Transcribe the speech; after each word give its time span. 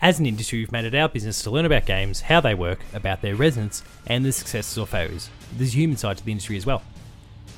As 0.00 0.20
an 0.20 0.26
industry, 0.26 0.60
we've 0.60 0.70
made 0.70 0.84
it 0.84 0.94
our 0.94 1.08
business 1.08 1.42
to 1.42 1.50
learn 1.50 1.64
about 1.64 1.84
games, 1.84 2.20
how 2.20 2.40
they 2.40 2.54
work, 2.54 2.78
about 2.94 3.20
their 3.20 3.34
resonance, 3.34 3.82
and 4.06 4.24
the 4.24 4.30
successes 4.30 4.78
or 4.78 4.86
failures. 4.86 5.28
There's 5.56 5.74
a 5.74 5.76
human 5.76 5.96
side 5.96 6.18
to 6.18 6.24
the 6.24 6.30
industry 6.30 6.56
as 6.56 6.64
well. 6.64 6.84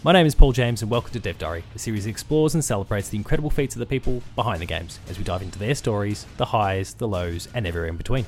My 0.03 0.13
name 0.13 0.25
is 0.25 0.35
Paul 0.35 0.53
James, 0.53 0.81
and 0.81 0.91
welcome 0.91 1.13
to 1.13 1.21
Dev 1.21 1.37
Diary, 1.37 1.65
a 1.75 1.79
series 1.79 2.05
that 2.05 2.11
explores 2.11 2.55
and 2.55 2.65
celebrates 2.65 3.11
the 3.11 3.19
incredible 3.19 3.51
feats 3.51 3.75
of 3.75 3.81
the 3.81 3.85
people 3.85 4.23
behind 4.37 4.63
the 4.63 4.67
games 4.67 5.01
as 5.11 5.19
we 5.19 5.25
dive 5.25 5.43
into 5.43 5.59
their 5.59 5.75
stories, 5.75 6.25
the 6.39 6.47
highs, 6.47 6.95
the 6.95 7.07
lows, 7.07 7.47
and 7.53 7.67
everywhere 7.67 7.91
in 7.91 7.99
between. 7.99 8.25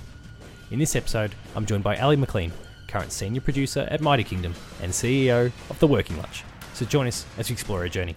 In 0.71 0.79
this 0.79 0.95
episode, 0.95 1.35
I'm 1.57 1.65
joined 1.65 1.83
by 1.83 1.97
Ali 1.97 2.17
McLean, 2.17 2.53
current 2.89 3.13
senior 3.13 3.41
producer 3.41 3.89
at 3.91 4.03
Mighty 4.03 4.25
Kingdom 4.25 4.55
and 4.83 4.93
CEO 4.93 5.51
of 5.71 5.79
The 5.79 5.87
Working 5.87 6.19
Lunch. 6.19 6.45
So 6.75 6.85
join 6.85 7.07
us 7.07 7.25
as 7.39 7.49
we 7.49 7.55
explore 7.55 7.79
our 7.79 7.89
journey. 7.89 8.15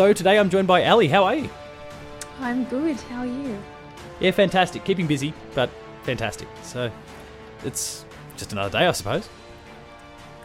So 0.00 0.14
today 0.14 0.38
I'm 0.38 0.48
joined 0.48 0.66
by 0.66 0.86
Ali. 0.86 1.08
How 1.08 1.24
are 1.24 1.34
you? 1.34 1.50
I'm 2.40 2.64
good. 2.64 2.96
How 3.02 3.18
are 3.18 3.26
you? 3.26 3.58
Yeah, 4.18 4.30
fantastic. 4.30 4.82
Keeping 4.82 5.06
busy, 5.06 5.34
but 5.54 5.68
fantastic. 6.04 6.48
So 6.62 6.90
it's 7.66 8.06
just 8.38 8.50
another 8.52 8.78
day, 8.78 8.86
I 8.86 8.92
suppose. 8.92 9.28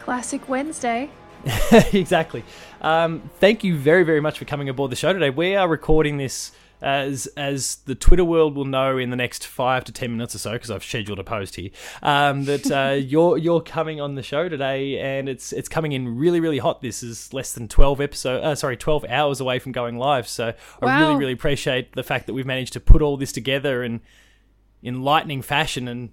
Classic 0.00 0.46
Wednesday. 0.46 1.08
exactly. 1.94 2.44
Um, 2.82 3.30
thank 3.40 3.64
you 3.64 3.78
very, 3.78 4.02
very 4.04 4.20
much 4.20 4.38
for 4.38 4.44
coming 4.44 4.68
aboard 4.68 4.92
the 4.92 4.96
show 4.96 5.14
today. 5.14 5.30
We 5.30 5.56
are 5.56 5.66
recording 5.66 6.18
this 6.18 6.52
as 6.82 7.26
as 7.36 7.76
the 7.86 7.94
Twitter 7.94 8.24
world 8.24 8.56
will 8.56 8.64
know 8.64 8.98
in 8.98 9.10
the 9.10 9.16
next 9.16 9.46
five 9.46 9.84
to 9.84 9.92
ten 9.92 10.12
minutes 10.12 10.34
or 10.34 10.38
so, 10.38 10.52
because 10.52 10.70
I've 10.70 10.84
scheduled 10.84 11.18
a 11.18 11.24
post 11.24 11.56
here, 11.56 11.70
um, 12.02 12.44
that 12.44 12.70
uh, 12.70 12.94
you're 12.98 13.38
you're 13.38 13.60
coming 13.60 14.00
on 14.00 14.14
the 14.14 14.22
show 14.22 14.48
today, 14.48 14.98
and 14.98 15.28
it's 15.28 15.52
it's 15.52 15.68
coming 15.68 15.92
in 15.92 16.16
really 16.16 16.40
really 16.40 16.58
hot. 16.58 16.82
This 16.82 17.02
is 17.02 17.32
less 17.32 17.52
than 17.52 17.68
twelve 17.68 18.00
episode, 18.00 18.42
uh, 18.42 18.54
sorry, 18.54 18.76
twelve 18.76 19.04
hours 19.06 19.40
away 19.40 19.58
from 19.58 19.72
going 19.72 19.96
live. 19.96 20.28
So 20.28 20.52
Wow. 20.82 20.88
I 20.88 21.00
really 21.00 21.16
really 21.16 21.32
appreciate 21.32 21.92
the 21.94 22.02
fact 22.02 22.26
that 22.26 22.34
we've 22.34 22.46
managed 22.46 22.72
to 22.74 22.80
put 22.80 23.02
all 23.02 23.16
this 23.16 23.32
together 23.32 23.82
in 23.82 24.00
in 24.82 25.02
lightning 25.02 25.42
fashion, 25.42 25.88
and 25.88 26.10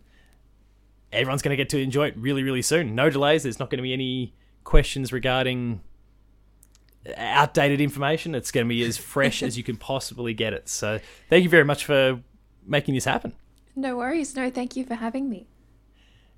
everyone's 1.11 1.42
going 1.42 1.55
to 1.55 1.58
get 1.58 1.70
to 1.70 1.80
enjoy 1.80 2.08
it 2.08 2.16
really 2.17 2.44
really 2.44 2.61
soon. 2.61 2.95
No 2.95 3.09
delays. 3.09 3.44
There's 3.44 3.59
not 3.59 3.70
going 3.70 3.77
to 3.77 3.83
be 3.83 3.94
any 3.94 4.33
questions 4.64 5.11
regarding 5.11 5.81
outdated 7.17 7.81
information. 7.81 8.35
It's 8.35 8.51
going 8.51 8.65
to 8.65 8.69
be 8.69 8.83
as 8.83 8.97
fresh 8.97 9.43
as 9.43 9.57
you 9.57 9.63
can 9.63 9.77
possibly 9.77 10.33
get 10.33 10.53
it. 10.53 10.69
So 10.69 10.99
thank 11.29 11.43
you 11.43 11.49
very 11.49 11.65
much 11.65 11.85
for 11.85 12.21
making 12.65 12.93
this 12.93 13.05
happen. 13.05 13.33
No 13.75 13.97
worries. 13.97 14.35
No, 14.35 14.49
thank 14.49 14.75
you 14.75 14.85
for 14.85 14.95
having 14.95 15.29
me. 15.29 15.47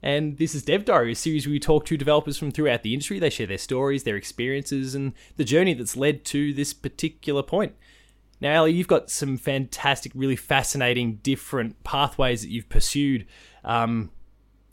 And 0.02 0.38
this 0.38 0.54
is 0.54 0.64
Dev 0.64 0.86
Diary, 0.86 1.14
a 1.14 1.16
series 1.16 1.48
where 1.48 1.52
we 1.52 1.60
talk 1.60 1.86
to 1.86 1.98
developers 1.98 2.38
from 2.38 2.52
throughout 2.52 2.84
the 2.84 2.94
industry. 2.94 3.18
They 3.18 3.30
share 3.30 3.48
their 3.48 3.58
stories, 3.58 4.04
their 4.04 4.16
experiences, 4.16 4.94
and 4.94 5.14
the 5.36 5.44
journey 5.44 5.74
that's 5.74 5.98
led 5.98 6.24
to 6.26 6.54
this 6.54 6.74
particular 6.74 7.42
point. 7.42 7.74
Now, 8.40 8.60
Ali, 8.60 8.74
you've 8.74 8.88
got 8.88 9.10
some 9.10 9.38
fantastic, 9.38 10.12
really 10.14 10.36
fascinating, 10.36 11.16
different 11.24 11.84
pathways 11.84 12.42
that 12.42 12.50
you've 12.50 12.70
pursued. 12.70 13.26
Um, 13.64 14.12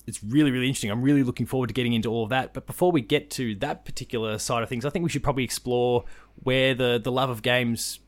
it's 0.07 0.23
really, 0.23 0.51
really 0.51 0.67
interesting. 0.67 0.91
I'm 0.91 1.03
really 1.03 1.23
looking 1.23 1.47
forward 1.47 1.69
to 1.69 1.75
getting 1.75 1.93
into 1.93 2.09
all 2.11 2.25
of 2.25 2.31
that. 2.31 2.53
But 2.55 2.67
before 2.67 2.91
we 2.91 3.01
get 3.01 3.31
to 3.33 3.55
that 3.57 3.85
particular 3.85 4.39
side 4.39 4.63
of 4.63 4.69
things, 4.69 4.85
I 4.85 4.91
think 4.91 5.03
we 5.05 5.09
should 5.11 5.23
probably 5.23 5.45
explore 5.45 6.05
where 6.43 6.75
the, 6.75 7.01
the 7.03 7.13
love 7.13 7.31
of 7.31 7.43
games 7.43 8.01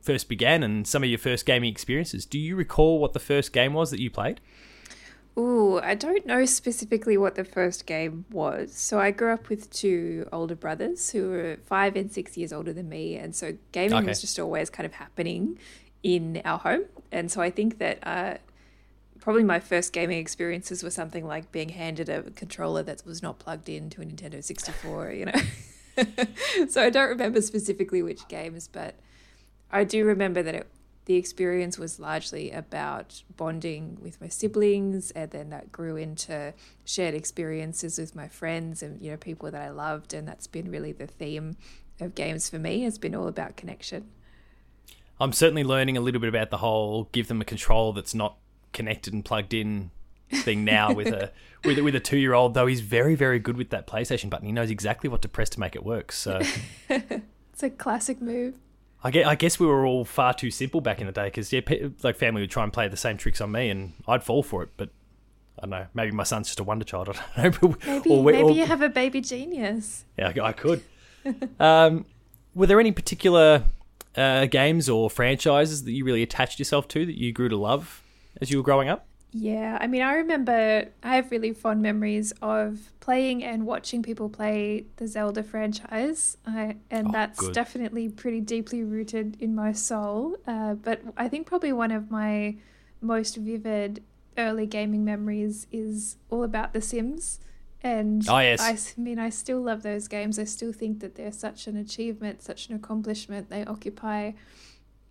first 0.00 0.28
began 0.28 0.62
and 0.62 0.86
some 0.86 1.02
of 1.02 1.08
your 1.08 1.18
first 1.18 1.46
gaming 1.46 1.70
experiences. 1.70 2.26
Do 2.26 2.38
you 2.38 2.56
recall 2.56 2.98
what 2.98 3.12
the 3.12 3.20
first 3.20 3.52
game 3.52 3.72
was 3.74 3.90
that 3.90 4.00
you 4.00 4.10
played? 4.10 4.40
Ooh, 5.38 5.78
I 5.80 5.94
don't 5.94 6.26
know 6.26 6.44
specifically 6.44 7.16
what 7.16 7.36
the 7.36 7.44
first 7.44 7.86
game 7.86 8.26
was. 8.30 8.74
So 8.74 8.98
I 9.00 9.10
grew 9.12 9.32
up 9.32 9.48
with 9.48 9.70
two 9.70 10.28
older 10.30 10.54
brothers 10.54 11.10
who 11.10 11.30
were 11.30 11.56
five 11.64 11.96
and 11.96 12.12
six 12.12 12.36
years 12.36 12.52
older 12.52 12.72
than 12.72 12.88
me. 12.88 13.16
And 13.16 13.34
so 13.34 13.56
gaming 13.72 13.98
Okay. 13.98 14.08
was 14.08 14.20
just 14.20 14.38
always 14.38 14.68
kind 14.68 14.84
of 14.84 14.92
happening 14.94 15.58
in 16.02 16.42
our 16.44 16.58
home. 16.58 16.84
And 17.10 17.30
so 17.32 17.40
I 17.40 17.50
think 17.50 17.78
that 17.78 17.98
uh, 18.06 18.34
probably 19.22 19.44
my 19.44 19.60
first 19.60 19.92
gaming 19.92 20.18
experiences 20.18 20.82
were 20.82 20.90
something 20.90 21.24
like 21.24 21.52
being 21.52 21.68
handed 21.68 22.08
a 22.08 22.22
controller 22.32 22.82
that 22.82 23.06
was 23.06 23.22
not 23.22 23.38
plugged 23.38 23.68
into 23.68 24.02
a 24.02 24.04
Nintendo 24.04 24.42
64, 24.42 25.12
you 25.12 25.26
know. 25.26 25.40
so 26.68 26.82
I 26.82 26.90
don't 26.90 27.08
remember 27.08 27.40
specifically 27.40 28.02
which 28.02 28.26
games, 28.26 28.66
but 28.66 28.96
I 29.70 29.84
do 29.84 30.04
remember 30.04 30.42
that 30.42 30.56
it, 30.56 30.66
the 31.04 31.14
experience 31.14 31.78
was 31.78 32.00
largely 32.00 32.50
about 32.50 33.22
bonding 33.36 33.96
with 34.02 34.20
my 34.20 34.26
siblings, 34.26 35.12
and 35.12 35.30
then 35.30 35.50
that 35.50 35.70
grew 35.70 35.96
into 35.96 36.52
shared 36.84 37.14
experiences 37.14 37.98
with 37.98 38.16
my 38.16 38.26
friends 38.26 38.82
and 38.82 39.00
you 39.00 39.12
know 39.12 39.16
people 39.16 39.48
that 39.52 39.62
I 39.62 39.70
loved, 39.70 40.14
and 40.14 40.26
that's 40.26 40.48
been 40.48 40.68
really 40.68 40.90
the 40.90 41.06
theme 41.06 41.56
of 42.00 42.16
games 42.16 42.50
for 42.50 42.58
me. 42.58 42.84
It's 42.86 42.98
been 42.98 43.14
all 43.14 43.28
about 43.28 43.56
connection. 43.56 44.08
I'm 45.20 45.32
certainly 45.32 45.62
learning 45.62 45.96
a 45.96 46.00
little 46.00 46.20
bit 46.20 46.28
about 46.28 46.50
the 46.50 46.58
whole 46.58 47.08
give 47.12 47.28
them 47.28 47.40
a 47.40 47.44
control 47.44 47.92
that's 47.92 48.14
not 48.14 48.38
connected 48.72 49.12
and 49.12 49.24
plugged 49.24 49.54
in 49.54 49.90
thing 50.30 50.64
now 50.64 50.92
with 50.92 51.08
a 51.08 51.30
with 51.64 51.78
a, 51.78 51.82
with 51.82 51.94
a 51.94 52.00
two 52.00 52.16
year 52.18 52.32
old. 52.34 52.54
Though 52.54 52.66
he's 52.66 52.80
very 52.80 53.14
very 53.14 53.38
good 53.38 53.56
with 53.56 53.70
that 53.70 53.86
PlayStation 53.86 54.30
button. 54.30 54.46
He 54.46 54.52
knows 54.52 54.70
exactly 54.70 55.08
what 55.10 55.22
to 55.22 55.28
press 55.28 55.48
to 55.50 55.60
make 55.60 55.76
it 55.76 55.84
work. 55.84 56.12
So 56.12 56.40
It's 56.88 57.62
a 57.62 57.70
classic 57.70 58.20
move. 58.22 58.54
I 59.04 59.10
guess, 59.10 59.26
I 59.26 59.34
guess 59.34 59.58
we 59.58 59.66
were 59.66 59.84
all 59.84 60.04
far 60.04 60.32
too 60.32 60.50
simple 60.50 60.80
back 60.80 61.00
in 61.00 61.06
the 61.06 61.12
day 61.12 61.24
because 61.24 61.52
yeah, 61.52 61.60
like 62.02 62.16
family 62.16 62.40
would 62.40 62.50
try 62.50 62.62
and 62.62 62.72
play 62.72 62.86
the 62.88 62.96
same 62.96 63.16
tricks 63.16 63.40
on 63.40 63.50
me 63.50 63.68
and 63.68 63.92
I'd 64.08 64.22
fall 64.22 64.42
for 64.42 64.62
it. 64.62 64.70
But 64.76 64.90
I 65.58 65.62
don't 65.62 65.70
know. 65.70 65.86
Maybe 65.92 66.12
my 66.12 66.22
son's 66.22 66.46
just 66.46 66.60
a 66.60 66.64
wonder 66.64 66.84
child. 66.84 67.08
I 67.36 67.42
don't 67.48 67.62
know. 67.62 67.68
But- 67.70 67.86
Maybe 67.86 68.10
or 68.10 68.22
we- 68.22 68.32
maybe 68.32 68.44
or- 68.44 68.50
you 68.52 68.64
have 68.66 68.80
a 68.80 68.88
baby 68.88 69.20
genius. 69.20 70.04
Yeah, 70.16 70.32
I 70.36 70.40
I 70.48 70.52
could. 70.52 70.82
um, 71.60 72.06
were 72.54 72.66
there 72.66 72.80
any 72.80 72.92
particular 72.92 73.64
uh, 74.16 74.46
games 74.46 74.88
or 74.88 75.10
franchises 75.10 75.84
that 75.84 75.92
you 75.92 76.04
really 76.04 76.22
attached 76.22 76.58
yourself 76.58 76.86
to 76.88 77.04
that 77.06 77.18
you 77.18 77.32
grew 77.32 77.48
to 77.48 77.56
love 77.56 78.01
as 78.42 78.50
you 78.50 78.58
were 78.58 78.62
growing 78.64 78.88
up? 78.88 79.06
Yeah, 79.34 79.78
I 79.80 79.86
mean, 79.86 80.02
I 80.02 80.14
remember 80.16 80.88
I 81.02 81.16
have 81.16 81.30
really 81.30 81.54
fond 81.54 81.80
memories 81.80 82.34
of 82.42 82.92
playing 83.00 83.42
and 83.42 83.64
watching 83.64 84.02
people 84.02 84.28
play 84.28 84.84
the 84.96 85.06
Zelda 85.08 85.42
franchise, 85.42 86.36
I, 86.46 86.76
and 86.90 87.08
Oh, 87.08 87.12
that's 87.12 87.40
good. 87.40 87.54
definitely 87.54 88.10
pretty 88.10 88.42
deeply 88.42 88.82
rooted 88.82 89.38
in 89.40 89.54
my 89.54 89.72
soul. 89.72 90.36
Uh, 90.46 90.74
but 90.74 91.00
I 91.16 91.28
think 91.28 91.46
probably 91.46 91.72
one 91.72 91.92
of 91.92 92.10
my 92.10 92.56
most 93.00 93.36
vivid 93.36 94.02
early 94.36 94.66
gaming 94.66 95.02
memories 95.04 95.66
is 95.72 96.16
all 96.28 96.44
about 96.44 96.74
The 96.74 96.82
Sims. 96.82 97.40
And 97.82 98.24
Oh, 98.28 98.38
yes. 98.38 98.60
I 98.60 98.72
s- 98.72 98.96
mean, 98.98 99.18
I 99.18 99.30
still 99.30 99.60
love 99.62 99.82
those 99.82 100.08
games. 100.08 100.38
I 100.38 100.44
still 100.44 100.72
think 100.72 101.00
that 101.00 101.14
they're 101.14 101.32
such 101.32 101.66
an 101.66 101.76
achievement, 101.76 102.42
such 102.42 102.68
an 102.68 102.76
accomplishment. 102.76 103.48
They 103.50 103.64
occupy 103.64 104.32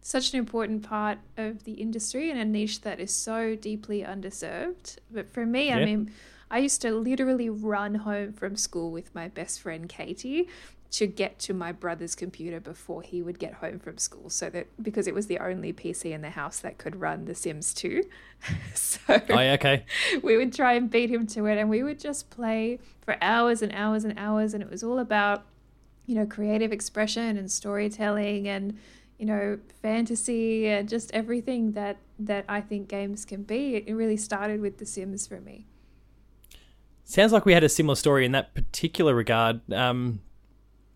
such 0.02 0.34
an 0.34 0.40
important 0.40 0.84
part 0.84 1.20
of 1.38 1.64
the 1.64 1.74
industry 1.74 2.30
and 2.30 2.40
a 2.40 2.46
niche 2.46 2.82
that 2.82 3.00
is 3.00 3.14
so 3.14 3.56
deeply 3.56 4.02
underserved. 4.02 4.98
But 5.12 5.30
for 5.30 5.46
me, 5.46 5.72
I 5.72 5.86
mean, 5.86 6.12
I 6.50 6.58
used 6.58 6.82
to 6.82 6.92
literally 6.92 7.50
run 7.50 7.96
home 7.96 8.34
from 8.34 8.56
school 8.56 8.92
with 8.92 9.14
my 9.14 9.28
best 9.28 9.62
friend 9.62 9.88
Katie 9.88 10.48
to 10.92 11.08
get 11.08 11.40
to 11.40 11.54
my 11.54 11.72
brother's 11.72 12.16
computer 12.16 12.60
before 12.60 13.02
he 13.02 13.22
would 13.22 13.40
get 13.40 13.54
home 13.54 13.80
from 13.80 13.98
school 13.98 14.30
so 14.30 14.50
that 14.50 14.68
because 14.84 15.08
it 15.08 15.14
was 15.14 15.28
the 15.28 15.40
only 15.40 15.72
PC 15.72 16.12
in 16.12 16.22
the 16.22 16.32
house 16.32 16.60
that 16.60 16.78
could 16.78 17.00
run 17.00 17.26
The 17.26 17.34
Sims 17.34 17.74
2. 17.74 18.04
so 18.74 19.00
Oh, 19.10 19.22
yeah, 19.30 19.54
okay. 19.54 19.86
we 20.22 20.36
would 20.36 20.54
try 20.54 20.74
and 20.74 20.90
beat 20.90 21.10
him 21.10 21.26
to 21.28 21.46
it 21.46 21.58
and 21.58 21.70
we 21.70 21.82
would 21.82 22.00
just 22.00 22.30
play 22.30 22.80
for 23.02 23.16
hours 23.22 23.62
and 23.62 23.72
hours 23.74 24.04
and 24.04 24.20
hours 24.20 24.54
and 24.54 24.62
it 24.62 24.70
was 24.70 24.84
all 24.84 25.00
about 25.00 25.46
you 26.06 26.16
know 26.16 26.26
creative 26.26 26.74
expression 26.74 27.38
and 27.38 27.50
storytelling 27.50 28.48
and 28.50 28.78
you 29.22 29.28
know 29.28 29.58
fantasy 29.82 30.68
and 30.68 30.90
just 30.90 31.12
everything 31.14 31.72
that 31.74 31.98
that 32.20 32.44
I 32.50 32.60
think 32.60 32.90
games 32.90 33.24
can 33.24 33.44
be 33.44 33.76
it 33.76 33.94
really 33.94 34.18
started 34.18 34.60
with 34.60 34.80
the 34.80 34.86
sims 34.86 35.28
for 35.28 35.40
me 35.40 35.68
Sounds 37.12 37.34
like 37.34 37.46
we 37.46 37.54
had 37.54 37.64
a 37.64 37.68
similar 37.68 37.96
story 37.96 38.26
in 38.26 38.32
that 38.32 38.54
particular 38.54 39.14
regard. 39.14 39.60
Um, 39.74 40.22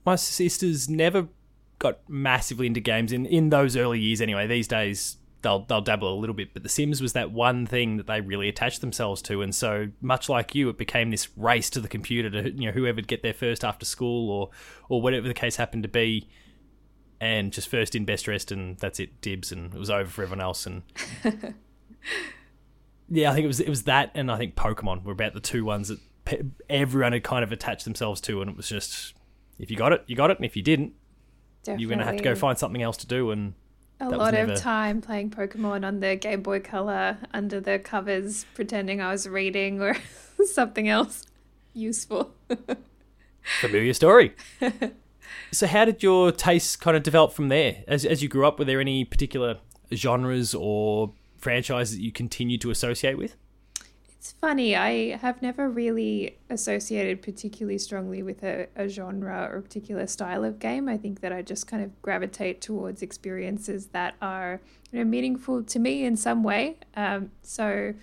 my 0.06 0.16
sisters 0.16 0.90
never 0.90 1.28
got 1.78 2.00
massively 2.08 2.68
into 2.68 2.80
games 2.80 3.12
in, 3.12 3.26
in 3.26 3.50
those 3.50 3.76
early 3.76 4.00
years 4.00 4.22
anyway. 4.22 4.48
These 4.48 4.70
days, 4.70 5.18
they'll 5.42 5.66
they'll 5.66 5.82
dabble 5.82 6.14
a 6.14 6.16
little 6.18 6.34
bit, 6.34 6.54
but 6.54 6.64
The 6.64 6.70
Sims 6.70 7.02
was 7.02 7.12
that 7.14 7.32
one 7.32 7.66
thing 7.66 7.98
that 7.98 8.08
they 8.08 8.22
really 8.22 8.48
attached 8.48 8.80
themselves 8.80 9.22
to, 9.24 9.42
and 9.42 9.54
so 9.54 9.90
much 10.00 10.30
like 10.30 10.56
you, 10.56 10.70
it 10.70 10.78
became 10.78 11.12
this 11.12 11.28
race 11.36 11.70
to 11.72 11.82
the 11.82 11.90
computer 11.90 12.30
to 12.30 12.52
you 12.52 12.68
know 12.68 12.72
whoever'd 12.72 13.08
get 13.08 13.22
there 13.22 13.34
first 13.34 13.66
after 13.66 13.86
school 13.86 14.30
or 14.30 14.52
or 14.88 15.02
whatever 15.02 15.28
the 15.28 15.34
case 15.34 15.58
happened 15.58 15.84
to 15.84 15.90
be, 15.90 16.30
and 17.20 17.52
just 17.52 17.68
first 17.68 17.96
in, 17.96 18.06
best 18.06 18.26
dressed, 18.26 18.52
and 18.52 18.78
that's 18.78 19.00
it, 19.00 19.22
dibs, 19.22 19.52
and 19.52 19.74
it 19.74 19.78
was 19.80 19.90
over 19.90 20.10
for 20.10 20.24
everyone 20.24 20.42
else. 20.42 20.66
And 20.66 20.84
yeah, 23.10 23.32
I 23.32 23.34
think 23.34 23.46
it 23.46 23.48
was 23.48 23.60
it 23.60 23.70
was 23.70 23.84
that, 23.84 24.12
and 24.16 24.32
I 24.32 24.38
think 24.38 24.56
Pokemon 24.56 25.04
were 25.04 25.12
about 25.14 25.34
the 25.34 25.40
two 25.40 25.64
ones 25.66 25.90
that 25.90 26.00
pe- 26.26 26.42
everyone 26.70 27.14
had 27.14 27.24
kind 27.24 27.44
of 27.44 27.52
attached 27.52 27.86
themselves 27.86 28.22
to, 28.22 28.42
and 28.42 28.50
it 28.50 28.58
was 28.58 28.68
just 28.70 29.14
if 29.60 29.70
you 29.72 29.78
got 29.78 29.92
it, 29.94 30.04
you 30.08 30.16
got 30.16 30.32
it, 30.32 30.38
and 30.38 30.46
if 30.46 30.56
you 30.56 30.62
didn't, 30.64 30.94
Definitely. 31.64 31.82
you're 31.82 31.90
going 31.90 32.00
to 32.00 32.06
have 32.06 32.18
to 32.18 32.24
go 32.24 32.36
find 32.36 32.58
something 32.58 32.82
else 32.82 32.98
to 32.98 33.08
do. 33.08 33.32
And 33.32 33.54
a 34.00 34.10
lot 34.10 34.34
never- 34.34 34.54
of 34.54 34.60
time 34.60 35.02
playing 35.02 35.30
Pokemon 35.32 35.86
on 35.86 36.00
the 36.00 36.16
Game 36.16 36.42
Boy 36.42 36.60
Color 36.60 37.18
under 37.34 37.60
the 37.62 37.80
covers, 37.80 38.46
pretending 38.54 39.02
I 39.02 39.12
was 39.12 39.28
reading 39.30 39.82
or 39.82 39.96
something 40.46 40.90
else 40.90 41.26
useful. 41.74 42.34
familiar 43.62 43.94
story. 43.94 44.34
So, 45.52 45.68
how 45.68 45.86
did 45.86 46.04
your 46.04 46.32
tastes 46.32 46.76
kind 46.76 46.98
of 46.98 47.04
develop 47.04 47.34
from 47.34 47.50
there? 47.50 47.84
As 47.88 48.06
as 48.06 48.22
you 48.22 48.30
grew 48.30 48.46
up, 48.46 48.60
were 48.60 48.66
there 48.66 48.82
any 48.82 49.06
particular 49.06 49.58
genres 49.94 50.54
or 50.54 51.14
franchises 51.38 51.96
that 51.96 52.04
you 52.04 52.12
continued 52.12 52.62
to 52.62 52.72
associate 52.72 53.18
with? 53.18 53.36
It's 54.26 54.32
funny, 54.32 54.76
I 54.76 55.18
have 55.18 55.44
never 55.44 55.70
really 55.70 56.40
associated 56.50 57.22
particularly 57.22 57.78
strongly 57.78 58.24
with 58.24 58.42
a, 58.44 58.68
a 58.76 58.88
genre 58.88 59.48
or 59.52 59.58
a 59.58 59.62
particular 59.62 60.08
style 60.08 60.44
of 60.44 60.58
game. 60.58 60.90
I 60.90 60.98
think 60.98 61.22
that 61.22 61.32
I 61.32 61.44
just 61.44 61.68
kind 61.68 61.84
of 61.84 62.02
gravitate 62.02 62.60
towards 62.60 63.04
experiences 63.04 63.86
that 63.88 64.16
are 64.24 64.62
you 64.92 64.98
know, 64.98 65.06
meaningful 65.06 65.62
to 65.66 65.78
me 65.78 66.06
in 66.06 66.16
some 66.18 66.42
way. 66.42 66.80
Um, 66.96 67.30
so, 67.44 67.94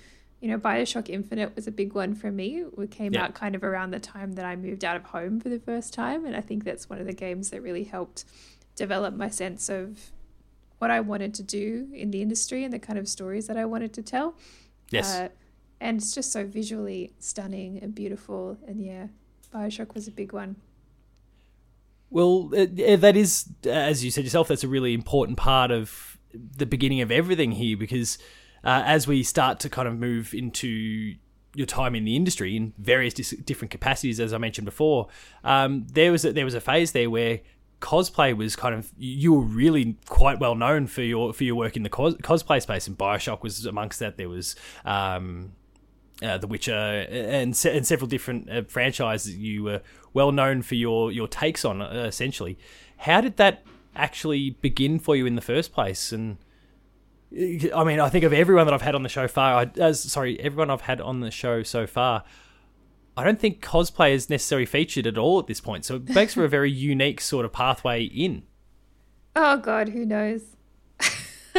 you 0.42 0.48
know, 0.48 0.58
Bioshock 0.58 1.08
Infinite 1.08 1.54
was 1.54 1.68
a 1.68 1.70
big 1.70 1.94
one 1.94 2.14
for 2.16 2.32
me. 2.32 2.64
It 2.76 2.90
came 2.90 3.12
Yeah. 3.14 3.24
out 3.24 3.34
kind 3.34 3.54
of 3.54 3.62
around 3.62 3.92
the 3.92 4.00
time 4.00 4.32
that 4.32 4.44
I 4.44 4.56
moved 4.56 4.84
out 4.84 4.96
of 4.96 5.04
home 5.04 5.38
for 5.38 5.48
the 5.48 5.60
first 5.60 5.94
time. 5.94 6.26
And 6.26 6.34
I 6.34 6.40
think 6.40 6.64
that's 6.64 6.90
one 6.90 6.98
of 6.98 7.06
the 7.06 7.12
games 7.12 7.50
that 7.50 7.62
really 7.62 7.84
helped 7.84 8.24
develop 8.74 9.14
my 9.14 9.28
sense 9.28 9.68
of 9.68 10.10
what 10.78 10.90
I 10.90 10.98
wanted 10.98 11.32
to 11.34 11.44
do 11.44 11.88
in 11.94 12.10
the 12.10 12.20
industry 12.20 12.64
and 12.64 12.72
the 12.74 12.80
kind 12.80 12.98
of 12.98 13.06
stories 13.06 13.46
that 13.46 13.56
I 13.56 13.64
wanted 13.66 13.92
to 13.94 14.02
tell. 14.02 14.34
Yes. 14.90 15.14
Uh, 15.14 15.28
and 15.80 15.98
it's 15.98 16.12
just 16.12 16.32
so 16.32 16.44
visually 16.44 17.12
stunning 17.20 17.78
and 17.80 17.94
beautiful. 17.94 18.58
And 18.66 18.84
yeah, 18.84 19.06
Bioshock 19.54 19.94
was 19.94 20.08
a 20.08 20.10
big 20.10 20.32
one. 20.32 20.56
Well, 22.10 22.50
uh, 22.52 22.66
that 22.96 23.16
is, 23.16 23.48
as 23.64 24.04
you 24.04 24.10
said 24.10 24.24
yourself, 24.24 24.48
that's 24.48 24.64
a 24.64 24.68
really 24.68 24.92
important 24.92 25.38
part 25.38 25.70
of 25.70 26.18
the 26.34 26.66
beginning 26.66 27.00
of 27.00 27.12
everything 27.12 27.52
here 27.52 27.76
because 27.76 28.18
uh, 28.64 28.82
as 28.84 29.06
we 29.06 29.22
start 29.22 29.60
to 29.60 29.68
kind 29.68 29.88
of 29.88 29.98
move 29.98 30.34
into 30.34 31.14
your 31.54 31.66
time 31.66 31.94
in 31.94 32.04
the 32.04 32.16
industry 32.16 32.56
in 32.56 32.72
various 32.78 33.14
dis- 33.14 33.36
different 33.44 33.70
capacities, 33.70 34.18
as 34.18 34.32
I 34.32 34.38
mentioned 34.38 34.64
before, 34.64 35.08
um, 35.44 35.86
there 35.92 36.10
was 36.10 36.24
a, 36.24 36.32
there 36.32 36.44
was 36.44 36.54
a 36.54 36.60
phase 36.60 36.92
there 36.92 37.10
where 37.10 37.40
cosplay 37.80 38.34
was 38.36 38.54
kind 38.54 38.74
of 38.74 38.92
you 38.96 39.34
were 39.34 39.42
really 39.42 39.98
quite 40.06 40.38
well 40.38 40.54
known 40.54 40.86
for 40.86 41.02
your 41.02 41.32
for 41.32 41.44
your 41.44 41.56
work 41.56 41.76
in 41.76 41.82
the 41.82 41.90
cos- 41.90 42.14
cosplay 42.16 42.62
space, 42.62 42.86
and 42.86 42.96
Bioshock 42.96 43.42
was 43.42 43.66
amongst 43.66 43.98
that. 43.98 44.16
There 44.16 44.28
was. 44.28 44.56
Um, 44.84 45.52
uh, 46.22 46.38
The 46.38 46.46
Witcher, 46.46 46.72
and, 46.72 47.56
se- 47.56 47.76
and 47.76 47.84
several 47.84 48.06
different 48.06 48.48
uh, 48.48 48.62
franchises 48.68 49.36
you 49.36 49.64
were 49.64 49.82
well 50.12 50.30
known 50.30 50.62
for 50.62 50.76
your, 50.76 51.10
your 51.10 51.26
takes 51.26 51.64
on, 51.64 51.82
uh, 51.82 52.04
essentially. 52.06 52.56
How 52.98 53.20
did 53.20 53.38
that 53.38 53.64
actually 53.96 54.50
begin 54.50 55.00
for 55.00 55.16
you 55.16 55.26
in 55.26 55.34
the 55.34 55.40
first 55.40 55.72
place? 55.72 56.12
And 56.12 56.36
I 57.34 57.84
mean, 57.84 57.98
I 57.98 58.08
think 58.08 58.24
of 58.24 58.32
everyone 58.32 58.66
that 58.66 58.74
I've 58.74 58.82
had 58.82 58.94
on 58.94 59.02
the 59.02 59.08
show 59.08 59.26
far, 59.26 59.62
I, 59.62 59.70
as 59.80 60.00
sorry, 60.00 60.38
everyone 60.40 60.70
I've 60.70 60.82
had 60.82 61.00
on 61.00 61.20
the 61.20 61.30
show 61.30 61.62
so 61.62 61.86
far, 61.86 62.24
I 63.16 63.24
don't 63.24 63.40
think 63.40 63.62
cosplay 63.62 64.12
is 64.12 64.28
necessarily 64.28 64.66
featured 64.66 65.06
at 65.06 65.16
all 65.16 65.38
at 65.38 65.46
this 65.46 65.60
point. 65.60 65.84
So 65.84 65.96
it 65.96 66.08
makes 66.14 66.34
for 66.34 66.44
a 66.44 66.48
very 66.48 66.70
unique 66.70 67.20
sort 67.20 67.44
of 67.44 67.52
pathway 67.52 68.04
in. 68.04 68.42
Oh 69.34 69.56
God, 69.56 69.90
who 69.90 70.04
knows? 70.04 70.42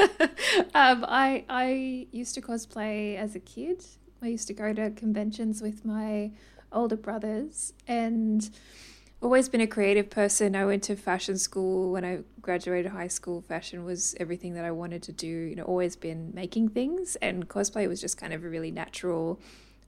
um, 0.76 1.06
I 1.08 1.44
I 1.50 2.08
used 2.12 2.36
to 2.36 2.42
cosplay 2.42 3.18
as 3.18 3.36
a 3.36 3.40
kid. 3.40 3.84
I 4.22 4.28
used 4.28 4.48
to 4.48 4.54
go 4.54 4.74
to 4.74 4.92
conventions 4.92 5.62
with 5.62 5.84
my 5.86 6.32
older 6.72 6.96
brothers, 6.96 7.74
and 7.88 8.50
always 9.24 9.50
been 9.50 9.62
a 9.62 9.68
creative 9.68 10.10
person. 10.10 10.56
I 10.56 10.66
went 10.66 10.84
to 10.84 10.96
fashion 10.96 11.38
school 11.38 11.92
when 11.92 12.04
I 12.04 12.20
graduated 12.42 12.92
high 12.92 13.08
school. 13.08 13.42
Fashion 13.42 13.86
was 13.86 14.16
everything 14.20 14.54
that 14.56 14.66
I 14.66 14.72
wanted 14.72 15.02
to 15.04 15.12
do. 15.12 15.28
You 15.28 15.56
know, 15.56 15.64
always 15.64 15.96
been 15.96 16.32
making 16.34 16.70
things, 16.70 17.16
and 17.18 17.48
cosplay 17.48 17.88
was 17.88 18.02
just 18.02 18.18
kind 18.18 18.34
of 18.34 18.44
a 18.44 18.50
really 18.50 18.72
natural 18.72 19.40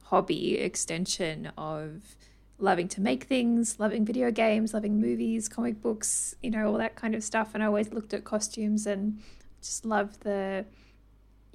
hobby 0.04 0.58
extension 0.58 1.52
of 1.58 2.16
loving 2.58 2.88
to 2.88 3.02
make 3.02 3.26
things, 3.26 3.80
loving 3.80 4.06
video 4.06 4.32
games, 4.32 4.74
loving 4.74 5.02
movies, 5.02 5.50
comic 5.50 5.82
books, 5.82 6.36
you 6.42 6.50
know, 6.50 6.68
all 6.68 6.78
that 6.78 6.96
kind 6.96 7.14
of 7.14 7.24
stuff. 7.24 7.52
And 7.54 7.62
I 7.62 7.66
always 7.66 7.92
looked 7.92 8.14
at 8.14 8.24
costumes 8.24 8.88
and 8.88 9.20
just 9.62 9.86
loved 9.86 10.22
the, 10.22 10.66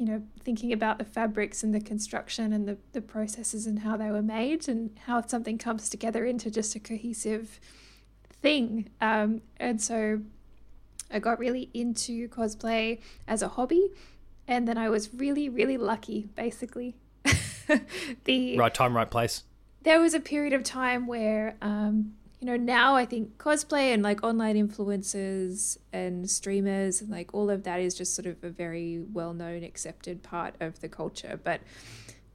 you 0.01 0.07
know, 0.07 0.23
thinking 0.43 0.73
about 0.73 0.97
the 0.99 1.05
fabrics 1.05 1.63
and 1.63 1.75
the 1.75 1.81
construction 1.81 2.55
and 2.55 2.67
the, 2.67 2.79
the 2.93 3.03
processes 3.03 3.67
and 3.67 3.81
how 3.81 3.99
they 3.99 4.11
were 4.11 4.23
made 4.23 4.67
and 4.67 4.99
how 5.05 5.21
something 5.27 5.59
comes 5.59 5.91
together 5.91 6.25
into 6.25 6.51
just 6.51 6.75
a 6.75 6.81
cohesive 6.81 7.61
thing. 8.41 8.89
Um, 9.03 9.43
and 9.59 9.79
so 9.79 10.23
I 11.13 11.19
got 11.19 11.39
really 11.39 11.69
into 11.75 12.31
cosplay 12.31 12.99
as 13.29 13.43
a 13.43 13.49
hobby. 13.49 13.91
And 14.49 14.67
then 14.67 14.79
I 14.79 14.89
was 14.89 15.13
really, 15.13 15.51
really 15.51 15.77
lucky, 15.77 16.29
basically. 16.35 16.97
the 18.25 18.57
Right 18.57 18.73
time, 18.73 18.97
right 18.97 19.11
place. 19.11 19.45
there 19.83 20.01
was 20.01 20.15
a 20.15 20.21
period 20.21 20.55
of 20.55 20.65
time 20.65 21.07
where 21.07 21.57
um 21.61 22.15
you 22.41 22.47
know 22.47 22.57
now 22.57 22.97
i 22.97 23.05
think 23.05 23.37
cosplay 23.39 23.93
and 23.93 24.03
like 24.03 24.23
online 24.25 24.57
influencers 24.57 25.77
and 25.93 26.29
streamers 26.29 27.01
and 27.01 27.11
like 27.11 27.33
all 27.35 27.51
of 27.51 27.63
that 27.65 27.81
is 27.81 27.95
just 27.95 28.15
sort 28.15 28.27
of 28.27 28.43
a 28.43 28.49
very 28.51 29.01
well 29.13 29.33
known 29.33 29.63
accepted 29.63 30.23
part 30.23 30.55
of 30.61 30.81
the 30.81 30.89
culture 30.89 31.39
but 31.45 31.61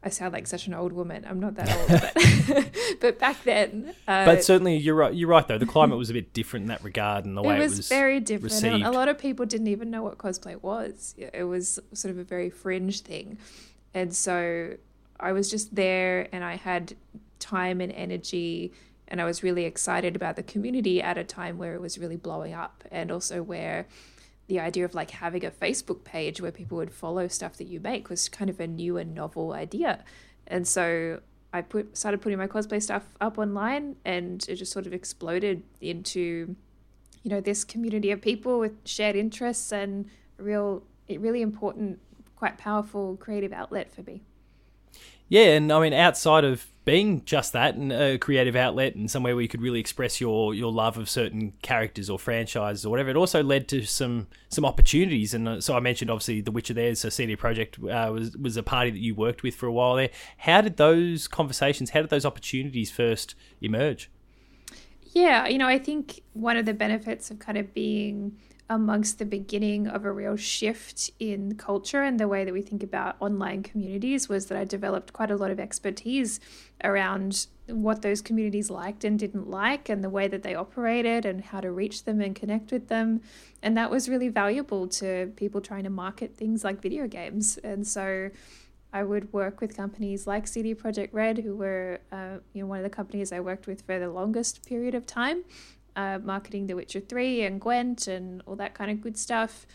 i 0.04 0.10
sound 0.10 0.32
like 0.34 0.46
such 0.48 0.68
an 0.68 0.74
old 0.74 0.94
woman 0.94 1.26
i'm 1.28 1.40
not 1.40 1.56
that 1.56 1.76
old 1.76 1.90
but 1.90 2.72
but 3.02 3.20
back 3.20 3.44
then 3.44 3.94
uh, 4.08 4.26
But 4.26 4.44
certainly, 4.44 4.78
you're 4.78 4.96
right. 4.96 5.14
You're 5.14 5.28
right, 5.28 5.48
though. 5.48 5.58
The 5.58 5.66
climate 5.66 5.98
was 5.98 6.10
a 6.10 6.14
bit 6.14 6.34
different 6.34 6.64
in 6.64 6.68
that 6.70 6.84
regard, 6.84 7.26
and 7.26 7.36
the 7.36 7.42
way 7.42 7.56
it 7.56 7.58
it 7.58 7.64
was, 7.64 7.78
was 7.78 7.90
very 7.90 8.20
different. 8.20 8.54
received. 8.54 8.86
A 8.86 8.92
lot 8.92 9.10
of 9.10 9.18
people 9.18 9.46
didn't 9.46 9.68
even 9.68 9.90
know 9.90 10.04
what 10.04 10.18
cosplay 10.18 10.62
was. 10.62 11.16
It 11.18 11.44
was 11.44 11.80
sort 11.94 12.12
of 12.12 12.18
a 12.18 12.24
very 12.24 12.50
fringe 12.50 13.02
thing. 13.02 13.38
And 13.94 14.16
so 14.16 14.76
I 15.20 15.32
was 15.32 15.50
just 15.50 15.76
there 15.76 16.28
and 16.32 16.44
I 16.44 16.56
had 16.56 16.96
time 17.40 17.82
and 17.82 17.92
energy 17.92 18.72
and 19.08 19.22
I 19.22 19.26
was 19.26 19.44
really 19.44 19.66
excited 19.66 20.16
about 20.16 20.36
the 20.36 20.44
community 20.44 21.02
at 21.02 21.18
a 21.18 21.24
time 21.24 21.58
where 21.58 21.74
it 21.74 21.82
was 21.82 21.98
really 21.98 22.18
blowing 22.18 22.54
up 22.54 22.84
and 22.92 23.12
also 23.12 23.44
where 23.44 23.88
the 24.48 24.60
idea 24.60 24.86
of 24.86 24.94
like 24.94 25.12
having 25.12 25.46
a 25.46 25.52
Facebook 25.52 26.04
page 26.04 26.42
where 26.42 26.52
people 26.52 26.78
would 26.78 26.94
follow 26.94 27.28
stuff 27.28 27.58
that 27.58 27.68
you 27.68 27.80
make 27.80 28.10
was 28.10 28.30
kind 28.30 28.50
of 28.50 28.60
a 28.60 28.68
new 28.68 28.98
and 28.98 29.16
novel 29.16 29.54
idea. 29.54 30.04
And 30.48 30.68
so 30.68 31.22
I 31.52 31.62
put 31.62 31.98
started 31.98 32.22
putting 32.22 32.38
my 32.38 32.48
cosplay 32.48 32.82
stuff 32.82 33.04
up 33.22 33.38
online 33.38 33.96
and 34.06 34.46
it 34.48 34.56
just 34.56 34.72
sort 34.72 34.86
of 34.86 34.94
exploded 34.94 35.64
into 35.82 36.56
you 37.24 37.32
know 37.32 37.42
this 37.42 37.64
community 37.64 38.12
of 38.12 38.22
people 38.22 38.60
with 38.60 38.74
shared 38.86 39.16
interests 39.16 39.72
and 39.72 40.06
real 40.38 40.84
really 41.10 41.42
important 41.42 42.00
quite 42.36 42.58
powerful 42.58 43.16
creative 43.18 43.54
outlet 43.54 43.92
for 43.92 44.04
me 44.04 44.22
Yeah, 45.28 45.56
and 45.56 45.72
I 45.72 45.80
mean, 45.80 45.94
outside 45.94 46.44
of 46.44 46.66
being 46.86 47.26
just 47.26 47.52
that 47.54 47.74
and 47.74 47.92
a 47.92 48.18
creative 48.20 48.56
outlet 48.56 48.94
and 48.94 49.10
somewhere 49.10 49.36
where 49.36 49.42
you 49.42 49.48
could 49.48 49.62
really 49.62 49.80
express 49.80 50.22
your 50.22 50.54
your 50.54 50.72
love 50.72 50.98
of 50.98 51.10
certain 51.10 51.54
characters 51.64 52.10
or 52.10 52.20
franchises 52.20 52.86
or 52.86 52.90
whatever, 52.90 53.10
it 53.10 53.16
also 53.16 53.44
led 53.44 53.68
to 53.68 53.84
some 53.84 54.28
some 54.50 54.64
opportunities. 54.64 55.34
And 55.34 55.48
uh, 55.48 55.62
so 55.62 55.76
I 55.76 55.80
mentioned 55.80 56.12
obviously 56.12 56.42
The 56.42 56.52
Witcher. 56.52 56.76
There, 56.76 56.94
so 56.96 57.10
CD 57.10 57.36
Projekt 57.36 57.78
uh, 57.84 58.12
was 58.12 58.38
was 58.38 58.56
a 58.56 58.64
party 58.64 58.92
that 58.92 59.00
you 59.00 59.16
worked 59.16 59.44
with 59.44 59.56
for 59.56 59.66
a 59.66 59.72
while 59.72 59.96
there. 59.96 60.12
How 60.38 60.62
did 60.62 60.78
those 60.78 61.28
conversations? 61.28 61.90
How 61.90 62.02
did 62.02 62.12
those 62.12 62.26
opportunities 62.26 62.92
first 62.92 63.34
emerge? 63.62 64.12
Yeah, 65.14 65.48
you 65.48 65.58
know, 65.58 65.68
I 65.68 65.80
think 65.80 66.22
one 66.34 66.58
of 66.58 66.66
the 66.66 66.74
benefits 66.74 67.32
of 67.32 67.40
kind 67.40 67.58
of 67.58 67.74
being 67.74 68.38
amongst 68.70 69.20
the 69.20 69.26
beginning 69.26 69.88
of 69.88 70.06
a 70.06 70.12
real 70.12 70.36
shift 70.36 71.12
in 71.20 71.56
culture 71.56 72.02
and 72.02 72.20
the 72.20 72.28
way 72.28 72.44
that 72.44 72.54
we 72.54 72.62
think 72.62 72.82
about 72.82 73.16
online 73.20 73.62
communities 73.62 74.28
was 74.28 74.48
that 74.48 74.58
I 74.58 74.64
developed 74.64 75.14
quite 75.14 75.30
a 75.30 75.36
lot 75.36 75.52
of 75.52 75.60
expertise 75.60 76.40
around 76.84 77.46
what 77.68 78.02
those 78.02 78.22
communities 78.22 78.70
liked 78.70 79.04
and 79.04 79.20
didn't 79.20 79.50
like 79.50 79.88
and 79.90 80.04
the 80.04 80.10
way 80.10 80.28
that 80.28 80.42
they 80.42 80.56
operated 80.56 81.26
and 81.26 81.44
how 81.46 81.60
to 81.62 81.72
reach 81.72 82.06
them 82.06 82.22
and 82.22 82.36
connect 82.36 82.72
with 82.72 82.88
them. 82.88 83.22
And 83.62 83.78
that 83.78 83.92
was 83.92 84.10
really 84.10 84.30
valuable 84.30 84.88
to 84.88 85.32
people 85.36 85.62
trying 85.62 85.84
to 85.84 85.90
market 85.90 86.36
things 86.36 86.64
like 86.64 86.82
video 86.82 87.08
games. 87.08 87.58
And 87.58 87.86
so 87.86 88.32
I 88.96 89.04
would 89.04 89.32
work 89.34 89.62
with 89.62 89.76
companies 89.76 90.26
like 90.26 90.48
CD 90.48 90.74
Projekt 90.74 91.10
Red, 91.12 91.40
who 91.40 91.56
were 91.56 92.00
uh, 92.12 92.38
you 92.54 92.62
know 92.62 92.68
one 92.68 92.78
of 92.78 92.84
the 92.84 92.90
companies 92.90 93.32
I 93.34 93.42
worked 93.42 93.68
with 93.68 93.82
for 93.82 94.00
the 94.00 94.10
longest 94.10 94.66
period 94.66 94.96
of 94.96 95.06
time, 95.06 95.44
uh, 95.96 96.20
marketing 96.24 96.68
The 96.68 96.76
Witcher 96.76 97.00
Three 97.00 97.44
and 97.44 97.60
Gwent 97.60 98.08
and 98.08 98.42
all 98.46 98.56
that 98.56 98.74
kind 98.74 98.92
of 98.92 99.02
good 99.02 99.18
stuff. 99.18 99.66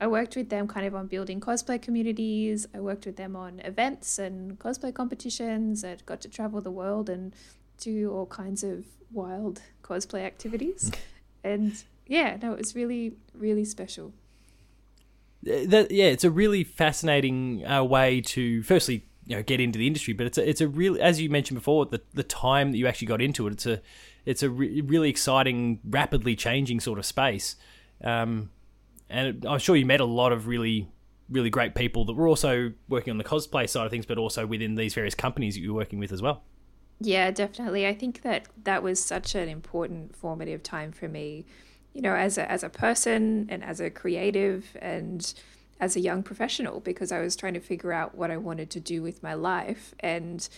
I 0.00 0.06
worked 0.06 0.36
with 0.36 0.48
them 0.48 0.68
kind 0.68 0.86
of 0.86 0.94
on 0.94 1.08
building 1.08 1.40
cosplay 1.40 1.82
communities. 1.82 2.66
I 2.72 2.80
worked 2.80 3.04
with 3.04 3.16
them 3.16 3.34
on 3.34 3.60
events 3.60 4.18
and 4.18 4.58
cosplay 4.58 4.94
competitions. 4.94 5.84
I 5.84 5.96
got 6.06 6.20
to 6.20 6.28
travel 6.28 6.60
the 6.60 6.70
world 6.70 7.08
and 7.08 7.34
do 7.78 8.12
all 8.12 8.26
kinds 8.26 8.62
of 8.62 8.84
wild 9.12 9.60
cosplay 9.82 10.24
activities. 10.24 10.92
and 11.44 11.82
yeah, 12.06 12.36
no, 12.40 12.52
it 12.52 12.58
was 12.58 12.76
really, 12.76 13.14
really 13.34 13.64
special. 13.64 14.12
that, 15.42 15.90
yeah, 15.90 16.06
it's 16.06 16.24
a 16.24 16.30
really 16.30 16.62
fascinating 16.62 17.66
uh, 17.66 17.82
way 17.82 18.20
to 18.20 18.62
firstly 18.62 19.04
you 19.26 19.36
know 19.36 19.42
get 19.42 19.60
into 19.60 19.78
the 19.78 19.86
industry, 19.86 20.14
but 20.14 20.26
it's 20.26 20.38
a, 20.38 20.48
it's 20.48 20.60
a 20.60 20.68
real 20.68 20.96
as 21.00 21.20
you 21.20 21.28
mentioned 21.28 21.58
before 21.58 21.86
the 21.86 22.00
the 22.14 22.22
time 22.22 22.72
that 22.72 22.78
you 22.78 22.86
actually 22.86 23.06
got 23.06 23.20
into 23.20 23.46
it. 23.46 23.52
It's 23.52 23.66
a 23.66 23.82
it's 24.28 24.42
a 24.42 24.50
re- 24.50 24.82
really 24.82 25.08
exciting, 25.08 25.80
rapidly 25.88 26.36
changing 26.36 26.80
sort 26.80 26.98
of 26.98 27.06
space, 27.06 27.56
Um, 28.02 28.50
and 29.08 29.44
I'm 29.46 29.58
sure 29.58 29.74
you 29.74 29.86
met 29.86 30.00
a 30.00 30.04
lot 30.04 30.32
of 30.32 30.46
really, 30.46 30.86
really 31.30 31.50
great 31.50 31.74
people 31.74 32.04
that 32.04 32.12
were 32.12 32.28
also 32.28 32.72
working 32.88 33.10
on 33.10 33.18
the 33.18 33.24
cosplay 33.24 33.68
side 33.68 33.86
of 33.86 33.90
things, 33.90 34.06
but 34.06 34.18
also 34.18 34.46
within 34.46 34.74
these 34.74 34.94
various 34.94 35.14
companies 35.14 35.54
that 35.54 35.60
you're 35.60 35.74
working 35.74 35.98
with 35.98 36.12
as 36.12 36.20
well. 36.20 36.42
Yeah, 37.00 37.30
definitely. 37.30 37.86
I 37.86 37.94
think 37.94 38.22
that 38.22 38.48
that 38.64 38.82
was 38.82 39.02
such 39.02 39.34
an 39.34 39.48
important 39.48 40.14
formative 40.14 40.62
time 40.62 40.92
for 40.92 41.08
me, 41.08 41.46
you 41.94 42.02
know, 42.02 42.14
as 42.14 42.38
a 42.38 42.50
as 42.50 42.62
a 42.62 42.68
person 42.68 43.46
and 43.48 43.64
as 43.64 43.80
a 43.80 43.88
creative 43.88 44.76
and 44.82 45.32
as 45.80 45.96
a 45.96 46.00
young 46.00 46.22
professional 46.22 46.80
because 46.80 47.12
I 47.12 47.20
was 47.20 47.36
trying 47.36 47.54
to 47.54 47.60
figure 47.60 47.92
out 47.92 48.14
what 48.14 48.30
I 48.30 48.36
wanted 48.36 48.68
to 48.70 48.80
do 48.80 49.00
with 49.00 49.22
my 49.22 49.34
life 49.34 49.94
and 50.00 50.48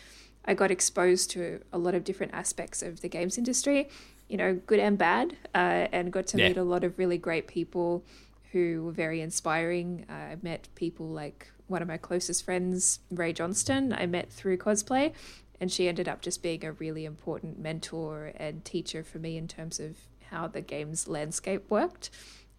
I 0.50 0.54
got 0.54 0.72
exposed 0.72 1.30
to 1.30 1.60
a 1.72 1.78
lot 1.78 1.94
of 1.94 2.02
different 2.02 2.34
aspects 2.34 2.82
of 2.82 3.02
the 3.02 3.08
games 3.08 3.38
industry, 3.38 3.88
you 4.28 4.36
know, 4.36 4.54
good 4.66 4.80
and 4.80 4.98
bad, 4.98 5.36
uh, 5.54 5.86
and 5.92 6.12
got 6.12 6.26
to 6.28 6.38
yeah. 6.38 6.48
meet 6.48 6.56
a 6.56 6.64
lot 6.64 6.82
of 6.82 6.98
really 6.98 7.18
great 7.18 7.46
people 7.46 8.04
who 8.50 8.82
were 8.86 8.90
very 8.90 9.20
inspiring. 9.20 10.04
Uh, 10.10 10.12
I 10.12 10.36
met 10.42 10.66
people 10.74 11.06
like 11.06 11.52
one 11.68 11.82
of 11.82 11.86
my 11.86 11.98
closest 11.98 12.44
friends, 12.44 12.98
Rae 13.12 13.32
Johnston, 13.32 13.92
I 13.92 14.06
met 14.06 14.32
through 14.32 14.58
cosplay, 14.58 15.12
and 15.60 15.70
she 15.70 15.86
ended 15.86 16.08
up 16.08 16.20
just 16.20 16.42
being 16.42 16.64
a 16.64 16.72
really 16.72 17.04
important 17.04 17.60
mentor 17.60 18.32
and 18.34 18.64
teacher 18.64 19.04
for 19.04 19.20
me 19.20 19.36
in 19.36 19.46
terms 19.46 19.78
of 19.78 19.98
how 20.30 20.48
the 20.48 20.62
games 20.62 21.06
landscape 21.06 21.70
worked. 21.70 22.10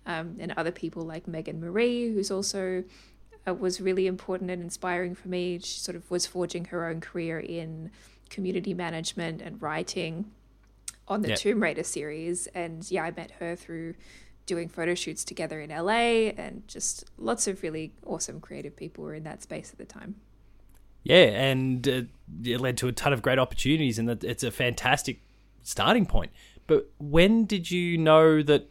Um, 0.05 0.37
and 0.39 0.53
other 0.53 0.71
people 0.71 1.03
like 1.03 1.27
Meagan 1.27 1.59
Marie, 1.59 2.13
who's 2.13 2.31
also 2.31 2.85
uh, 3.47 3.53
was 3.53 3.81
really 3.81 4.07
important 4.07 4.51
and 4.51 4.61
inspiring 4.61 5.15
for 5.15 5.27
me. 5.27 5.59
She 5.59 5.79
sort 5.79 5.95
of 5.95 6.09
was 6.09 6.25
forging 6.25 6.65
her 6.65 6.87
own 6.87 7.01
career 7.01 7.39
in 7.39 7.91
community 8.29 8.73
management 8.73 9.41
and 9.41 9.61
writing 9.61 10.31
on 11.07 11.21
the 11.21 11.29
yep. 11.29 11.37
Tomb 11.37 11.61
Raider 11.61 11.83
series. 11.83 12.47
And 12.47 12.89
yeah, 12.89 13.03
I 13.03 13.11
met 13.11 13.31
her 13.39 13.55
through 13.55 13.95
doing 14.45 14.69
photo 14.69 14.95
shoots 14.95 15.23
together 15.23 15.61
in 15.61 15.69
LA, 15.69 16.31
and 16.37 16.67
just 16.67 17.05
lots 17.17 17.47
of 17.47 17.61
really 17.63 17.93
awesome 18.05 18.39
creative 18.41 18.75
people 18.75 19.03
were 19.03 19.13
in 19.13 19.23
that 19.23 19.41
space 19.43 19.71
at 19.71 19.77
the 19.77 19.85
time. 19.85 20.15
Yeah, 21.03 21.15
and 21.15 21.87
uh, 21.87 22.01
it 22.43 22.59
led 22.59 22.77
to 22.77 22.87
a 22.87 22.91
ton 22.91 23.13
of 23.13 23.21
great 23.21 23.39
opportunities, 23.39 23.97
and 23.97 24.09
it's 24.23 24.43
a 24.43 24.51
fantastic 24.51 25.21
starting 25.63 26.05
point. 26.05 26.31
But 26.67 26.89
when 26.99 27.45
did 27.45 27.71
you 27.71 27.97
know 27.97 28.41
that 28.43 28.69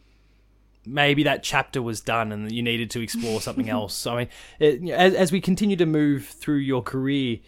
maybe 0.85 1.23
that 1.23 1.43
chapter 1.43 1.81
was 1.81 2.01
done 2.01 2.31
and 2.31 2.51
you 2.51 2.63
needed 2.63 2.89
to 2.91 3.01
explore 3.01 3.41
something 3.41 3.69
else? 3.77 4.05
I 4.07 4.15
mean, 4.15 4.27
it, 4.59 4.89
as, 4.91 5.13
as, 5.13 5.31
we 5.31 5.41
continue 5.41 5.75
to 5.77 5.85
move 5.85 6.25
through 6.25 6.57
your 6.57 6.81
career, 6.81 7.39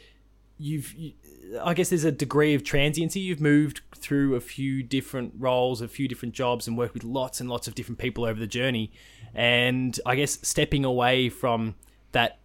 you've 0.58 0.94
you, 0.94 1.13
I 1.62 1.74
guess 1.74 1.90
there's 1.90 2.04
a 2.04 2.12
degree 2.12 2.54
of 2.54 2.63
transiency. 2.63 3.20
You've 3.20 3.42
moved 3.42 3.82
through 3.96 4.36
a 4.36 4.40
few 4.40 4.84
different 4.84 5.34
roles, 5.38 5.82
a 5.82 5.88
few 5.88 6.08
different 6.08 6.34
jobs, 6.34 6.68
and 6.68 6.78
worked 6.78 6.94
with 6.94 7.04
lots 7.04 7.40
and 7.40 7.50
lots 7.50 7.68
of 7.68 7.75
different 7.75 8.00
people 8.00 8.25
over 8.25 8.40
the 8.40 8.48
journey. 8.48 8.92
And 9.34 10.00
I 10.06 10.16
guess 10.16 10.40
stepping 10.42 10.86
away 10.86 11.30
from 11.30 11.75
that 12.12 12.40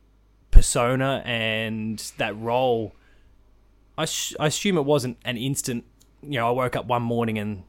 persona 0.50 1.23
and 1.25 1.99
that 2.18 2.38
role, 2.38 2.95
I, 3.97 4.04
sh- 4.04 4.35
I 4.38 4.47
assume 4.47 4.76
it 4.76 4.85
wasn't 4.85 5.18
an 5.25 5.37
instant. 5.37 5.85
You 6.23 6.38
know, 6.38 6.49
I 6.49 6.50
woke 6.50 6.76
up 6.76 6.87
one 6.87 7.02
morning 7.02 7.38
and 7.38 7.62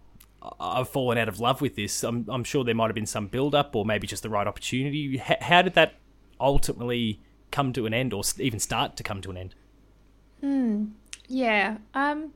I've 0.59 0.89
fallen 0.89 1.17
out 1.17 1.27
of 1.27 1.39
love 1.39 1.61
with 1.61 1.75
this. 1.75 2.03
I'm, 2.03 2.25
I'm 2.29 2.43
sure 2.43 2.63
there 2.63 2.75
might 2.75 2.87
have 2.87 2.95
been 2.95 3.05
some 3.05 3.27
build 3.27 3.53
up, 3.53 3.75
or 3.75 3.85
maybe 3.85 4.07
just 4.07 4.23
the 4.23 4.29
right 4.29 4.47
opportunity. 4.47 5.21
H- 5.27 5.37
how 5.41 5.61
did 5.61 5.73
that 5.73 5.95
ultimately 6.39 7.21
come 7.51 7.73
to 7.73 7.85
an 7.85 7.93
end, 7.93 8.13
or 8.13 8.23
even 8.37 8.59
start 8.59 8.95
to 8.97 9.03
come 9.03 9.21
to 9.21 9.31
an 9.31 9.37
end? 9.37 9.55
Hmm. 10.41 10.85
Yeah. 11.27 11.77
Um, 11.93 12.33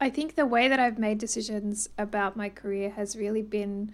I 0.00 0.08
think 0.10 0.34
the 0.34 0.46
way 0.46 0.66
that 0.66 0.80
I've 0.80 0.98
made 0.98 1.18
decisions 1.18 1.88
about 1.98 2.36
my 2.36 2.48
career 2.48 2.90
has 2.90 3.16
really 3.16 3.42
been 3.42 3.92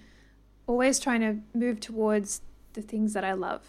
always 0.67 1.01
trying 1.01 1.21
to 1.21 1.39
move 1.59 1.81
towards 1.81 2.43
the 2.75 2.83
things 2.83 3.13
that 3.13 3.25
I 3.25 3.33
love. 3.33 3.63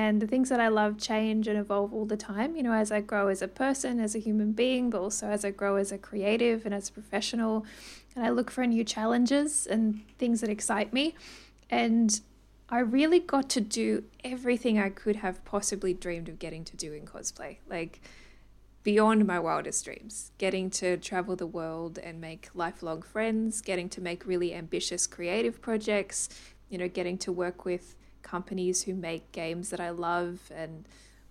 And 0.00 0.22
the 0.22 0.26
things 0.26 0.48
that 0.48 0.60
I 0.60 0.68
love 0.68 0.96
change 0.96 1.46
and 1.46 1.58
evolve 1.58 1.92
all 1.92 2.06
the 2.06 2.16
time, 2.16 2.56
you 2.56 2.62
know, 2.62 2.72
as 2.72 2.90
I 2.90 3.02
grow 3.02 3.28
as 3.28 3.42
a 3.42 3.48
person, 3.48 4.00
as 4.00 4.14
a 4.14 4.18
human 4.18 4.52
being, 4.52 4.88
but 4.88 4.98
also 4.98 5.26
as 5.26 5.44
I 5.44 5.50
grow 5.50 5.76
as 5.76 5.92
a 5.92 5.98
creative 5.98 6.64
and 6.64 6.74
as 6.74 6.88
a 6.88 6.92
professional. 6.92 7.66
And 8.16 8.24
I 8.24 8.30
look 8.30 8.50
for 8.50 8.64
new 8.66 8.82
challenges 8.82 9.66
and 9.66 10.00
things 10.16 10.40
that 10.40 10.48
excite 10.48 10.94
me. 10.94 11.16
And 11.68 12.18
I 12.70 12.78
really 12.78 13.20
got 13.20 13.50
to 13.50 13.60
do 13.60 14.04
everything 14.24 14.78
I 14.78 14.88
could 14.88 15.16
have 15.16 15.44
possibly 15.44 15.92
dreamed 15.92 16.30
of 16.30 16.38
getting 16.38 16.64
to 16.64 16.76
do 16.78 16.94
in 16.94 17.04
cosplay. 17.04 17.58
Like, 17.68 18.00
beyond 18.82 19.26
my 19.26 19.38
wildest 19.38 19.84
dreams, 19.84 20.32
getting 20.38 20.70
to 20.70 20.96
travel 20.96 21.36
the 21.36 21.46
world 21.46 21.98
and 21.98 22.22
make 22.22 22.48
lifelong 22.54 23.02
friends, 23.02 23.60
getting 23.60 23.90
to 23.90 24.00
make 24.00 24.24
really 24.24 24.54
ambitious 24.54 25.06
creative 25.06 25.60
projects, 25.60 26.30
you 26.70 26.78
know, 26.78 26.88
getting 26.88 27.18
to 27.18 27.30
work 27.30 27.66
with 27.66 27.96
companies 28.22 28.82
who 28.82 28.94
make 28.94 29.32
games 29.32 29.70
that 29.70 29.80
I 29.80 29.90
love 29.90 30.50
and 30.54 30.86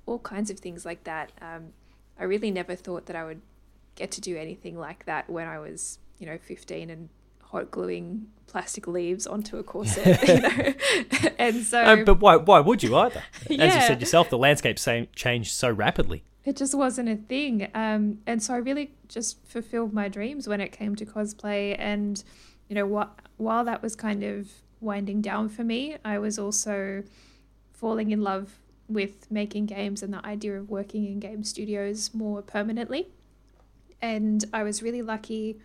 all 0.06 0.20
kinds 0.20 0.50
of 0.50 0.60
things 0.60 0.86
like 0.86 1.04
that. 1.04 1.32
Um, 1.42 1.74
I 2.20 2.24
really 2.24 2.52
never 2.52 2.76
thought 2.76 3.06
that 3.06 3.16
I 3.16 3.24
would 3.24 3.42
get 3.96 4.12
to 4.12 4.22
do 4.22 4.38
anything 4.38 4.78
like 4.78 5.06
that 5.06 5.30
when 5.30 5.48
I 5.48 5.60
was, 5.60 6.00
you 6.18 6.26
know, 6.26 6.38
15 6.38 6.90
and 6.90 7.10
hot 7.44 7.72
gluing 7.72 8.28
plastic 8.48 8.88
leaves 8.88 9.26
onto 9.26 9.58
a 9.58 9.64
corset, 9.64 10.22
you 10.28 10.40
know. 10.40 11.30
and 11.40 11.64
so, 11.64 11.84
um, 11.84 12.06
but 12.06 12.20
why? 12.20 12.36
Why 12.36 12.60
would 12.60 12.84
you 12.84 12.96
either? 12.96 13.24
As 13.44 13.50
yeah. 13.50 13.76
you 13.76 13.82
said 13.82 14.00
yourself, 14.00 14.30
the 14.30 14.38
landscape 14.38 14.78
changed 15.16 15.52
so 15.52 15.70
rapidly 15.70 16.24
it 16.46 16.56
just 16.56 16.74
wasn't 16.74 17.10
a 17.10 17.16
thing. 17.16 17.70
Um, 17.74 18.20
and 18.26 18.42
so 18.42 18.54
I 18.54 18.58
really 18.58 18.92
just 19.08 19.46
fulfilled 19.46 19.94
my 19.94 20.08
dreams 20.08 20.48
when 20.48 20.62
it 20.62 20.72
came 20.72 20.96
to 20.96 21.06
cosplay. 21.06 21.76
And, 21.78 22.24
you 22.68 22.76
know, 22.76 22.86
what, 22.86 23.20
while 23.38 23.64
that 23.66 23.84
was 23.84 23.96
kind 23.96 24.24
of 24.24 24.50
winding 24.82 25.22
down 25.22 25.50
for 25.50 25.64
me, 25.64 25.98
I 26.04 26.20
was 26.20 26.40
also 26.40 27.04
falling 27.74 28.12
in 28.12 28.22
love 28.22 28.60
with 28.88 29.30
making 29.32 29.68
games 29.68 30.02
and 30.02 30.14
the 30.14 30.26
idea 30.26 30.58
of 30.58 30.70
working 30.70 31.06
in 31.06 31.20
game 31.20 31.44
studios 31.44 32.12
more 32.14 32.42
permanently. 32.42 33.08
And 34.02 34.44
I 34.54 34.64
was 34.64 34.82
really 34.82 35.02
lucky 35.02 35.60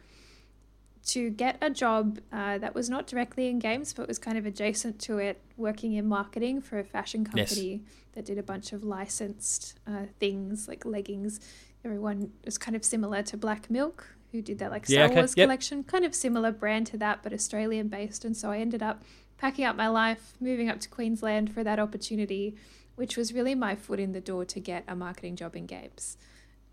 to 1.06 1.30
get 1.30 1.59
a 1.61 1.71
job 1.71 2.18
uh, 2.33 2.59
that 2.59 2.75
was 2.75 2.88
not 2.88 3.06
directly 3.06 3.49
in 3.49 3.59
games, 3.59 3.92
but 3.92 4.09
was 4.09 4.18
kind 4.18 4.38
of 4.38 4.47
adjacent 4.47 4.99
to 5.00 5.18
it, 5.18 5.40
working 5.56 5.94
in 5.94 6.06
marketing 6.06 6.61
for 6.61 6.78
a 6.78 6.85
fashion 6.85 7.25
company 7.25 7.71
yes. 7.71 7.80
that 8.12 8.25
did 8.25 8.38
a 8.38 8.42
bunch 8.42 8.73
of 8.73 8.85
licensed 8.85 9.78
uh, 9.87 10.04
things 10.18 10.66
like 10.66 10.85
leggings. 10.85 11.40
Everyone 11.85 12.33
was 12.44 12.56
kind 12.56 12.75
of 12.75 12.85
similar 12.85 13.23
to 13.23 13.37
Black 13.37 13.71
Milk, 13.71 14.16
who 14.35 14.43
did 14.43 14.59
that 14.59 14.73
like 14.73 14.85
Star 14.85 14.99
yeah, 14.99 15.05
okay. 15.07 15.14
Wars 15.14 15.35
yep. 15.37 15.47
collection, 15.47 15.85
kind 15.85 16.05
of 16.05 16.12
similar 16.12 16.50
brand 16.50 16.88
to 16.88 16.99
that, 16.99 17.23
but 17.23 17.33
Australian 17.33 17.87
based. 17.87 18.25
And 18.25 18.37
so 18.37 18.50
I 18.50 18.59
ended 18.59 18.83
up 18.83 19.05
packing 19.38 19.64
up 19.64 19.76
my 19.76 19.87
life, 19.87 20.35
moving 20.41 20.69
up 20.69 20.81
to 20.81 20.88
Queensland 20.88 21.55
for 21.55 21.62
that 21.62 21.79
opportunity, 21.79 22.57
which 22.97 23.17
was 23.17 23.33
really 23.33 23.55
my 23.55 23.76
foot 23.76 24.00
in 24.00 24.11
the 24.11 24.21
door 24.21 24.45
to 24.47 24.59
get 24.59 24.83
a 24.88 24.97
marketing 24.97 25.37
job 25.37 25.55
in 25.55 25.67
games. 25.67 26.17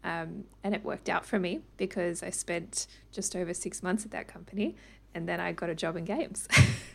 Um, 0.03 0.45
and 0.63 0.73
it 0.73 0.83
worked 0.83 1.07
out 1.07 1.23
for 1.23 1.37
me 1.37 1.61
because 1.77 2.23
I 2.23 2.31
spent 2.31 2.87
just 3.11 3.35
over 3.35 3.53
six 3.53 3.83
months 3.83 4.05
at 4.05 4.11
that 4.11 4.27
company 4.27 4.75
and 5.13 5.29
then 5.29 5.39
I 5.39 5.51
got 5.51 5.69
a 5.69 5.75
job 5.75 5.95
in 5.95 6.05
games. 6.05 6.47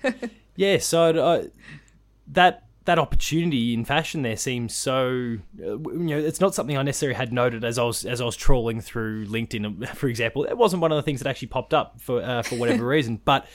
yeah, 0.56 0.78
so 0.78 1.10
uh, 1.10 1.44
that 2.26 2.65
that 2.86 2.98
opportunity 2.98 3.74
in 3.74 3.84
fashion 3.84 4.22
there 4.22 4.36
seems 4.36 4.74
so 4.74 5.36
uh, 5.60 5.78
you 5.78 5.92
know 5.92 6.18
it's 6.18 6.40
not 6.40 6.54
something 6.54 6.76
I 6.76 6.82
necessarily 6.82 7.16
had 7.16 7.32
noted 7.32 7.64
as 7.64 7.78
I 7.78 7.84
was 7.84 8.04
as 8.04 8.20
I 8.20 8.24
was 8.24 8.36
trawling 8.36 8.80
through 8.80 9.26
LinkedIn 9.26 9.88
for 9.94 10.08
example. 10.08 10.44
It 10.44 10.56
wasn't 10.56 10.82
one 10.82 10.92
of 10.92 10.96
the 10.96 11.02
things 11.02 11.20
that 11.20 11.28
actually 11.28 11.48
popped 11.48 11.74
up 11.74 12.00
for 12.00 12.22
uh, 12.22 12.42
for 12.42 12.56
whatever 12.56 12.86
reason 12.96 13.20
but 13.24 13.46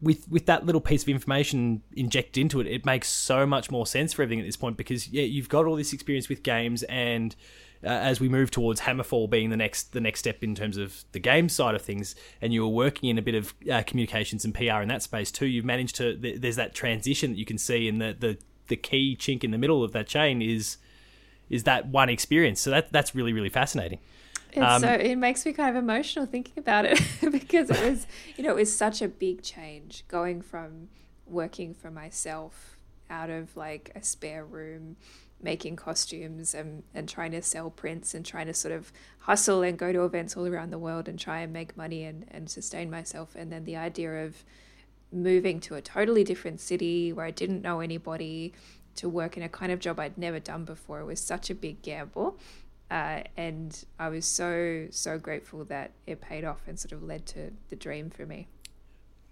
with 0.00 0.28
with 0.28 0.46
that 0.46 0.64
little 0.66 0.80
piece 0.80 1.02
of 1.02 1.08
information 1.08 1.82
injected 1.94 2.40
into 2.40 2.60
it 2.60 2.66
it 2.66 2.84
makes 2.84 3.08
so 3.08 3.46
much 3.46 3.70
more 3.70 3.86
sense 3.86 4.12
for 4.12 4.22
everything 4.22 4.40
at 4.40 4.46
this 4.46 4.56
point 4.56 4.76
because 4.76 5.08
yeah 5.08 5.22
you've 5.22 5.48
got 5.48 5.66
all 5.66 5.76
this 5.76 5.92
experience 5.92 6.28
with 6.28 6.42
games 6.42 6.82
and 6.84 7.34
uh, 7.84 7.88
as 7.88 8.20
we 8.20 8.28
move 8.28 8.50
towards 8.50 8.82
Hammerfall 8.82 9.28
being 9.28 9.50
the 9.50 9.56
next 9.56 9.92
the 9.92 10.00
next 10.00 10.20
step 10.20 10.42
in 10.42 10.54
terms 10.54 10.76
of 10.76 11.04
the 11.12 11.18
game 11.18 11.48
side 11.48 11.74
of 11.74 11.82
things, 11.82 12.14
and 12.40 12.52
you 12.52 12.62
were 12.62 12.68
working 12.68 13.08
in 13.08 13.18
a 13.18 13.22
bit 13.22 13.34
of 13.34 13.54
uh, 13.70 13.82
communications 13.84 14.44
and 14.44 14.54
PR 14.54 14.80
in 14.80 14.88
that 14.88 15.02
space 15.02 15.30
too, 15.30 15.46
you've 15.46 15.64
managed 15.64 15.96
to. 15.96 16.16
Th- 16.16 16.40
there's 16.40 16.56
that 16.56 16.74
transition 16.74 17.32
that 17.32 17.38
you 17.38 17.44
can 17.44 17.58
see, 17.58 17.88
and 17.88 18.00
the, 18.00 18.16
the 18.18 18.38
the 18.68 18.76
key 18.76 19.16
chink 19.18 19.44
in 19.44 19.50
the 19.50 19.58
middle 19.58 19.82
of 19.82 19.92
that 19.92 20.06
chain 20.06 20.40
is 20.40 20.76
is 21.50 21.64
that 21.64 21.86
one 21.86 22.08
experience. 22.08 22.60
So 22.60 22.70
that 22.70 22.92
that's 22.92 23.14
really 23.14 23.32
really 23.32 23.50
fascinating. 23.50 23.98
Um, 24.56 24.82
so 24.82 24.88
it 24.88 25.16
makes 25.16 25.46
me 25.46 25.52
kind 25.52 25.74
of 25.74 25.82
emotional 25.82 26.26
thinking 26.26 26.58
about 26.58 26.84
it 26.84 27.00
because 27.32 27.70
it 27.70 27.80
was 27.80 28.06
you 28.36 28.44
know 28.44 28.50
it 28.50 28.56
was 28.56 28.74
such 28.74 29.02
a 29.02 29.08
big 29.08 29.42
change 29.42 30.04
going 30.08 30.42
from 30.42 30.88
working 31.26 31.74
for 31.74 31.90
myself 31.90 32.76
out 33.08 33.30
of 33.30 33.56
like 33.56 33.90
a 33.94 34.02
spare 34.02 34.44
room 34.44 34.96
making 35.42 35.76
costumes 35.76 36.54
and, 36.54 36.82
and 36.94 37.08
trying 37.08 37.32
to 37.32 37.42
sell 37.42 37.70
prints 37.70 38.14
and 38.14 38.24
trying 38.24 38.46
to 38.46 38.54
sort 38.54 38.72
of 38.72 38.92
hustle 39.20 39.62
and 39.62 39.78
go 39.78 39.92
to 39.92 40.04
events 40.04 40.36
all 40.36 40.46
around 40.46 40.70
the 40.70 40.78
world 40.78 41.08
and 41.08 41.18
try 41.18 41.40
and 41.40 41.52
make 41.52 41.76
money 41.76 42.04
and, 42.04 42.26
and 42.30 42.50
sustain 42.50 42.90
myself. 42.90 43.34
And 43.34 43.52
then 43.52 43.64
the 43.64 43.76
idea 43.76 44.24
of 44.24 44.44
moving 45.12 45.60
to 45.60 45.74
a 45.74 45.82
totally 45.82 46.24
different 46.24 46.60
city 46.60 47.12
where 47.12 47.26
I 47.26 47.30
didn't 47.30 47.62
know 47.62 47.80
anybody 47.80 48.52
to 48.96 49.08
work 49.08 49.36
in 49.36 49.42
a 49.42 49.48
kind 49.48 49.72
of 49.72 49.80
job 49.80 49.98
I'd 49.98 50.18
never 50.18 50.38
done 50.38 50.64
before 50.64 51.00
it 51.00 51.04
was 51.04 51.20
such 51.20 51.50
a 51.50 51.54
big 51.54 51.82
gamble. 51.82 52.38
Uh, 52.90 53.22
and 53.36 53.84
I 53.98 54.10
was 54.10 54.26
so, 54.26 54.86
so 54.90 55.18
grateful 55.18 55.64
that 55.66 55.92
it 56.06 56.20
paid 56.20 56.44
off 56.44 56.60
and 56.66 56.78
sort 56.78 56.92
of 56.92 57.02
led 57.02 57.24
to 57.26 57.50
the 57.70 57.76
dream 57.76 58.10
for 58.10 58.26
me. 58.26 58.48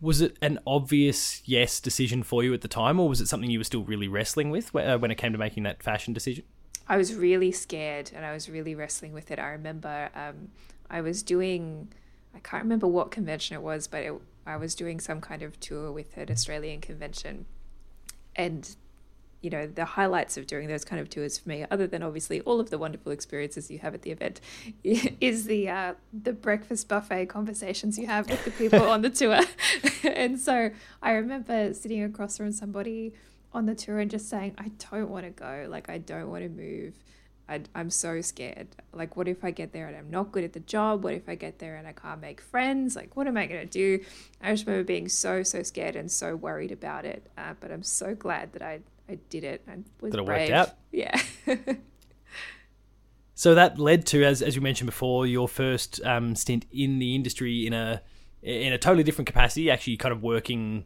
Was 0.00 0.21
it 0.21 0.37
an 0.40 0.59
obvious 0.66 1.42
yes 1.45 1.78
decision 1.80 2.23
for 2.23 2.42
you 2.42 2.54
at 2.54 2.62
the 2.62 2.69
time, 2.69 2.99
or 2.99 3.09
was 3.09 3.21
it 3.21 3.28
something 3.28 3.50
you 3.50 3.59
were 3.59 3.64
still 3.64 3.85
really 3.85 4.09
wrestling 4.09 4.50
with 4.50 4.75
uh, 4.75 4.99
when 4.99 5.11
it 5.11 5.16
came 5.16 5.33
to 5.33 5.38
making 5.38 5.64
that 5.64 5.83
fashion 5.83 6.14
decision? 6.14 6.45
I 6.88 6.97
was 6.97 7.14
really 7.14 7.52
scared 7.52 8.11
and 8.14 8.26
I 8.26 8.33
was 8.33 8.49
really 8.49 8.75
wrestling 8.75 9.12
with 9.12 9.30
it. 9.30 9.38
I 9.38 9.50
remember 9.50 10.11
um, 10.14 10.49
I 10.90 11.02
was 11.02 11.23
doing, 11.23 11.92
I 12.35 12.40
can't 12.40 12.64
remember 12.64 12.88
what 12.88 13.12
convention 13.12 13.54
it 13.54 13.62
was, 13.62 13.87
but 13.87 14.02
it, 14.02 14.12
I 14.45 14.57
was 14.57 14.75
doing 14.75 14.99
some 14.99 15.21
kind 15.21 15.42
of 15.42 15.61
tour 15.61 15.92
with 15.92 16.16
an 16.16 16.30
Australian 16.33 16.80
convention. 16.80 17.47
And 18.35 18.75
you 19.40 19.50
know 19.50 19.66
the 19.66 19.85
highlights 19.85 20.37
of 20.37 20.47
doing 20.47 20.68
those 20.68 20.85
kind 20.85 21.00
of 21.00 21.09
tours 21.09 21.38
for 21.38 21.49
me 21.49 21.64
other 21.70 21.87
than 21.87 22.02
obviously 22.02 22.40
all 22.42 22.61
of 22.61 22.70
the 22.70 22.78
wonderful 22.78 23.12
experiences 23.12 23.70
you 23.70 23.78
have 23.78 23.94
at 23.94 24.02
the 24.02 24.11
event 24.11 24.40
is 24.85 25.47
the 25.47 25.68
uh, 25.68 25.94
the 26.12 26.32
breakfast 26.32 26.88
buffet 26.88 27.26
conversations 27.26 27.99
you 27.99 28.06
have 28.06 28.28
with 28.28 28.44
the 28.44 28.50
people 28.52 28.82
on 28.82 29.02
the 29.02 29.11
tour. 29.11 29.40
And 30.02 30.38
so 30.38 30.70
i 31.02 31.12
remember 31.12 31.73
sitting 31.75 32.02
across 32.02 32.37
from 32.37 32.52
somebody 32.52 33.14
on 33.52 33.66
the 33.66 33.75
tour 33.75 33.99
and 33.99 34.11
just 34.11 34.28
saying 34.28 34.54
i 34.59 34.70
don't 34.90 35.11
want 35.11 35.25
to 35.25 35.30
go. 35.30 35.66
Like 35.68 35.88
i 35.88 35.99
don't 35.99 36.30
want 36.30 36.42
to 36.42 36.49
move. 36.49 36.94
I, 37.49 37.62
i'm 37.75 37.90
so 37.90 38.20
scared. 38.20 38.68
Like 38.92 39.16
what 39.16 39.28
if 39.28 39.44
i 39.44 39.50
get 39.50 39.73
there 39.73 39.87
and 39.88 39.97
i'm 39.97 40.11
not 40.11 40.32
good 40.32 40.44
at 40.44 40.52
the 40.52 40.61
job? 40.61 41.04
What 41.04 41.14
if 41.14 41.28
i 41.28 41.35
get 41.35 41.59
there 41.59 41.76
and 41.76 41.87
i 41.87 41.92
can't 41.92 42.20
make 42.20 42.40
friends? 42.40 42.97
Like 42.97 43.16
what 43.16 43.26
am 43.26 43.37
i 43.37 43.47
going 43.47 43.61
to 43.61 43.66
do? 43.66 44.04
I 44.42 44.52
just 44.52 44.66
remember 44.66 44.85
being 44.85 45.09
so 45.09 45.42
so 45.42 45.62
scared 45.62 45.97
and 45.97 46.11
so 46.11 46.37
worried 46.37 46.73
about 46.73 47.04
it 47.04 47.26
uh, 47.37 47.54
but 47.61 47.70
i'm 47.70 47.82
so 47.82 48.14
glad 48.14 48.52
that 48.52 48.62
i 48.62 48.80
I 49.11 49.19
did 49.29 49.45
it. 49.45 49.64
I 49.69 49.79
was 50.00 50.12
that 50.12 50.21
it 50.21 50.26
brave. 50.26 50.50
worked 50.50 50.52
out. 50.52 50.76
Yeah. 50.93 51.21
so 53.35 53.55
that 53.55 53.79
led 53.79 54.07
to, 54.07 54.25
as 54.25 54.40
as 54.40 54.55
you 54.55 54.62
mentioned 54.62 54.87
before, 54.87 55.26
your 55.26 55.49
first 55.49 56.00
um, 56.05 56.37
stint 56.37 56.67
in 56.71 56.99
the 56.99 57.14
industry 57.14 57.67
in 57.67 57.73
a 57.73 58.02
in 58.43 58.73
a 58.73 58.79
totally 58.79 59.02
different 59.02 59.26
capacity, 59.26 59.71
actually 59.71 59.97
kind 59.97 60.12
of 60.12 60.23
working 60.23 60.85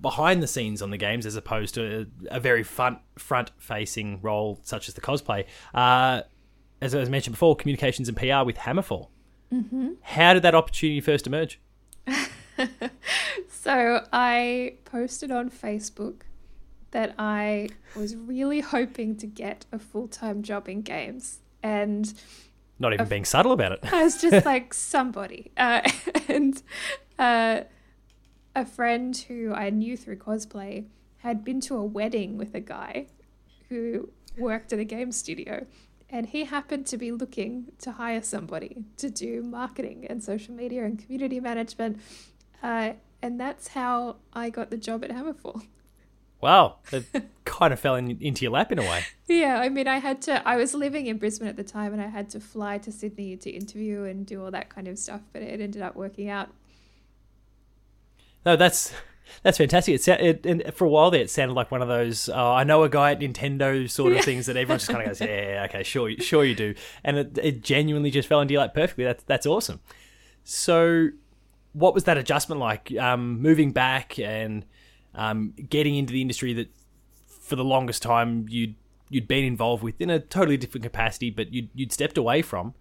behind 0.00 0.42
the 0.42 0.48
scenes 0.48 0.82
on 0.82 0.90
the 0.90 0.96
games 0.96 1.24
as 1.24 1.36
opposed 1.36 1.74
to 1.74 2.06
a, 2.30 2.36
a 2.36 2.40
very 2.40 2.64
front 2.64 2.98
front 3.16 3.52
facing 3.58 4.20
role 4.20 4.58
such 4.64 4.88
as 4.88 4.94
the 4.94 5.00
cosplay. 5.00 5.46
Uh, 5.72 6.22
as 6.80 6.96
I 6.96 7.04
mentioned 7.04 7.34
before, 7.34 7.54
communications 7.54 8.08
and 8.08 8.16
PR 8.16 8.44
with 8.44 8.56
Hammerfall. 8.56 9.08
Mm-hmm. 9.52 9.90
How 10.02 10.34
did 10.34 10.42
that 10.42 10.54
opportunity 10.56 11.00
first 11.00 11.28
emerge? 11.28 11.60
so 13.48 14.04
I 14.12 14.74
posted 14.84 15.30
on 15.30 15.48
Facebook 15.48 16.22
that 16.92 17.14
I 17.18 17.68
was 17.96 18.16
really 18.16 18.60
hoping 18.60 19.16
to 19.16 19.26
get 19.26 19.66
a 19.72 19.78
full 19.78 20.08
time 20.08 20.42
job 20.42 20.68
in 20.68 20.82
games. 20.82 21.40
And 21.62 22.12
not 22.78 22.92
even 22.92 23.06
a, 23.06 23.08
being 23.08 23.24
subtle 23.24 23.52
about 23.52 23.72
it. 23.72 23.80
I 23.92 24.04
was 24.04 24.20
just 24.20 24.46
like 24.54 24.72
somebody. 24.72 25.50
Uh, 25.56 25.88
and 26.28 26.62
uh, 27.18 27.62
a 28.54 28.64
friend 28.64 29.16
who 29.28 29.52
I 29.52 29.70
knew 29.70 29.96
through 29.96 30.16
cosplay 30.16 30.86
had 31.18 31.44
been 31.44 31.60
to 31.62 31.76
a 31.76 31.84
wedding 31.84 32.36
with 32.36 32.54
a 32.54 32.60
guy 32.60 33.06
who 33.68 34.10
worked 34.36 34.72
at 34.72 34.78
a 34.78 34.84
game 34.84 35.12
studio. 35.12 35.66
And 36.10 36.26
he 36.26 36.44
happened 36.44 36.86
to 36.88 36.98
be 36.98 37.10
looking 37.10 37.72
to 37.78 37.92
hire 37.92 38.20
somebody 38.20 38.84
to 38.98 39.08
do 39.08 39.42
marketing 39.42 40.06
and 40.10 40.22
social 40.22 40.54
media 40.54 40.84
and 40.84 40.98
community 40.98 41.40
management. 41.40 42.00
Uh, 42.62 42.92
and 43.22 43.40
that's 43.40 43.68
how 43.68 44.16
I 44.34 44.50
got 44.50 44.70
the 44.70 44.76
job 44.76 45.04
at 45.04 45.10
Hammerfall. 45.10 45.62
Wow, 46.42 46.78
it 46.90 47.04
kind 47.44 47.72
of 47.72 47.78
fell 47.78 47.94
in, 47.94 48.18
into 48.20 48.42
your 48.42 48.50
lap 48.50 48.72
in 48.72 48.78
a 48.80 48.82
way. 48.82 49.04
Yeah, 49.28 49.60
I 49.60 49.68
mean, 49.68 49.86
I 49.86 49.98
had 49.98 50.20
to. 50.22 50.46
I 50.46 50.56
was 50.56 50.74
living 50.74 51.06
in 51.06 51.16
Brisbane 51.18 51.46
at 51.46 51.56
the 51.56 51.64
time, 51.64 51.92
and 51.92 52.02
I 52.02 52.08
had 52.08 52.28
to 52.30 52.40
fly 52.40 52.78
to 52.78 52.90
Sydney 52.90 53.36
to 53.36 53.50
interview 53.50 54.02
and 54.02 54.26
do 54.26 54.44
all 54.44 54.50
that 54.50 54.68
kind 54.68 54.88
of 54.88 54.98
stuff. 54.98 55.20
But 55.32 55.42
it 55.42 55.60
ended 55.60 55.80
up 55.80 55.94
working 55.94 56.28
out. 56.28 56.48
No, 58.44 58.56
that's 58.56 58.92
that's 59.42 59.58
fantastic. 59.58 60.06
It, 60.08 60.20
it 60.20 60.46
and 60.46 60.74
for 60.74 60.84
a 60.84 60.88
while 60.88 61.10
there, 61.10 61.22
it 61.22 61.30
sounded 61.30 61.54
like 61.54 61.70
one 61.70 61.80
of 61.80 61.88
those 61.88 62.28
uh, 62.28 62.52
I 62.52 62.64
know 62.64 62.82
a 62.82 62.88
guy 62.88 63.12
at 63.12 63.20
Nintendo 63.20 63.88
sort 63.88 64.12
of 64.12 64.18
yeah. 64.18 64.22
things 64.22 64.46
that 64.46 64.56
everyone 64.56 64.78
just 64.78 64.90
kind 64.90 65.02
of 65.02 65.06
goes, 65.06 65.20
yeah, 65.26 65.66
okay, 65.68 65.84
sure, 65.84 66.10
sure 66.18 66.44
you 66.44 66.54
do, 66.54 66.74
and 67.04 67.18
it, 67.18 67.38
it 67.40 67.62
genuinely 67.62 68.10
just 68.10 68.28
fell 68.28 68.40
into 68.40 68.52
your 68.52 68.62
lap 68.62 68.74
perfectly. 68.74 69.04
That's 69.04 69.22
that's 69.24 69.46
awesome. 69.46 69.80
So, 70.44 71.10
what 71.72 71.94
was 71.94 72.04
that 72.04 72.18
adjustment 72.18 72.60
like? 72.60 72.92
Um, 72.98 73.40
moving 73.40 73.70
back 73.70 74.18
and 74.18 74.64
um, 75.14 75.54
getting 75.68 75.96
into 75.96 76.12
the 76.12 76.20
industry 76.20 76.52
that 76.54 76.70
for 77.26 77.56
the 77.56 77.64
longest 77.64 78.02
time 78.02 78.46
you'd 78.48 78.74
you'd 79.10 79.28
been 79.28 79.44
involved 79.44 79.82
with 79.82 80.00
in 80.00 80.08
a 80.08 80.18
totally 80.18 80.56
different 80.56 80.82
capacity, 80.82 81.30
but 81.30 81.52
you'd 81.52 81.68
you'd 81.74 81.92
stepped 81.92 82.16
away 82.16 82.42
from. 82.42 82.74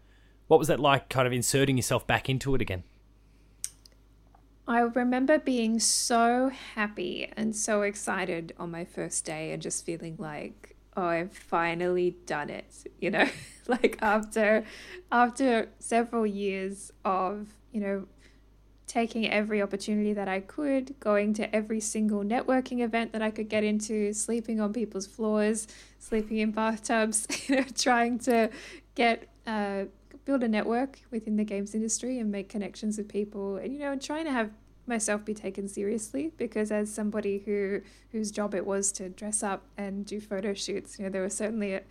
What 0.48 0.60
was 0.60 0.68
that 0.68 0.80
like, 0.80 1.10
kind 1.10 1.28
of 1.28 1.34
inserting 1.34 1.78
yourself 1.78 2.06
back 2.06 2.30
into 2.30 2.56
it 2.56 2.62
again? 2.62 2.84
I 4.68 4.80
remember 4.80 5.40
being 5.40 5.80
so 5.80 6.50
happy 6.76 7.32
and 7.36 7.56
so 7.56 7.82
excited 7.82 8.54
on 8.58 8.72
my 8.72 8.86
first 8.86 9.26
day 9.26 9.52
and 9.52 9.62
just 9.62 9.86
feeling 9.86 10.16
like, 10.18 10.76
oh, 10.96 11.06
I've 11.06 11.34
finally 11.34 12.16
done 12.26 12.50
it. 12.50 12.74
You 13.00 13.12
know, 13.12 13.28
like 13.68 13.98
after 14.02 14.64
after 15.12 15.70
several 15.80 16.26
years 16.26 16.92
of, 17.04 17.50
you 17.72 17.82
know, 17.82 18.08
taking 18.92 19.32
every 19.32 19.62
opportunity 19.62 20.12
that 20.12 20.28
I 20.28 20.42
could, 20.42 21.00
going 21.00 21.34
to 21.36 21.56
every 21.56 21.80
single 21.80 22.26
networking 22.26 22.82
event 22.82 23.14
that 23.14 23.22
I 23.22 23.32
could 23.32 23.48
get 23.48 23.64
into, 23.64 24.12
sleeping 24.12 24.60
on 24.60 24.74
people's 24.74 25.08
floors, 25.08 25.66
sleeping 25.98 26.40
in 26.40 26.52
bathtubs, 26.52 27.26
you 27.48 27.56
know, 27.56 27.64
trying 27.74 28.20
to 28.20 28.50
get 28.96 29.30
uh, 29.48 29.86
build 30.26 30.44
a 30.44 30.48
network 30.50 31.00
within 31.10 31.38
the 31.38 31.46
games 31.46 31.74
industry 31.74 32.20
and 32.20 32.34
make 32.34 32.50
connections 32.50 32.98
with 32.98 33.08
people, 33.08 33.56
and 33.56 33.72
you 33.72 33.80
know, 33.80 33.94
and 33.94 34.02
trying 34.02 34.26
to 34.26 34.32
have 34.32 34.52
myself 34.88 35.24
be 35.24 35.34
taken 35.34 35.70
seriously 35.70 36.34
because 36.36 36.70
as 36.70 36.94
somebody 36.94 37.44
who 37.46 37.80
whose 38.12 38.30
job 38.30 38.54
it 38.54 38.66
was 38.66 38.92
to 38.92 39.08
dress 39.08 39.42
up 39.42 39.64
and 39.78 40.06
do 40.06 40.20
photo 40.20 40.54
shoots, 40.54 41.00
you 41.00 41.06
know, 41.06 41.10
there 41.10 41.22
was 41.22 41.34
certainly 41.34 41.76
a 41.76 41.82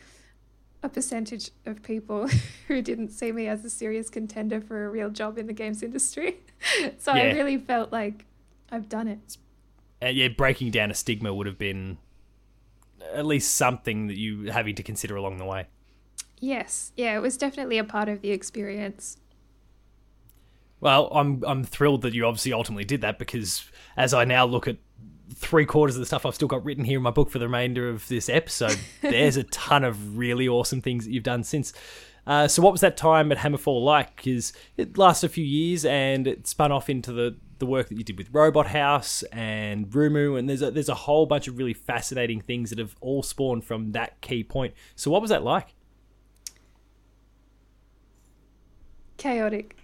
a 0.82 0.88
percentage 0.88 1.50
of 1.66 1.82
people 1.82 2.28
who 2.68 2.82
didn't 2.82 3.10
see 3.10 3.32
me 3.32 3.46
as 3.46 3.64
a 3.64 3.70
serious 3.70 4.08
contender 4.08 4.60
for 4.60 4.86
a 4.86 4.88
real 4.88 5.10
job 5.10 5.38
in 5.38 5.46
the 5.46 5.52
games 5.52 5.82
industry. 5.82 6.38
so 6.98 7.14
yeah. 7.14 7.22
I 7.22 7.32
really 7.32 7.58
felt 7.58 7.92
like 7.92 8.24
I've 8.70 8.88
done 8.88 9.08
it. 9.08 9.36
Uh, 10.02 10.08
yeah, 10.08 10.28
breaking 10.28 10.70
down 10.70 10.90
a 10.90 10.94
stigma 10.94 11.34
would 11.34 11.46
have 11.46 11.58
been 11.58 11.98
at 13.12 13.26
least 13.26 13.56
something 13.56 14.06
that 14.06 14.16
you 14.16 14.50
having 14.50 14.74
to 14.74 14.82
consider 14.82 15.16
along 15.16 15.38
the 15.38 15.44
way. 15.44 15.66
Yes, 16.38 16.92
yeah, 16.96 17.14
it 17.16 17.20
was 17.20 17.36
definitely 17.36 17.76
a 17.76 17.84
part 17.84 18.08
of 18.08 18.22
the 18.22 18.30
experience. 18.30 19.18
Well, 20.80 21.08
I'm 21.12 21.44
I'm 21.46 21.64
thrilled 21.64 22.02
that 22.02 22.14
you 22.14 22.24
obviously 22.24 22.54
ultimately 22.54 22.86
did 22.86 23.02
that 23.02 23.18
because 23.18 23.70
as 23.96 24.14
I 24.14 24.24
now 24.24 24.46
look 24.46 24.66
at 24.66 24.78
three 25.34 25.66
quarters 25.66 25.96
of 25.96 26.00
the 26.00 26.06
stuff 26.06 26.26
I've 26.26 26.34
still 26.34 26.48
got 26.48 26.64
written 26.64 26.84
here 26.84 26.98
in 26.98 27.02
my 27.02 27.10
book 27.10 27.30
for 27.30 27.38
the 27.38 27.46
remainder 27.46 27.88
of 27.88 28.06
this 28.08 28.28
episode. 28.28 28.78
There's 29.02 29.36
a 29.36 29.44
ton 29.44 29.84
of 29.84 30.18
really 30.18 30.48
awesome 30.48 30.80
things 30.80 31.04
that 31.04 31.12
you've 31.12 31.24
done 31.24 31.44
since. 31.44 31.72
Uh, 32.26 32.46
so, 32.46 32.62
what 32.62 32.72
was 32.72 32.80
that 32.82 32.96
time 32.96 33.32
at 33.32 33.38
Hammerfall 33.38 33.82
like? 33.82 34.16
Because 34.16 34.52
it 34.76 34.98
lasted 34.98 35.26
a 35.26 35.32
few 35.32 35.44
years 35.44 35.84
and 35.84 36.26
it 36.26 36.46
spun 36.46 36.70
off 36.70 36.90
into 36.90 37.12
the, 37.12 37.36
the 37.58 37.66
work 37.66 37.88
that 37.88 37.96
you 37.96 38.04
did 38.04 38.18
with 38.18 38.28
Robot 38.32 38.68
House 38.68 39.22
and 39.32 39.88
Rumu, 39.88 40.38
and 40.38 40.48
there's 40.48 40.62
a, 40.62 40.70
there's 40.70 40.88
a 40.88 40.94
whole 40.94 41.26
bunch 41.26 41.48
of 41.48 41.56
really 41.56 41.74
fascinating 41.74 42.40
things 42.40 42.70
that 42.70 42.78
have 42.78 42.94
all 43.00 43.22
spawned 43.22 43.64
from 43.64 43.92
that 43.92 44.20
key 44.20 44.44
point. 44.44 44.74
So, 44.96 45.10
what 45.10 45.22
was 45.22 45.30
that 45.30 45.42
like? 45.42 45.74
Chaotic. 49.16 49.76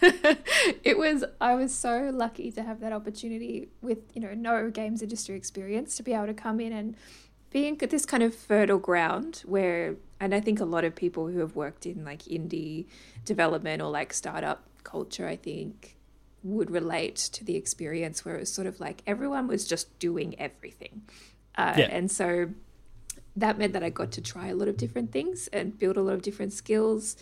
it 0.84 0.96
was 0.96 1.24
I 1.40 1.54
was 1.54 1.74
so 1.74 2.10
lucky 2.12 2.50
to 2.52 2.62
have 2.62 2.80
that 2.80 2.92
opportunity 2.92 3.68
with 3.80 3.98
you 4.14 4.20
know 4.20 4.34
no 4.34 4.70
games 4.70 5.02
industry 5.02 5.36
experience 5.36 5.96
to 5.96 6.02
be 6.02 6.12
able 6.12 6.26
to 6.26 6.34
come 6.34 6.60
in 6.60 6.72
and 6.72 6.96
be 7.50 7.66
in 7.66 7.76
this 7.78 8.04
kind 8.04 8.22
of 8.22 8.34
fertile 8.34 8.78
ground 8.78 9.42
where 9.46 9.96
and 10.20 10.34
I 10.34 10.40
think 10.40 10.60
a 10.60 10.64
lot 10.64 10.84
of 10.84 10.94
people 10.94 11.28
who 11.28 11.38
have 11.38 11.56
worked 11.56 11.86
in 11.86 12.04
like 12.04 12.22
indie 12.24 12.86
development 13.24 13.82
or 13.82 13.90
like 13.90 14.12
startup 14.12 14.64
culture 14.84 15.26
I 15.26 15.36
think 15.36 15.96
would 16.42 16.70
relate 16.70 17.16
to 17.16 17.44
the 17.44 17.56
experience 17.56 18.24
where 18.24 18.36
it 18.36 18.40
was 18.40 18.52
sort 18.52 18.66
of 18.66 18.80
like 18.80 19.02
everyone 19.06 19.48
was 19.48 19.66
just 19.66 19.98
doing 19.98 20.38
everything 20.38 21.02
uh, 21.56 21.74
yeah. 21.76 21.88
and 21.90 22.10
so 22.10 22.50
that 23.36 23.58
meant 23.58 23.72
that 23.72 23.82
I 23.82 23.90
got 23.90 24.12
to 24.12 24.20
try 24.20 24.48
a 24.48 24.54
lot 24.54 24.68
of 24.68 24.76
different 24.76 25.12
things 25.12 25.48
and 25.48 25.78
build 25.78 25.96
a 25.96 26.02
lot 26.02 26.14
of 26.14 26.22
different 26.22 26.52
skills 26.52 27.16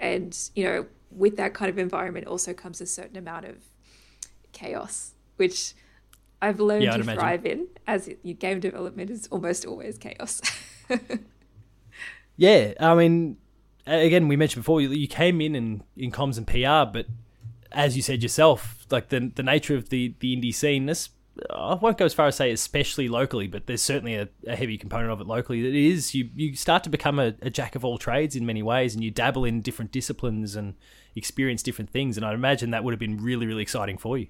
and 0.00 0.36
you 0.54 0.64
know 0.64 0.86
with 1.10 1.36
that 1.36 1.54
kind 1.54 1.68
of 1.68 1.78
environment 1.78 2.26
also 2.26 2.52
comes 2.52 2.80
a 2.80 2.86
certain 2.86 3.16
amount 3.16 3.46
of 3.46 3.56
chaos, 4.52 5.12
which 5.36 5.74
I've 6.40 6.60
learned 6.60 6.84
yeah, 6.84 6.96
to 6.96 7.04
thrive 7.04 7.46
in. 7.46 7.68
As 7.86 8.08
it, 8.08 8.38
game 8.38 8.60
development 8.60 9.10
is 9.10 9.26
almost 9.28 9.64
always 9.64 9.98
chaos. 9.98 10.40
yeah, 12.36 12.74
I 12.80 12.94
mean, 12.94 13.36
again, 13.86 14.28
we 14.28 14.36
mentioned 14.36 14.62
before 14.62 14.80
you 14.80 15.08
came 15.08 15.40
in 15.40 15.54
in, 15.54 15.82
in 15.96 16.10
comms 16.10 16.36
and 16.36 16.46
PR, 16.46 16.90
but 16.92 17.06
as 17.72 17.96
you 17.96 18.02
said 18.02 18.22
yourself, 18.22 18.86
like 18.90 19.08
the 19.08 19.32
the 19.34 19.42
nature 19.42 19.76
of 19.76 19.88
the 19.90 20.14
the 20.20 20.36
indie 20.36 20.54
scene, 20.54 20.86
this 20.86 21.10
I 21.50 21.74
won't 21.74 21.98
go 21.98 22.04
as 22.04 22.14
far 22.14 22.26
as 22.26 22.36
say 22.36 22.50
especially 22.50 23.08
locally, 23.08 23.46
but 23.46 23.66
there's 23.66 23.82
certainly 23.82 24.14
a, 24.14 24.28
a 24.46 24.56
heavy 24.56 24.78
component 24.78 25.10
of 25.10 25.20
it 25.20 25.26
locally. 25.26 25.62
That 25.62 25.74
is 25.74 26.14
you 26.14 26.30
you 26.34 26.54
start 26.56 26.84
to 26.84 26.90
become 26.90 27.18
a, 27.18 27.34
a, 27.42 27.50
jack 27.50 27.74
of 27.74 27.84
all 27.84 27.98
trades 27.98 28.36
in 28.36 28.46
many 28.46 28.62
ways, 28.62 28.94
and 28.94 29.04
you 29.04 29.10
dabble 29.10 29.44
in 29.44 29.60
different 29.60 29.92
disciplines 29.92 30.56
and 30.56 30.74
experience 31.14 31.62
different 31.62 31.90
things. 31.90 32.16
And 32.16 32.24
I 32.24 32.32
imagine 32.32 32.70
that 32.70 32.84
would 32.84 32.92
have 32.92 33.00
been 33.00 33.22
really 33.22 33.46
really 33.46 33.62
exciting 33.62 33.98
for 33.98 34.16
you. 34.16 34.28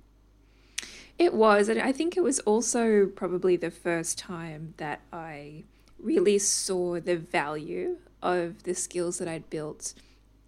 It 1.19 1.33
was, 1.33 1.69
and 1.69 1.81
I 1.81 1.93
think 1.93 2.17
it 2.17 2.23
was 2.23 2.41
also 2.41 3.07
probably 3.07 3.57
the 3.57 3.71
first 3.71 4.19
time 4.19 4.75
that 4.77 5.01
I 5.13 5.65
really 5.99 6.39
saw 6.39 7.01
the 7.01 7.17
value 7.17 7.97
of 8.23 8.65
the 8.65 8.75
skills 8.75 9.19
that 9.19 9.29
I'd 9.29 9.49
built 9.49 9.95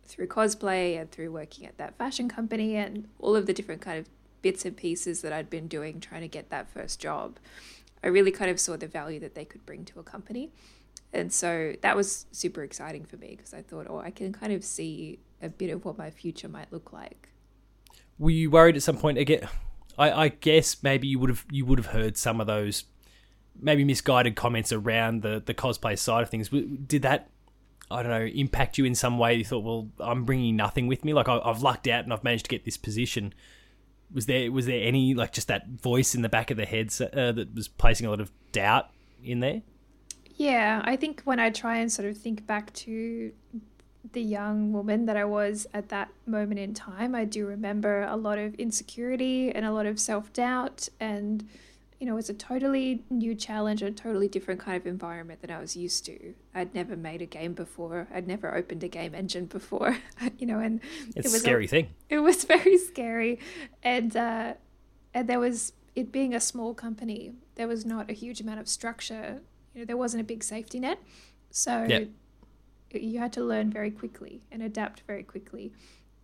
through 0.05 0.27
cosplay 0.27 1.01
and 1.01 1.11
through 1.11 1.31
working 1.31 1.67
at 1.67 1.79
that 1.79 1.97
fashion 1.97 2.29
company 2.29 2.77
and 2.77 3.09
all 3.19 3.37
of 3.37 3.47
the 3.47 3.53
different 3.53 3.81
kind 3.81 3.99
of 3.99 4.09
bits 4.43 4.65
and 4.65 4.77
pieces 4.77 5.23
that 5.23 5.33
I'd 5.33 5.51
been 5.51 5.69
doing 5.69 6.01
trying 6.01 6.23
to 6.23 6.29
get 6.29 6.51
that 6.51 6.69
first 6.69 7.01
job. 7.01 7.39
I 8.03 8.09
really 8.09 8.31
kind 8.31 8.51
of 8.51 8.61
saw 8.61 8.77
the 8.77 8.87
value 8.87 9.21
that 9.21 9.35
they 9.35 9.45
could 9.45 9.67
bring 9.67 9.85
to 9.87 10.01
a 10.01 10.03
company. 10.03 10.51
And 11.13 11.33
so 11.33 11.75
that 11.81 11.97
was 11.97 12.27
super 12.33 12.63
exciting 12.63 13.05
for 13.05 13.17
me 13.17 13.35
because 13.37 13.55
I 13.55 13.63
thought, 13.63 13.87
oh, 13.89 13.99
I 13.99 14.11
can 14.11 14.33
kind 14.33 14.53
of 14.53 14.63
see 14.63 15.19
a 15.43 15.49
bit 15.49 15.71
of 15.71 15.85
what 15.85 15.97
my 15.97 16.11
future 16.11 16.49
might 16.49 16.73
look 16.73 16.93
like. 16.93 17.31
Were 18.19 18.31
you 18.31 18.51
worried 18.51 18.77
at 18.77 18.83
some 18.83 18.99
point 18.99 19.19
again? 19.19 19.49
I, 19.97 20.13
I 20.13 20.29
guess 20.29 20.83
maybe 20.83 21.09
you 21.09 21.19
would 21.19 21.31
have 21.31 21.45
you 21.51 21.65
would 21.65 21.79
have 21.79 21.87
heard 21.87 22.17
some 22.17 22.41
of 22.41 22.47
those 22.47 22.85
maybe 23.61 23.85
misguided 23.85 24.37
comments 24.37 24.73
around 24.73 25.23
the 25.23 25.43
the 25.45 25.55
cosplay 25.55 25.99
side 25.99 26.23
of 26.23 26.31
things. 26.31 26.49
Did 26.49 27.03
that 27.03 27.31
I 27.91 28.03
don't 28.03 28.13
know 28.13 28.27
impact 28.27 28.79
you 28.79 28.85
in 28.85 28.95
some 28.95 29.19
way? 29.19 29.35
You 29.35 29.45
thought, 29.45 29.65
well, 29.65 29.89
I'm 29.99 30.25
bringing 30.25 30.57
nothing 30.57 30.87
with 30.87 31.05
me. 31.05 31.15
Like 31.15 31.29
I, 31.29 31.41
have 31.45 31.63
lucked 31.63 31.89
out 31.89 32.05
and 32.05 32.13
I've 32.13 32.25
managed 32.25 32.45
to 32.45 32.51
get 32.51 32.65
this 32.65 32.77
position. 32.77 33.35
Was 34.13 34.27
there 34.27 34.51
was 34.51 34.67
there 34.67 34.83
any 34.83 35.15
like 35.15 35.33
just 35.33 35.49
that 35.49 35.69
voice 35.69 36.15
in 36.15 36.23
the 36.23 36.29
back 36.29 36.51
of 36.51 36.57
the 36.57 36.65
head 36.65 36.93
uh, 37.01 37.33
that 37.33 37.55
was 37.55 37.69
placing 37.69 38.07
a 38.07 38.11
lot 38.11 38.21
of 38.21 38.31
doubt 38.53 38.89
in 39.23 39.41
there? 39.41 39.63
Yeah, 40.37 40.83
I 40.85 40.97
think 40.97 41.23
when 41.25 41.41
I 41.41 41.51
try 41.51 41.79
and 41.79 41.91
sort 41.91 42.09
of 42.09 42.17
think 42.17 42.47
back 42.47 42.73
to 42.75 43.33
the 44.13 44.23
young 44.23 44.73
woman 44.73 45.07
that 45.07 45.17
I 45.17 45.25
was 45.25 45.67
at 45.75 45.89
that 45.89 46.11
moment 46.27 46.61
in 46.61 46.75
time, 46.75 47.15
I 47.15 47.25
do 47.25 47.45
remember 47.47 48.03
a 48.03 48.17
lot 48.17 48.39
of 48.39 48.55
insecurity 48.55 49.51
and 49.51 49.67
a 49.67 49.73
lot 49.73 49.87
of 49.87 49.99
self 49.99 50.33
doubt. 50.33 50.89
And, 51.01 51.47
you 52.01 52.07
know, 52.07 52.17
it's 52.17 52.29
a 52.29 52.35
totally 52.35 53.03
new 53.11 53.35
challenge, 53.35 53.83
a 53.83 53.91
totally 53.91 54.29
different 54.29 54.61
kind 54.61 54.77
of 54.77 54.87
environment 54.87 55.41
than 55.41 55.51
I 55.51 55.59
was 55.59 55.77
used 55.77 56.05
to. 56.07 56.35
I'd 56.55 56.75
never 56.75 56.97
made 56.97 57.21
a 57.23 57.27
game 57.27 57.55
before, 57.55 58.07
I'd 58.15 58.29
never 58.29 58.55
opened 58.55 58.85
a 58.85 58.89
game 58.89 59.15
engine 59.15 59.47
before, 59.47 59.99
you 60.39 60.47
know, 60.47 60.61
and 60.61 60.81
it's 61.09 61.17
it 61.17 61.25
was 61.25 61.35
a 61.35 61.39
scary 61.41 61.65
a, 61.65 61.69
thing. 61.69 61.89
It 62.09 62.19
was 62.19 62.45
very 62.57 62.79
scary. 62.79 63.41
And, 63.83 64.17
uh, 64.17 64.55
and 65.13 65.29
there 65.29 65.41
was 65.41 65.73
it 65.97 66.13
being 66.13 66.35
a 66.35 66.41
small 66.41 66.75
company, 66.75 67.33
there 67.57 67.67
was 67.67 67.85
not 67.85 68.09
a 68.09 68.13
huge 68.13 68.41
amount 68.41 68.61
of 68.61 68.69
structure. 68.69 69.41
You 69.75 69.81
know, 69.81 69.85
there 69.85 69.97
wasn't 69.97 70.21
a 70.21 70.25
big 70.25 70.45
safety 70.45 70.79
net. 70.79 71.01
So, 71.51 72.07
you 72.93 73.19
had 73.19 73.33
to 73.35 73.43
learn 73.43 73.71
very 73.71 73.91
quickly 73.91 74.43
and 74.53 74.63
adapt 74.63 75.03
very 75.07 75.23
quickly. 75.23 75.73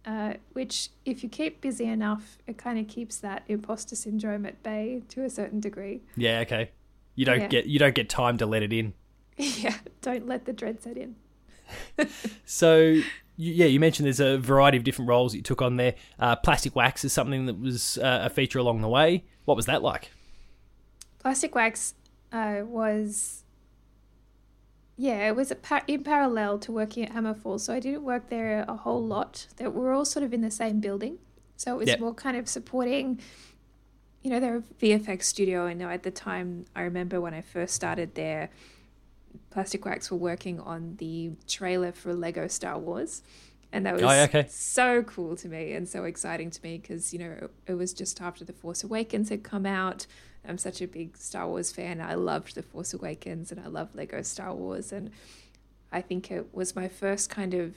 Uh, 0.06 0.34
which, 0.52 0.90
if 1.06 1.22
you 1.22 1.28
keep 1.28 1.62
busy 1.62 1.86
enough, 1.86 2.36
it 2.46 2.58
kind 2.58 2.78
of 2.78 2.86
keeps 2.88 3.16
that 3.18 3.42
imposter 3.48 3.96
syndrome 3.96 4.44
at 4.44 4.62
bay 4.62 5.02
to 5.08 5.24
a 5.24 5.30
certain 5.30 5.60
degree. 5.60 6.02
Yeah. 6.16 6.40
Okay. 6.40 6.70
You 7.14 7.24
don't 7.24 7.40
yeah. 7.40 7.48
get 7.48 7.66
you 7.66 7.78
don't 7.78 7.94
get 7.94 8.08
time 8.08 8.36
to 8.38 8.46
let 8.46 8.62
it 8.62 8.72
in. 8.72 8.92
yeah. 9.36 9.76
Don't 10.02 10.26
let 10.26 10.44
the 10.44 10.52
dread 10.52 10.82
set 10.82 10.96
in. 10.98 11.16
so 12.44 13.00
yeah, 13.36 13.66
you 13.66 13.80
mentioned 13.80 14.06
there's 14.06 14.20
a 14.20 14.38
variety 14.38 14.76
of 14.76 14.84
different 14.84 15.08
roles 15.08 15.32
that 15.32 15.38
you 15.38 15.42
took 15.42 15.62
on 15.62 15.76
there. 15.76 15.94
Uh, 16.18 16.36
plastic 16.36 16.76
wax 16.76 17.04
is 17.04 17.12
something 17.12 17.46
that 17.46 17.58
was 17.58 17.98
uh, 17.98 18.20
a 18.24 18.30
feature 18.30 18.58
along 18.58 18.80
the 18.80 18.88
way. 18.88 19.24
What 19.44 19.56
was 19.56 19.66
that 19.66 19.82
like? 19.82 20.10
Plastic 21.18 21.54
wax 21.54 21.94
uh, 22.32 22.60
was 22.64 23.43
yeah, 24.96 25.26
it 25.28 25.34
was 25.34 25.52
in 25.88 26.04
parallel 26.04 26.58
to 26.60 26.72
working 26.72 27.04
at 27.04 27.12
Hammerfall. 27.12 27.60
So 27.60 27.74
I 27.74 27.80
didn't 27.80 28.04
work 28.04 28.28
there 28.28 28.64
a 28.68 28.76
whole 28.76 29.04
lot. 29.04 29.48
That 29.56 29.74
we're 29.74 29.92
all 29.92 30.04
sort 30.04 30.24
of 30.24 30.32
in 30.32 30.40
the 30.40 30.50
same 30.50 30.80
building. 30.80 31.18
So 31.56 31.74
it 31.74 31.78
was 31.78 31.88
yep. 31.88 32.00
more 32.00 32.14
kind 32.14 32.36
of 32.36 32.48
supporting, 32.48 33.20
you 34.22 34.30
know, 34.30 34.40
their 34.40 34.62
VFX 34.80 35.24
studio. 35.24 35.66
I 35.66 35.72
know 35.72 35.88
at 35.88 36.02
the 36.02 36.10
time, 36.10 36.66
I 36.76 36.82
remember 36.82 37.20
when 37.20 37.34
I 37.34 37.40
first 37.40 37.74
started 37.74 38.14
there, 38.14 38.50
Plastic 39.50 39.84
Wax 39.84 40.10
were 40.10 40.16
working 40.16 40.60
on 40.60 40.96
the 40.98 41.32
trailer 41.48 41.92
for 41.92 42.14
Lego 42.14 42.46
Star 42.46 42.78
Wars. 42.78 43.22
And 43.72 43.86
that 43.86 43.94
was 43.94 44.04
oh, 44.04 44.08
okay. 44.08 44.46
so 44.48 45.02
cool 45.02 45.34
to 45.36 45.48
me 45.48 45.72
and 45.72 45.88
so 45.88 46.04
exciting 46.04 46.50
to 46.50 46.60
me 46.62 46.78
because, 46.78 47.12
you 47.12 47.18
know, 47.18 47.48
it 47.66 47.74
was 47.74 47.92
just 47.92 48.20
after 48.20 48.44
The 48.44 48.52
Force 48.52 48.84
Awakens 48.84 49.30
had 49.30 49.42
come 49.42 49.66
out. 49.66 50.06
I'm 50.46 50.58
such 50.58 50.80
a 50.80 50.86
big 50.86 51.16
Star 51.16 51.48
Wars 51.48 51.72
fan. 51.72 52.00
I 52.00 52.14
loved 52.14 52.54
The 52.54 52.62
Force 52.62 52.94
Awakens 52.94 53.50
and 53.50 53.60
I 53.60 53.68
love 53.68 53.94
Lego 53.94 54.22
Star 54.22 54.54
Wars. 54.54 54.92
And 54.92 55.10
I 55.92 56.00
think 56.00 56.30
it 56.30 56.48
was 56.52 56.76
my 56.76 56.88
first 56.88 57.30
kind 57.30 57.54
of 57.54 57.74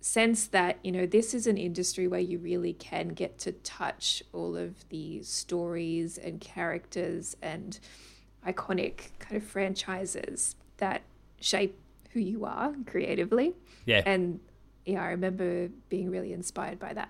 sense 0.00 0.46
that, 0.48 0.78
you 0.82 0.92
know, 0.92 1.06
this 1.06 1.32
is 1.32 1.46
an 1.46 1.56
industry 1.56 2.06
where 2.06 2.20
you 2.20 2.38
really 2.38 2.74
can 2.74 3.08
get 3.08 3.38
to 3.38 3.52
touch 3.52 4.22
all 4.32 4.56
of 4.56 4.88
the 4.90 5.22
stories 5.22 6.18
and 6.18 6.40
characters 6.40 7.36
and 7.40 7.80
iconic 8.46 9.10
kind 9.18 9.36
of 9.36 9.42
franchises 9.42 10.56
that 10.76 11.02
shape 11.40 11.78
who 12.10 12.20
you 12.20 12.44
are 12.44 12.74
creatively. 12.86 13.54
Yeah. 13.86 14.02
And 14.04 14.40
yeah, 14.84 15.02
I 15.02 15.08
remember 15.08 15.68
being 15.88 16.10
really 16.10 16.32
inspired 16.32 16.78
by 16.78 16.92
that 16.92 17.08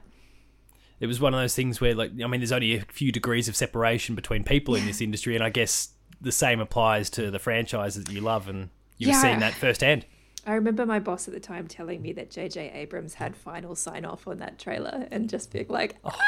it 1.01 1.07
was 1.07 1.21
one 1.21 1.35
of 1.35 1.41
those 1.41 1.55
things 1.55 1.81
where, 1.81 1.95
like, 1.95 2.13
I 2.23 2.27
mean, 2.27 2.41
there's 2.41 2.53
only 2.53 2.77
a 2.77 2.81
few 2.81 3.13
degrees 3.13 3.49
of 3.49 3.57
separation 3.57 4.15
between 4.15 4.45
people 4.45 4.75
in 4.75 4.87
this 4.87 5.01
industry, 5.01 5.35
and 5.35 5.45
I 5.45 5.51
guess 5.51 5.91
the 6.21 6.33
same 6.33 6.61
applies 6.61 7.11
to 7.11 7.31
the 7.31 7.39
franchises 7.39 8.05
that 8.05 8.13
you 8.13 8.21
love, 8.21 8.49
and 8.49 8.71
you've 8.99 9.11
yeah. 9.11 9.23
seen 9.23 9.41
that 9.41 9.55
firsthand. 9.55 10.07
I 10.47 10.55
remember 10.55 10.85
my 10.85 10.99
boss 10.99 11.27
at 11.27 11.35
the 11.35 11.41
time 11.41 11.69
telling 11.69 12.03
me 12.03 12.13
that 12.13 12.31
J.J. 12.31 12.71
Abrams 12.75 13.15
had 13.15 13.35
final 13.35 13.75
sign 13.75 14.05
off 14.05 14.29
on 14.29 14.39
that 14.39 14.59
trailer, 14.59 15.09
and 15.11 15.29
just 15.29 15.53
being 15.53 15.67
like, 15.69 15.97
oh. 16.05 16.11
ah! 16.13 16.25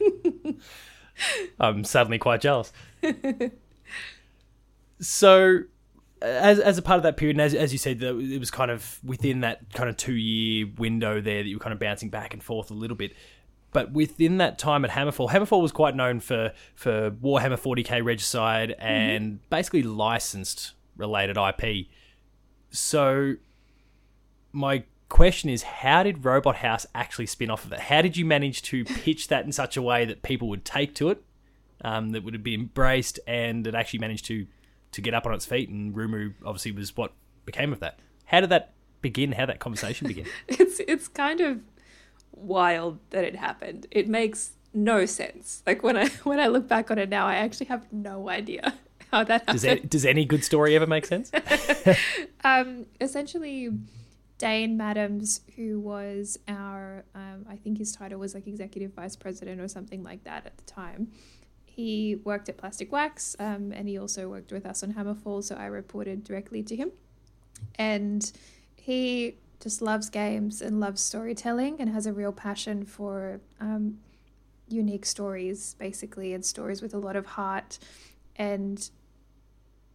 I'm 1.60 1.84
suddenly 1.84 2.18
quite 2.18 2.40
jealous. 2.40 2.72
so, 5.00 5.58
as 6.20 6.58
as 6.58 6.78
a 6.78 6.82
part 6.82 6.96
of 6.96 7.02
that 7.02 7.16
period, 7.16 7.36
and 7.36 7.42
as 7.42 7.54
as 7.54 7.72
you 7.72 7.78
said, 7.78 8.02
it 8.02 8.38
was 8.38 8.50
kind 8.50 8.70
of 8.70 8.98
within 9.04 9.40
that 9.40 9.72
kind 9.74 9.88
of 9.88 9.96
two 9.96 10.14
year 10.14 10.66
window 10.78 11.20
there 11.20 11.42
that 11.42 11.48
you 11.48 11.56
were 11.56 11.62
kind 11.62 11.72
of 11.72 11.80
bouncing 11.80 12.08
back 12.08 12.32
and 12.32 12.42
forth 12.42 12.70
a 12.70 12.74
little 12.74 12.96
bit. 12.96 13.12
But 13.72 13.92
within 13.92 14.36
that 14.36 14.58
time 14.58 14.84
at 14.84 14.90
Hammerfall, 14.90 15.30
Hammerfall 15.30 15.62
was 15.62 15.72
quite 15.72 15.96
known 15.96 16.20
for 16.20 16.52
for 16.74 17.10
Warhammer 17.10 17.58
40k 17.58 18.04
Regicide 18.04 18.72
and 18.78 19.24
mm-hmm. 19.24 19.44
basically 19.48 19.82
licensed 19.82 20.72
related 20.96 21.36
IP. 21.36 21.86
So 22.70 23.34
my 24.52 24.84
question 25.08 25.50
is 25.50 25.62
how 25.62 26.02
did 26.02 26.24
Robot 26.24 26.56
House 26.56 26.86
actually 26.94 27.26
spin 27.26 27.50
off 27.50 27.64
of 27.64 27.72
it? 27.72 27.80
How 27.80 28.02
did 28.02 28.16
you 28.16 28.24
manage 28.24 28.62
to 28.62 28.84
pitch 28.84 29.28
that 29.28 29.44
in 29.44 29.52
such 29.52 29.76
a 29.76 29.82
way 29.82 30.04
that 30.04 30.22
people 30.22 30.48
would 30.48 30.64
take 30.64 30.94
to 30.96 31.10
it, 31.10 31.22
um, 31.82 32.10
that 32.10 32.24
would 32.24 32.42
be 32.42 32.54
embraced, 32.54 33.20
and 33.26 33.66
it 33.66 33.74
actually 33.74 34.00
managed 34.00 34.26
to 34.26 34.46
to 34.92 35.00
get 35.00 35.14
up 35.14 35.26
on 35.26 35.32
its 35.32 35.46
feet? 35.46 35.70
And 35.70 35.94
Rumu 35.94 36.34
obviously 36.44 36.72
was 36.72 36.94
what 36.96 37.12
became 37.46 37.72
of 37.72 37.80
that. 37.80 37.98
How 38.26 38.40
did 38.40 38.50
that 38.50 38.72
begin? 39.00 39.32
How 39.32 39.46
that 39.46 39.60
conversation 39.60 40.08
begin? 40.08 40.26
it's 40.48 40.80
it's 40.80 41.08
kind 41.08 41.40
of 41.40 41.60
wild 42.32 42.98
that 43.10 43.24
it 43.24 43.36
happened. 43.36 43.86
It 43.90 44.08
makes 44.08 44.52
no 44.74 45.06
sense. 45.06 45.62
Like 45.66 45.82
when 45.82 45.96
I 45.96 46.08
when 46.24 46.40
I 46.40 46.46
look 46.48 46.68
back 46.68 46.90
on 46.90 46.98
it 46.98 47.08
now, 47.08 47.26
I 47.26 47.36
actually 47.36 47.66
have 47.66 47.92
no 47.92 48.28
idea 48.28 48.74
how 49.10 49.24
that 49.24 49.42
happened. 49.42 49.54
Does, 49.60 49.64
any, 49.64 49.80
does 49.80 50.04
any 50.04 50.24
good 50.24 50.44
story 50.44 50.74
ever 50.76 50.86
make 50.86 51.06
sense? 51.06 51.30
um, 52.44 52.86
essentially, 53.00 53.70
Dane 54.38 54.76
Madams, 54.76 55.40
who 55.56 55.78
was 55.78 56.38
our, 56.48 57.04
um, 57.14 57.46
I 57.48 57.56
think 57.56 57.78
his 57.78 57.92
title 57.92 58.18
was 58.18 58.34
like 58.34 58.46
executive 58.46 58.92
vice 58.94 59.16
president 59.16 59.60
or 59.60 59.68
something 59.68 60.02
like 60.02 60.24
that 60.24 60.46
at 60.46 60.56
the 60.56 60.64
time. 60.64 61.08
He 61.64 62.16
worked 62.24 62.50
at 62.50 62.58
Plastic 62.58 62.92
Wax, 62.92 63.34
um, 63.38 63.72
and 63.72 63.88
he 63.88 63.96
also 63.98 64.28
worked 64.28 64.52
with 64.52 64.66
us 64.66 64.82
on 64.82 64.92
Hammerfall, 64.92 65.42
so 65.42 65.54
I 65.54 65.66
reported 65.66 66.22
directly 66.22 66.62
to 66.64 66.76
him. 66.76 66.92
And 67.76 68.30
he 68.74 69.36
just 69.62 69.80
loves 69.80 70.10
games 70.10 70.60
and 70.60 70.80
loves 70.80 71.00
storytelling 71.00 71.76
and 71.78 71.88
has 71.90 72.04
a 72.04 72.12
real 72.12 72.32
passion 72.32 72.84
for 72.84 73.40
um, 73.60 73.98
unique 74.68 75.06
stories, 75.06 75.76
basically, 75.78 76.34
and 76.34 76.44
stories 76.44 76.82
with 76.82 76.92
a 76.94 76.98
lot 76.98 77.14
of 77.14 77.24
heart. 77.26 77.78
And 78.34 78.90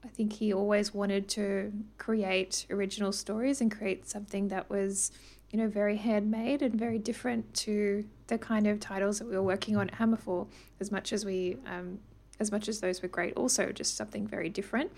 I 0.06 0.08
think 0.08 0.34
he 0.34 0.54
always 0.54 0.94
wanted 0.94 1.28
to 1.30 1.74
create 1.98 2.66
original 2.70 3.12
stories 3.12 3.60
and 3.60 3.70
create 3.70 4.08
something 4.08 4.48
that 4.48 4.70
was, 4.70 5.12
you 5.52 5.60
know, 5.60 5.68
very 5.68 5.98
handmade 5.98 6.62
and 6.62 6.76
very 6.76 6.98
different 6.98 7.54
to 7.56 8.06
the 8.28 8.38
kind 8.38 8.68
of 8.68 8.80
titles 8.80 9.20
that 9.20 9.28
we 9.28 9.36
were 9.36 9.44
working 9.44 9.76
on 9.76 9.90
at 9.90 10.00
Hammerfall. 10.00 10.48
As 10.80 10.92
much 10.92 11.12
as 11.12 11.26
we, 11.26 11.58
um, 11.66 12.00
as 12.40 12.54
much 12.54 12.70
as 12.70 12.80
those 12.80 13.02
were 13.02 13.10
great, 13.10 13.34
also 13.36 13.74
just 13.74 13.98
something 13.98 14.26
very 14.26 14.48
different. 14.48 14.92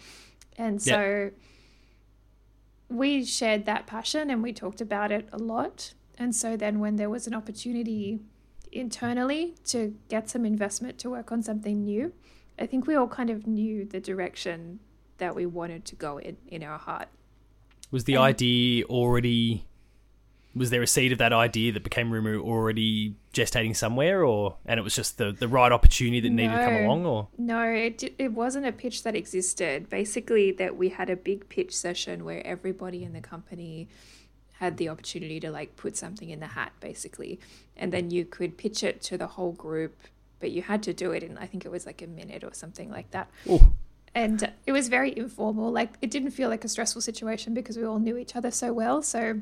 And 0.60 0.80
so. 0.80 1.00
Yep 1.00 1.34
we 2.90 3.24
shared 3.24 3.66
that 3.66 3.88
passion 3.88 4.30
and 4.30 4.42
we 4.42 4.52
talked 4.52 4.82
about 4.82 5.12
it 5.12 5.30
a 5.32 5.38
lot. 5.38 5.94
And 6.18 6.36
so 6.36 6.58
then 6.58 6.80
when 6.80 6.96
there 6.98 7.10
was 7.10 7.28
an 7.28 7.34
opportunity 7.34 8.20
internally 8.72 9.56
to 9.66 9.96
get 10.10 10.30
some 10.30 10.46
investment 10.46 10.98
to 11.00 11.10
work 11.10 11.32
on 11.32 11.42
something 11.42 11.84
new, 11.84 12.14
I 12.58 12.66
think 12.66 12.88
we 12.88 12.96
all 12.96 13.08
kind 13.08 13.30
of 13.30 13.48
knew 13.48 13.86
the 13.86 14.00
direction 14.00 14.80
that 15.18 15.36
we 15.36 15.46
wanted 15.46 15.86
to 15.86 15.96
go 15.96 16.18
in 16.18 16.38
in 16.48 16.64
our 16.64 16.78
heart. 16.78 17.08
Was 17.92 18.04
the 18.04 18.16
and, 18.16 18.24
idea 18.24 18.86
already 18.86 19.66
was 20.60 20.70
there 20.72 20.82
a 20.82 20.88
seed 20.88 21.14
of 21.14 21.18
that 21.18 21.32
idea 21.32 21.72
that 21.72 21.84
became 21.84 22.12
Rumu 22.12 22.42
already 22.42 23.16
gestating 23.34 23.76
somewhere, 23.76 24.24
or 24.24 24.58
and 24.66 24.78
it 24.78 24.84
was 24.84 24.94
just 24.94 25.18
the 25.18 25.32
the 25.32 25.48
right 25.48 25.72
opportunity 25.72 26.20
that 26.20 26.30
needed 26.30 26.52
to 26.52 26.64
come 26.66 26.76
along, 26.76 27.06
or 27.06 27.30
No, 27.38 27.64
it, 27.64 28.14
it 28.20 28.34
wasn't 28.34 28.66
a 28.66 28.74
pitch 28.74 29.04
that 29.04 29.16
existed. 29.16 29.90
Basically, 29.90 30.52
that 30.52 30.76
we 30.76 30.90
had 30.90 31.10
a 31.10 31.16
big 31.16 31.48
pitch 31.48 31.76
session 31.76 32.26
where 32.26 32.46
everybody 32.46 33.04
in 33.04 33.14
the 33.14 33.22
company 33.22 33.88
had 34.52 34.76
the 34.76 34.90
opportunity 34.90 35.40
to 35.40 35.50
like 35.50 35.78
put 35.78 35.96
something 35.96 36.30
in 36.30 36.42
the 36.42 36.48
hat, 36.48 36.74
basically, 36.82 37.40
and 37.78 37.94
then 37.94 38.12
you 38.12 38.26
could 38.26 38.58
pitch 38.58 38.84
it 38.84 39.02
to 39.04 39.18
the 39.18 39.28
whole 39.28 39.54
group. 39.54 39.98
But 40.42 40.52
you 40.52 40.62
had 40.62 40.84
to 40.84 40.94
do 40.94 41.12
it 41.12 41.24
in, 41.24 41.38
I 41.38 41.46
think 41.46 41.66
it 41.66 41.72
was 41.72 41.86
like 41.86 42.02
a 42.02 42.08
minute 42.08 42.46
or 42.46 42.54
something 42.54 42.90
like 42.90 43.12
that. 43.12 43.30
Ooh. 43.50 43.74
And 44.16 44.52
it 44.66 44.72
was 44.72 44.88
very 44.88 45.18
informal. 45.18 45.70
Like 45.72 45.94
it 46.02 46.12
didn't 46.12 46.32
feel 46.32 46.50
like 46.50 46.64
a 46.64 46.70
stressful 46.70 47.02
situation 47.02 47.54
because 47.54 47.78
we 47.78 47.84
all 47.84 48.00
knew 48.00 48.18
each 48.18 48.36
other 48.38 48.50
so 48.50 48.72
well. 48.72 49.02
So 49.02 49.42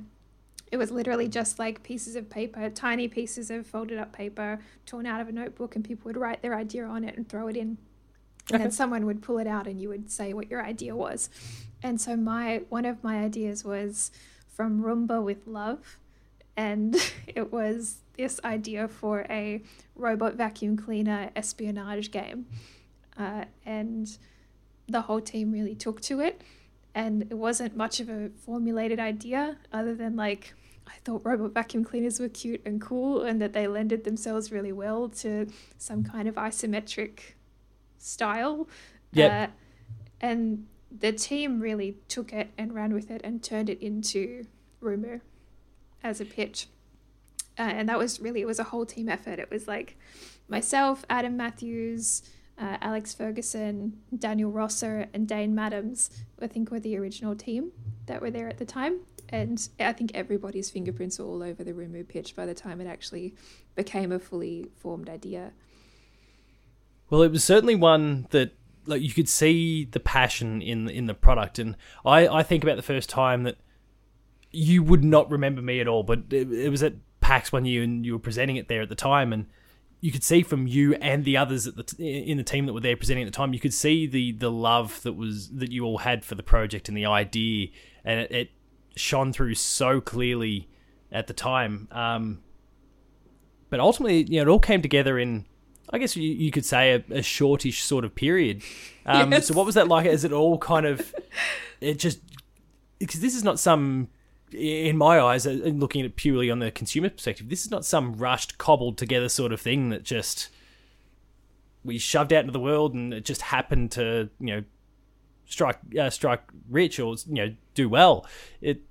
it 0.71 0.77
was 0.77 0.91
literally 0.91 1.27
just 1.27 1.60
like 1.60 1.84
pieces 1.84 2.15
of 2.15 2.30
paper, 2.30 2.69
tiny 2.69 3.08
pieces 3.08 3.49
of 3.49 3.65
folded 3.65 3.97
up 3.97 4.12
paper 4.12 4.60
torn 4.86 5.06
out 5.06 5.21
of 5.21 5.30
a 5.30 5.32
notebook, 5.32 5.75
and 5.75 5.86
people 5.86 6.10
would 6.10 6.17
write 6.17 6.41
their 6.41 6.56
idea 6.56 6.86
on 6.86 7.03
it 7.03 7.15
and 7.15 7.27
throw 7.27 7.47
it 7.47 7.56
in. 7.56 7.77
And 8.51 8.62
then 8.62 8.71
someone 8.71 9.06
would 9.06 9.21
pull 9.21 9.39
it 9.39 9.47
out 9.47 9.67
and 9.67 9.82
you 9.82 9.89
would 9.89 10.10
say 10.10 10.34
what 10.34 10.49
your 10.49 10.63
idea 10.63 10.95
was. 10.95 11.30
And 11.84 11.99
so 11.99 12.15
my 12.15 12.62
one 12.69 12.86
of 12.86 13.03
my 13.03 13.17
ideas 13.19 13.65
was 13.65 14.12
from 14.47 14.82
Roomba 14.82 15.21
with 15.21 15.45
Love. 15.47 15.97
And 16.56 16.95
it 17.27 17.51
was 17.51 17.97
this 18.17 18.39
idea 18.43 18.88
for 18.88 19.25
a 19.30 19.62
robot 19.95 20.36
vacuum 20.36 20.77
cleaner 20.77 21.30
espionage 21.36 22.12
game. 22.12 22.47
Uh, 23.17 23.45
and 23.65 24.17
the 24.88 25.01
whole 25.01 25.21
team 25.21 25.51
really 25.51 25.75
took 25.75 26.01
to 26.01 26.21
it. 26.21 26.41
And 26.97 27.27
it 27.29 27.38
wasn't 27.38 27.77
much 27.77 27.99
of 27.99 28.10
a 28.10 28.31
formulated 28.43 28.99
idea, 28.99 29.57
other 29.71 29.93
than 29.93 30.15
like, 30.15 30.55
I 30.88 30.95
thought 31.03 31.21
robot 31.23 31.53
vacuum 31.53 31.83
cleaners 31.83 32.19
were 32.19 32.27
cute 32.27 32.62
and 32.65 32.81
cool, 32.81 33.21
and 33.21 33.39
that 33.39 33.53
they 33.53 33.67
lended 33.67 34.03
themselves 34.03 34.51
really 34.51 34.71
well 34.71 35.07
to 35.21 35.45
some 35.77 36.03
kind 36.03 36.27
of 36.27 36.33
isometric 36.36 37.19
style. 37.99 38.67
Yep. 39.13 39.31
Uh, 39.31 39.51
and 40.21 40.65
the 40.89 41.12
team 41.12 41.60
really 41.60 41.97
took 42.07 42.33
it 42.33 42.49
and 42.57 42.73
ran 42.73 42.95
with 42.95 43.12
it 43.12 43.21
and 43.23 43.43
turned 43.43 43.69
it 43.69 43.79
into 43.79 44.47
Rumu 44.81 45.21
as 46.01 46.19
a 46.19 46.25
pitch. 46.25 46.67
Uh, 47.60 47.73
and 47.77 47.89
that 47.89 47.99
was 47.99 48.19
really, 48.19 48.41
it 48.41 48.47
was 48.47 48.57
a 48.57 48.63
whole 48.71 48.88
team 48.88 49.07
effort. 49.07 49.38
It 49.38 49.51
was 49.51 49.67
like 49.67 49.99
myself, 50.47 51.05
Adam 51.12 51.38
Matthews, 51.38 52.23
uh, 52.59 52.77
Alex 52.81 53.13
Ferguson, 53.13 53.97
Daniel 54.17 54.51
Rosser, 54.51 55.07
and 55.13 55.27
Dane 55.27 55.53
Madams, 55.53 56.09
I 56.41 56.47
think 56.47 56.71
were 56.71 56.79
the 56.79 56.97
original 56.97 57.35
team 57.35 57.71
that 58.07 58.21
were 58.21 58.31
there 58.31 58.49
at 58.49 58.57
the 58.57 58.65
time. 58.65 59.01
And 59.29 59.67
I 59.79 59.93
think 59.93 60.11
everybody's 60.13 60.69
fingerprints 60.69 61.19
were 61.19 61.25
all 61.25 61.43
over 61.43 61.63
the 61.63 61.73
Rumu 61.73 62.07
pitch 62.07 62.35
by 62.35 62.45
the 62.45 62.53
time 62.53 62.79
it 62.79 62.87
actually 62.87 63.35
became 63.75 64.11
a 64.11 64.19
fully 64.19 64.67
formed 64.77 65.09
idea. 65.09 65.51
Well, 67.09 67.21
it 67.21 67.31
was 67.31 67.43
certainly 67.43 67.75
one 67.75 68.27
that 68.31 68.53
like 68.85 69.01
you 69.01 69.11
could 69.11 69.29
see 69.29 69.85
the 69.85 69.99
passion 69.99 70.61
in 70.61 70.89
in 70.89 71.05
the 71.07 71.13
product, 71.13 71.59
and 71.59 71.75
I 72.05 72.27
I 72.27 72.43
think 72.43 72.63
about 72.63 72.77
the 72.77 72.81
first 72.81 73.09
time 73.09 73.43
that 73.43 73.57
you 74.51 74.81
would 74.81 75.03
not 75.03 75.29
remember 75.29 75.61
me 75.61 75.79
at 75.79 75.87
all, 75.87 76.03
but 76.03 76.19
it, 76.31 76.51
it 76.51 76.69
was 76.69 76.83
at 76.83 76.95
PAX 77.19 77.51
one 77.51 77.65
year, 77.65 77.83
and 77.83 78.05
you 78.05 78.13
were 78.13 78.19
presenting 78.19 78.55
it 78.55 78.69
there 78.69 78.81
at 78.81 78.89
the 78.89 78.95
time, 78.95 79.33
and 79.33 79.47
you 79.99 80.12
could 80.12 80.23
see 80.23 80.43
from 80.43 80.67
you 80.67 80.93
and 80.95 81.25
the 81.25 81.38
others 81.38 81.65
at 81.67 81.75
the 81.75 81.83
t- 81.83 82.19
in 82.19 82.38
the 82.38 82.43
team 82.43 82.65
that 82.65 82.73
were 82.73 82.79
there 82.79 82.95
presenting 82.95 83.23
at 83.23 83.31
the 83.31 83.36
time, 83.36 83.53
you 83.53 83.60
could 83.60 83.73
see 83.73 84.05
the 84.07 84.31
the 84.31 84.51
love 84.51 85.01
that 85.03 85.13
was 85.13 85.49
that 85.49 85.71
you 85.71 85.86
all 85.86 85.99
had 85.99 86.23
for 86.23 86.36
the 86.36 86.43
project 86.43 86.88
and 86.88 86.97
the 86.97 87.05
idea, 87.05 87.69
and 88.03 88.19
it, 88.21 88.31
it 88.31 88.49
shone 88.95 89.33
through 89.33 89.55
so 89.55 89.99
clearly 90.01 90.67
at 91.12 91.27
the 91.27 91.33
time. 91.33 91.88
Um, 91.91 92.41
but 93.69 93.79
ultimately, 93.79 94.23
you 94.23 94.38
know, 94.38 94.49
it 94.49 94.51
all 94.51 94.60
came 94.60 94.81
together 94.81 95.19
in, 95.19 95.45
I 95.89 95.97
guess 95.97 96.15
you, 96.15 96.23
you 96.23 96.51
could 96.51 96.65
say, 96.65 96.93
a, 96.93 97.17
a 97.17 97.21
shortish 97.21 97.83
sort 97.83 98.05
of 98.05 98.15
period. 98.15 98.63
Um, 99.05 99.31
Yes. 99.31 99.47
So, 99.47 99.53
what 99.53 99.65
was 99.65 99.75
that 99.75 99.88
like? 99.88 100.05
Is 100.05 100.23
it 100.23 100.31
all 100.31 100.57
kind 100.57 100.86
of, 100.86 101.13
it 101.81 101.99
just, 101.99 102.19
because 102.99 103.19
this 103.19 103.36
is 103.36 103.43
not 103.43 103.60
some, 103.60 104.10
in 104.51 104.97
my 104.97 105.19
eyes, 105.19 105.45
uh, 105.45 105.51
looking 105.51 106.01
at 106.01 106.05
it 106.05 106.15
purely 106.15 106.49
on 106.49 106.60
the 106.60 106.71
consumer 106.71 107.10
perspective, 107.10 107.49
this 107.49 107.65
is 107.65 107.71
not 107.71 107.86
some 107.86 108.13
rushed, 108.13 108.57
cobbled 108.57 108.97
together 108.97 109.29
sort 109.29 109.51
of 109.51 109.60
thing 109.60 109.89
that 109.89 110.03
just 110.03 110.49
we 111.83 111.97
shoved 111.97 112.33
out 112.33 112.41
into 112.41 112.51
the 112.51 112.60
world 112.60 112.93
and 112.93 113.13
it 113.13 113.25
just 113.25 113.41
happened 113.41 113.91
to, 113.91 114.29
you 114.39 114.47
know, 114.47 114.63
strike 115.45 115.79
uh, 115.97 116.10
strike 116.10 116.41
rich 116.69 116.99
or 116.99 117.15
you 117.27 117.36
know 117.36 117.55
do 117.73 117.88
well. 117.88 118.25
It 118.62 118.81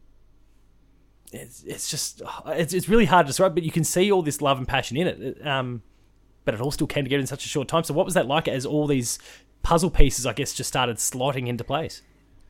it's, 1.33 1.62
it's 1.64 1.90
just 1.90 2.23
it's, 2.47 2.73
it's 2.73 2.88
really 2.88 3.05
hard 3.05 3.27
to 3.27 3.31
describe, 3.31 3.55
but 3.55 3.64
you 3.64 3.71
can 3.71 3.85
see 3.85 4.11
all 4.11 4.23
this 4.23 4.40
love 4.40 4.59
and 4.59 4.66
passion 4.66 4.97
in 4.97 5.07
it. 5.07 5.21
It, 5.21 5.47
Um, 5.47 5.83
but 6.45 6.55
it 6.55 6.61
all 6.61 6.71
still 6.71 6.87
came 6.87 7.05
together 7.05 7.21
in 7.21 7.27
such 7.27 7.45
a 7.45 7.49
short 7.49 7.66
time. 7.66 7.83
So 7.83 7.92
what 7.92 8.05
was 8.05 8.14
that 8.14 8.27
like 8.27 8.47
as 8.47 8.64
all 8.64 8.87
these 8.87 9.19
puzzle 9.62 9.90
pieces, 9.90 10.27
I 10.27 10.33
guess, 10.33 10.55
just 10.55 10.69
started 10.69 10.97
slotting 10.97 11.49
into 11.49 11.64
place? 11.64 12.03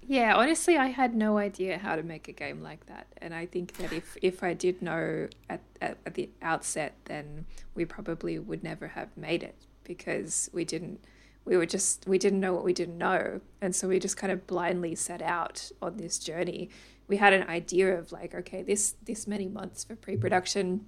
Yeah, 0.08 0.36
honestly, 0.36 0.76
I 0.76 0.86
had 0.88 1.14
no 1.14 1.36
idea 1.38 1.78
how 1.78 1.96
to 1.96 2.02
make 2.02 2.28
a 2.28 2.32
game 2.32 2.62
like 2.62 2.86
that. 2.86 3.08
And 3.18 3.34
I 3.34 3.46
think 3.46 3.76
that 3.78 3.92
if, 3.92 4.16
if 4.22 4.42
I 4.42 4.54
did 4.54 4.80
know 4.80 5.28
at, 5.50 5.60
at, 5.80 5.98
at 6.06 6.14
the 6.14 6.30
outset, 6.42 6.94
then 7.06 7.46
we 7.74 7.84
probably 7.84 8.38
would 8.38 8.62
never 8.62 8.88
have 8.88 9.16
made 9.16 9.42
it 9.42 9.56
because 9.84 10.50
we 10.52 10.64
didn't 10.64 11.00
we 11.46 11.56
were 11.56 11.64
just 11.64 12.06
we 12.06 12.18
didn't 12.18 12.40
know 12.40 12.52
what 12.52 12.64
we 12.64 12.72
didn't 12.72 12.98
know. 12.98 13.40
And 13.62 13.74
so 13.74 13.88
we 13.88 13.98
just 13.98 14.16
kind 14.16 14.32
of 14.32 14.46
blindly 14.46 14.94
set 14.94 15.22
out 15.22 15.70
on 15.80 15.96
this 15.96 16.18
journey. 16.18 16.68
We 17.08 17.16
had 17.16 17.32
an 17.32 17.48
idea 17.48 17.96
of 17.96 18.12
like, 18.12 18.34
okay, 18.34 18.62
this 18.62 18.96
this 19.04 19.26
many 19.26 19.48
months 19.48 19.84
for 19.84 19.94
pre-production, 19.94 20.86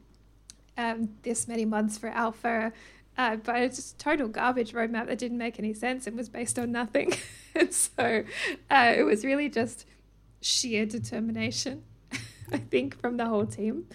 um, 0.76 1.10
this 1.22 1.46
many 1.46 1.64
months 1.64 1.96
for 1.96 2.08
alpha, 2.08 2.72
uh, 3.18 3.36
but 3.36 3.56
it's 3.56 3.76
just 3.76 3.98
total 3.98 4.28
garbage 4.28 4.72
roadmap 4.72 5.08
that 5.08 5.18
didn't 5.18 5.38
make 5.38 5.58
any 5.58 5.74
sense 5.74 6.06
and 6.06 6.16
was 6.16 6.28
based 6.28 6.58
on 6.58 6.72
nothing. 6.72 7.12
and 7.54 7.74
so 7.74 8.24
uh, 8.70 8.94
it 8.96 9.02
was 9.02 9.24
really 9.24 9.48
just 9.48 9.84
sheer 10.40 10.86
determination, 10.86 11.82
I 12.52 12.58
think, 12.58 12.98
from 13.00 13.16
the 13.16 13.26
whole 13.26 13.44
team. 13.46 13.86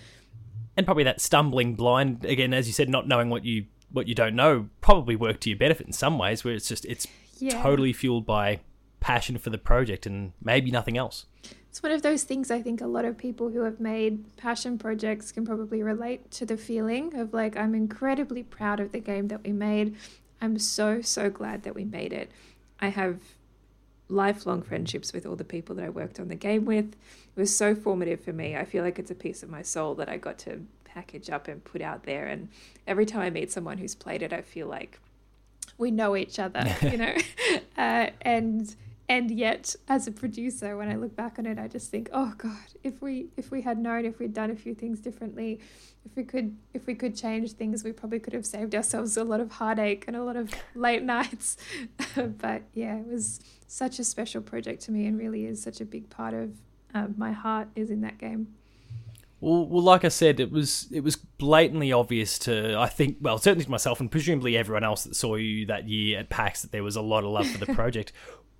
And 0.76 0.86
probably 0.86 1.04
that 1.06 1.22
stumbling 1.22 1.76
blind 1.76 2.26
again, 2.26 2.54
as 2.54 2.68
you 2.68 2.74
said, 2.74 2.90
not 2.90 3.08
knowing 3.08 3.30
what 3.30 3.46
you 3.46 3.66
what 3.92 4.08
you 4.08 4.16
don't 4.16 4.36
know, 4.36 4.70
probably 4.82 5.16
worked 5.16 5.42
to 5.42 5.50
your 5.52 5.58
benefit 5.60 5.86
in 5.88 5.94
some 5.94 6.18
ways. 6.18 6.44
Where 6.44 6.54
it's 6.56 6.68
just 6.68 6.84
it's 6.86 7.08
Yeah. 7.40 7.62
totally 7.62 7.94
fueled 7.94 8.26
by 8.26 8.60
passion 9.00 9.38
for 9.38 9.50
the 9.52 9.58
project 9.58 10.06
and 10.06 10.34
maybe 10.42 10.72
nothing 10.72 10.98
else. 10.98 11.26
It's 11.74 11.82
one 11.82 11.92
of 11.92 12.04
those 12.04 12.24
things 12.24 12.52
I 12.52 12.62
think 12.62 12.82
a 12.82 12.86
lot 12.86 13.04
of 13.04 13.18
people 13.18 13.50
who 13.50 13.62
have 13.62 13.80
made 13.80 14.38
passion 14.38 14.78
projects 14.78 15.32
can 15.32 15.44
probably 15.44 15.82
relate 15.82 16.30
to 16.30 16.46
the 16.46 16.56
feeling 16.56 17.20
of 17.20 17.34
like, 17.34 17.58
I'm 17.58 17.74
incredibly 17.74 18.44
proud 18.44 18.80
of 18.80 18.92
the 18.92 19.00
game 19.00 19.30
that 19.30 19.44
we 19.44 19.54
made. 19.54 19.96
I'm 20.40 20.60
so, 20.60 21.02
so 21.02 21.32
glad 21.32 21.64
that 21.64 21.74
we 21.74 21.84
made 21.84 22.14
it. 22.14 22.30
I 22.80 22.90
have 22.90 23.22
lifelong 24.08 24.62
friendships 24.62 25.14
with 25.14 25.26
all 25.26 25.36
the 25.36 25.44
people 25.44 25.76
that 25.78 25.86
I 25.86 25.90
worked 25.90 26.20
on 26.20 26.28
the 26.28 26.36
game 26.36 26.66
with. 26.66 26.94
It 27.36 27.40
was 27.40 27.56
so 27.56 27.74
formative 27.74 28.22
for 28.22 28.34
me. 28.34 28.56
I 28.56 28.66
feel 28.66 28.84
like 28.84 29.00
it's 29.00 29.10
a 29.10 29.16
piece 29.16 29.42
of 29.42 29.50
my 29.50 29.64
soul 29.64 29.96
that 29.96 30.10
I 30.10 30.18
got 30.18 30.38
to 30.40 30.62
package 30.86 31.32
up 31.32 31.48
and 31.48 31.64
put 31.64 31.82
out 31.82 32.04
there. 32.04 32.28
And 32.28 32.50
every 32.86 33.08
time 33.08 33.22
I 33.22 33.32
meet 33.32 33.52
someone 33.52 33.80
who's 33.80 33.96
played 33.96 34.22
it, 34.22 34.32
I 34.32 34.44
feel 34.44 34.68
like 34.68 35.00
we 35.80 35.90
know 35.90 36.16
each 36.16 36.38
other, 36.38 36.64
you 36.84 36.98
know, 36.98 37.16
uh, 37.76 38.12
and 38.22 38.76
and 39.14 39.30
yet 39.30 39.76
as 39.88 40.08
a 40.08 40.12
producer, 40.12 40.76
when 40.76 40.90
I 40.90 40.96
look 40.96 41.16
back 41.16 41.38
on 41.38 41.46
it, 41.46 41.60
I 41.60 41.68
just 41.68 41.92
think, 41.92 42.10
oh 42.12 42.34
God, 42.36 42.74
if 42.84 43.00
we 43.00 43.28
if 43.38 43.52
we 43.52 43.62
had 43.62 43.78
known, 43.78 44.06
if 44.06 44.18
we'd 44.18 44.34
done 44.34 44.50
a 44.50 44.56
few 44.56 44.74
things 44.74 45.00
differently, 45.00 45.60
if 46.04 46.16
we 46.16 46.24
could 46.24 46.58
if 46.74 46.88
we 46.88 46.96
could 46.96 47.16
change 47.16 47.52
things, 47.52 47.84
we 47.84 47.92
probably 47.92 48.20
could 48.20 48.34
have 48.34 48.48
saved 48.48 48.74
ourselves 48.74 49.16
a 49.16 49.24
lot 49.24 49.40
of 49.40 49.52
heartache 49.52 50.06
and 50.08 50.16
a 50.16 50.24
lot 50.24 50.36
of 50.36 50.52
late 50.76 51.04
nights. 51.04 51.58
but 52.16 52.64
yeah, 52.74 52.98
it 52.98 53.06
was 53.06 53.40
such 53.68 54.00
a 54.00 54.04
special 54.04 54.42
project 54.42 54.82
to 54.86 54.92
me, 54.92 55.06
and 55.06 55.20
really 55.20 55.46
is 55.46 55.62
such 55.62 55.80
a 55.80 55.86
big 55.86 56.10
part 56.10 56.34
of 56.34 56.50
uh, 56.96 57.06
my 57.16 57.34
heart 57.34 57.68
is 57.76 57.92
in 57.92 58.02
that 58.02 58.18
game. 58.18 58.48
Well, 59.44 59.68
well, 59.68 59.84
like 59.84 60.06
I 60.06 60.10
said, 60.10 60.40
it 60.40 60.50
was 60.50 60.88
it 60.92 61.02
was 61.02 61.18
blatantly 61.18 61.92
obvious 61.92 62.40
to 62.40 62.80
I 62.80 62.88
think, 62.88 63.18
well, 63.22 63.38
certainly 63.38 63.66
to 63.66 63.70
myself 63.70 64.00
and 64.00 64.10
presumably 64.10 64.58
everyone 64.58 64.84
else 64.84 65.04
that 65.04 65.16
saw 65.16 65.36
you 65.36 65.68
that 65.68 65.88
year 65.88 66.20
at 66.20 66.30
PAX 66.30 66.64
that 66.64 66.72
there 66.72 66.84
was 66.84 66.96
a 66.96 67.02
lot 67.02 67.26
of 67.26 67.30
love 67.30 67.48
for 67.48 67.64
the 67.64 67.74
project. 67.76 68.12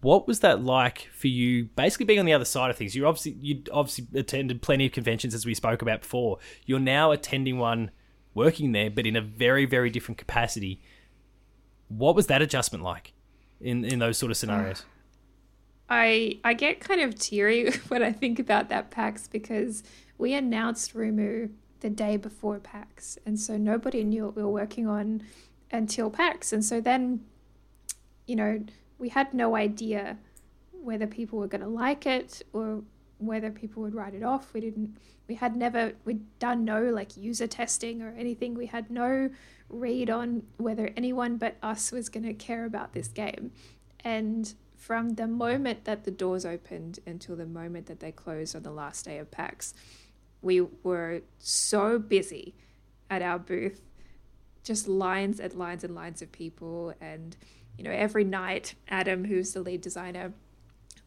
What 0.04 0.28
was 0.28 0.42
that 0.42 0.64
like 0.64 1.10
for 1.14 1.28
you? 1.28 1.66
Basically, 1.76 2.06
being 2.06 2.20
on 2.20 2.26
the 2.26 2.34
other 2.34 2.46
side 2.46 2.70
of 2.70 2.76
things, 2.76 2.96
you 2.96 3.08
obviously 3.08 3.38
you 3.40 3.64
obviously 3.72 4.08
attended 4.20 4.62
plenty 4.62 4.86
of 4.86 4.92
conventions 4.92 5.34
as 5.34 5.46
we 5.46 5.54
spoke 5.54 5.82
about 5.82 6.02
before. 6.02 6.40
You're 6.66 6.80
now 6.80 7.12
attending 7.12 7.58
one, 7.58 7.90
working 8.34 8.74
there, 8.74 8.90
but 8.90 9.08
in 9.08 9.16
a 9.16 9.22
very 9.22 9.66
very 9.66 9.90
different 9.90 10.18
capacity. 10.18 10.82
What 11.88 12.16
was 12.16 12.28
that 12.28 12.42
adjustment 12.42 12.84
like 12.84 13.14
in 13.62 13.86
in 13.86 14.00
those 14.00 14.18
sort 14.18 14.30
of 14.30 14.38
scenarios? 14.38 14.84
I 15.90 16.40
I 16.44 16.54
get 16.54 16.82
kind 16.82 17.02
of 17.02 17.16
teary 17.16 17.72
when 17.88 18.04
I 18.04 18.12
think 18.12 18.40
about 18.40 18.70
that 18.70 18.92
PAX 18.92 19.28
because 19.28 19.84
we 20.18 20.34
announced 20.34 20.94
Rumu 20.94 21.52
the 21.80 21.90
day 21.90 22.18
before 22.18 22.60
PAX, 22.60 23.18
and 23.26 23.40
so 23.40 23.58
nobody 23.58 24.04
knew 24.04 24.26
what 24.26 24.36
we 24.36 24.44
were 24.44 24.50
working 24.50 24.88
on 24.88 25.24
until 25.72 26.10
PAX, 26.10 26.52
and 26.52 26.64
so 26.64 26.82
then, 26.82 27.22
you 28.28 28.36
know, 28.36 28.64
we 29.04 29.10
had 29.10 29.34
no 29.34 29.54
idea 29.58 30.18
whether 30.72 31.06
people 31.06 31.38
were 31.38 31.48
going 31.48 31.60
to 31.60 31.68
like 31.68 32.06
it 32.06 32.42
or 32.54 32.82
whether 33.18 33.52
people 33.52 33.84
would 33.84 33.94
write 33.94 34.14
it 34.14 34.24
off. 34.24 34.54
We 34.54 34.62
didn't. 34.62 34.96
We 35.28 35.36
had 35.36 35.58
never. 35.58 35.92
We'd 36.06 36.24
done 36.40 36.64
no 36.64 36.84
like 36.84 37.18
user 37.18 37.46
testing 37.46 38.02
or 38.02 38.16
anything. 38.18 38.54
We 38.54 38.68
had 38.68 38.90
no 38.90 39.30
read 39.68 40.10
on 40.10 40.44
whether 40.56 40.90
anyone 40.96 41.36
but 41.36 41.58
us 41.62 41.92
was 41.92 42.08
going 42.08 42.24
to 42.24 42.34
care 42.34 42.64
about 42.64 42.94
this 42.94 43.10
game. 43.10 43.52
And 44.06 44.54
from 44.78 45.16
the 45.16 45.28
moment 45.28 45.84
that 45.84 46.06
the 46.06 46.12
doors 46.12 46.46
opened 46.46 47.00
until 47.06 47.36
the 47.36 47.46
moment 47.46 47.88
that 47.88 48.00
they 48.00 48.14
closed 48.14 48.56
on 48.56 48.64
the 48.64 48.72
last 48.72 49.04
day 49.04 49.18
of 49.18 49.30
PAX, 49.32 49.74
we 50.42 50.62
were 50.62 51.24
so 51.40 52.00
busy 52.00 52.56
at 53.10 53.22
our 53.22 53.38
booth, 53.38 53.82
just 54.64 54.88
lines 54.88 55.42
and 55.42 55.54
lines 55.56 55.84
and 55.84 55.94
lines 55.94 56.22
of 56.22 56.32
people. 56.32 56.94
And, 57.02 57.36
you 57.78 57.84
know, 57.84 57.92
every 57.92 58.24
night, 58.24 58.76
Adam, 58.88 59.26
who's 59.26 59.54
the 59.54 59.62
lead 59.62 59.82
designer, 59.82 60.34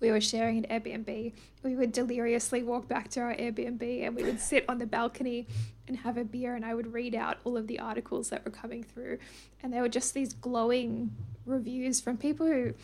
we 0.01 0.11
were 0.11 0.21
sharing 0.21 0.65
an 0.65 0.81
Airbnb. 0.81 1.33
We 1.63 1.77
would 1.77 1.93
deliriously 1.93 2.63
walk 2.63 2.87
back 2.87 3.09
to 3.11 3.21
our 3.21 3.35
Airbnb 3.35 4.07
and 4.07 4.15
we 4.15 4.25
would 4.25 4.41
sit 4.41 4.65
on 4.69 4.79
the 4.79 4.87
balcony 4.87 5.47
and 5.89 5.97
have 5.99 6.19
a 6.19 6.25
beer 6.25 6.55
and 6.55 6.65
I 6.65 6.75
would 6.75 6.93
read 6.93 7.15
out 7.15 7.39
all 7.45 7.57
of 7.57 7.67
the 7.67 7.79
articles 7.79 8.29
that 8.31 8.45
were 8.45 8.51
coming 8.51 8.83
through. 8.83 9.19
And 9.63 9.73
they 9.73 9.81
were 9.81 9.89
just 9.89 10.13
these 10.13 10.35
glowing 10.35 11.13
reviews 11.47 12.01
from 12.01 12.19
people 12.19 12.47
who 12.47 12.75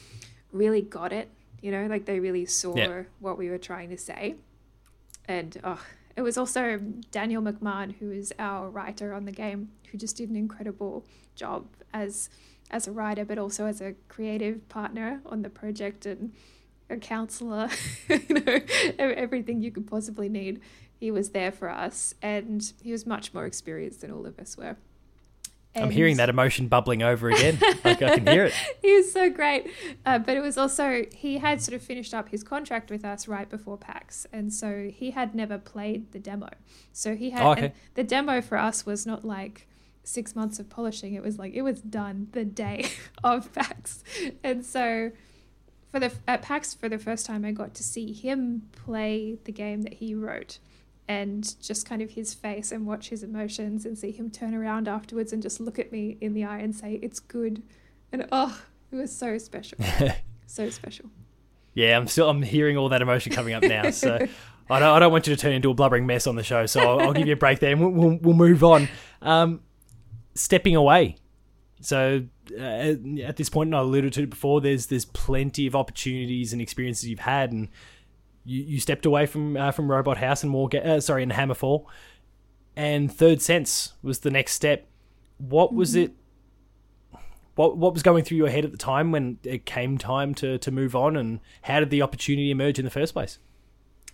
really 0.53 0.81
got 0.81 1.13
it, 1.13 1.29
you 1.61 1.71
know, 1.71 1.87
like 1.87 2.07
they 2.07 2.19
really 2.19 2.47
saw 2.47 2.77
yeah. 2.77 3.03
what 3.21 3.37
we 3.37 3.51
were 3.51 3.59
trying 3.59 3.91
to 3.91 3.99
say. 3.99 4.37
And 5.27 5.61
oh, 5.63 5.81
it 6.17 6.23
was 6.23 6.39
also 6.39 6.79
Daniel 7.11 7.43
McMahon, 7.43 7.95
who 7.97 8.11
is 8.11 8.33
our 8.39 8.71
writer 8.71 9.13
on 9.13 9.25
the 9.27 9.33
game, 9.33 9.71
who 9.91 9.99
just 9.99 10.17
did 10.17 10.31
an 10.31 10.37
incredible 10.37 11.05
job 11.35 11.67
as 11.93 12.31
as 12.73 12.89
a 12.89 12.93
writer, 12.93 13.25
but 13.25 13.39
also 13.39 13.67
as 13.67 13.81
a 13.81 13.95
creative 14.09 14.69
partner 14.69 15.21
on 15.27 15.43
the 15.43 15.51
project 15.51 16.07
and 16.07 16.33
a 16.91 16.97
counselor, 16.97 17.69
you 18.09 18.35
know, 18.35 18.59
everything 18.99 19.63
you 19.63 19.71
could 19.71 19.87
possibly 19.87 20.29
need. 20.29 20.61
He 20.99 21.11
was 21.11 21.31
there 21.31 21.53
for 21.53 21.69
us, 21.69 22.15
and 22.23 22.73
he 22.81 22.93
was 22.93 23.07
much 23.07 23.35
more 23.35 23.45
experienced 23.45 24.03
than 24.03 24.13
all 24.13 24.27
of 24.27 24.39
us 24.39 24.57
were. 24.57 24.77
And 25.75 25.87
I'm 25.87 25.91
hearing 25.91 26.19
that 26.19 26.29
emotion 26.29 26.69
bubbling 26.69 27.03
over 27.03 27.31
again. 27.31 27.59
like 27.83 28.03
I 28.03 28.17
can 28.17 28.27
hear 28.27 28.45
it. 28.45 28.55
he 28.83 28.93
was 28.95 29.11
so 29.11 29.31
great, 29.31 29.71
uh, 30.05 30.19
but 30.19 30.37
it 30.37 30.41
was 30.41 30.59
also 30.59 31.07
he 31.13 31.39
had 31.39 31.63
sort 31.63 31.75
of 31.75 31.83
finished 31.83 32.13
up 32.13 32.29
his 32.29 32.45
contract 32.45 32.91
with 32.91 33.05
us 33.05 33.27
right 33.27 33.49
before 33.49 33.79
PAX, 33.79 34.27
and 34.33 34.53
so 34.53 34.91
he 34.95 35.13
had 35.13 35.35
never 35.35 35.59
played 35.59 36.13
the 36.13 36.19
demo. 36.19 36.51
So 36.93 37.17
he 37.17 37.31
had 37.31 37.43
oh, 37.43 37.53
okay. 37.53 37.73
the 37.95 38.05
demo 38.05 38.43
for 38.43 38.59
us 38.59 38.85
was 38.85 39.07
not 39.07 39.25
like 39.25 39.67
six 40.05 40.35
months 40.35 40.59
of 40.59 40.69
polishing. 40.69 41.15
It 41.15 41.23
was 41.23 41.39
like 41.39 41.55
it 41.55 41.63
was 41.63 41.81
done 41.81 42.29
the 42.33 42.45
day 42.45 42.91
of 43.25 43.53
PAX, 43.53 44.03
and 44.43 44.65
so 44.65 45.11
for 45.91 46.01
the 46.01 46.13
at 46.27 46.43
PAX 46.43 46.75
for 46.75 46.89
the 46.89 46.99
first 46.99 47.27
time, 47.27 47.45
I 47.45 47.53
got 47.53 47.75
to 47.75 47.83
see 47.83 48.13
him 48.13 48.69
play 48.73 49.39
the 49.45 49.53
game 49.53 49.83
that 49.83 49.95
he 49.95 50.15
wrote, 50.15 50.59
and 51.09 51.55
just 51.61 51.87
kind 51.87 52.03
of 52.03 52.11
his 52.11 52.35
face 52.35 52.73
and 52.73 52.87
watch 52.87 53.11
his 53.11 53.23
emotions 53.23 53.85
and 53.85 53.97
see 53.97 54.11
him 54.11 54.31
turn 54.31 54.55
around 54.55 54.89
afterwards 54.89 55.33
and 55.33 55.43
just 55.43 55.61
look 55.61 55.79
at 55.79 55.93
me 55.93 56.17
in 56.21 56.35
the 56.35 56.45
eye 56.45 56.59
and 56.59 56.75
say 56.75 56.99
it's 57.03 57.21
good, 57.21 57.63
and 58.11 58.27
oh, 58.33 58.63
it 58.91 58.97
was 58.97 59.15
so 59.15 59.39
special, 59.39 59.79
so 60.47 60.71
special. 60.71 61.11
Yeah, 61.75 61.97
I'm 61.97 62.07
still 62.07 62.29
I'm 62.29 62.43
hearing 62.43 62.77
all 62.77 62.89
that 62.91 63.03
emotion 63.03 63.33
coming 63.33 63.55
up 63.55 63.63
now. 63.63 63.91
So 63.91 64.17
I 64.71 64.79
don't 64.79 64.89
I 64.89 64.99
don't 64.99 65.13
want 65.13 65.27
you 65.27 65.35
to 65.35 65.41
turn 65.41 65.53
into 65.53 65.71
a 65.71 65.75
blubbering 65.75 66.07
mess 66.07 66.27
on 66.27 66.37
the 66.37 66.43
show. 66.43 66.67
So 66.67 66.81
I'll, 66.81 67.01
I'll 67.01 67.13
give 67.13 67.27
you 67.27 67.33
a 67.33 67.37
break 67.37 67.61
there 67.61 67.73
and 67.73 67.81
we'll 67.81 67.91
we'll, 67.91 68.19
we'll 68.21 68.37
move 68.37 68.63
on. 68.65 68.89
Um, 69.21 69.61
stepping 70.35 70.77
away. 70.77 71.17
So 71.81 72.25
uh, 72.57 72.63
at 72.63 73.37
this 73.37 73.49
point, 73.49 73.69
and 73.69 73.77
I 73.77 73.81
alluded 73.81 74.13
to 74.15 74.23
it 74.23 74.31
before, 74.31 74.61
there's 74.61 74.87
there's 74.87 75.05
plenty 75.05 75.67
of 75.67 75.75
opportunities 75.75 76.53
and 76.53 76.63
experiences 76.63 77.09
you've 77.09 77.21
had, 77.21 77.53
and 77.53 77.69
you, 78.45 78.63
you 78.63 78.81
stepped 78.81 79.05
away 79.05 79.27
from 79.27 79.57
uh, 79.57 79.73
from 79.73 79.91
Robot 79.91 80.19
House 80.19 80.43
and 80.43 80.53
War, 80.53 80.71
uh, 80.75 81.01
sorry, 81.01 81.23
and 81.25 81.33
Hammerfall, 81.33 81.87
and 82.77 83.13
Third 83.13 83.43
Sense 83.43 83.95
was 84.03 84.21
the 84.21 84.31
next 84.31 84.53
step. 84.53 84.87
What 85.39 85.69
mm-hmm. 85.69 85.77
was 85.77 85.97
it? 85.97 86.13
What 87.57 87.77
what 87.77 87.93
was 87.93 88.03
going 88.03 88.25
through 88.25 88.39
your 88.39 88.49
head 88.49 88.65
at 88.65 88.71
the 88.71 88.79
time 88.79 89.11
when 89.11 89.39
it 89.43 89.67
came 89.67 89.99
time 89.99 90.35
to 90.37 90.59
to 90.59 90.71
move 90.71 90.95
on, 90.95 91.17
and 91.17 91.41
how 91.63 91.81
did 91.81 91.91
the 91.91 92.03
opportunity 92.03 92.53
emerge 92.53 92.79
in 92.79 92.85
the 92.85 92.91
first 92.93 93.13
place? 93.13 93.39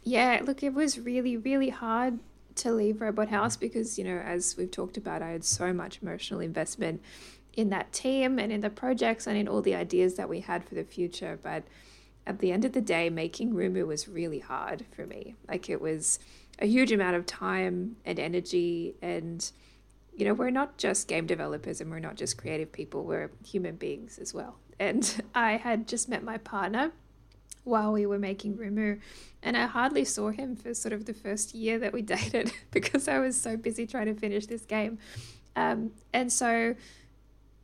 Yeah, 0.04 0.40
look, 0.42 0.62
it 0.62 0.72
was 0.72 0.98
really 0.98 1.36
really 1.36 1.68
hard 1.68 2.18
to 2.58 2.72
leave 2.72 3.00
Robot 3.00 3.28
House 3.28 3.56
because 3.56 3.98
you 3.98 4.04
know, 4.04 4.18
as 4.18 4.56
we've 4.56 4.70
talked 4.70 4.96
about, 4.96 5.22
I 5.22 5.30
had 5.30 5.44
so 5.44 5.72
much 5.72 6.00
emotional 6.02 6.40
investment 6.40 7.02
in 7.54 7.70
that 7.70 7.92
team 7.92 8.38
and 8.38 8.52
in 8.52 8.60
the 8.60 8.70
projects 8.70 9.26
and 9.26 9.36
in 9.36 9.48
all 9.48 9.62
the 9.62 9.74
ideas 9.74 10.14
that 10.14 10.28
we 10.28 10.40
had 10.40 10.64
for 10.64 10.74
the 10.74 10.84
future. 10.84 11.38
But 11.42 11.64
at 12.26 12.38
the 12.38 12.52
end 12.52 12.64
of 12.64 12.72
the 12.72 12.80
day, 12.80 13.10
making 13.10 13.52
Rumu 13.52 13.86
was 13.86 14.06
really 14.06 14.38
hard 14.38 14.84
for 14.94 15.06
me. 15.06 15.34
Like 15.48 15.68
it 15.68 15.80
was 15.80 16.18
a 16.58 16.66
huge 16.66 16.92
amount 16.92 17.16
of 17.16 17.26
time 17.26 17.96
and 18.04 18.18
energy 18.18 18.94
and 19.02 19.50
you 20.14 20.24
know, 20.24 20.34
we're 20.34 20.50
not 20.50 20.76
just 20.78 21.06
game 21.06 21.26
developers 21.26 21.80
and 21.80 21.90
we're 21.90 22.00
not 22.00 22.16
just 22.16 22.36
creative 22.36 22.72
people, 22.72 23.04
we're 23.04 23.30
human 23.46 23.76
beings 23.76 24.18
as 24.18 24.34
well. 24.34 24.58
And 24.78 25.22
I 25.34 25.52
had 25.52 25.86
just 25.86 26.08
met 26.08 26.24
my 26.24 26.38
partner 26.38 26.92
while 27.68 27.92
we 27.92 28.06
were 28.06 28.18
making 28.18 28.56
Rumu, 28.56 28.98
and 29.42 29.56
I 29.56 29.66
hardly 29.66 30.04
saw 30.04 30.30
him 30.30 30.56
for 30.56 30.74
sort 30.74 30.92
of 30.92 31.04
the 31.04 31.14
first 31.14 31.54
year 31.54 31.78
that 31.78 31.92
we 31.92 32.02
dated 32.16 32.52
because 32.70 33.08
I 33.08 33.18
was 33.18 33.40
so 33.40 33.56
busy 33.56 33.86
trying 33.86 34.06
to 34.06 34.14
finish 34.14 34.46
this 34.46 34.62
game. 34.62 34.98
Um, 35.54 35.92
and 36.12 36.32
so 36.32 36.74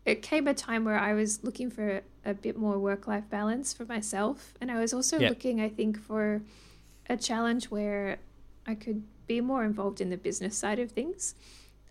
it 0.04 0.22
came 0.22 0.46
a 0.48 0.54
time 0.54 0.84
where 0.84 0.98
I 0.98 1.14
was 1.14 1.42
looking 1.42 1.70
for 1.70 2.02
a 2.24 2.34
bit 2.34 2.56
more 2.56 2.78
work 2.78 3.06
life 3.06 3.28
balance 3.30 3.72
for 3.72 3.84
myself. 3.84 4.54
And 4.60 4.70
I 4.70 4.78
was 4.78 4.92
also 4.92 5.18
looking, 5.18 5.60
I 5.60 5.68
think, 5.68 5.98
for 5.98 6.42
a 7.08 7.16
challenge 7.16 7.66
where 7.66 8.18
I 8.66 8.74
could 8.74 9.02
be 9.26 9.40
more 9.40 9.64
involved 9.64 10.00
in 10.00 10.10
the 10.10 10.16
business 10.16 10.56
side 10.56 10.78
of 10.78 10.90
things. 10.90 11.34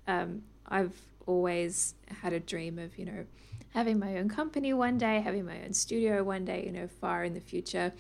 Um, 0.08 0.44
I've 0.68 0.94
always 1.26 1.96
had 2.22 2.34
a 2.34 2.40
dream 2.40 2.78
of, 2.78 2.98
you 2.98 3.06
know, 3.06 3.26
having 3.74 3.98
my 4.00 4.18
own 4.18 4.30
company 4.30 4.72
one 4.74 4.98
day, 4.98 5.20
having 5.20 5.46
my 5.46 5.64
own 5.64 5.74
studio 5.74 6.24
one 6.24 6.46
day, 6.46 6.64
you 6.66 6.72
know, 6.72 6.88
far 6.88 7.24
in 7.24 7.34
the 7.34 7.42
future. 7.42 7.92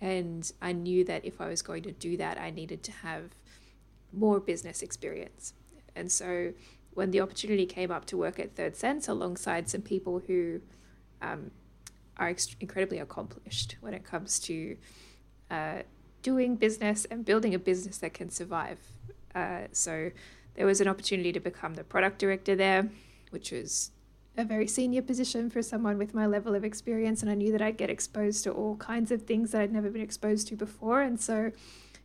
And 0.00 0.50
I 0.60 0.72
knew 0.72 1.04
that 1.04 1.24
if 1.24 1.40
I 1.40 1.48
was 1.48 1.62
going 1.62 1.82
to 1.84 1.92
do 1.92 2.16
that, 2.16 2.38
I 2.38 2.50
needed 2.50 2.82
to 2.84 2.92
have 2.92 3.30
more 4.12 4.40
business 4.40 4.82
experience. 4.82 5.54
And 5.94 6.10
so 6.10 6.52
when 6.94 7.12
the 7.12 7.20
opportunity 7.20 7.66
came 7.66 7.90
up 7.90 8.06
to 8.06 8.16
work 8.16 8.40
at 8.40 8.56
Third 8.56 8.74
Sense 8.74 9.06
alongside 9.08 9.68
some 9.68 9.82
people 9.82 10.20
who 10.26 10.60
um, 11.22 11.52
are 12.16 12.28
ex- 12.28 12.56
incredibly 12.58 12.98
accomplished 12.98 13.76
when 13.80 13.94
it 13.94 14.04
comes 14.04 14.40
to 14.40 14.76
uh, 15.50 15.82
doing 16.22 16.56
business 16.56 17.04
and 17.04 17.24
building 17.24 17.54
a 17.54 17.58
business 17.58 17.98
that 17.98 18.14
can 18.14 18.30
survive. 18.30 18.78
Uh, 19.34 19.62
so 19.70 20.10
there 20.54 20.66
was 20.66 20.80
an 20.80 20.88
opportunity 20.88 21.32
to 21.32 21.40
become 21.40 21.74
the 21.74 21.84
product 21.84 22.18
director 22.18 22.56
there, 22.56 22.88
which 23.30 23.52
was 23.52 23.92
a 24.36 24.44
very 24.44 24.66
senior 24.66 25.02
position 25.02 25.50
for 25.50 25.62
someone 25.62 25.98
with 25.98 26.14
my 26.14 26.26
level 26.26 26.54
of 26.54 26.64
experience. 26.64 27.22
And 27.22 27.30
I 27.30 27.34
knew 27.34 27.52
that 27.52 27.62
I'd 27.62 27.76
get 27.76 27.90
exposed 27.90 28.44
to 28.44 28.52
all 28.52 28.76
kinds 28.76 29.10
of 29.10 29.22
things 29.22 29.52
that 29.52 29.62
I'd 29.62 29.72
never 29.72 29.90
been 29.90 30.02
exposed 30.02 30.48
to 30.48 30.56
before. 30.56 31.02
And 31.02 31.20
so, 31.20 31.52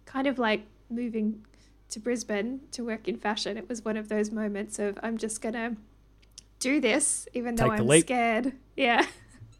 kind 0.06 0.28
of 0.28 0.40
like 0.40 0.66
moving 0.90 1.46
to 1.90 2.00
Brisbane 2.00 2.62
to 2.72 2.84
work 2.84 3.08
in 3.08 3.18
fashion, 3.18 3.58
it 3.58 3.70
was 3.70 3.86
one 3.86 3.98
of 3.98 4.10
those 4.10 4.32
moments 4.32 4.80
of 4.80 4.98
I'm 5.04 5.18
just 5.18 5.42
gonna 5.42 5.76
do 6.60 6.82
this, 6.82 7.28
even 7.34 7.56
though 7.56 7.72
I'm 7.72 8.02
scared. 8.02 8.54
Yeah. 8.76 9.06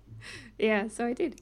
yeah, 0.60 0.90
so 0.90 1.06
I 1.06 1.14
did. 1.14 1.42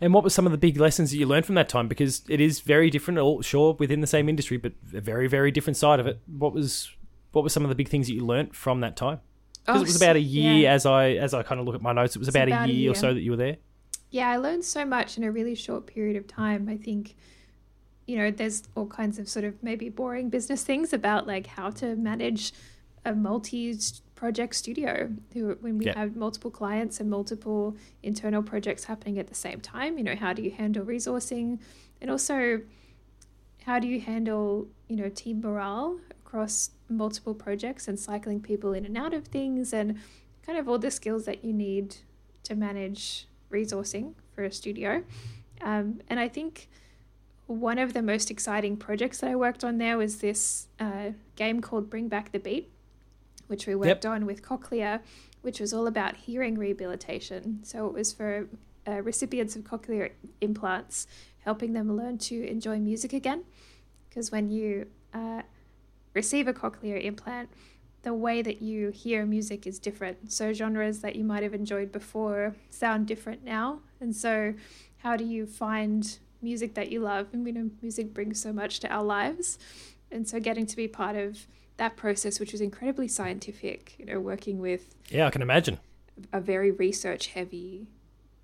And 0.00 0.14
what 0.14 0.24
were 0.24 0.30
some 0.30 0.46
of 0.46 0.52
the 0.52 0.58
big 0.58 0.78
lessons 0.80 1.10
that 1.10 1.18
you 1.18 1.26
learned 1.26 1.46
from 1.46 1.54
that 1.56 1.68
time? 1.68 1.86
Because 1.86 2.22
it 2.28 2.40
is 2.40 2.60
very 2.60 2.90
different, 2.90 3.20
all 3.20 3.42
sure 3.42 3.76
within 3.78 4.00
the 4.00 4.06
same 4.06 4.28
industry, 4.28 4.56
but 4.56 4.72
a 4.94 5.00
very, 5.00 5.28
very 5.28 5.50
different 5.50 5.76
side 5.76 6.00
of 6.00 6.06
it. 6.06 6.20
What 6.26 6.52
was 6.52 6.90
what 7.32 7.42
were 7.42 7.50
some 7.50 7.62
of 7.62 7.68
the 7.68 7.76
big 7.76 7.88
things 7.88 8.08
that 8.08 8.14
you 8.14 8.24
learned 8.24 8.56
from 8.56 8.80
that 8.80 8.96
time? 8.96 9.20
Because 9.64 9.80
oh, 9.80 9.82
it 9.82 9.86
was 9.86 10.02
oh, 10.02 10.04
about 10.04 10.16
a 10.16 10.20
year, 10.20 10.54
yeah. 10.54 10.72
as 10.72 10.86
I 10.86 11.10
as 11.10 11.34
I 11.34 11.42
kind 11.42 11.60
of 11.60 11.66
look 11.66 11.74
at 11.74 11.82
my 11.82 11.92
notes, 11.92 12.16
it 12.16 12.18
was 12.18 12.28
about, 12.28 12.48
about, 12.48 12.68
a, 12.68 12.72
year 12.72 12.76
a 12.76 12.78
year 12.78 12.90
or 12.92 12.94
so 12.94 13.14
that 13.14 13.20
you 13.20 13.32
were 13.32 13.36
there. 13.36 13.56
Yeah, 14.10 14.28
I 14.28 14.38
learned 14.38 14.64
so 14.64 14.84
much 14.84 15.16
in 15.16 15.24
a 15.24 15.30
really 15.30 15.54
short 15.54 15.86
period 15.86 16.16
of 16.16 16.26
time. 16.26 16.68
I 16.68 16.76
think 16.76 17.14
you 18.10 18.16
know, 18.16 18.30
there's 18.32 18.64
all 18.74 18.86
kinds 18.86 19.20
of 19.20 19.28
sort 19.28 19.44
of 19.44 19.62
maybe 19.62 19.88
boring 19.88 20.30
business 20.30 20.64
things 20.64 20.92
about 20.92 21.28
like 21.28 21.46
how 21.46 21.70
to 21.70 21.94
manage 21.94 22.52
a 23.04 23.14
multi 23.14 23.78
project 24.16 24.56
studio 24.56 25.08
when 25.32 25.78
we 25.78 25.86
yeah. 25.86 25.96
have 25.96 26.16
multiple 26.16 26.50
clients 26.50 26.98
and 26.98 27.08
multiple 27.08 27.76
internal 28.02 28.42
projects 28.42 28.84
happening 28.84 29.18
at 29.20 29.28
the 29.28 29.34
same 29.34 29.60
time. 29.60 29.96
You 29.96 30.02
know, 30.02 30.16
how 30.16 30.32
do 30.32 30.42
you 30.42 30.50
handle 30.50 30.84
resourcing 30.84 31.60
and 32.00 32.10
also 32.10 32.62
how 33.64 33.78
do 33.78 33.86
you 33.86 34.00
handle, 34.00 34.66
you 34.88 34.96
know, 34.96 35.08
team 35.08 35.40
morale 35.40 36.00
across 36.30 36.70
multiple 36.88 37.34
projects 37.34 37.88
and 37.88 37.98
cycling 37.98 38.40
people 38.40 38.72
in 38.72 38.84
and 38.84 38.96
out 38.96 39.12
of 39.12 39.26
things 39.26 39.72
and 39.72 39.98
kind 40.46 40.56
of 40.56 40.68
all 40.68 40.78
the 40.78 40.90
skills 40.90 41.24
that 41.24 41.44
you 41.44 41.52
need 41.52 41.96
to 42.44 42.54
manage 42.54 43.26
resourcing 43.50 44.14
for 44.32 44.44
a 44.44 44.52
studio. 44.52 45.02
Um, 45.60 46.00
and 46.08 46.20
I 46.20 46.28
think 46.28 46.68
one 47.46 47.78
of 47.78 47.94
the 47.94 48.02
most 48.02 48.30
exciting 48.30 48.76
projects 48.76 49.18
that 49.18 49.30
I 49.30 49.34
worked 49.34 49.64
on 49.64 49.78
there 49.78 49.98
was 49.98 50.18
this 50.18 50.68
uh, 50.78 51.10
game 51.34 51.60
called 51.60 51.90
Bring 51.90 52.06
Back 52.06 52.30
the 52.30 52.38
Beat, 52.38 52.70
which 53.48 53.66
we 53.66 53.74
worked 53.74 54.04
yep. 54.04 54.12
on 54.12 54.24
with 54.24 54.40
Cochlear, 54.40 55.00
which 55.42 55.58
was 55.58 55.74
all 55.74 55.88
about 55.88 56.14
hearing 56.16 56.56
rehabilitation. 56.56 57.58
So 57.64 57.88
it 57.88 57.92
was 57.92 58.12
for 58.12 58.48
uh, 58.86 59.02
recipients 59.02 59.56
of 59.56 59.64
cochlear 59.64 60.10
implants, 60.40 61.08
helping 61.40 61.72
them 61.72 61.96
learn 61.96 62.18
to 62.18 62.46
enjoy 62.48 62.78
music 62.78 63.12
again. 63.12 63.42
Because 64.08 64.30
when 64.30 64.48
you 64.48 64.86
uh, 65.12 65.42
receive 66.14 66.48
a 66.48 66.52
cochlear 66.52 67.02
implant, 67.02 67.48
the 68.02 68.14
way 68.14 68.42
that 68.42 68.62
you 68.62 68.90
hear 68.90 69.26
music 69.26 69.66
is 69.66 69.78
different. 69.78 70.32
So, 70.32 70.52
genres 70.52 71.00
that 71.00 71.16
you 71.16 71.24
might 71.24 71.42
have 71.42 71.54
enjoyed 71.54 71.92
before 71.92 72.56
sound 72.70 73.06
different 73.06 73.44
now. 73.44 73.80
And 74.00 74.14
so, 74.16 74.54
how 74.98 75.16
do 75.16 75.24
you 75.24 75.46
find 75.46 76.18
music 76.40 76.74
that 76.74 76.90
you 76.90 77.00
love? 77.00 77.28
And 77.32 77.44
we 77.44 77.52
know 77.52 77.70
music 77.82 78.14
brings 78.14 78.40
so 78.40 78.52
much 78.52 78.80
to 78.80 78.88
our 78.88 79.04
lives. 79.04 79.58
And 80.10 80.26
so, 80.28 80.40
getting 80.40 80.66
to 80.66 80.76
be 80.76 80.88
part 80.88 81.16
of 81.16 81.46
that 81.76 81.96
process, 81.96 82.40
which 82.40 82.52
was 82.52 82.60
incredibly 82.60 83.08
scientific, 83.08 83.94
you 83.98 84.06
know, 84.06 84.20
working 84.20 84.60
with. 84.60 84.94
Yeah, 85.08 85.26
I 85.26 85.30
can 85.30 85.42
imagine. 85.42 85.78
A 86.32 86.40
very 86.40 86.70
research 86.70 87.28
heavy 87.28 87.86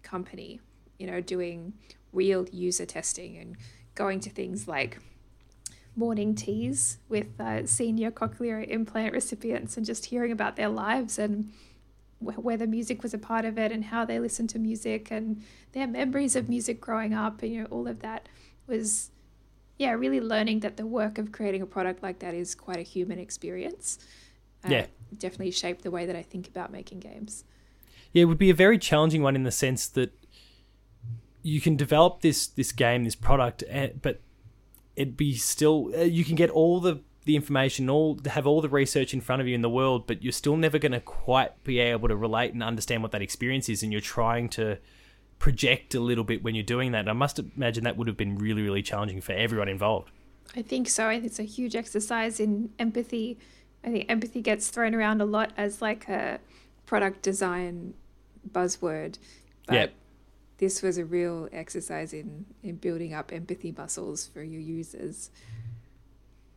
company, 0.02 0.60
you 0.98 1.06
know, 1.06 1.20
doing 1.20 1.74
real 2.12 2.46
user 2.50 2.86
testing 2.86 3.36
and 3.36 3.56
going 3.94 4.20
to 4.20 4.30
things 4.30 4.66
like 4.68 4.98
morning 5.96 6.34
teas 6.34 6.98
with 7.08 7.40
uh, 7.40 7.66
senior 7.66 8.10
cochlear 8.10 8.68
implant 8.68 9.12
recipients 9.12 9.76
and 9.76 9.86
just 9.86 10.06
hearing 10.06 10.30
about 10.30 10.56
their 10.56 10.68
lives 10.68 11.18
and 11.18 11.50
wh- 12.18 12.38
whether 12.38 12.66
music 12.66 13.02
was 13.02 13.14
a 13.14 13.18
part 13.18 13.44
of 13.44 13.58
it 13.58 13.72
and 13.72 13.86
how 13.86 14.04
they 14.04 14.18
listened 14.18 14.50
to 14.50 14.58
music 14.58 15.10
and 15.10 15.42
their 15.72 15.86
memories 15.86 16.36
of 16.36 16.48
music 16.48 16.80
growing 16.80 17.14
up 17.14 17.42
and 17.42 17.52
you 17.52 17.62
know 17.62 17.68
all 17.70 17.88
of 17.88 18.00
that 18.00 18.28
was 18.66 19.10
yeah 19.78 19.90
really 19.92 20.20
learning 20.20 20.60
that 20.60 20.76
the 20.76 20.86
work 20.86 21.16
of 21.18 21.32
creating 21.32 21.62
a 21.62 21.66
product 21.66 22.02
like 22.02 22.18
that 22.18 22.34
is 22.34 22.54
quite 22.54 22.78
a 22.78 22.82
human 22.82 23.18
experience. 23.18 23.98
Uh, 24.64 24.70
yeah. 24.70 24.86
definitely 25.18 25.50
shaped 25.50 25.82
the 25.82 25.90
way 25.90 26.06
that 26.06 26.16
i 26.16 26.22
think 26.22 26.48
about 26.48 26.72
making 26.72 26.98
games. 26.98 27.44
Yeah, 28.12 28.22
it 28.22 28.24
would 28.26 28.38
be 28.38 28.50
a 28.50 28.54
very 28.54 28.78
challenging 28.78 29.22
one 29.22 29.36
in 29.36 29.44
the 29.44 29.50
sense 29.50 29.86
that 29.88 30.12
you 31.42 31.60
can 31.60 31.76
develop 31.76 32.22
this 32.22 32.46
this 32.46 32.72
game, 32.72 33.04
this 33.04 33.14
product, 33.14 33.62
eh, 33.68 33.90
but 34.00 34.20
it'd 34.96 35.16
be 35.16 35.34
still 35.34 35.92
uh, 35.96 36.02
you 36.02 36.24
can 36.24 36.34
get 36.34 36.50
all 36.50 36.80
the 36.80 37.00
the 37.26 37.36
information, 37.36 37.90
all 37.90 38.18
have 38.26 38.46
all 38.46 38.60
the 38.60 38.68
research 38.68 39.12
in 39.12 39.20
front 39.20 39.42
of 39.42 39.48
you 39.48 39.54
in 39.54 39.60
the 39.60 39.68
world, 39.68 40.06
but 40.06 40.22
you're 40.22 40.32
still 40.32 40.56
never 40.56 40.78
going 40.78 40.92
to 40.92 41.00
quite 41.00 41.62
be 41.64 41.80
able 41.80 42.08
to 42.08 42.16
relate 42.16 42.54
and 42.54 42.62
understand 42.62 43.02
what 43.02 43.10
that 43.12 43.20
experience 43.20 43.68
is, 43.68 43.82
and 43.82 43.90
you're 43.90 44.00
trying 44.00 44.48
to 44.48 44.78
project 45.40 45.94
a 45.94 46.00
little 46.00 46.24
bit 46.24 46.42
when 46.44 46.54
you're 46.54 46.64
doing 46.64 46.92
that. 46.92 47.00
And 47.00 47.10
I 47.10 47.14
must 47.14 47.38
imagine 47.38 47.84
that 47.84 47.96
would 47.96 48.06
have 48.06 48.16
been 48.16 48.38
really, 48.38 48.62
really 48.62 48.82
challenging 48.82 49.20
for 49.20 49.32
everyone 49.32 49.68
involved. 49.68 50.10
I 50.54 50.62
think 50.62 50.88
so. 50.88 51.08
I 51.08 51.14
think 51.14 51.26
it's 51.26 51.40
a 51.40 51.42
huge 51.42 51.74
exercise 51.74 52.38
in 52.38 52.70
empathy. 52.78 53.38
I 53.84 53.90
think 53.90 54.06
empathy 54.08 54.40
gets 54.40 54.68
thrown 54.68 54.94
around 54.94 55.20
a 55.20 55.24
lot 55.24 55.52
as 55.56 55.82
like 55.82 56.08
a 56.08 56.38
product 56.86 57.22
design 57.22 57.94
buzzword. 58.50 59.18
But 59.66 59.74
yep. 59.74 59.94
This 60.58 60.82
was 60.82 60.98
a 60.98 61.04
real 61.04 61.48
exercise 61.52 62.12
in, 62.12 62.46
in 62.62 62.76
building 62.76 63.12
up 63.12 63.32
empathy 63.32 63.74
muscles 63.76 64.26
for 64.26 64.42
your 64.42 64.60
users. 64.60 65.30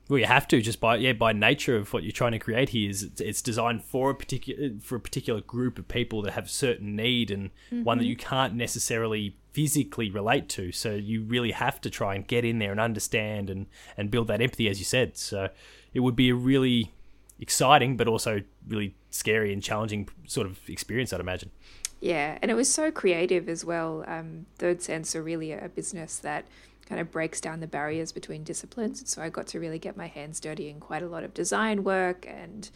Well, 0.09 0.17
you 0.17 0.25
have 0.25 0.47
to 0.47 0.59
just 0.59 0.79
by 0.79 0.95
yeah 0.95 1.13
by 1.13 1.33
nature 1.33 1.77
of 1.77 1.93
what 1.93 2.01
you're 2.01 2.11
trying 2.11 2.31
to 2.31 2.39
create 2.39 2.69
here 2.69 2.89
is 2.89 3.03
it's, 3.03 3.21
it's 3.21 3.41
designed 3.43 3.83
for 3.83 4.09
a 4.09 4.15
particular 4.15 4.71
for 4.81 4.95
a 4.95 4.99
particular 4.99 5.39
group 5.41 5.77
of 5.77 5.87
people 5.87 6.23
that 6.23 6.31
have 6.31 6.49
certain 6.49 6.95
need 6.95 7.29
and 7.29 7.51
mm-hmm. 7.67 7.83
one 7.83 7.99
that 7.99 8.05
mm-hmm. 8.05 8.09
you 8.09 8.15
can't 8.15 8.55
necessarily 8.55 9.35
physically 9.51 10.09
relate 10.09 10.49
to. 10.49 10.71
So 10.71 10.95
you 10.95 11.21
really 11.21 11.51
have 11.51 11.79
to 11.81 11.91
try 11.91 12.15
and 12.15 12.25
get 12.25 12.43
in 12.43 12.57
there 12.57 12.71
and 12.71 12.79
understand 12.79 13.51
and 13.51 13.67
and 13.97 14.09
build 14.09 14.27
that 14.29 14.41
empathy, 14.41 14.67
as 14.67 14.79
you 14.79 14.85
said. 14.85 15.15
So 15.15 15.49
it 15.93 15.99
would 15.99 16.15
be 16.15 16.29
a 16.29 16.35
really 16.35 16.91
exciting 17.39 17.95
but 17.95 18.07
also 18.07 18.41
really 18.67 18.95
scary 19.11 19.53
and 19.53 19.61
challenging 19.61 20.09
sort 20.25 20.47
of 20.47 20.59
experience, 20.67 21.13
I'd 21.13 21.19
imagine. 21.19 21.51
Yeah, 22.01 22.37
and 22.41 22.49
it 22.49 22.53
was 22.53 22.73
so 22.73 22.91
creative 22.91 23.49
as 23.49 23.65
well. 23.65 24.03
Um, 24.07 24.45
Third 24.57 24.81
Sense 24.81 25.15
are 25.15 25.23
really 25.23 25.51
a 25.51 25.69
business 25.69 26.17
that 26.19 26.45
kind 26.87 26.99
of 26.99 27.11
breaks 27.11 27.39
down 27.39 27.59
the 27.59 27.67
barriers 27.67 28.11
between 28.11 28.43
disciplines. 28.43 29.07
So 29.09 29.21
I 29.21 29.29
got 29.29 29.47
to 29.47 29.59
really 29.59 29.79
get 29.79 29.95
my 29.97 30.07
hands 30.07 30.39
dirty 30.39 30.69
in 30.69 30.79
quite 30.79 31.03
a 31.03 31.07
lot 31.07 31.23
of 31.23 31.33
design 31.33 31.83
work 31.83 32.25
and 32.27 32.69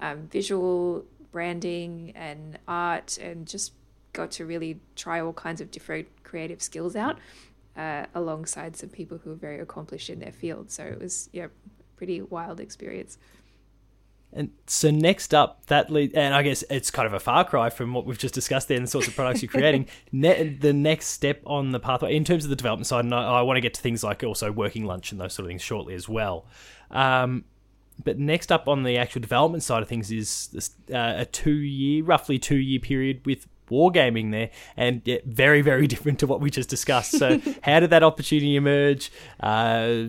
um, 0.00 0.28
visual 0.28 1.04
branding 1.32 2.12
and 2.14 2.58
art, 2.66 3.18
and 3.18 3.46
just 3.46 3.72
got 4.12 4.30
to 4.32 4.46
really 4.46 4.80
try 4.96 5.20
all 5.20 5.32
kinds 5.32 5.60
of 5.60 5.70
different 5.70 6.08
creative 6.24 6.62
skills 6.62 6.96
out 6.96 7.18
uh, 7.76 8.06
alongside 8.14 8.76
some 8.76 8.88
people 8.88 9.18
who 9.18 9.32
are 9.32 9.36
very 9.36 9.60
accomplished 9.60 10.08
in 10.08 10.20
their 10.20 10.32
field. 10.32 10.70
So 10.70 10.84
it 10.84 11.00
was 11.00 11.28
yeah, 11.32 11.48
pretty 11.96 12.22
wild 12.22 12.60
experience. 12.60 13.18
And 14.32 14.50
so 14.66 14.90
next 14.90 15.32
up, 15.32 15.64
that 15.66 15.90
lead, 15.90 16.14
and 16.14 16.34
I 16.34 16.42
guess 16.42 16.62
it's 16.68 16.90
kind 16.90 17.06
of 17.06 17.14
a 17.14 17.20
far 17.20 17.44
cry 17.44 17.70
from 17.70 17.94
what 17.94 18.04
we've 18.04 18.18
just 18.18 18.34
discussed 18.34 18.68
there 18.68 18.76
and 18.76 18.86
the 18.86 18.90
sorts 18.90 19.08
of 19.08 19.16
products 19.16 19.42
you're 19.42 19.50
creating. 19.50 19.86
ne- 20.12 20.50
the 20.50 20.72
next 20.72 21.08
step 21.08 21.40
on 21.46 21.72
the 21.72 21.80
pathway, 21.80 22.14
in 22.14 22.24
terms 22.24 22.44
of 22.44 22.50
the 22.50 22.56
development 22.56 22.86
side, 22.86 23.04
and 23.04 23.14
I, 23.14 23.38
I, 23.38 23.42
want 23.42 23.56
to 23.56 23.62
get 23.62 23.74
to 23.74 23.80
things 23.80 24.04
like 24.04 24.22
also 24.22 24.52
working 24.52 24.84
lunch 24.84 25.12
and 25.12 25.20
those 25.20 25.32
sort 25.32 25.46
of 25.46 25.50
things 25.50 25.62
shortly 25.62 25.94
as 25.94 26.08
well. 26.08 26.46
Um, 26.90 27.44
but 28.04 28.18
next 28.18 28.52
up 28.52 28.68
on 28.68 28.82
the 28.82 28.98
actual 28.98 29.20
development 29.22 29.62
side 29.62 29.82
of 29.82 29.88
things 29.88 30.10
is 30.12 30.48
this, 30.48 30.70
uh, 30.92 31.14
a 31.16 31.24
two-year, 31.24 32.04
roughly 32.04 32.38
two-year 32.38 32.80
period 32.80 33.24
with 33.24 33.46
wargaming 33.70 34.30
there, 34.30 34.50
and 34.76 35.02
yeah, 35.06 35.18
very, 35.24 35.62
very 35.62 35.86
different 35.88 36.18
to 36.18 36.26
what 36.26 36.40
we 36.40 36.50
just 36.50 36.68
discussed. 36.68 37.12
So, 37.12 37.40
how 37.62 37.80
did 37.80 37.90
that 37.90 38.02
opportunity 38.02 38.56
emerge? 38.56 39.10
Uh, 39.40 40.08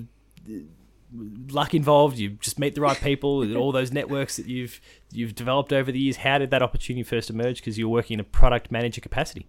luck 1.13 1.73
involved. 1.73 2.17
You 2.17 2.31
just 2.31 2.59
meet 2.59 2.75
the 2.75 2.81
right 2.81 2.99
people. 2.99 3.55
all 3.57 3.71
those 3.71 3.91
networks 3.91 4.37
that 4.37 4.47
you've 4.47 4.79
you've 5.11 5.35
developed 5.35 5.73
over 5.73 5.91
the 5.91 5.99
years. 5.99 6.17
How 6.17 6.37
did 6.37 6.51
that 6.51 6.61
opportunity 6.61 7.03
first 7.03 7.29
emerge? 7.29 7.57
Because 7.57 7.77
you 7.77 7.87
were 7.89 7.93
working 7.93 8.15
in 8.15 8.19
a 8.19 8.25
product 8.25 8.71
manager 8.71 9.01
capacity. 9.01 9.47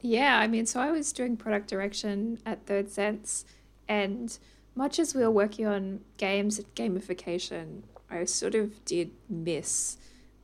Yeah, 0.00 0.38
I 0.38 0.46
mean, 0.46 0.64
so 0.66 0.80
I 0.80 0.90
was 0.90 1.12
doing 1.12 1.36
product 1.36 1.68
direction 1.68 2.38
at 2.46 2.66
Third 2.66 2.88
Sense, 2.88 3.44
and 3.88 4.38
much 4.76 5.00
as 5.00 5.14
we 5.14 5.22
were 5.22 5.30
working 5.30 5.66
on 5.66 6.00
games 6.18 6.58
and 6.58 6.72
gamification, 6.76 7.82
I 8.08 8.24
sort 8.24 8.54
of 8.54 8.84
did 8.84 9.10
miss 9.28 9.96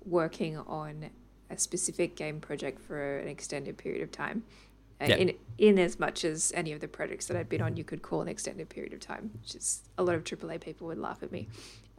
working 0.04 0.58
on 0.58 1.10
a 1.48 1.56
specific 1.56 2.16
game 2.16 2.40
project 2.40 2.80
for 2.80 3.18
an 3.18 3.28
extended 3.28 3.78
period 3.78 4.02
of 4.02 4.10
time 4.10 4.42
yeah. 5.00 5.16
in 5.16 5.34
in 5.58 5.78
as 5.78 5.98
much 5.98 6.24
as 6.24 6.52
any 6.54 6.72
of 6.72 6.80
the 6.80 6.88
projects 6.88 7.26
that 7.26 7.36
I'd 7.36 7.48
been 7.48 7.62
on 7.62 7.76
you 7.76 7.84
could 7.84 8.02
call 8.02 8.20
an 8.20 8.28
extended 8.28 8.68
period 8.68 8.92
of 8.92 9.00
time, 9.00 9.30
which 9.40 9.54
is 9.54 9.82
a 9.98 10.02
lot 10.02 10.16
of 10.16 10.24
AAA 10.24 10.60
people 10.60 10.88
would 10.88 10.98
laugh 10.98 11.22
at 11.22 11.30
me. 11.30 11.48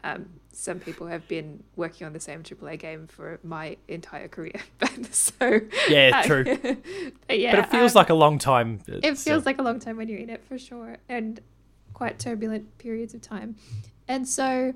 Um, 0.04 0.28
some 0.52 0.80
people 0.80 1.08
have 1.08 1.28
been 1.28 1.64
working 1.76 2.06
on 2.06 2.14
the 2.14 2.20
same 2.20 2.44
AAA 2.44 2.80
game 2.80 3.08
for 3.08 3.40
my 3.44 3.78
entire 3.88 4.28
career, 4.28 4.62
so 5.12 5.62
yeah, 5.90 6.22
true. 6.24 6.44
but 7.28 7.40
yeah, 7.40 7.56
but 7.56 7.66
it 7.66 7.72
feels 7.72 7.96
um, 7.96 8.00
like 8.00 8.10
a 8.10 8.14
long 8.14 8.38
time. 8.38 8.82
It 8.88 9.18
feels 9.18 9.44
uh, 9.44 9.46
like 9.46 9.58
a 9.58 9.64
long 9.64 9.80
time 9.80 9.98
when 9.98 10.08
you're 10.08 10.20
in 10.20 10.30
it 10.30 10.44
for 10.46 10.60
sure, 10.60 10.98
and 11.10 11.40
quite 11.94 12.20
turbulent 12.20 12.78
periods 12.78 13.14
of 13.14 13.22
time. 13.22 13.56
And 14.08 14.28
so, 14.28 14.74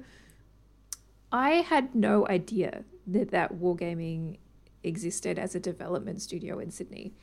I 1.31 1.49
had 1.55 1.93
no 1.93 2.27
idea 2.27 2.85
that 3.05 3.29
that 3.31 3.53
wargaming 3.53 4.37
existed 4.83 5.37
as 5.37 5.53
a 5.55 5.59
development 5.59 6.21
studio 6.21 6.59
in 6.59 6.71
Sydney. 6.71 7.13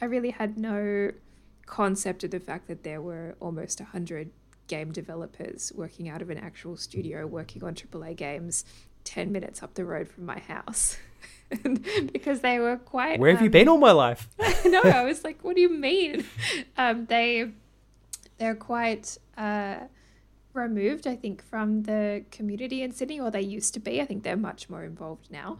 I 0.00 0.06
really 0.06 0.30
had 0.30 0.58
no 0.58 1.12
concept 1.66 2.24
of 2.24 2.30
the 2.30 2.40
fact 2.40 2.68
that 2.68 2.82
there 2.82 3.00
were 3.00 3.36
almost 3.40 3.80
100 3.80 4.30
game 4.66 4.92
developers 4.92 5.72
working 5.74 6.08
out 6.08 6.22
of 6.22 6.30
an 6.30 6.38
actual 6.38 6.76
studio 6.76 7.26
working 7.26 7.62
on 7.64 7.74
AAA 7.74 8.16
games 8.16 8.64
10 9.04 9.32
minutes 9.32 9.62
up 9.62 9.74
the 9.74 9.84
road 9.84 10.08
from 10.08 10.26
my 10.26 10.38
house. 10.38 10.96
because 12.12 12.40
they 12.40 12.58
were 12.58 12.76
quite. 12.76 13.18
Where 13.18 13.30
have 13.30 13.40
um, 13.40 13.44
you 13.44 13.50
been 13.50 13.68
all 13.68 13.78
my 13.78 13.90
life? 13.90 14.28
no, 14.64 14.80
I 14.82 15.02
was 15.02 15.24
like, 15.24 15.42
what 15.42 15.56
do 15.56 15.62
you 15.62 15.68
mean? 15.68 16.24
Um, 16.76 17.06
they, 17.06 17.50
they're 18.38 18.54
quite 18.54 19.18
uh, 19.36 19.80
removed, 20.54 21.06
I 21.06 21.14
think, 21.14 21.44
from 21.44 21.82
the 21.82 22.24
community 22.30 22.82
in 22.82 22.92
Sydney, 22.92 23.20
or 23.20 23.30
they 23.30 23.42
used 23.42 23.74
to 23.74 23.80
be. 23.80 24.00
I 24.00 24.06
think 24.06 24.22
they're 24.22 24.36
much 24.36 24.70
more 24.70 24.82
involved 24.82 25.30
now. 25.30 25.58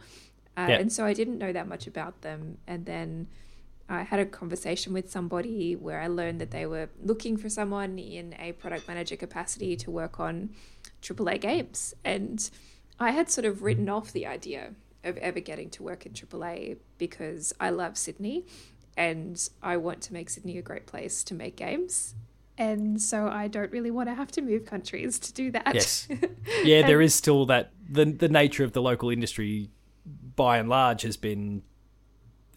Uh, 0.57 0.65
yeah. 0.69 0.77
And 0.77 0.91
so 0.91 1.05
I 1.05 1.13
didn't 1.13 1.37
know 1.37 1.53
that 1.53 1.67
much 1.67 1.85
about 1.85 2.21
them. 2.21 2.57
And 2.65 2.87
then 2.87 3.27
I 3.91 4.03
had 4.03 4.19
a 4.19 4.25
conversation 4.25 4.93
with 4.93 5.11
somebody 5.11 5.75
where 5.75 5.99
I 5.99 6.07
learned 6.07 6.39
that 6.39 6.51
they 6.51 6.65
were 6.65 6.89
looking 7.03 7.35
for 7.35 7.49
someone 7.49 7.99
in 7.99 8.33
a 8.39 8.53
product 8.53 8.87
manager 8.87 9.17
capacity 9.17 9.75
to 9.75 9.91
work 9.91 10.17
on 10.19 10.51
AAA 11.01 11.41
games. 11.41 11.93
And 12.05 12.49
I 12.99 13.11
had 13.11 13.29
sort 13.29 13.43
of 13.45 13.63
written 13.63 13.89
off 13.89 14.13
the 14.13 14.25
idea 14.25 14.75
of 15.03 15.17
ever 15.17 15.41
getting 15.41 15.69
to 15.71 15.83
work 15.83 16.05
in 16.05 16.13
AAA 16.13 16.77
because 16.97 17.51
I 17.59 17.69
love 17.71 17.97
Sydney 17.97 18.45
and 18.95 19.49
I 19.61 19.75
want 19.75 20.01
to 20.03 20.13
make 20.13 20.29
Sydney 20.29 20.57
a 20.57 20.61
great 20.61 20.85
place 20.85 21.23
to 21.25 21.33
make 21.33 21.57
games. 21.57 22.15
And 22.57 23.01
so 23.01 23.27
I 23.27 23.49
don't 23.49 23.71
really 23.71 23.91
want 23.91 24.07
to 24.07 24.15
have 24.15 24.31
to 24.33 24.41
move 24.41 24.65
countries 24.65 25.19
to 25.19 25.33
do 25.33 25.51
that. 25.51 25.73
Yes. 25.73 26.07
Yeah, 26.63 26.85
there 26.85 27.01
is 27.01 27.15
still 27.15 27.45
that 27.47 27.71
the 27.89 28.05
the 28.05 28.29
nature 28.29 28.63
of 28.63 28.73
the 28.73 28.81
local 28.81 29.09
industry 29.09 29.69
by 30.35 30.59
and 30.59 30.69
large 30.69 31.01
has 31.01 31.17
been 31.17 31.63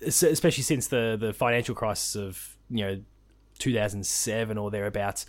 especially 0.03 0.63
since 0.63 0.89
the 0.89 1.17
the 1.19 1.33
financial 1.33 1.75
crisis 1.75 2.17
of 2.17 2.57
you 2.71 2.85
know 2.85 3.03
2007 3.59 4.59
or 4.59 4.71
thereabouts 4.71 5.27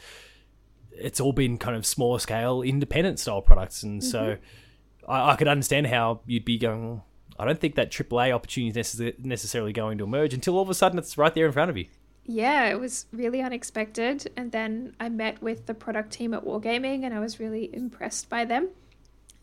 it's 0.92 1.20
all 1.20 1.34
been 1.34 1.58
kind 1.58 1.76
of 1.76 1.86
smaller 1.86 2.20
scale 2.20 2.62
independent 2.62 3.20
style 3.20 3.42
products 3.42 3.84
and 3.84 4.02
mm-hmm. 4.02 4.10
so 4.10 4.38
I, 5.08 5.32
I, 5.32 5.36
could 5.36 5.48
understand 5.48 5.88
how 5.88 6.22
you'd 6.26 6.46
be 6.46 6.58
going 6.58 7.02
I 7.38 7.46
don't 7.46 7.60
think 7.60 7.76
that 7.76 7.92
AAA 7.92 8.32
opportunity 8.32 8.80
is 8.80 8.96
necess- 8.96 9.20
necessarily 9.24 9.74
going 9.74 9.98
to 9.98 10.04
emerge 10.04 10.34
until 10.34 10.56
all 10.56 10.62
of 10.62 10.70
a 10.70 10.74
sudden 10.74 10.98
it's 10.98 11.18
right 11.18 11.34
there 11.34 11.46
in 11.46 11.52
front 11.52 11.70
of 11.70 11.78
you. 11.78 11.88
Yeah, 12.26 12.70
it 12.70 12.80
was 12.80 13.06
really 13.12 13.42
unexpected. 13.42 14.32
And 14.36 14.52
then 14.52 14.96
I 15.00 15.10
met 15.10 15.42
with 15.42 15.66
the 15.66 15.74
product 15.74 16.12
team 16.12 16.34
at 16.34 16.44
Wargaming 16.44 17.04
and 17.04 17.14
I 17.14 17.20
was 17.20 17.40
really 17.40 17.74
impressed 17.74 18.30
by 18.30 18.46
them. 18.46 18.70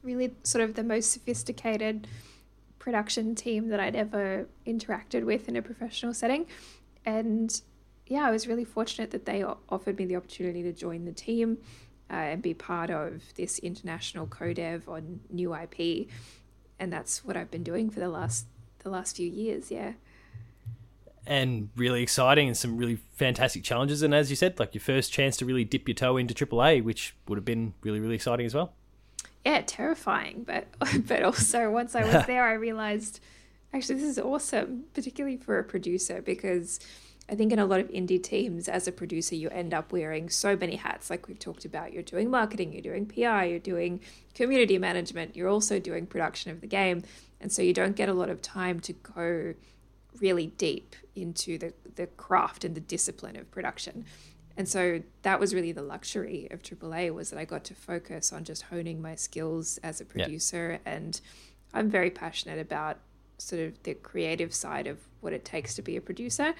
Really, 0.03 0.35
sort 0.43 0.64
of 0.64 0.75
the 0.75 0.83
most 0.83 1.12
sophisticated 1.12 2.09
production 2.83 3.37
team 3.37 3.68
that 3.68 3.78
I'd 3.78 3.95
ever 3.95 4.49
interacted 4.66 5.22
with 5.24 5.49
in 5.49 5.55
a 5.55 5.62
professional 5.62 6.12
setting. 6.12 6.47
And 7.05 7.62
yeah, 8.09 8.26
I 8.26 8.33
was 8.33 8.49
really 8.49 8.64
fortunate 8.64 9.12
that 9.12 9.24
they 9.24 9.45
offered 9.45 9.97
me 9.99 10.05
the 10.05 10.16
opportunity 10.16 10.64
to 10.64 10.72
join 10.72 11.05
the 11.05 11.12
team 11.12 11.59
uh, 12.11 12.14
and 12.14 12.43
be 12.43 12.55
part 12.55 12.91
of 12.91 13.22
this 13.37 13.61
international 13.61 14.26
co-dev 14.26 14.89
on 14.89 15.20
new 15.30 15.55
IP, 15.55 16.09
and 16.80 16.93
that's 16.93 17.24
what 17.24 17.37
I've 17.37 17.53
been 17.53 17.62
doing 17.62 17.89
for 17.89 18.01
the 18.01 18.09
last 18.09 18.47
the 18.80 18.91
last 18.91 19.16
few 19.16 19.30
years. 19.30 19.70
Yeah, 19.70 19.93
and 21.24 21.70
really 21.76 22.03
exciting 22.03 22.49
and 22.49 22.57
some 22.57 22.76
really 22.76 22.99
fantastic 23.12 23.62
challenges. 23.62 24.03
And 24.03 24.12
as 24.12 24.28
you 24.28 24.35
said, 24.35 24.59
like 24.59 24.74
your 24.74 24.83
first 24.83 25.12
chance 25.12 25.37
to 25.37 25.47
really 25.47 25.64
dip 25.64 25.87
your 25.87 25.95
toe 25.95 26.16
into 26.16 26.35
AAA, 26.35 26.83
which 26.83 27.14
would 27.28 27.37
have 27.37 27.45
been 27.45 27.74
really 27.83 28.01
really 28.01 28.16
exciting 28.16 28.45
as 28.45 28.57
well. 28.57 28.74
Yeah, 29.45 29.62
terrifying, 29.66 30.45
but 30.47 30.66
but 31.07 31.22
also 31.22 31.70
once 31.70 31.95
I 31.95 32.05
was 32.05 32.26
there, 32.26 32.45
I 32.45 32.53
realized 32.53 33.20
actually 33.72 33.97
this 33.97 34.09
is 34.09 34.18
awesome, 34.18 34.84
particularly 34.95 35.36
for 35.36 35.59
a 35.59 35.64
producer 35.64 36.22
because 36.22 36.78
I 37.28 37.34
think 37.34 37.53
in 37.53 37.59
a 37.59 37.64
lot 37.64 37.80
of 37.80 37.88
indie 37.88 38.22
teams, 38.22 38.68
as 38.68 38.88
a 38.88 38.93
producer, 38.93 39.34
you 39.34 39.49
end 39.49 39.72
up 39.72 39.93
wearing 39.93 40.28
so 40.28 40.57
many 40.57 40.76
hats, 40.76 41.09
like 41.09 41.28
we've 41.28 41.38
talked 41.38 41.64
about. 41.64 41.93
You're 41.93 42.03
doing 42.03 42.30
marketing, 42.30 42.72
you're 42.72 42.82
doing 42.82 43.07
PR, 43.07 43.45
you're 43.45 43.59
doing 43.59 44.01
community 44.34 44.76
management, 44.76 45.36
you're 45.36 45.49
also 45.49 45.78
doing 45.78 46.07
production 46.07 46.51
of 46.51 46.61
the 46.61 46.66
game. 46.66 47.03
And 47.40 47.51
so 47.51 47.62
you 47.62 47.72
don't 47.72 47.97
get 47.97 48.09
a 48.09 48.12
lot 48.12 48.28
of 48.28 48.43
time 48.43 48.80
to 48.80 48.93
go 48.93 49.55
really 50.20 50.49
deep 50.49 50.95
into 51.14 51.59
the, 51.59 51.72
the 51.95 52.07
craft 52.07 52.64
and 52.64 52.74
the 52.74 52.80
discipline 52.80 53.36
of 53.36 53.51
production. 53.51 54.05
And 54.57 54.68
so 54.68 55.03
that 55.22 55.40
was 55.40 55.55
really 55.55 55.72
the 55.72 55.82
luxury 55.82 56.48
of 56.50 56.62
AAA 56.62 57.12
was 57.14 57.30
that 57.30 57.38
I 57.38 57.44
got 57.44 57.64
to 57.64 57.74
focus 57.74 58.32
on 58.32 58.44
just 58.44 58.62
honing 58.62 59.00
my 59.00 59.14
skills 59.14 59.78
as 59.82 60.00
a 60.00 60.05
producer. 60.05 60.80
Yeah. 60.84 60.92
And 60.92 61.20
I'm 61.72 61.90
very 61.90 62.11
passionate 62.11 62.59
about 62.59 62.98
sort 63.38 63.62
of 63.62 63.82
the 63.82 63.94
creative 63.94 64.55
side 64.55 64.86
of 64.86 64.98
what 65.20 65.32
it 65.32 65.44
takes 65.44 65.74
to 65.74 65.82
be 65.82 65.96
a 65.96 66.00
producer 66.00 66.55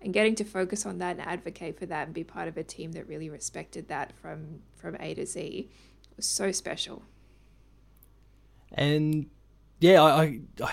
and 0.00 0.12
getting 0.12 0.34
to 0.36 0.44
focus 0.44 0.86
on 0.86 0.98
that 0.98 1.18
and 1.18 1.26
advocate 1.26 1.78
for 1.78 1.86
that 1.86 2.06
and 2.06 2.14
be 2.14 2.24
part 2.24 2.48
of 2.48 2.56
a 2.56 2.62
team 2.62 2.92
that 2.92 3.08
really 3.08 3.30
respected 3.30 3.88
that 3.88 4.12
from 4.20 4.60
from 4.76 4.96
A 5.00 5.14
to 5.14 5.26
Z 5.26 5.68
was 6.16 6.26
so 6.26 6.52
special. 6.52 7.02
And 8.72 9.26
yeah, 9.80 10.02
I, 10.02 10.40
I, 10.60 10.72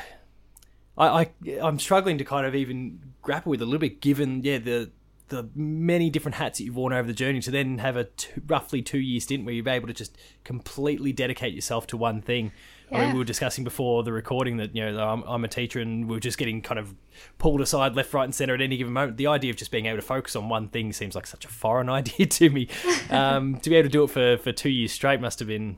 I, 0.98 1.08
I 1.08 1.30
I'm 1.62 1.80
struggling 1.80 2.18
to 2.18 2.26
kind 2.26 2.46
of 2.46 2.54
even 2.54 3.00
grapple 3.22 3.50
with 3.50 3.62
a 3.62 3.66
little 3.66 3.80
bit, 3.80 4.02
given 4.02 4.44
yeah 4.44 4.60
the 4.60 4.92
the 5.30 5.50
many 5.56 6.10
different 6.10 6.36
hats 6.36 6.60
that 6.60 6.66
you've 6.66 6.76
worn 6.76 6.94
over 6.94 7.08
the 7.08 7.14
journey 7.14 7.40
to 7.42 7.52
then 7.52 7.80
have 7.80 7.98
a 7.98 8.04
two, 8.04 8.42
roughly 8.48 8.82
two 8.82 9.00
year 9.00 9.20
stint 9.20 9.46
where 9.46 9.54
you're 9.54 9.68
able 9.68 9.88
to 9.88 9.94
just 9.94 10.18
completely 10.44 11.12
dedicate 11.12 11.54
yourself 11.54 11.88
to 11.88 11.98
one 11.98 12.22
thing. 12.22 12.52
Yeah. 12.92 12.98
I 12.98 13.06
mean, 13.06 13.14
we 13.14 13.20
were 13.20 13.26
discussing 13.26 13.64
before 13.64 14.04
the 14.04 14.14
recording 14.14 14.58
that 14.58 14.76
you 14.76 14.86
know 14.86 15.00
I'm, 15.00 15.24
I'm, 15.24 15.44
a 15.44 15.48
teacher 15.48 15.80
and 15.80 16.08
we're 16.08 16.20
just 16.20 16.38
getting 16.38 16.62
kind 16.62 16.80
of 16.80 16.94
pulled 17.40 17.62
aside 17.62 17.96
left, 17.96 18.14
right, 18.14 18.26
and 18.26 18.36
center 18.36 18.54
at 18.54 18.62
any 18.62 18.78
given 18.78 18.94
moment. 18.94 19.18
The 19.18 19.26
idea 19.28 19.50
of 19.50 19.58
just 19.58 19.72
being 19.72 19.88
able 19.88 19.98
to 19.98 20.06
focus 20.06 20.36
on 20.36 20.50
one 20.50 20.68
thing 20.68 20.94
seems 20.94 21.16
like 21.16 21.26
such 21.26 21.46
a 21.46 21.48
foreign 21.48 21.90
idea 21.90 22.28
to 22.28 22.50
me. 22.52 22.68
Um, 23.10 23.60
to 23.60 23.70
be 23.70 23.76
able 23.76 23.90
to 23.90 23.92
do 23.92 24.04
it 24.04 24.12
for 24.12 24.38
for 24.38 24.52
two 24.52 24.70
years 24.70 24.92
straight 24.92 25.20
must 25.20 25.40
have 25.40 25.48
been 25.48 25.78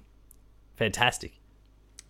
fantastic. 0.75 1.39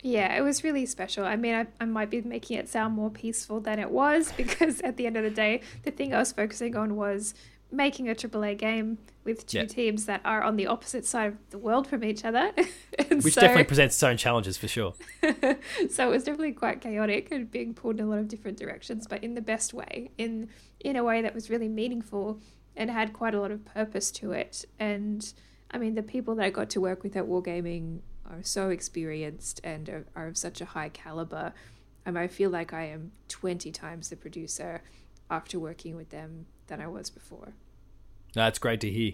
Yeah, 0.02 0.36
it 0.36 0.42
was 0.42 0.62
really 0.62 0.86
special. 0.86 1.24
I 1.24 1.36
mean, 1.36 1.54
I, 1.54 1.66
I 1.80 1.84
might 1.84 2.10
be 2.10 2.20
making 2.20 2.58
it 2.58 2.68
sound 2.68 2.94
more 2.94 3.10
peaceful 3.10 3.60
than 3.60 3.78
it 3.78 3.90
was 3.90 4.32
because 4.36 4.80
at 4.82 4.96
the 4.96 5.06
end 5.06 5.16
of 5.16 5.24
the 5.24 5.30
day, 5.30 5.62
the 5.82 5.90
thing 5.90 6.14
I 6.14 6.18
was 6.18 6.32
focusing 6.32 6.76
on 6.76 6.96
was 6.96 7.34
making 7.70 8.08
a 8.08 8.14
AAA 8.14 8.56
game 8.56 8.98
with 9.24 9.46
two 9.46 9.66
teams 9.66 10.06
that 10.06 10.22
are 10.24 10.42
on 10.42 10.56
the 10.56 10.66
opposite 10.66 11.04
side 11.04 11.32
of 11.32 11.36
the 11.50 11.58
world 11.58 11.86
from 11.86 12.02
each 12.02 12.24
other. 12.24 12.50
Which 13.10 13.34
so, 13.34 13.40
definitely 13.42 13.64
presents 13.64 13.94
its 13.94 14.02
own 14.02 14.16
challenges 14.16 14.56
for 14.56 14.68
sure. 14.68 14.94
so 15.22 16.08
it 16.08 16.10
was 16.10 16.24
definitely 16.24 16.52
quite 16.52 16.80
chaotic 16.80 17.30
and 17.30 17.50
being 17.50 17.74
pulled 17.74 18.00
in 18.00 18.06
a 18.06 18.08
lot 18.08 18.20
of 18.20 18.28
different 18.28 18.58
directions, 18.58 19.06
but 19.06 19.22
in 19.22 19.34
the 19.34 19.42
best 19.42 19.74
way, 19.74 20.10
in 20.16 20.48
in 20.80 20.96
a 20.96 21.04
way 21.04 21.20
that 21.20 21.34
was 21.34 21.50
really 21.50 21.68
meaningful 21.68 22.40
and 22.74 22.90
had 22.90 23.12
quite 23.12 23.34
a 23.34 23.40
lot 23.40 23.50
of 23.50 23.64
purpose 23.66 24.10
to 24.12 24.32
it. 24.32 24.64
And 24.78 25.30
I 25.70 25.76
mean, 25.76 25.94
the 25.94 26.02
people 26.02 26.36
that 26.36 26.44
I 26.46 26.50
got 26.50 26.70
to 26.70 26.80
work 26.80 27.02
with 27.02 27.16
at 27.16 27.24
Wargaming 27.24 27.98
are 28.30 28.42
so 28.42 28.70
experienced 28.70 29.60
and 29.64 29.88
are, 29.88 30.06
are 30.14 30.26
of 30.28 30.36
such 30.36 30.60
a 30.60 30.66
high 30.66 30.88
caliber. 30.88 31.52
Um, 32.06 32.16
I 32.16 32.28
feel 32.28 32.50
like 32.50 32.72
I 32.72 32.84
am 32.84 33.12
20 33.28 33.70
times 33.72 34.10
the 34.10 34.16
producer 34.16 34.82
after 35.30 35.58
working 35.58 35.96
with 35.96 36.10
them 36.10 36.46
than 36.68 36.80
I 36.80 36.86
was 36.86 37.10
before. 37.10 37.54
That's 38.34 38.58
great 38.58 38.80
to 38.80 38.90
hear. 38.90 39.12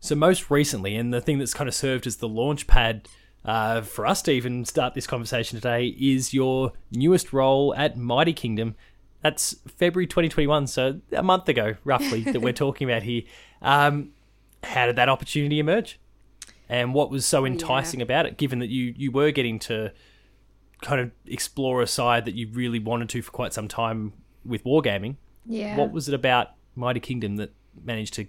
So, 0.00 0.14
most 0.14 0.50
recently, 0.50 0.94
and 0.94 1.12
the 1.12 1.20
thing 1.20 1.38
that's 1.38 1.54
kind 1.54 1.68
of 1.68 1.74
served 1.74 2.06
as 2.06 2.16
the 2.16 2.28
launch 2.28 2.66
pad 2.66 3.08
uh, 3.44 3.80
for 3.80 4.06
us 4.06 4.22
to 4.22 4.32
even 4.32 4.64
start 4.64 4.94
this 4.94 5.06
conversation 5.06 5.56
today, 5.56 5.94
is 5.98 6.34
your 6.34 6.72
newest 6.90 7.32
role 7.32 7.74
at 7.76 7.96
Mighty 7.96 8.32
Kingdom. 8.32 8.74
That's 9.22 9.56
February 9.66 10.06
2021, 10.06 10.66
so 10.66 11.00
a 11.12 11.22
month 11.22 11.48
ago, 11.48 11.76
roughly, 11.84 12.22
that 12.22 12.40
we're 12.40 12.52
talking 12.64 12.88
about 12.88 13.02
here. 13.02 13.22
Um, 13.62 14.10
how 14.62 14.86
did 14.86 14.96
that 14.96 15.08
opportunity 15.08 15.58
emerge? 15.58 15.98
And 16.68 16.94
what 16.94 17.10
was 17.10 17.24
so 17.24 17.44
enticing 17.46 18.00
yeah. 18.00 18.04
about 18.04 18.26
it, 18.26 18.36
given 18.36 18.58
that 18.58 18.68
you, 18.68 18.92
you 18.96 19.10
were 19.10 19.30
getting 19.30 19.58
to 19.60 19.92
kind 20.82 21.00
of 21.00 21.10
explore 21.26 21.80
a 21.80 21.86
side 21.86 22.24
that 22.24 22.34
you 22.34 22.48
really 22.52 22.78
wanted 22.78 23.08
to 23.10 23.22
for 23.22 23.30
quite 23.30 23.52
some 23.52 23.68
time 23.68 24.12
with 24.44 24.64
wargaming? 24.64 25.16
Yeah. 25.44 25.76
What 25.76 25.92
was 25.92 26.08
it 26.08 26.14
about 26.14 26.48
Mighty 26.74 27.00
Kingdom 27.00 27.36
that 27.36 27.52
managed 27.84 28.14
to 28.14 28.26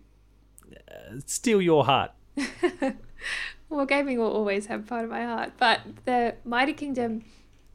uh, 0.71 1.19
steal 1.25 1.61
your 1.61 1.85
heart? 1.85 2.11
Wargaming 3.71 4.17
will 4.17 4.31
always 4.31 4.67
have 4.67 4.88
part 4.88 5.03
of 5.03 5.09
my 5.09 5.25
heart, 5.25 5.53
but 5.57 5.81
the 6.05 6.35
Mighty 6.45 6.73
Kingdom 6.73 7.23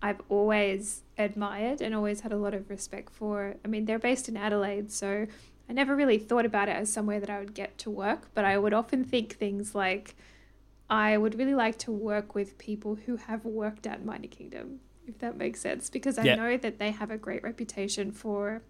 I've 0.00 0.20
always 0.28 1.02
admired 1.16 1.80
and 1.80 1.94
always 1.94 2.20
had 2.20 2.32
a 2.32 2.36
lot 2.36 2.54
of 2.54 2.68
respect 2.68 3.10
for. 3.10 3.54
I 3.64 3.68
mean, 3.68 3.84
they're 3.84 4.00
based 4.00 4.28
in 4.28 4.36
Adelaide, 4.36 4.90
so 4.90 5.26
I 5.68 5.72
never 5.72 5.94
really 5.94 6.18
thought 6.18 6.44
about 6.44 6.68
it 6.68 6.72
as 6.72 6.92
somewhere 6.92 7.20
that 7.20 7.30
I 7.30 7.38
would 7.38 7.54
get 7.54 7.78
to 7.78 7.90
work, 7.90 8.28
but 8.34 8.44
I 8.44 8.58
would 8.58 8.72
often 8.72 9.04
think 9.04 9.36
things 9.36 9.74
like 9.76 10.16
I 10.90 11.16
would 11.16 11.38
really 11.38 11.54
like 11.54 11.78
to 11.78 11.92
work 11.92 12.34
with 12.34 12.58
people 12.58 12.96
who 12.96 13.16
have 13.16 13.44
worked 13.44 13.86
at 13.86 14.04
Mighty 14.04 14.28
Kingdom, 14.28 14.80
if 15.06 15.18
that 15.18 15.36
makes 15.36 15.60
sense, 15.60 15.88
because 15.88 16.18
I 16.18 16.24
yeah. 16.24 16.34
know 16.34 16.56
that 16.56 16.78
they 16.78 16.90
have 16.90 17.10
a 17.10 17.16
great 17.16 17.42
reputation 17.42 18.12
for 18.12 18.62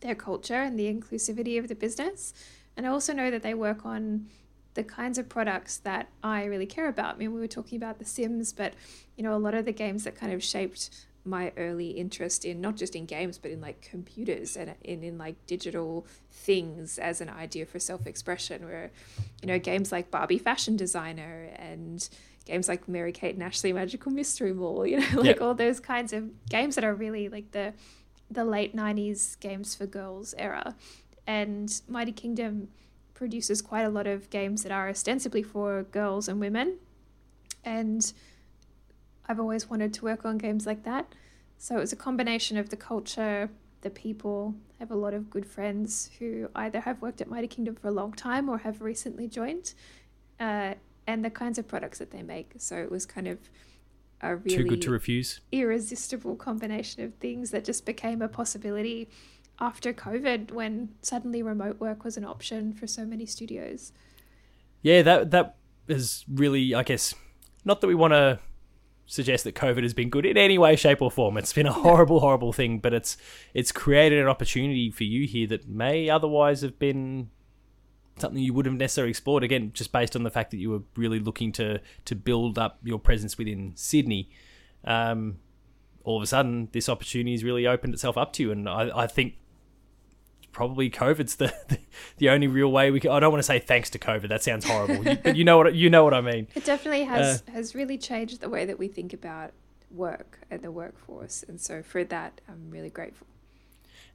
their 0.00 0.14
culture 0.14 0.62
and 0.62 0.78
the 0.78 0.92
inclusivity 0.92 1.58
of 1.58 1.68
the 1.68 1.74
business. 1.74 2.32
And 2.76 2.86
I 2.86 2.88
also 2.90 3.12
know 3.12 3.30
that 3.30 3.42
they 3.42 3.54
work 3.54 3.84
on 3.84 4.26
the 4.74 4.82
kinds 4.82 5.18
of 5.18 5.28
products 5.28 5.76
that 5.78 6.08
I 6.22 6.44
really 6.44 6.66
care 6.66 6.88
about. 6.88 7.16
I 7.16 7.18
mean, 7.18 7.34
we 7.34 7.40
were 7.40 7.46
talking 7.46 7.76
about 7.76 7.98
The 7.98 8.04
Sims, 8.04 8.52
but 8.52 8.72
you 9.16 9.22
know, 9.22 9.34
a 9.34 9.38
lot 9.38 9.54
of 9.54 9.64
the 9.64 9.72
games 9.72 10.04
that 10.04 10.14
kind 10.14 10.32
of 10.32 10.42
shaped 10.42 11.06
my 11.24 11.52
early 11.56 11.90
interest 11.90 12.44
in 12.44 12.60
not 12.60 12.76
just 12.76 12.96
in 12.96 13.06
games 13.06 13.38
but 13.38 13.50
in 13.50 13.60
like 13.60 13.80
computers 13.80 14.56
and 14.56 14.74
in, 14.82 15.04
in 15.04 15.18
like 15.18 15.36
digital 15.46 16.06
things 16.30 16.98
as 16.98 17.20
an 17.20 17.28
idea 17.28 17.64
for 17.64 17.78
self-expression 17.78 18.64
where 18.64 18.90
you 19.40 19.46
know 19.46 19.58
games 19.58 19.92
like 19.92 20.10
barbie 20.10 20.38
fashion 20.38 20.76
designer 20.76 21.48
and 21.56 22.08
games 22.44 22.68
like 22.68 22.88
mary 22.88 23.12
kate 23.12 23.34
and 23.34 23.42
ashley 23.42 23.72
magical 23.72 24.10
mystery 24.10 24.52
mall 24.52 24.84
you 24.84 24.98
know 24.98 25.06
like 25.20 25.40
all 25.40 25.54
those 25.54 25.78
kinds 25.78 26.12
of 26.12 26.28
games 26.48 26.74
that 26.74 26.82
are 26.82 26.94
really 26.94 27.28
like 27.28 27.52
the 27.52 27.72
the 28.32 28.44
late 28.44 28.74
90s 28.74 29.38
games 29.40 29.74
for 29.74 29.86
girls 29.86 30.34
era. 30.38 30.74
And 31.26 31.80
Mighty 31.88 32.12
Kingdom 32.12 32.68
produces 33.14 33.62
quite 33.62 33.82
a 33.82 33.88
lot 33.88 34.06
of 34.06 34.30
games 34.30 34.62
that 34.62 34.72
are 34.72 34.88
ostensibly 34.88 35.42
for 35.42 35.84
girls 35.84 36.28
and 36.28 36.40
women. 36.40 36.78
And 37.64 38.12
I've 39.32 39.40
always 39.40 39.70
wanted 39.70 39.94
to 39.94 40.04
work 40.04 40.26
on 40.26 40.36
games 40.36 40.66
like 40.66 40.84
that. 40.84 41.14
So 41.56 41.78
it 41.78 41.80
was 41.80 41.90
a 41.90 41.96
combination 41.96 42.58
of 42.58 42.68
the 42.68 42.76
culture, 42.76 43.48
the 43.80 43.88
people. 43.88 44.54
I 44.78 44.82
have 44.82 44.90
a 44.90 44.94
lot 44.94 45.14
of 45.14 45.30
good 45.30 45.46
friends 45.46 46.10
who 46.18 46.50
either 46.54 46.80
have 46.80 47.00
worked 47.00 47.22
at 47.22 47.30
Mighty 47.30 47.46
Kingdom 47.46 47.74
for 47.76 47.88
a 47.88 47.92
long 47.92 48.12
time 48.12 48.50
or 48.50 48.58
have 48.58 48.82
recently 48.82 49.26
joined, 49.28 49.72
uh, 50.38 50.74
and 51.06 51.24
the 51.24 51.30
kinds 51.30 51.56
of 51.56 51.66
products 51.66 51.98
that 51.98 52.10
they 52.10 52.22
make. 52.22 52.52
So 52.58 52.76
it 52.76 52.90
was 52.90 53.06
kind 53.06 53.26
of 53.26 53.38
a 54.20 54.36
really 54.36 54.54
too 54.54 54.64
good 54.64 54.82
to 54.82 54.90
refuse 54.90 55.40
irresistible 55.50 56.36
combination 56.36 57.02
of 57.02 57.14
things 57.14 57.52
that 57.52 57.64
just 57.64 57.86
became 57.86 58.20
a 58.20 58.28
possibility 58.28 59.08
after 59.58 59.94
COVID 59.94 60.52
when 60.52 60.90
suddenly 61.00 61.42
remote 61.42 61.80
work 61.80 62.04
was 62.04 62.18
an 62.18 62.24
option 62.26 62.74
for 62.74 62.86
so 62.86 63.06
many 63.06 63.24
studios. 63.24 63.92
Yeah, 64.82 65.00
that 65.00 65.30
that 65.30 65.56
is 65.88 66.26
really, 66.28 66.74
I 66.74 66.82
guess, 66.82 67.14
not 67.64 67.80
that 67.80 67.86
we 67.86 67.94
want 67.94 68.12
to 68.12 68.38
suggest 69.12 69.44
that 69.44 69.54
COVID 69.54 69.82
has 69.82 69.92
been 69.92 70.08
good 70.08 70.24
in 70.24 70.38
any 70.38 70.56
way, 70.56 70.74
shape, 70.74 71.02
or 71.02 71.10
form. 71.10 71.36
It's 71.36 71.52
been 71.52 71.66
a 71.66 71.72
horrible, 71.72 72.20
horrible 72.20 72.52
thing, 72.52 72.78
but 72.78 72.94
it's 72.94 73.16
it's 73.52 73.70
created 73.70 74.18
an 74.18 74.28
opportunity 74.28 74.90
for 74.90 75.04
you 75.04 75.26
here 75.26 75.46
that 75.48 75.68
may 75.68 76.08
otherwise 76.08 76.62
have 76.62 76.78
been 76.78 77.28
something 78.18 78.42
you 78.42 78.54
would 78.54 78.66
have 78.66 78.74
necessarily 78.74 79.10
explored 79.10 79.42
again 79.42 79.70
just 79.74 79.90
based 79.90 80.14
on 80.14 80.22
the 80.22 80.30
fact 80.30 80.50
that 80.50 80.58
you 80.58 80.70
were 80.70 80.82
really 80.96 81.18
looking 81.18 81.50
to 81.50 81.80
to 82.04 82.14
build 82.14 82.58
up 82.58 82.78
your 82.84 82.98
presence 82.98 83.38
within 83.38 83.72
Sydney 83.74 84.28
um, 84.84 85.38
all 86.04 86.16
of 86.16 86.22
a 86.22 86.26
sudden 86.26 86.68
this 86.72 86.88
opportunity 86.88 87.32
has 87.32 87.44
really 87.44 87.66
opened 87.66 87.94
itself 87.94 88.16
up 88.16 88.32
to 88.34 88.42
you. 88.42 88.52
And 88.52 88.68
I, 88.68 88.90
I 88.94 89.06
think 89.06 89.34
probably 90.52 90.90
COVID's 90.90 91.36
the, 91.36 91.54
the, 91.68 91.78
the 92.18 92.30
only 92.30 92.46
real 92.46 92.70
way 92.70 92.90
we 92.90 93.00
can. 93.00 93.10
I 93.10 93.20
don't 93.20 93.32
want 93.32 93.40
to 93.40 93.46
say 93.46 93.58
thanks 93.58 93.90
to 93.90 93.98
COVID. 93.98 94.28
That 94.28 94.42
sounds 94.42 94.64
horrible, 94.64 95.06
you, 95.08 95.16
but 95.22 95.36
you 95.36 95.44
know 95.44 95.58
what 95.58 95.74
you 95.74 95.90
know 95.90 96.04
what 96.04 96.14
I 96.14 96.20
mean. 96.20 96.48
It 96.54 96.64
definitely 96.64 97.04
has 97.04 97.42
uh, 97.48 97.52
has 97.52 97.74
really 97.74 97.98
changed 97.98 98.40
the 98.40 98.48
way 98.48 98.64
that 98.64 98.78
we 98.78 98.88
think 98.88 99.12
about 99.12 99.52
work 99.90 100.40
and 100.50 100.62
the 100.62 100.70
workforce, 100.70 101.44
and 101.46 101.60
so 101.60 101.82
for 101.82 102.04
that, 102.04 102.40
I'm 102.48 102.70
really 102.70 102.90
grateful. 102.90 103.26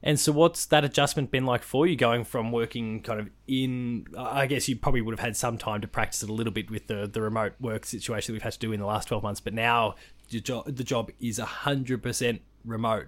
And 0.02 0.18
so, 0.18 0.30
what's 0.30 0.64
that 0.66 0.84
adjustment 0.84 1.30
been 1.30 1.44
like 1.44 1.62
for 1.62 1.86
you 1.86 1.96
going 1.96 2.24
from 2.24 2.52
working 2.52 3.02
kind 3.02 3.18
of 3.18 3.30
in? 3.48 4.06
I 4.16 4.46
guess 4.46 4.68
you 4.68 4.76
probably 4.76 5.00
would 5.00 5.12
have 5.12 5.24
had 5.24 5.36
some 5.36 5.58
time 5.58 5.80
to 5.80 5.88
practice 5.88 6.22
it 6.22 6.30
a 6.30 6.32
little 6.32 6.52
bit 6.52 6.70
with 6.70 6.86
the, 6.86 7.08
the 7.08 7.20
remote 7.20 7.54
work 7.58 7.84
situation 7.84 8.32
that 8.32 8.36
we've 8.36 8.42
had 8.42 8.52
to 8.52 8.58
do 8.60 8.72
in 8.72 8.78
the 8.78 8.86
last 8.86 9.08
12 9.08 9.22
months, 9.24 9.40
but 9.40 9.54
now 9.54 9.96
the 10.30 10.40
job, 10.40 10.66
the 10.66 10.84
job 10.84 11.10
is 11.18 11.38
100% 11.40 12.40
remote. 12.64 13.06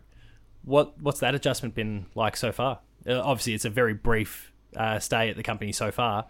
What 0.64 1.00
What's 1.00 1.20
that 1.20 1.34
adjustment 1.34 1.74
been 1.74 2.06
like 2.14 2.36
so 2.36 2.50
far? 2.50 2.80
Uh, 3.06 3.20
obviously, 3.20 3.54
it's 3.54 3.64
a 3.64 3.70
very 3.70 3.94
brief 3.94 4.52
uh, 4.76 4.98
stay 4.98 5.30
at 5.30 5.36
the 5.36 5.42
company 5.42 5.72
so 5.72 5.90
far. 5.90 6.26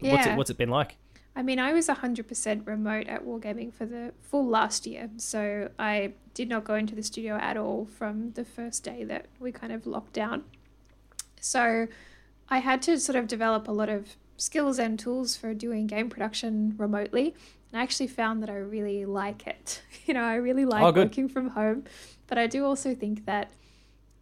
Yeah. 0.00 0.12
What's 0.12 0.26
it, 0.26 0.36
what's 0.36 0.50
it 0.50 0.58
been 0.58 0.70
like? 0.70 0.96
I 1.36 1.42
mean, 1.42 1.58
I 1.58 1.72
was 1.72 1.88
100% 1.88 2.66
remote 2.66 3.06
at 3.06 3.24
Wargaming 3.24 3.72
for 3.72 3.86
the 3.86 4.12
full 4.20 4.46
last 4.46 4.86
year. 4.86 5.08
So 5.16 5.70
I 5.78 6.12
did 6.34 6.48
not 6.48 6.64
go 6.64 6.74
into 6.74 6.94
the 6.94 7.02
studio 7.02 7.36
at 7.36 7.56
all 7.56 7.86
from 7.86 8.32
the 8.32 8.44
first 8.44 8.82
day 8.82 9.04
that 9.04 9.26
we 9.38 9.52
kind 9.52 9.72
of 9.72 9.86
locked 9.86 10.12
down. 10.12 10.44
So 11.40 11.86
I 12.48 12.58
had 12.58 12.82
to 12.82 12.98
sort 12.98 13.16
of 13.16 13.28
develop 13.28 13.68
a 13.68 13.72
lot 13.72 13.88
of 13.88 14.16
skills 14.36 14.78
and 14.78 14.98
tools 14.98 15.36
for 15.36 15.54
doing 15.54 15.86
game 15.86 16.10
production 16.10 16.74
remotely. 16.76 17.34
And 17.72 17.80
I 17.80 17.82
actually 17.82 18.08
found 18.08 18.42
that 18.42 18.50
I 18.50 18.56
really 18.56 19.04
like 19.04 19.46
it. 19.46 19.82
You 20.06 20.14
know, 20.14 20.24
I 20.24 20.36
really 20.36 20.64
like 20.64 20.82
oh, 20.82 20.92
working 20.92 21.28
from 21.28 21.50
home. 21.50 21.84
But 22.26 22.36
I 22.36 22.48
do 22.48 22.64
also 22.64 22.96
think 22.96 23.26
that, 23.26 23.52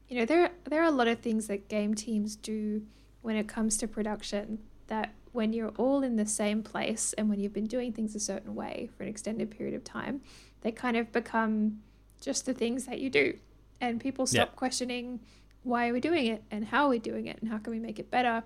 you 0.09 0.19
know, 0.19 0.25
there, 0.25 0.51
there 0.65 0.81
are 0.81 0.87
a 0.87 0.91
lot 0.91 1.09
of 1.09 1.21
things 1.21 1.47
that 1.49 1.69
game 1.69 1.95
teams 1.95 2.37
do 2.37 2.83
when 3.23 3.37
it 3.37 3.47
comes 3.47 3.77
to 3.79 3.87
production 3.87 4.59
that 4.87 5.13
when 5.33 5.53
you're 5.53 5.73
all 5.77 6.03
in 6.03 6.17
the 6.17 6.27
same 6.27 6.63
place 6.63 7.13
and 7.19 7.29
when 7.29 7.39
you've 7.39 7.53
been 7.53 7.67
doing 7.67 7.93
things 7.93 8.15
a 8.15 8.21
certain 8.21 8.55
way 8.55 8.89
for 8.97 9.03
an 9.03 9.09
extended 9.09 9.51
period 9.51 9.75
of 9.75 9.85
time, 9.85 10.21
they 10.63 10.73
kind 10.73 10.97
of 10.97 11.13
become 11.13 11.81
just 12.21 12.47
the 12.47 12.55
things 12.55 12.87
that 12.87 12.99
you 12.99 13.11
do. 13.11 13.39
And 13.81 14.01
people 14.01 14.27
stop 14.27 14.57
questioning 14.57 15.21
why 15.63 15.89
are 15.89 15.93
we 15.93 16.01
doing 16.01 16.27
it 16.27 16.43
and 16.51 16.65
how 16.65 16.87
are 16.87 16.89
we 16.89 16.99
doing 16.99 17.27
it 17.27 17.39
and 17.41 17.51
how 17.51 17.59
can 17.59 17.73
we 17.73 17.79
make 17.79 17.99
it 17.99 18.11
better. 18.11 18.43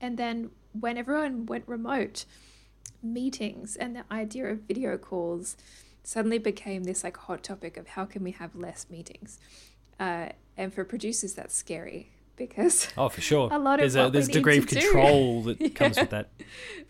And 0.00 0.18
then 0.18 0.50
when 0.78 0.98
everyone 0.98 1.46
went 1.46 1.64
remote, 1.66 2.26
meetings 3.02 3.76
and 3.76 3.94
the 3.96 4.04
idea 4.10 4.46
of 4.46 4.60
video 4.62 4.98
calls 4.98 5.56
suddenly 6.02 6.38
became 6.38 6.84
this 6.84 7.04
like 7.04 7.16
hot 7.16 7.42
topic 7.42 7.76
of 7.76 7.88
how 7.88 8.04
can 8.04 8.22
we 8.22 8.32
have 8.32 8.54
less 8.54 8.86
meetings. 8.90 9.38
Uh, 9.98 10.30
and 10.56 10.72
for 10.72 10.84
producers, 10.84 11.34
that's 11.34 11.54
scary 11.54 12.10
because 12.36 12.88
oh 12.96 13.08
for 13.08 13.20
sure. 13.20 13.48
a 13.52 13.58
lot 13.58 13.78
there's 13.78 13.94
of 13.94 14.08
a 14.08 14.10
there's 14.10 14.28
a 14.28 14.32
degree 14.32 14.58
of 14.58 14.66
control 14.66 15.42
do. 15.42 15.54
that 15.54 15.60
yeah. 15.60 15.68
comes 15.74 15.96
with 15.96 16.10
that. 16.10 16.30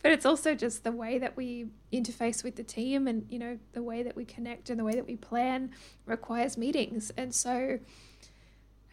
But 0.02 0.12
it's 0.12 0.26
also 0.26 0.54
just 0.54 0.84
the 0.84 0.92
way 0.92 1.18
that 1.18 1.36
we 1.36 1.66
interface 1.92 2.44
with 2.44 2.56
the 2.56 2.62
team 2.62 3.06
and 3.06 3.26
you 3.30 3.38
know 3.38 3.58
the 3.72 3.82
way 3.82 4.02
that 4.02 4.16
we 4.16 4.24
connect 4.24 4.70
and 4.70 4.78
the 4.78 4.84
way 4.84 4.92
that 4.92 5.06
we 5.06 5.16
plan 5.16 5.70
requires 6.04 6.56
meetings. 6.56 7.10
And 7.16 7.34
so 7.34 7.78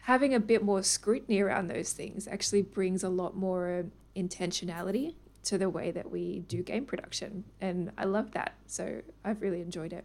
having 0.02 0.34
a 0.34 0.40
bit 0.40 0.62
more 0.62 0.82
scrutiny 0.82 1.40
around 1.40 1.68
those 1.68 1.92
things 1.92 2.28
actually 2.28 2.62
brings 2.62 3.02
a 3.02 3.08
lot 3.08 3.36
more 3.36 3.86
intentionality 4.16 5.14
to 5.44 5.58
the 5.58 5.68
way 5.68 5.90
that 5.90 6.10
we 6.10 6.40
do 6.40 6.62
game 6.62 6.86
production. 6.86 7.44
And 7.60 7.92
i 7.98 8.04
love 8.04 8.32
that. 8.32 8.54
So 8.66 9.02
i've 9.24 9.42
really 9.42 9.60
enjoyed 9.60 9.92
it. 9.92 10.04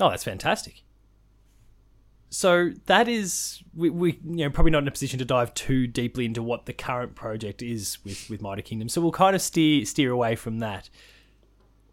Oh 0.00 0.10
that's 0.10 0.24
fantastic 0.24 0.82
so 2.36 2.72
that 2.84 3.08
is 3.08 3.62
we, 3.74 3.88
we 3.88 4.20
you 4.22 4.44
know 4.44 4.50
probably 4.50 4.70
not 4.70 4.82
in 4.82 4.88
a 4.88 4.90
position 4.90 5.18
to 5.20 5.24
dive 5.24 5.54
too 5.54 5.86
deeply 5.86 6.26
into 6.26 6.42
what 6.42 6.66
the 6.66 6.74
current 6.74 7.14
project 7.14 7.62
is 7.62 7.96
with 8.04 8.28
with 8.28 8.42
Mighty 8.42 8.60
Kingdom. 8.60 8.90
So 8.90 9.00
we'll 9.00 9.10
kind 9.10 9.34
of 9.34 9.40
steer 9.40 9.86
steer 9.86 10.10
away 10.10 10.36
from 10.36 10.58
that. 10.58 10.90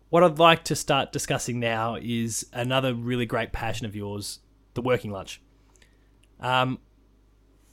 What 0.10 0.22
I'd 0.22 0.40
like 0.40 0.66
to 0.66 0.76
start 0.76 1.14
discussing 1.14 1.62
now 1.62 1.96
is 1.96 2.46
another 2.52 2.94
really 2.94 3.26
great 3.26 3.54
passion 3.54 3.86
of 3.86 3.96
yours, 3.96 4.40
the 4.74 4.82
working 4.82 5.12
lunch. 5.12 5.42
Um, 6.42 6.80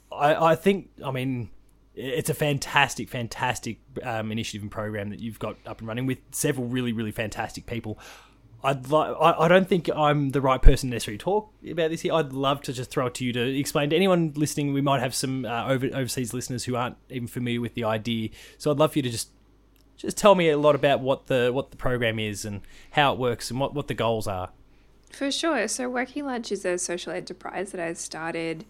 I 0.09 0.51
I 0.51 0.55
think 0.55 0.91
I 1.03 1.11
mean 1.11 1.49
it's 1.93 2.29
a 2.29 2.33
fantastic, 2.33 3.09
fantastic 3.09 3.79
um, 4.01 4.31
initiative 4.31 4.61
and 4.61 4.71
program 4.71 5.09
that 5.09 5.19
you've 5.19 5.39
got 5.39 5.57
up 5.65 5.79
and 5.79 5.89
running 5.89 6.05
with 6.05 6.19
several 6.31 6.67
really, 6.67 6.93
really 6.93 7.11
fantastic 7.11 7.65
people. 7.65 7.99
I'd. 8.63 8.93
I 8.93 9.47
don't 9.47 9.67
think 9.67 9.89
I'm 9.89 10.29
the 10.29 10.41
right 10.41 10.61
person 10.61 10.89
to 10.89 10.95
necessarily 10.95 11.17
talk 11.17 11.51
about 11.69 11.89
this 11.89 12.01
here. 12.01 12.13
I'd 12.13 12.33
love 12.33 12.61
to 12.63 12.73
just 12.73 12.91
throw 12.91 13.07
it 13.07 13.15
to 13.15 13.25
you 13.25 13.33
to 13.33 13.57
explain 13.57 13.89
to 13.89 13.95
anyone 13.95 14.33
listening. 14.35 14.73
We 14.73 14.81
might 14.81 14.99
have 14.99 15.15
some 15.15 15.45
uh, 15.45 15.67
over, 15.67 15.87
overseas 15.87 16.33
listeners 16.33 16.65
who 16.65 16.75
aren't 16.75 16.97
even 17.09 17.27
familiar 17.27 17.59
with 17.59 17.73
the 17.73 17.83
idea. 17.83 18.29
So 18.57 18.69
I'd 18.71 18.77
love 18.77 18.91
for 18.91 18.99
you 18.99 19.03
to 19.03 19.09
just 19.09 19.29
just 19.97 20.17
tell 20.17 20.35
me 20.35 20.49
a 20.49 20.57
lot 20.57 20.75
about 20.75 20.99
what 20.99 21.27
the 21.27 21.51
what 21.53 21.71
the 21.71 21.77
program 21.77 22.19
is 22.19 22.45
and 22.45 22.61
how 22.91 23.13
it 23.13 23.19
works 23.19 23.49
and 23.49 23.59
what 23.59 23.73
what 23.73 23.87
the 23.87 23.93
goals 23.93 24.27
are. 24.27 24.51
For 25.11 25.31
sure. 25.31 25.67
So 25.67 25.89
Working 25.89 26.25
Lunch 26.25 26.51
is 26.51 26.63
a 26.63 26.77
social 26.77 27.11
enterprise 27.11 27.71
that 27.71 27.81
I 27.81 27.93
started 27.93 28.65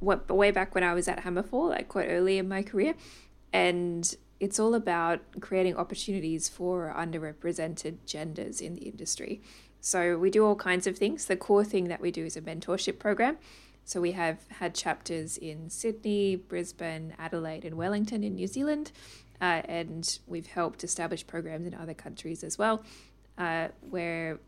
way 0.00 0.50
back 0.50 0.74
when 0.74 0.84
I 0.84 0.94
was 0.94 1.08
at 1.08 1.24
Hammerfall, 1.24 1.70
like 1.70 1.88
quite 1.88 2.08
early 2.08 2.38
in 2.38 2.48
my 2.48 2.62
career, 2.62 2.94
and 3.52 4.14
it's 4.38 4.58
all 4.58 4.74
about 4.74 5.20
creating 5.40 5.76
opportunities 5.76 6.48
for 6.48 6.94
underrepresented 6.96 7.98
genders 8.06 8.60
in 8.60 8.74
the 8.74 8.82
industry. 8.82 9.40
So 9.80 10.18
we 10.18 10.30
do 10.30 10.44
all 10.44 10.56
kinds 10.56 10.86
of 10.86 10.98
things. 10.98 11.26
The 11.26 11.36
core 11.36 11.64
thing 11.64 11.88
that 11.88 12.00
we 12.00 12.10
do 12.10 12.24
is 12.24 12.36
a 12.36 12.42
mentorship 12.42 12.98
program. 12.98 13.38
So 13.84 14.00
we 14.00 14.12
have 14.12 14.40
had 14.48 14.74
chapters 14.74 15.38
in 15.38 15.70
Sydney, 15.70 16.34
Brisbane, 16.34 17.14
Adelaide, 17.18 17.64
and 17.64 17.76
Wellington 17.76 18.24
in 18.24 18.34
New 18.34 18.48
Zealand, 18.48 18.90
uh, 19.40 19.62
and 19.64 20.18
we've 20.26 20.48
helped 20.48 20.82
establish 20.82 21.24
programs 21.24 21.68
in 21.68 21.74
other 21.74 21.94
countries 21.94 22.42
as 22.42 22.58
well, 22.58 22.82
uh, 23.38 23.68
where 23.88 24.40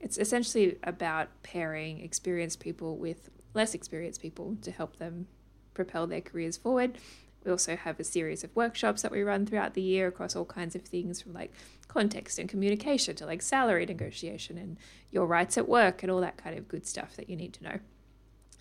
it's 0.00 0.16
essentially 0.16 0.78
about 0.82 1.28
pairing 1.42 2.00
experienced 2.00 2.58
people 2.58 2.96
with 2.96 3.28
less 3.52 3.74
experienced 3.74 4.22
people 4.22 4.56
to 4.62 4.70
help 4.70 4.96
them 4.96 5.26
propel 5.74 6.06
their 6.06 6.22
careers 6.22 6.56
forward 6.56 6.96
we 7.46 7.52
also 7.52 7.76
have 7.76 8.00
a 8.00 8.04
series 8.04 8.42
of 8.42 8.54
workshops 8.56 9.02
that 9.02 9.12
we 9.12 9.22
run 9.22 9.46
throughout 9.46 9.74
the 9.74 9.80
year 9.80 10.08
across 10.08 10.34
all 10.34 10.44
kinds 10.44 10.74
of 10.74 10.82
things 10.82 11.22
from 11.22 11.32
like 11.32 11.52
context 11.86 12.38
and 12.38 12.48
communication 12.48 13.14
to 13.16 13.24
like 13.24 13.40
salary 13.40 13.86
negotiation 13.86 14.58
and 14.58 14.76
your 15.12 15.26
rights 15.26 15.56
at 15.56 15.68
work 15.68 16.02
and 16.02 16.10
all 16.10 16.20
that 16.20 16.36
kind 16.36 16.58
of 16.58 16.66
good 16.66 16.84
stuff 16.84 17.14
that 17.16 17.30
you 17.30 17.36
need 17.36 17.52
to 17.54 17.62
know. 17.62 17.78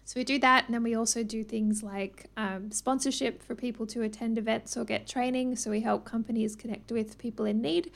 So 0.06 0.20
we 0.20 0.24
do 0.24 0.38
that, 0.38 0.66
and 0.66 0.76
then 0.76 0.84
we 0.84 0.94
also 0.94 1.24
do 1.24 1.44
things 1.44 1.82
like 1.82 2.30
um, 2.38 2.72
sponsorship 2.72 3.42
for 3.42 3.56
people 3.56 3.88
to 3.88 4.04
attend 4.04 4.38
events 4.38 4.78
or 4.78 4.86
get 4.86 5.08
training. 5.08 5.56
So 5.56 5.72
we 5.72 5.82
help 5.82 6.06
companies 6.06 6.56
connect 6.56 6.92
with 6.92 7.18
people 7.18 7.46
in 7.46 7.60
need 7.60 7.92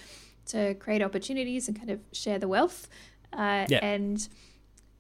to 0.48 0.74
create 0.74 1.04
opportunities 1.04 1.68
and 1.68 1.78
kind 1.78 1.92
of 1.92 2.00
share 2.12 2.40
the 2.40 2.48
wealth. 2.48 2.90
Uh, 3.32 3.68
yeah. 3.70 3.86
And 3.86 4.28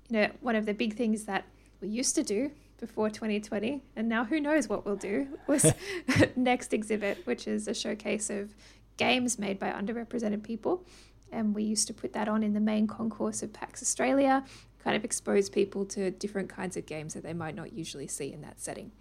you 0.08 0.20
know, 0.20 0.28
one 0.42 0.56
of 0.56 0.68
the 0.68 0.74
big 0.76 0.96
things 0.96 1.24
that 1.24 1.46
we 1.82 1.88
used 1.88 2.14
to 2.14 2.22
do 2.22 2.52
before 2.80 3.10
2020, 3.10 3.82
and 3.96 4.10
now 4.10 4.26
who 4.26 4.40
knows 4.40 4.68
what 4.68 4.86
we'll 4.86 4.96
do, 4.96 5.28
was 5.48 5.74
next 6.36 6.74
exhibit, 6.74 7.26
which 7.26 7.48
is 7.48 7.68
a 7.68 7.74
showcase 7.74 8.30
of 8.30 8.56
games 8.98 9.40
made 9.40 9.60
by 9.60 9.72
underrepresented 9.72 10.44
people. 10.44 10.86
And 11.32 11.54
we 11.54 11.64
used 11.64 11.88
to 11.88 11.94
put 11.94 12.14
that 12.14 12.28
on 12.28 12.44
in 12.44 12.54
the 12.54 12.60
main 12.60 12.88
concourse 12.88 13.44
of 13.44 13.54
PAX 13.54 13.82
Australia, 13.82 14.44
kind 14.84 14.96
of 14.96 15.04
expose 15.04 15.50
people 15.50 15.86
to 15.86 16.12
different 16.12 16.50
kinds 16.50 16.76
of 16.76 16.86
games 16.86 17.14
that 17.14 17.24
they 17.24 17.34
might 17.34 17.56
not 17.56 17.74
usually 17.74 18.08
see 18.08 18.32
in 18.34 18.42
that 18.42 18.60
setting. 18.60 18.92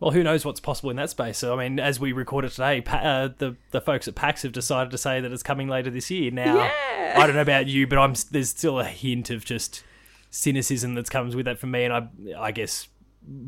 Well, 0.00 0.12
who 0.12 0.22
knows 0.22 0.44
what's 0.44 0.60
possible 0.60 0.90
in 0.90 0.96
that 0.96 1.10
space? 1.10 1.38
So, 1.38 1.58
I 1.58 1.68
mean, 1.68 1.80
as 1.80 1.98
we 1.98 2.12
record 2.12 2.44
it 2.44 2.50
today, 2.50 2.84
uh, 2.86 3.30
the 3.36 3.56
the 3.72 3.80
folks 3.80 4.06
at 4.06 4.14
PAX 4.14 4.42
have 4.42 4.52
decided 4.52 4.92
to 4.92 4.98
say 4.98 5.20
that 5.20 5.32
it's 5.32 5.42
coming 5.42 5.66
later 5.66 5.90
this 5.90 6.08
year. 6.08 6.30
Now, 6.30 6.56
yeah. 6.56 7.14
I 7.16 7.26
don't 7.26 7.34
know 7.34 7.42
about 7.42 7.66
you, 7.66 7.86
but 7.88 7.98
I'm 7.98 8.14
there's 8.30 8.50
still 8.50 8.78
a 8.78 8.84
hint 8.84 9.30
of 9.30 9.44
just 9.44 9.82
cynicism 10.30 10.94
that 10.94 11.10
comes 11.10 11.34
with 11.34 11.46
that 11.46 11.58
for 11.58 11.66
me, 11.66 11.84
and 11.84 11.92
I 11.92 12.08
I 12.38 12.52
guess 12.52 12.88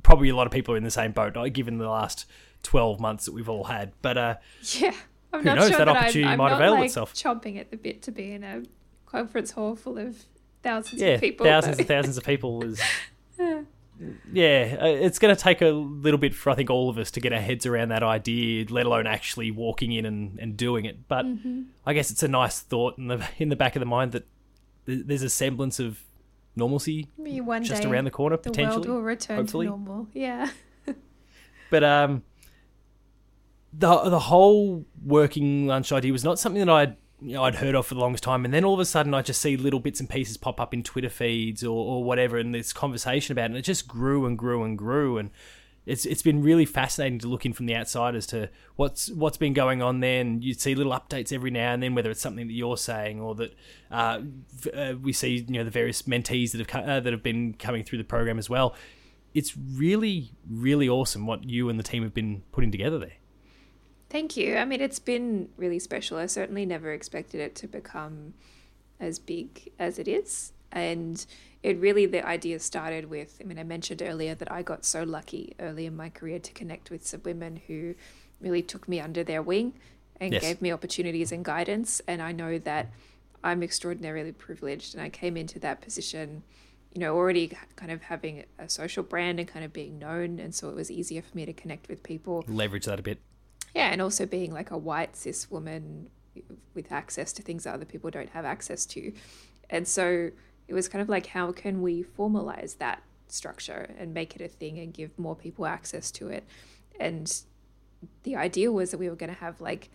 probably 0.02 0.28
a 0.28 0.36
lot 0.36 0.46
of 0.46 0.52
people 0.52 0.74
are 0.74 0.76
in 0.76 0.84
the 0.84 0.90
same 0.90 1.12
boat, 1.12 1.36
given 1.52 1.78
the 1.78 1.88
last 1.88 2.26
twelve 2.62 3.00
months 3.00 3.24
that 3.24 3.32
we've 3.32 3.48
all 3.48 3.64
had. 3.64 3.92
But 4.02 4.18
uh, 4.18 4.34
yeah, 4.74 4.94
I'm 5.32 5.40
who 5.40 5.54
knows 5.54 5.68
sure 5.68 5.78
that, 5.78 5.84
that 5.84 5.88
opportunity 5.88 6.24
I'm, 6.24 6.32
I'm 6.32 6.38
might 6.38 6.52
avail 6.52 6.72
like 6.72 6.86
itself. 6.86 7.14
Chomping 7.14 7.58
at 7.58 7.70
the 7.70 7.76
bit 7.76 8.02
to 8.02 8.12
be 8.12 8.32
in 8.32 8.44
a 8.44 8.62
conference 9.06 9.52
hall 9.52 9.76
full 9.76 9.98
of 9.98 10.24
thousands 10.62 11.02
yeah, 11.02 11.08
of 11.08 11.20
people. 11.20 11.46
Thousands 11.46 11.78
and 11.78 11.88
thousands 11.88 12.16
of 12.16 12.24
people 12.24 12.62
is. 12.64 12.80
yeah, 14.32 14.76
uh, 14.80 14.86
it's 14.86 15.18
going 15.18 15.34
to 15.34 15.40
take 15.40 15.62
a 15.62 15.68
little 15.68 16.18
bit 16.18 16.34
for 16.34 16.50
I 16.50 16.54
think 16.54 16.70
all 16.70 16.88
of 16.88 16.98
us 16.98 17.10
to 17.12 17.20
get 17.20 17.32
our 17.32 17.40
heads 17.40 17.66
around 17.66 17.90
that 17.90 18.02
idea, 18.02 18.66
let 18.68 18.86
alone 18.86 19.06
actually 19.06 19.50
walking 19.50 19.92
in 19.92 20.06
and, 20.06 20.38
and 20.38 20.56
doing 20.56 20.84
it. 20.84 21.08
But 21.08 21.26
mm-hmm. 21.26 21.62
I 21.86 21.92
guess 21.92 22.10
it's 22.10 22.22
a 22.22 22.28
nice 22.28 22.60
thought 22.60 22.98
in 22.98 23.08
the 23.08 23.26
in 23.38 23.48
the 23.48 23.56
back 23.56 23.76
of 23.76 23.80
the 23.80 23.86
mind 23.86 24.12
that 24.12 24.26
there's 24.86 25.22
a 25.22 25.30
semblance 25.30 25.78
of 25.78 26.00
normalcy 26.57 27.09
Maybe 27.16 27.40
one 27.40 27.62
just 27.64 27.84
around 27.84 28.05
the 28.05 28.11
corner 28.11 28.36
the 28.36 28.42
potentially. 28.51 28.88
world 28.88 28.88
will 28.88 29.03
return 29.03 29.36
hopefully. 29.36 29.66
to 29.66 29.70
normal. 29.70 30.09
Yeah. 30.12 30.51
but 31.70 31.84
um, 31.84 32.22
the 33.72 33.96
the 34.11 34.18
whole 34.18 34.84
working 35.05 35.66
lunch 35.66 35.92
idea 35.92 36.12
was 36.12 36.24
not 36.24 36.38
something 36.38 36.61
that 36.64 36.72
I'd 36.72 36.96
you 37.22 37.34
know, 37.34 37.44
I'd 37.44 37.57
heard 37.57 37.74
of 37.74 37.86
for 37.86 37.94
the 37.94 38.01
longest 38.01 38.24
time, 38.24 38.44
and 38.44 38.55
then 38.55 38.64
all 38.64 38.74
of 38.74 38.80
a 38.80 38.84
sudden 38.84 39.12
I 39.12 39.22
just 39.22 39.42
see 39.42 39.57
little 39.57 39.80
bits 39.80 40.01
and 40.01 40.09
pieces 40.09 40.36
pop 40.36 40.61
up 40.61 40.72
in 40.72 40.82
Twitter 40.82 41.11
feeds 41.11 41.62
or, 41.62 41.68
or 41.76 42.05
whatever, 42.05 42.38
and 42.38 42.55
this 42.55 42.72
conversation 42.72 43.32
about 43.32 43.42
it, 43.42 43.46
and 43.46 43.57
it 43.57 43.62
just 43.62 43.86
grew 43.86 44.26
and 44.26 44.38
grew 44.38 44.64
and 44.64 44.78
grew, 44.78 45.18
and 45.18 45.30
it's 45.91 46.07
it's 46.07 46.22
been 46.22 46.41
really 46.43 46.64
fascinating 46.64 47.18
to 47.18 47.26
look 47.26 47.45
in 47.45 47.53
from 47.53 47.66
the 47.66 47.74
outside 47.74 48.14
as 48.14 48.26
to 48.28 48.49
what's 48.76 49.11
what's 49.11 49.36
been 49.36 49.53
going 49.53 49.82
on 49.82 50.01
there, 50.01 50.20
and 50.20 50.45
you 50.45 50.55
see 50.55 50.74
little 50.74 50.93
updates 50.93 51.32
every 51.32 51.51
now 51.51 51.74
and 51.74 51.82
then, 51.82 51.95
whether 51.95 52.11
it's 52.11 52.20
something 52.20 52.47
that 52.47 52.53
you're 52.53 52.76
saying 52.76 53.20
or 53.20 53.34
that 53.34 53.55
uh, 53.91 54.20
uh, 54.72 54.95
we 55.03 55.12
see, 55.12 55.45
you 55.49 55.55
know, 55.55 55.64
the 55.64 55.70
various 55.70 56.03
mentees 56.03 56.53
that 56.53 56.70
have 56.70 56.84
uh, 56.88 57.01
that 57.01 57.12
have 57.12 57.22
been 57.22 57.55
coming 57.55 57.82
through 57.82 57.99
the 57.99 58.05
program 58.05 58.38
as 58.38 58.49
well. 58.49 58.76
It's 59.34 59.57
really 59.57 60.30
really 60.49 60.88
awesome 60.88 61.26
what 61.26 61.45
you 61.45 61.68
and 61.68 61.78
the 61.78 61.82
team 61.82 62.05
have 62.05 62.14
been 62.14 62.43
putting 62.53 62.70
together 62.70 62.99
there. 62.99 63.14
Thank 64.09 64.36
you. 64.36 64.57
I 64.57 64.64
mean, 64.64 64.80
it's 64.80 64.99
been 64.99 65.49
really 65.57 65.78
special. 65.78 66.18
I 66.18 66.26
certainly 66.26 66.66
never 66.66 66.93
expected 66.93 67.41
it 67.41 67.55
to 67.57 67.66
become 67.66 68.34
as 69.01 69.18
big 69.18 69.70
as 69.78 69.99
it 69.99 70.07
is. 70.07 70.53
And 70.72 71.24
it 71.62 71.78
really, 71.78 72.06
the 72.06 72.26
idea 72.26 72.58
started 72.58 73.11
with, 73.11 73.38
I 73.40 73.44
mean, 73.44 73.58
I 73.58 73.64
mentioned 73.64 74.02
earlier 74.02 74.34
that 74.34 74.50
I 74.50 74.62
got 74.62 74.84
so 74.84 75.02
lucky 75.02 75.54
early 75.61 75.86
in 75.86 75.94
my 75.94 76.08
career 76.08 76.38
to 76.38 76.52
connect 76.52 76.90
with 76.90 77.06
some 77.06 77.20
women 77.24 77.61
who 77.66 77.94
really 78.40 78.62
took 78.62 78.88
me 78.88 79.00
under 79.00 79.22
their 79.22 79.42
wing 79.42 79.74
and 80.20 80.32
yes. 80.32 80.42
gave 80.42 80.62
me 80.62 80.72
opportunities 80.72 81.32
and 81.32 81.44
guidance. 81.44 82.00
And 82.08 82.22
I 82.22 82.32
know 82.32 82.58
that 82.58 82.90
I'm 83.44 83.62
extraordinarily 83.62 84.32
privileged. 84.32 84.94
And 84.94 85.02
I 85.02 85.11
came 85.11 85.36
into 85.36 85.58
that 85.61 85.82
position, 85.82 86.42
you 86.94 87.00
know, 87.00 87.14
already 87.14 87.52
kind 87.76 87.92
of 87.92 88.02
having 88.02 88.44
a 88.58 88.68
social 88.68 89.02
brand 89.02 89.38
and 89.38 89.46
kind 89.46 89.64
of 89.64 89.72
being 89.72 89.98
known. 89.98 90.38
And 90.38 90.54
so 90.54 90.70
it 90.70 90.74
was 90.74 90.90
easier 90.90 91.20
for 91.20 91.36
me 91.36 91.44
to 91.44 91.52
connect 91.52 91.88
with 91.88 92.02
people. 92.02 92.42
Leverage 92.48 92.86
that 92.86 92.98
a 92.98 93.02
bit. 93.02 93.18
Yeah, 93.74 93.90
and 93.90 94.00
also 94.00 94.26
being 94.26 94.52
like 94.52 94.70
a 94.70 94.78
white 94.78 95.14
cis 95.14 95.50
woman 95.50 96.08
with 96.74 96.90
access 96.90 97.32
to 97.34 97.42
things 97.42 97.64
that 97.64 97.74
other 97.74 97.84
people 97.84 98.11
don't 98.11 98.30
have 98.30 98.44
access 98.44 98.86
to. 98.86 99.12
And 99.68 99.86
so 99.86 100.30
it 100.70 100.74
was 100.74 100.88
kind 100.88 101.02
of 101.02 101.08
like, 101.08 101.26
how 101.26 101.50
can 101.50 101.82
we 101.82 102.04
formalize 102.04 102.78
that 102.78 103.02
structure 103.26 103.92
and 103.98 104.14
make 104.14 104.36
it 104.36 104.40
a 104.40 104.46
thing 104.46 104.78
and 104.78 104.94
give 104.94 105.18
more 105.18 105.34
people 105.34 105.66
access 105.66 106.12
to 106.12 106.28
it? 106.28 106.44
And 107.00 107.42
the 108.22 108.36
idea 108.36 108.70
was 108.70 108.92
that 108.92 108.98
we 108.98 109.10
were 109.10 109.16
going 109.16 109.34
to 109.34 109.40
have 109.40 109.60
like 109.60 109.90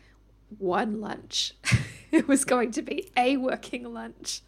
one 0.57 0.99
lunch. 0.99 1.53
it 2.11 2.28
was 2.28 2.43
going 2.43 2.71
to 2.71 2.82
be 2.82 3.09
a 3.15 3.38
working 3.38 3.93
lunch 3.93 4.41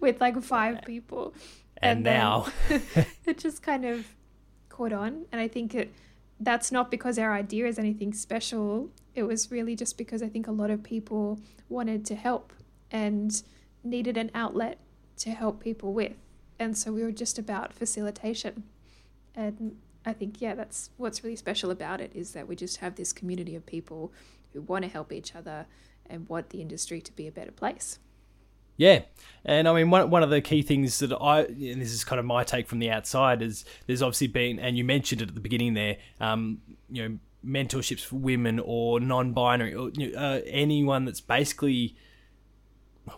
with 0.00 0.22
like 0.22 0.42
five 0.42 0.80
people. 0.86 1.34
And, 1.76 1.98
and 1.98 2.04
now 2.04 2.46
it 3.26 3.36
just 3.36 3.62
kind 3.62 3.84
of 3.84 4.06
caught 4.70 4.94
on. 4.94 5.26
And 5.32 5.40
I 5.42 5.48
think 5.48 5.74
it 5.74 5.92
that's 6.40 6.72
not 6.72 6.90
because 6.90 7.18
our 7.18 7.34
idea 7.34 7.66
is 7.66 7.78
anything 7.78 8.14
special. 8.14 8.88
It 9.14 9.24
was 9.24 9.50
really 9.50 9.76
just 9.76 9.98
because 9.98 10.22
I 10.22 10.30
think 10.30 10.48
a 10.48 10.52
lot 10.52 10.70
of 10.70 10.82
people 10.82 11.40
wanted 11.68 12.06
to 12.06 12.14
help 12.14 12.54
and 12.90 13.42
needed 13.84 14.16
an 14.16 14.30
outlet 14.34 14.78
to 15.18 15.30
help 15.30 15.60
people 15.60 15.92
with. 15.92 16.14
And 16.58 16.76
so 16.76 16.92
we 16.92 17.02
were 17.02 17.12
just 17.12 17.38
about 17.38 17.72
facilitation. 17.72 18.64
And 19.34 19.76
I 20.06 20.12
think, 20.12 20.40
yeah, 20.40 20.54
that's 20.54 20.90
what's 20.96 21.24
really 21.24 21.36
special 21.36 21.70
about 21.70 22.00
it 22.00 22.12
is 22.14 22.32
that 22.32 22.46
we 22.46 22.56
just 22.56 22.78
have 22.78 22.94
this 22.94 23.12
community 23.12 23.56
of 23.56 23.66
people 23.66 24.12
who 24.52 24.60
want 24.60 24.84
to 24.84 24.90
help 24.90 25.12
each 25.12 25.34
other 25.34 25.66
and 26.08 26.28
want 26.28 26.50
the 26.50 26.60
industry 26.60 27.00
to 27.00 27.12
be 27.12 27.26
a 27.26 27.32
better 27.32 27.50
place. 27.50 27.98
Yeah, 28.76 29.02
and 29.44 29.68
I 29.68 29.72
mean 29.72 29.90
one 29.90 30.10
one 30.10 30.24
of 30.24 30.30
the 30.30 30.40
key 30.40 30.62
things 30.62 30.98
that 30.98 31.12
I 31.12 31.42
and 31.42 31.80
this 31.80 31.92
is 31.92 32.02
kind 32.02 32.18
of 32.18 32.24
my 32.24 32.42
take 32.42 32.66
from 32.66 32.80
the 32.80 32.90
outside 32.90 33.40
is 33.40 33.64
there's 33.86 34.02
obviously 34.02 34.26
been 34.26 34.58
and 34.58 34.76
you 34.76 34.82
mentioned 34.82 35.22
it 35.22 35.28
at 35.28 35.34
the 35.34 35.40
beginning 35.40 35.74
there, 35.74 35.98
um, 36.20 36.58
you 36.90 37.08
know, 37.08 37.18
mentorships 37.46 38.00
for 38.00 38.16
women 38.16 38.58
or 38.58 38.98
non-binary 38.98 39.74
or 39.74 39.92
uh, 40.16 40.40
anyone 40.46 41.04
that's 41.04 41.20
basically 41.20 41.96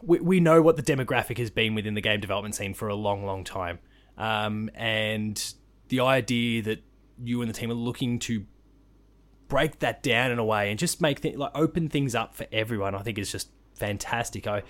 we 0.03 0.20
we 0.20 0.41
know 0.41 0.62
what 0.62 0.76
the 0.76 0.82
demographic 0.82 1.39
has 1.39 1.51
been 1.51 1.74
within 1.74 1.95
the 1.95 2.01
game 2.01 2.20
development 2.20 2.55
scene 2.55 2.74
for 2.74 2.89
a 2.89 2.95
long 2.95 3.24
long 3.24 3.45
time, 3.45 3.78
um, 4.18 4.70
and 4.74 5.55
the 5.89 6.01
idea 6.01 6.62
that 6.62 6.82
you 7.22 7.41
and 7.41 7.49
the 7.49 7.55
team 7.55 7.70
are 7.70 7.74
looking 7.74 8.18
to 8.18 8.45
break 9.49 9.78
that 9.78 10.03
down 10.03 10.30
in 10.30 10.39
a 10.39 10.45
way 10.45 10.70
and 10.70 10.78
just 10.78 11.01
make 11.01 11.20
things 11.20 11.37
like 11.37 11.53
open 11.55 11.89
things 11.89 12.14
up 12.14 12.34
for 12.34 12.47
everyone, 12.51 12.95
I 12.95 13.03
think 13.03 13.18
is 13.18 13.30
just 13.30 13.51
fantastic. 13.74 14.47
I 14.47 14.62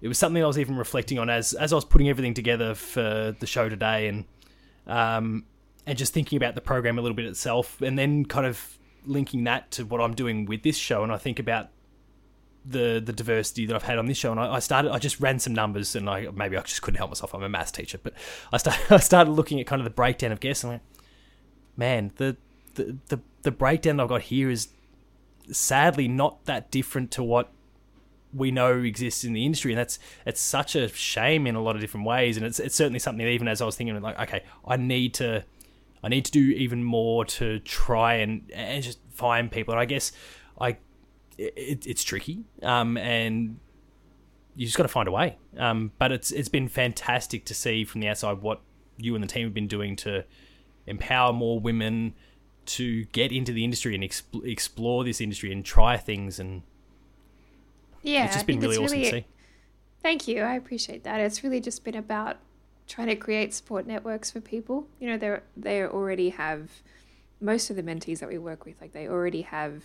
it 0.00 0.08
was 0.08 0.18
something 0.18 0.42
I 0.42 0.46
was 0.46 0.58
even 0.58 0.76
reflecting 0.76 1.18
on 1.18 1.30
as 1.30 1.54
as 1.54 1.72
I 1.72 1.76
was 1.76 1.84
putting 1.84 2.08
everything 2.08 2.34
together 2.34 2.74
for 2.74 3.34
the 3.38 3.46
show 3.46 3.68
today, 3.68 4.08
and 4.08 4.24
um, 4.86 5.44
and 5.86 5.96
just 5.96 6.12
thinking 6.12 6.36
about 6.36 6.54
the 6.54 6.60
program 6.60 6.98
a 6.98 7.02
little 7.02 7.16
bit 7.16 7.26
itself, 7.26 7.80
and 7.80 7.98
then 7.98 8.24
kind 8.24 8.46
of 8.46 8.78
linking 9.06 9.44
that 9.44 9.70
to 9.72 9.84
what 9.84 10.00
I'm 10.00 10.14
doing 10.14 10.46
with 10.46 10.62
this 10.62 10.76
show, 10.76 11.02
and 11.02 11.12
I 11.12 11.18
think 11.18 11.38
about 11.38 11.68
the 12.64 13.02
the 13.04 13.12
diversity 13.12 13.66
that 13.66 13.76
I've 13.76 13.82
had 13.82 13.98
on 13.98 14.06
this 14.06 14.16
show, 14.16 14.30
and 14.30 14.40
I, 14.40 14.54
I, 14.54 14.58
started. 14.58 14.90
I 14.92 14.98
just 14.98 15.20
ran 15.20 15.38
some 15.38 15.54
numbers, 15.54 15.94
and 15.94 16.08
I 16.08 16.28
maybe 16.34 16.56
I 16.56 16.62
just 16.62 16.82
couldn't 16.82 16.98
help 16.98 17.10
myself. 17.10 17.34
I'm 17.34 17.42
a 17.42 17.48
maths 17.48 17.72
teacher, 17.72 17.98
but 18.02 18.14
I 18.52 18.56
started 18.56 18.80
I 18.90 18.98
started 18.98 19.32
looking 19.32 19.60
at 19.60 19.66
kind 19.66 19.80
of 19.80 19.84
the 19.84 19.90
breakdown 19.90 20.32
of 20.32 20.40
guests, 20.40 20.64
and 20.64 20.72
went, 20.72 20.82
man, 21.76 22.12
the 22.16 22.36
the 22.74 22.96
the, 23.08 23.20
the 23.42 23.50
breakdown 23.50 24.00
I've 24.00 24.08
got 24.08 24.22
here 24.22 24.50
is 24.50 24.68
sadly 25.50 26.08
not 26.08 26.44
that 26.46 26.70
different 26.70 27.10
to 27.12 27.22
what 27.22 27.52
we 28.32 28.50
know 28.50 28.78
exists 28.80 29.24
in 29.24 29.32
the 29.32 29.44
industry, 29.44 29.72
and 29.72 29.78
that's 29.78 29.98
it's 30.26 30.40
such 30.40 30.74
a 30.74 30.88
shame 30.88 31.46
in 31.46 31.54
a 31.54 31.62
lot 31.62 31.76
of 31.76 31.80
different 31.80 32.06
ways. 32.06 32.36
And 32.36 32.46
it's 32.46 32.58
it's 32.58 32.74
certainly 32.74 32.98
something 32.98 33.24
that 33.24 33.30
even 33.30 33.48
as 33.48 33.60
I 33.60 33.66
was 33.66 33.76
thinking, 33.76 34.00
like, 34.00 34.18
okay, 34.20 34.42
I 34.66 34.76
need 34.76 35.14
to 35.14 35.44
I 36.02 36.08
need 36.08 36.24
to 36.26 36.32
do 36.32 36.40
even 36.40 36.82
more 36.82 37.24
to 37.24 37.60
try 37.60 38.14
and 38.14 38.50
and 38.52 38.82
just 38.82 38.98
find 39.10 39.50
people. 39.50 39.72
And 39.72 39.80
I 39.80 39.84
guess 39.84 40.12
I 40.60 40.78
it, 41.38 41.86
it's 41.86 42.02
tricky, 42.02 42.44
um, 42.62 42.96
and 42.96 43.58
you 44.56 44.66
just 44.66 44.76
got 44.76 44.84
to 44.84 44.88
find 44.88 45.08
a 45.08 45.12
way. 45.12 45.38
Um, 45.56 45.92
but 45.98 46.12
it's 46.12 46.30
it's 46.30 46.48
been 46.48 46.68
fantastic 46.68 47.44
to 47.46 47.54
see 47.54 47.84
from 47.84 48.00
the 48.00 48.08
outside 48.08 48.42
what 48.42 48.60
you 48.96 49.14
and 49.14 49.24
the 49.24 49.28
team 49.28 49.44
have 49.46 49.54
been 49.54 49.66
doing 49.66 49.96
to 49.96 50.24
empower 50.86 51.32
more 51.32 51.58
women 51.58 52.14
to 52.66 53.04
get 53.06 53.32
into 53.32 53.52
the 53.52 53.64
industry 53.64 53.94
and 53.94 54.04
exp- 54.04 54.46
explore 54.46 55.04
this 55.04 55.20
industry 55.20 55.52
and 55.52 55.64
try 55.64 55.96
things 55.96 56.38
and 56.38 56.62
yeah, 58.02 58.26
it's 58.26 58.34
just 58.34 58.46
been 58.46 58.60
really 58.60 58.76
awesome 58.76 58.98
really, 58.98 59.10
to 59.10 59.16
see. 59.18 59.26
Thank 60.02 60.28
you. 60.28 60.42
I 60.42 60.54
appreciate 60.54 61.04
that. 61.04 61.20
It's 61.20 61.42
really 61.42 61.60
just 61.60 61.84
been 61.84 61.94
about 61.94 62.36
trying 62.86 63.08
to 63.08 63.16
create 63.16 63.54
support 63.54 63.86
networks 63.86 64.30
for 64.30 64.40
people. 64.40 64.86
You 65.00 65.08
know, 65.08 65.16
they 65.16 65.38
they 65.56 65.82
already 65.82 66.30
have 66.30 66.70
most 67.40 67.70
of 67.70 67.76
the 67.76 67.82
mentees 67.82 68.20
that 68.20 68.28
we 68.28 68.38
work 68.38 68.64
with, 68.64 68.80
like 68.80 68.92
they 68.92 69.08
already 69.08 69.42
have 69.42 69.82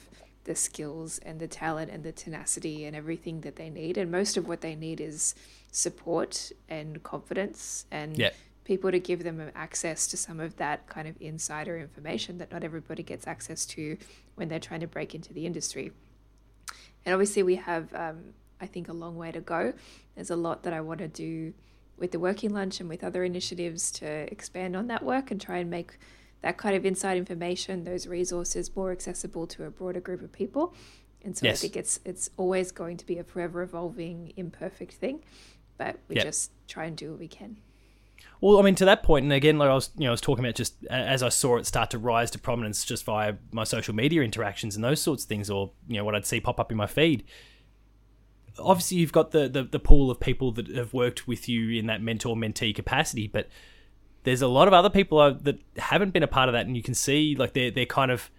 the 0.50 0.56
skills 0.56 1.20
and 1.20 1.40
the 1.40 1.48
talent 1.48 1.92
and 1.92 2.04
the 2.04 2.12
tenacity 2.12 2.84
and 2.84 2.96
everything 2.96 3.42
that 3.42 3.56
they 3.56 3.70
need. 3.70 4.00
And 4.00 4.10
most 4.10 4.36
of 4.36 4.48
what 4.48 4.62
they 4.62 4.74
need 4.74 5.00
is 5.00 5.36
support 5.72 6.52
and 6.68 7.04
confidence 7.04 7.86
and 7.92 8.18
yeah. 8.18 8.32
people 8.64 8.90
to 8.90 9.00
give 9.00 9.24
them 9.24 9.52
access 9.54 10.08
to 10.08 10.18
some 10.18 10.40
of 10.40 10.58
that 10.58 10.88
kind 10.88 11.08
of 11.08 11.14
insider 11.22 11.78
information 11.78 12.40
that 12.40 12.52
not 12.52 12.64
everybody 12.64 13.04
gets 13.04 13.28
access 13.28 13.64
to 13.68 13.96
when 14.34 14.48
they're 14.48 14.60
trying 14.60 14.80
to 14.80 14.88
break 14.88 15.14
into 15.14 15.34
the 15.34 15.46
industry. 15.46 15.92
And 17.06 17.14
obviously, 17.14 17.44
we 17.44 17.58
have, 17.58 17.94
um, 17.94 18.34
I 18.60 18.66
think, 18.66 18.90
a 18.90 18.94
long 18.94 19.18
way 19.18 19.32
to 19.32 19.42
go. 19.42 19.74
There's 20.16 20.32
a 20.32 20.36
lot 20.36 20.64
that 20.64 20.74
I 20.74 20.82
want 20.82 20.98
to 21.02 21.08
do 21.08 21.54
with 21.96 22.12
the 22.12 22.20
working 22.20 22.56
lunch 22.56 22.80
and 22.80 22.90
with 22.90 23.04
other 23.04 23.24
initiatives 23.24 23.92
to 23.92 24.08
expand 24.32 24.76
on 24.76 24.88
that 24.88 25.06
work 25.06 25.30
and 25.30 25.40
try 25.40 25.60
and 25.60 25.70
make 25.70 26.00
that 26.42 26.58
kind 26.58 26.76
of 26.76 26.86
inside 26.86 27.18
information, 27.18 27.84
those 27.84 28.08
resources, 28.08 28.76
more 28.76 28.92
accessible 28.92 29.46
to 29.48 29.66
a 29.66 29.70
broader 29.70 30.00
group 30.00 30.22
of 30.22 30.32
people. 30.32 30.74
And 31.24 31.38
so 31.38 31.46
yes. 31.46 31.60
I 31.60 31.62
think 31.62 31.76
it's 31.76 32.00
it's 32.06 32.30
always 32.38 32.72
going 32.72 32.98
to 32.98 33.06
be 33.06 33.18
a 33.18 33.24
forever 33.24 33.62
evolving, 33.62 34.34
imperfect 34.38 34.94
thing, 34.94 35.24
but 35.78 35.98
we 36.08 36.16
yep. 36.16 36.26
just 36.26 36.52
try 36.68 36.86
and 36.86 36.96
do 36.96 37.12
what 37.12 37.20
we 37.20 37.28
can. 37.28 37.58
Well, 38.42 38.58
I 38.58 38.62
mean, 38.62 38.76
to 38.76 38.86
that 38.86 39.04
point, 39.04 39.24
and 39.24 39.34
again, 39.34 39.58
like 39.58 39.70
I 39.70 39.74
was, 39.74 39.92
you 39.98 40.06
know, 40.06 40.12
I 40.12 40.12
was 40.12 40.22
talking 40.22 40.46
about 40.46 40.56
just 40.56 40.76
as 40.90 41.22
I 41.22 41.30
saw 41.30 41.58
it 41.58 41.66
start 41.66 41.90
to 41.92 41.98
rise 41.98 42.32
to 42.32 42.40
prominence 42.40 42.86
just 42.86 43.04
via 43.04 43.34
my 43.52 43.66
social 43.66 43.94
media 43.94 44.22
interactions 44.22 44.76
and 44.76 44.84
those 44.84 45.02
sorts 45.02 45.24
of 45.24 45.30
things, 45.30 45.50
or 45.50 45.72
you 45.88 45.98
know, 45.98 46.06
what 46.06 46.16
I'd 46.16 46.26
see 46.26 46.40
pop 46.40 46.60
up 46.60 46.72
in 46.72 46.78
my 46.78 46.88
feed. 46.88 47.26
Obviously, 48.58 48.98
you've 48.98 49.12
got 49.12 49.32
the 49.32 49.50
the, 49.50 49.64
the 49.64 49.80
pool 49.80 50.10
of 50.10 50.22
people 50.22 50.54
that 50.54 50.70
have 50.70 50.94
worked 50.94 51.28
with 51.28 51.50
you 51.50 51.78
in 51.78 51.88
that 51.88 52.02
mentor 52.02 52.36
mentee 52.38 52.74
capacity, 52.74 53.28
but 53.28 53.50
there's 54.24 54.42
a 54.42 54.48
lot 54.48 54.68
of 54.68 54.74
other 54.74 54.90
people 54.90 55.34
that 55.34 55.60
haven't 55.78 56.12
been 56.12 56.24
a 56.24 56.28
part 56.28 56.50
of 56.50 56.54
that, 56.54 56.66
and 56.66 56.76
you 56.76 56.84
can 56.84 56.94
see 56.94 57.36
like 57.36 57.54
they're 57.54 57.72
they're 57.72 57.86
kind 57.86 58.12
of 58.12 58.30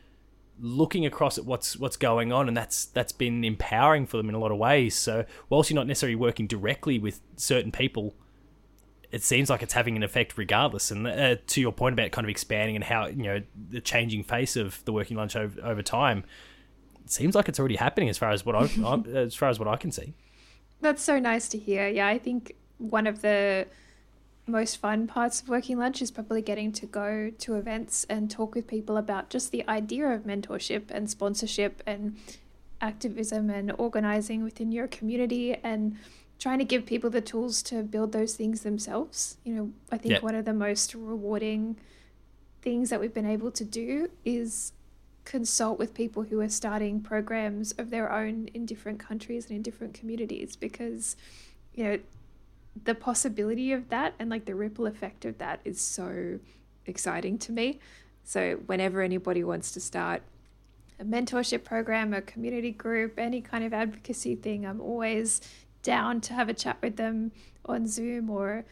looking 0.59 1.07
across 1.07 1.39
at 1.39 1.45
what's 1.45 1.77
what's 1.77 1.97
going 1.97 2.33
on, 2.33 2.49
and 2.49 2.57
that's 2.57 2.87
that's 2.87 3.13
been 3.13 3.45
empowering 3.45 4.07
for 4.07 4.17
them 4.17 4.29
in 4.29 4.35
a 4.35 4.39
lot 4.39 4.53
of 4.53 4.59
ways. 4.59 4.95
So 4.95 5.25
whilst 5.49 5.71
you're 5.71 5.77
not 5.77 5.87
necessarily 5.87 6.17
working 6.17 6.47
directly 6.47 6.99
with 6.99 7.21
certain 7.37 7.73
people 7.73 8.15
it 9.11 9.23
seems 9.23 9.51
like 9.51 9.63
it's 9.63 9.73
having 9.73 9.97
an 9.97 10.03
effect 10.03 10.39
regardless. 10.39 10.91
And 10.91 11.07
uh, 11.07 11.37
to 11.49 11.61
your 11.61 11.73
point 11.73 11.95
about 11.95 12.13
kind 12.13 12.25
of 12.25 12.31
expanding 12.31 12.77
and 12.77 12.85
how 12.85 13.07
you 13.07 13.23
know 13.23 13.43
the 13.71 13.81
changing 13.81 14.23
face 14.25 14.57
of 14.57 14.85
the 14.85 14.93
working 14.93 15.17
lunch 15.17 15.37
over, 15.37 15.61
over 15.65 15.83
time, 15.83 16.25
it 17.05 17.11
seems 17.11 17.35
like 17.35 17.49
it's 17.49 17.59
already 17.59 17.77
happening 17.77 18.09
as 18.09 18.19
far 18.19 18.31
as 18.31 18.47
what 18.47 18.55
I 18.57 19.01
as 19.15 19.35
far 19.35 19.49
as 19.49 19.59
what 19.59 19.69
I 19.69 19.77
can 19.77 19.91
see. 19.91 20.15
That's 20.81 21.03
so 21.03 21.19
nice 21.19 21.49
to 21.49 21.59
hear. 21.59 21.89
Yeah, 21.89 22.07
I 22.07 22.19
think 22.19 22.55
one 22.79 23.07
of 23.07 23.21
the 23.23 23.67
most 24.51 24.77
fun 24.77 25.07
parts 25.07 25.41
of 25.41 25.49
working 25.49 25.79
lunch 25.79 26.03
is 26.03 26.11
probably 26.11 26.43
getting 26.43 26.73
to 26.73 26.87
go 26.87 27.31
to 27.39 27.55
events 27.55 28.05
and 28.09 28.31
talk 28.31 28.55
with 28.55 28.67
people 28.67 28.97
about 28.97 29.31
just 29.31 29.51
the 29.53 29.67
idea 29.69 30.07
of 30.09 30.25
mentorship 30.25 30.91
and 30.91 31.09
sponsorship 31.09 31.83
and 31.87 32.17
activism 32.81 33.51
and 33.51 33.73
organizing 33.79 34.43
within 34.43 34.73
your 34.73 34.89
community 34.89 35.55
and 35.63 35.97
trying 36.39 36.59
to 36.59 36.65
give 36.65 36.87
people 36.87 37.11
the 37.11 37.21
tools 37.21 37.63
to 37.63 37.83
build 37.83 38.13
those 38.13 38.35
things 38.35 38.63
themselves. 38.63 39.37
You 39.45 39.55
know, 39.55 39.73
I 39.93 39.99
think 39.99 40.15
Yeah. 40.15 40.21
one 40.21 40.35
of 40.35 40.45
the 40.47 40.55
most 40.55 40.95
rewarding 40.95 41.77
things 42.63 42.91
that 42.91 43.01
we've 43.01 43.15
been 43.15 43.27
able 43.27 43.51
to 43.53 43.65
do 43.65 44.11
is 44.25 44.73
consult 45.25 45.79
with 45.79 45.93
people 45.95 46.25
who 46.25 46.41
are 46.41 46.49
starting 46.49 47.01
programs 47.01 47.73
of 47.73 47.91
their 47.91 48.11
own 48.11 48.49
in 48.55 48.65
different 48.67 48.99
countries 48.99 49.47
and 49.47 49.57
in 49.57 49.63
different 49.63 49.95
communities 49.95 50.57
because 50.57 51.15
you 51.75 51.85
know 51.85 51.99
the 52.85 52.95
possibility 52.95 53.73
of 53.73 53.89
that 53.89 54.15
and 54.19 54.31
like 54.31 54.45
the 54.45 54.55
ripple 54.55 54.87
effect 54.87 55.25
of 55.25 55.39
that 55.39 55.61
is 55.65 55.81
so 55.81 56.39
exciting 56.87 57.39
to 57.39 57.53
me 57.53 57.79
so 58.25 58.61
whenever 58.67 59.03
anybody 59.03 59.43
wants 59.45 59.73
to 59.73 59.81
start 59.81 60.23
a 60.99 61.05
mentorship 61.05 61.65
program 61.65 62.15
a 62.15 62.23
community 62.23 62.71
group 62.71 63.19
any 63.19 63.41
kind 63.41 63.65
of 63.65 63.73
advocacy 63.73 64.35
thing 64.35 64.65
i'm 64.65 64.81
always 64.81 65.41
down 65.83 66.21
to 66.21 66.33
have 66.33 66.49
a 66.49 66.55
chat 66.55 66.77
with 66.83 66.97
them 66.97 67.33
on 67.65 67.87
zoom 67.87 68.31
or 68.31 68.65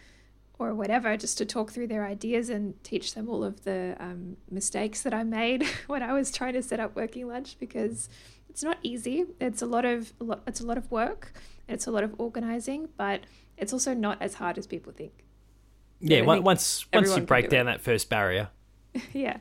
or 0.59 0.75
whatever, 0.75 1.17
just 1.17 1.39
to 1.39 1.47
talk 1.47 1.71
through 1.71 1.87
their 1.87 2.05
ideas 2.05 2.49
and 2.49 2.83
teach 2.83 3.15
them 3.15 3.29
all 3.29 3.45
of 3.45 3.65
the 3.65 3.97
um, 4.01 4.37
mistakes 4.51 5.03
that 5.03 5.15
I 5.15 5.23
made 5.23 5.65
when 5.87 6.03
I 6.03 6.13
was 6.13 6.31
trying 6.31 6.55
to 6.55 6.63
set 6.63 6.81
up 6.81 6.97
working 6.97 7.29
lunch 7.29 7.57
because 7.59 8.09
it's 8.51 8.63
not 8.63 8.79
easy. 8.83 9.27
It's 9.41 9.63
a 9.63 9.67
lot 9.67 9.85
of 9.85 10.13
it's 10.47 10.61
a 10.61 10.67
lot 10.67 10.79
of 10.79 10.91
work. 10.91 11.33
It's 11.69 11.87
a 11.87 11.91
lot 11.91 12.03
of 12.03 12.15
organizing, 12.19 12.89
but 12.97 13.21
it's 13.59 13.73
also 13.73 13.95
not 13.95 14.21
as 14.23 14.35
hard 14.35 14.59
as 14.59 14.67
people 14.67 14.93
think. 14.93 15.13
Yeah, 16.01 16.19
I 16.19 16.21
on- 16.21 16.37
think 16.37 16.47
once 16.47 16.87
once 16.93 17.17
you 17.17 17.23
break 17.23 17.45
do 17.45 17.49
it. 17.49 17.59
down 17.59 17.67
that 17.67 17.81
first 17.81 18.09
barrier, 18.09 18.49
yeah. 19.13 19.39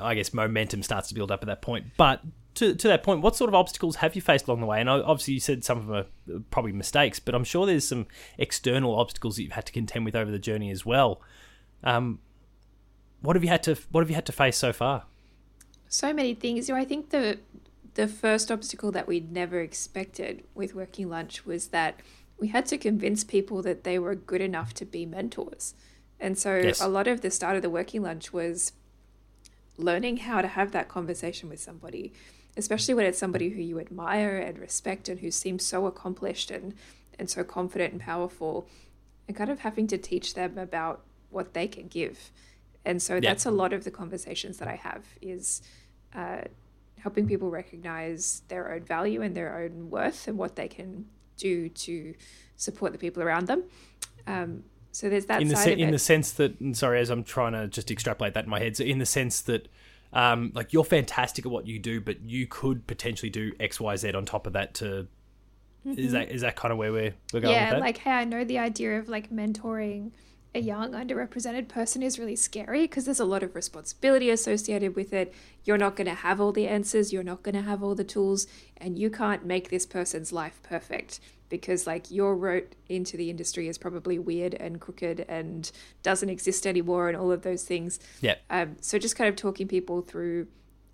I 0.00 0.14
guess 0.14 0.32
momentum 0.32 0.82
starts 0.82 1.08
to 1.08 1.14
build 1.14 1.30
up 1.30 1.42
at 1.42 1.46
that 1.46 1.62
point. 1.62 1.86
But 1.96 2.20
to 2.54 2.74
to 2.74 2.88
that 2.88 3.02
point, 3.02 3.22
what 3.22 3.36
sort 3.36 3.48
of 3.48 3.54
obstacles 3.54 3.96
have 3.96 4.14
you 4.14 4.22
faced 4.22 4.46
along 4.46 4.60
the 4.60 4.66
way? 4.66 4.80
And 4.80 4.88
obviously, 4.88 5.34
you 5.34 5.40
said 5.40 5.64
some 5.64 5.78
of 5.78 5.86
them 5.86 5.96
are 5.96 6.36
uh, 6.36 6.38
probably 6.50 6.72
mistakes, 6.72 7.18
but 7.20 7.34
I'm 7.34 7.44
sure 7.44 7.66
there's 7.66 7.86
some 7.88 8.06
external 8.38 8.98
obstacles 8.98 9.36
that 9.36 9.42
you've 9.42 9.52
had 9.52 9.66
to 9.66 9.72
contend 9.72 10.04
with 10.04 10.14
over 10.16 10.30
the 10.30 10.38
journey 10.38 10.70
as 10.70 10.84
well. 10.84 11.20
Um, 11.82 12.18
what 13.20 13.36
have 13.36 13.42
you 13.44 13.50
had 13.50 13.62
to 13.64 13.76
What 13.90 14.00
have 14.02 14.10
you 14.10 14.14
had 14.14 14.26
to 14.26 14.32
face 14.32 14.56
so 14.56 14.72
far? 14.72 15.04
So 15.88 16.12
many 16.12 16.34
things. 16.34 16.68
You 16.68 16.74
know, 16.74 16.80
I 16.80 16.84
think 16.84 17.10
the 17.10 17.38
the 17.94 18.06
first 18.06 18.50
obstacle 18.52 18.92
that 18.92 19.08
we'd 19.08 19.32
never 19.32 19.60
expected 19.60 20.44
with 20.54 20.74
working 20.74 21.08
lunch 21.08 21.44
was 21.44 21.68
that 21.68 22.00
we 22.40 22.48
had 22.48 22.66
to 22.66 22.78
convince 22.78 23.22
people 23.22 23.62
that 23.62 23.84
they 23.84 23.98
were 23.98 24.14
good 24.14 24.40
enough 24.40 24.72
to 24.74 24.84
be 24.86 25.04
mentors. 25.06 25.74
And 26.18 26.38
so 26.38 26.56
Yes. 26.56 26.80
a 26.80 26.88
lot 26.88 27.06
of 27.06 27.20
the 27.20 27.30
start 27.30 27.56
of 27.56 27.62
the 27.62 27.70
working 27.70 28.02
lunch 28.02 28.32
was 28.32 28.72
learning 29.76 30.18
how 30.18 30.42
to 30.42 30.48
have 30.48 30.72
that 30.72 30.88
conversation 30.88 31.48
with 31.48 31.60
somebody, 31.60 32.12
especially 32.56 32.94
when 32.94 33.06
it's 33.06 33.18
somebody 33.18 33.50
who 33.50 33.62
you 33.62 33.78
admire 33.78 34.36
and 34.36 34.58
respect 34.58 35.08
and 35.08 35.20
who 35.20 35.30
seems 35.30 35.64
so 35.64 35.86
accomplished 35.86 36.50
and, 36.50 36.74
and 37.18 37.30
so 37.30 37.44
confident 37.44 37.92
and 37.92 38.00
powerful, 38.00 38.66
and 39.28 39.36
kind 39.36 39.50
of 39.50 39.60
having 39.60 39.86
to 39.86 39.98
teach 39.98 40.34
them 40.34 40.58
about 40.58 41.02
what 41.30 41.54
they 41.54 41.68
can 41.68 41.86
give. 41.88 42.30
And 42.84 43.00
so 43.00 43.20
that's 43.20 43.46
a 43.46 43.50
lot 43.50 43.72
of 43.72 43.84
the 43.84 43.90
conversations 43.90 44.58
that 44.58 44.68
I 44.68 44.76
have 44.76 45.04
is 45.20 45.62
uh, 46.14 46.42
helping 46.98 47.26
people 47.28 47.50
recognize 47.50 48.42
their 48.48 48.72
own 48.72 48.80
value 48.80 49.22
and 49.22 49.34
their 49.34 49.58
own 49.58 49.90
worth 49.90 50.26
and 50.26 50.36
what 50.38 50.56
they 50.56 50.68
can 50.68 51.06
do 51.40 51.68
to 51.68 52.14
support 52.56 52.92
the 52.92 52.98
people 52.98 53.22
around 53.22 53.46
them. 53.46 53.64
Um, 54.26 54.64
so 54.92 55.08
there's 55.08 55.26
that 55.26 55.40
in 55.40 55.48
the 55.48 55.56
side 55.56 55.78
se- 55.78 55.80
in 55.80 55.90
the 55.90 55.98
sense 55.98 56.32
that 56.32 56.54
sorry 56.72 57.00
as 57.00 57.10
I'm 57.10 57.24
trying 57.24 57.52
to 57.52 57.68
just 57.68 57.90
extrapolate 57.90 58.34
that 58.34 58.44
in 58.44 58.50
my 58.50 58.58
head 58.58 58.76
so 58.76 58.82
in 58.84 58.98
the 58.98 59.06
sense 59.06 59.40
that 59.42 59.68
um, 60.12 60.50
like 60.52 60.72
you're 60.72 60.84
fantastic 60.84 61.46
at 61.46 61.52
what 61.52 61.66
you 61.66 61.78
do 61.78 62.00
but 62.00 62.20
you 62.22 62.48
could 62.48 62.86
potentially 62.88 63.30
do 63.30 63.52
X 63.60 63.78
Y 63.80 63.96
Z 63.96 64.12
on 64.14 64.24
top 64.24 64.48
of 64.48 64.54
that 64.54 64.74
to 64.74 65.06
is 65.84 66.12
that 66.12 66.30
is 66.30 66.42
that 66.42 66.56
kind 66.56 66.72
of 66.72 66.78
where 66.78 66.92
we're 66.92 67.14
we're 67.32 67.40
going 67.40 67.54
yeah, 67.54 67.78
like 67.78 67.98
hey, 67.98 68.10
I 68.10 68.24
know 68.24 68.44
the 68.44 68.58
idea 68.58 68.98
of 68.98 69.08
like 69.08 69.30
mentoring 69.30 70.10
a 70.54 70.60
young 70.60 70.92
underrepresented 70.92 71.68
person 71.68 72.02
is 72.02 72.18
really 72.18 72.36
scary 72.36 72.82
because 72.82 73.04
there's 73.04 73.20
a 73.20 73.24
lot 73.24 73.42
of 73.42 73.54
responsibility 73.54 74.30
associated 74.30 74.96
with 74.96 75.12
it. 75.12 75.32
You're 75.64 75.78
not 75.78 75.94
going 75.94 76.08
to 76.08 76.14
have 76.14 76.40
all 76.40 76.52
the 76.52 76.66
answers, 76.66 77.12
you're 77.12 77.22
not 77.22 77.42
going 77.42 77.54
to 77.54 77.62
have 77.62 77.82
all 77.82 77.94
the 77.94 78.04
tools, 78.04 78.46
and 78.76 78.98
you 78.98 79.10
can't 79.10 79.44
make 79.44 79.70
this 79.70 79.86
person's 79.86 80.32
life 80.32 80.60
perfect 80.62 81.20
because 81.48 81.86
like 81.86 82.10
your 82.10 82.36
route 82.36 82.74
into 82.88 83.16
the 83.16 83.28
industry 83.28 83.68
is 83.68 83.76
probably 83.76 84.18
weird 84.18 84.54
and 84.54 84.80
crooked 84.80 85.20
and 85.28 85.70
doesn't 86.02 86.30
exist 86.30 86.66
anymore 86.66 87.08
and 87.08 87.16
all 87.16 87.30
of 87.30 87.42
those 87.42 87.64
things. 87.64 88.00
yeah 88.20 88.36
Um, 88.48 88.76
so 88.80 88.98
just 88.98 89.16
kind 89.16 89.28
of 89.28 89.36
talking 89.36 89.68
people 89.68 90.00
through 90.02 90.46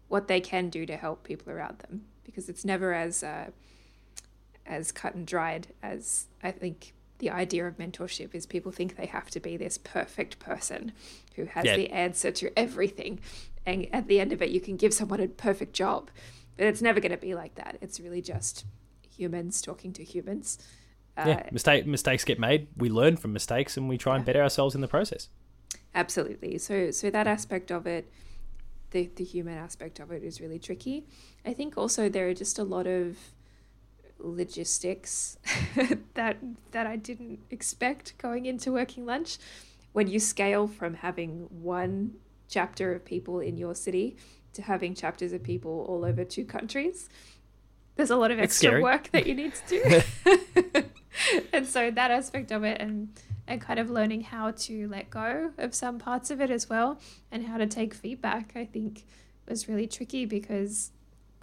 what 0.09 0.29
they 0.29 0.41
can 0.41 0.71
do 0.71 0.87
to 0.87 0.97
help 0.97 1.25
people 1.25 1.53
around 1.53 1.79
them 1.81 2.05
because 2.25 2.49
it's 2.49 2.65
never 2.65 2.93
as 2.95 3.23
uh, 3.23 3.51
as 4.67 4.93
cut 4.93 5.15
and 5.15 5.27
dried 5.27 5.69
as 5.83 6.27
I 6.43 6.51
think 6.51 6.93
the 7.19 7.31
idea 7.31 7.67
of 7.67 7.79
mentorship 7.79 8.35
is 8.35 8.47
people 8.47 8.73
think 8.73 8.97
they 8.97 9.07
have 9.07 9.31
to 9.31 9.41
be 9.41 9.57
this 9.57 9.79
perfect 9.79 10.39
person 10.39 10.93
who 11.37 11.45
has 11.47 11.64
Yeah. 11.64 11.77
the 11.77 11.91
answer 11.91 12.31
to 12.33 12.59
everything 12.59 13.21
and 13.64 13.87
at 13.93 14.07
the 14.09 14.21
end 14.21 14.33
of 14.33 14.43
it 14.43 14.51
you 14.51 14.61
can 14.61 14.77
give 14.77 14.93
someone 14.95 15.21
a 15.21 15.29
perfect 15.29 15.73
job 15.73 16.11
but 16.57 16.67
it's 16.67 16.83
never 16.83 17.01
going 17.01 17.12
to 17.12 17.19
be 17.19 17.35
like 17.35 17.55
that 17.57 17.79
it's 17.81 17.99
really 18.01 18.23
just 18.23 18.64
humans 19.09 19.61
talking 19.62 19.93
to 19.93 20.05
humans 20.05 20.59
uh, 21.17 21.25
yeah 21.27 21.49
mistake 21.53 21.87
mistakes 21.87 22.25
get 22.25 22.39
made 22.39 22.69
we 22.77 22.89
learn 22.89 23.17
from 23.17 23.33
mistakes 23.33 23.77
and 23.77 23.89
we 23.89 23.97
try 23.97 24.17
and 24.17 24.25
better 24.25 24.43
ourselves 24.43 24.75
in 24.75 24.81
the 24.81 24.89
process 24.89 25.29
Absolutely. 25.95 26.59
So 26.59 26.91
so 26.91 27.09
that 27.11 27.27
aspect 27.27 27.71
of 27.71 27.87
it, 27.87 28.11
the 28.91 29.11
the 29.17 29.25
human 29.25 29.57
aspect 29.57 29.99
of 29.99 30.12
it 30.12 30.23
is 30.23 30.41
really 30.43 30.59
tricky. 30.59 31.07
I 31.45 31.55
think 31.55 31.79
also 31.79 32.09
there 32.11 32.29
are 32.29 32.35
just 32.35 32.59
a 32.59 32.64
lot 32.64 32.87
of 32.87 33.17
logistics 34.19 35.39
that 36.14 36.37
that 36.71 36.87
I 36.87 36.97
didn't 36.97 37.41
expect 37.51 38.17
going 38.19 38.47
into 38.47 38.73
working 38.73 39.07
lunch. 39.07 39.39
When 39.93 40.09
you 40.09 40.19
scale 40.19 40.67
from 40.67 40.95
having 40.95 41.47
one 41.51 42.12
chapter 42.49 42.95
of 42.95 43.05
people 43.05 43.41
in 43.41 43.57
your 43.57 43.75
city 43.75 44.17
to 44.53 44.62
having 44.62 44.95
chapters 44.95 45.33
of 45.33 45.43
people 45.43 45.85
all 45.89 46.05
over 46.05 46.25
two 46.25 46.45
countries, 46.45 47.09
there's 47.97 48.11
a 48.11 48.17
lot 48.17 48.31
of 48.31 48.39
extra 48.39 48.81
work 48.81 49.11
that 49.12 49.27
you 49.27 49.35
need 49.35 49.55
to 49.55 50.03
do. 50.25 50.83
and 51.53 51.67
so 51.67 51.91
that 51.91 52.11
aspect 52.11 52.51
of 52.53 52.64
it 52.64 52.81
and 52.81 53.09
and 53.47 53.61
kind 53.61 53.79
of 53.79 53.91
learning 53.91 54.23
how 54.23 54.51
to 54.51 54.89
let 54.89 55.09
go 55.11 55.53
of 55.57 55.75
some 55.75 55.99
parts 55.99 56.31
of 56.31 56.41
it 56.41 56.51
as 56.51 56.69
well 56.69 56.99
and 57.31 57.47
how 57.47 57.57
to 57.57 57.67
take 57.67 57.95
feedback 57.95 58.53
i 58.57 58.64
think 58.64 59.05
was 59.49 59.69
really 59.69 59.87
tricky 59.87 60.25
because 60.25 60.91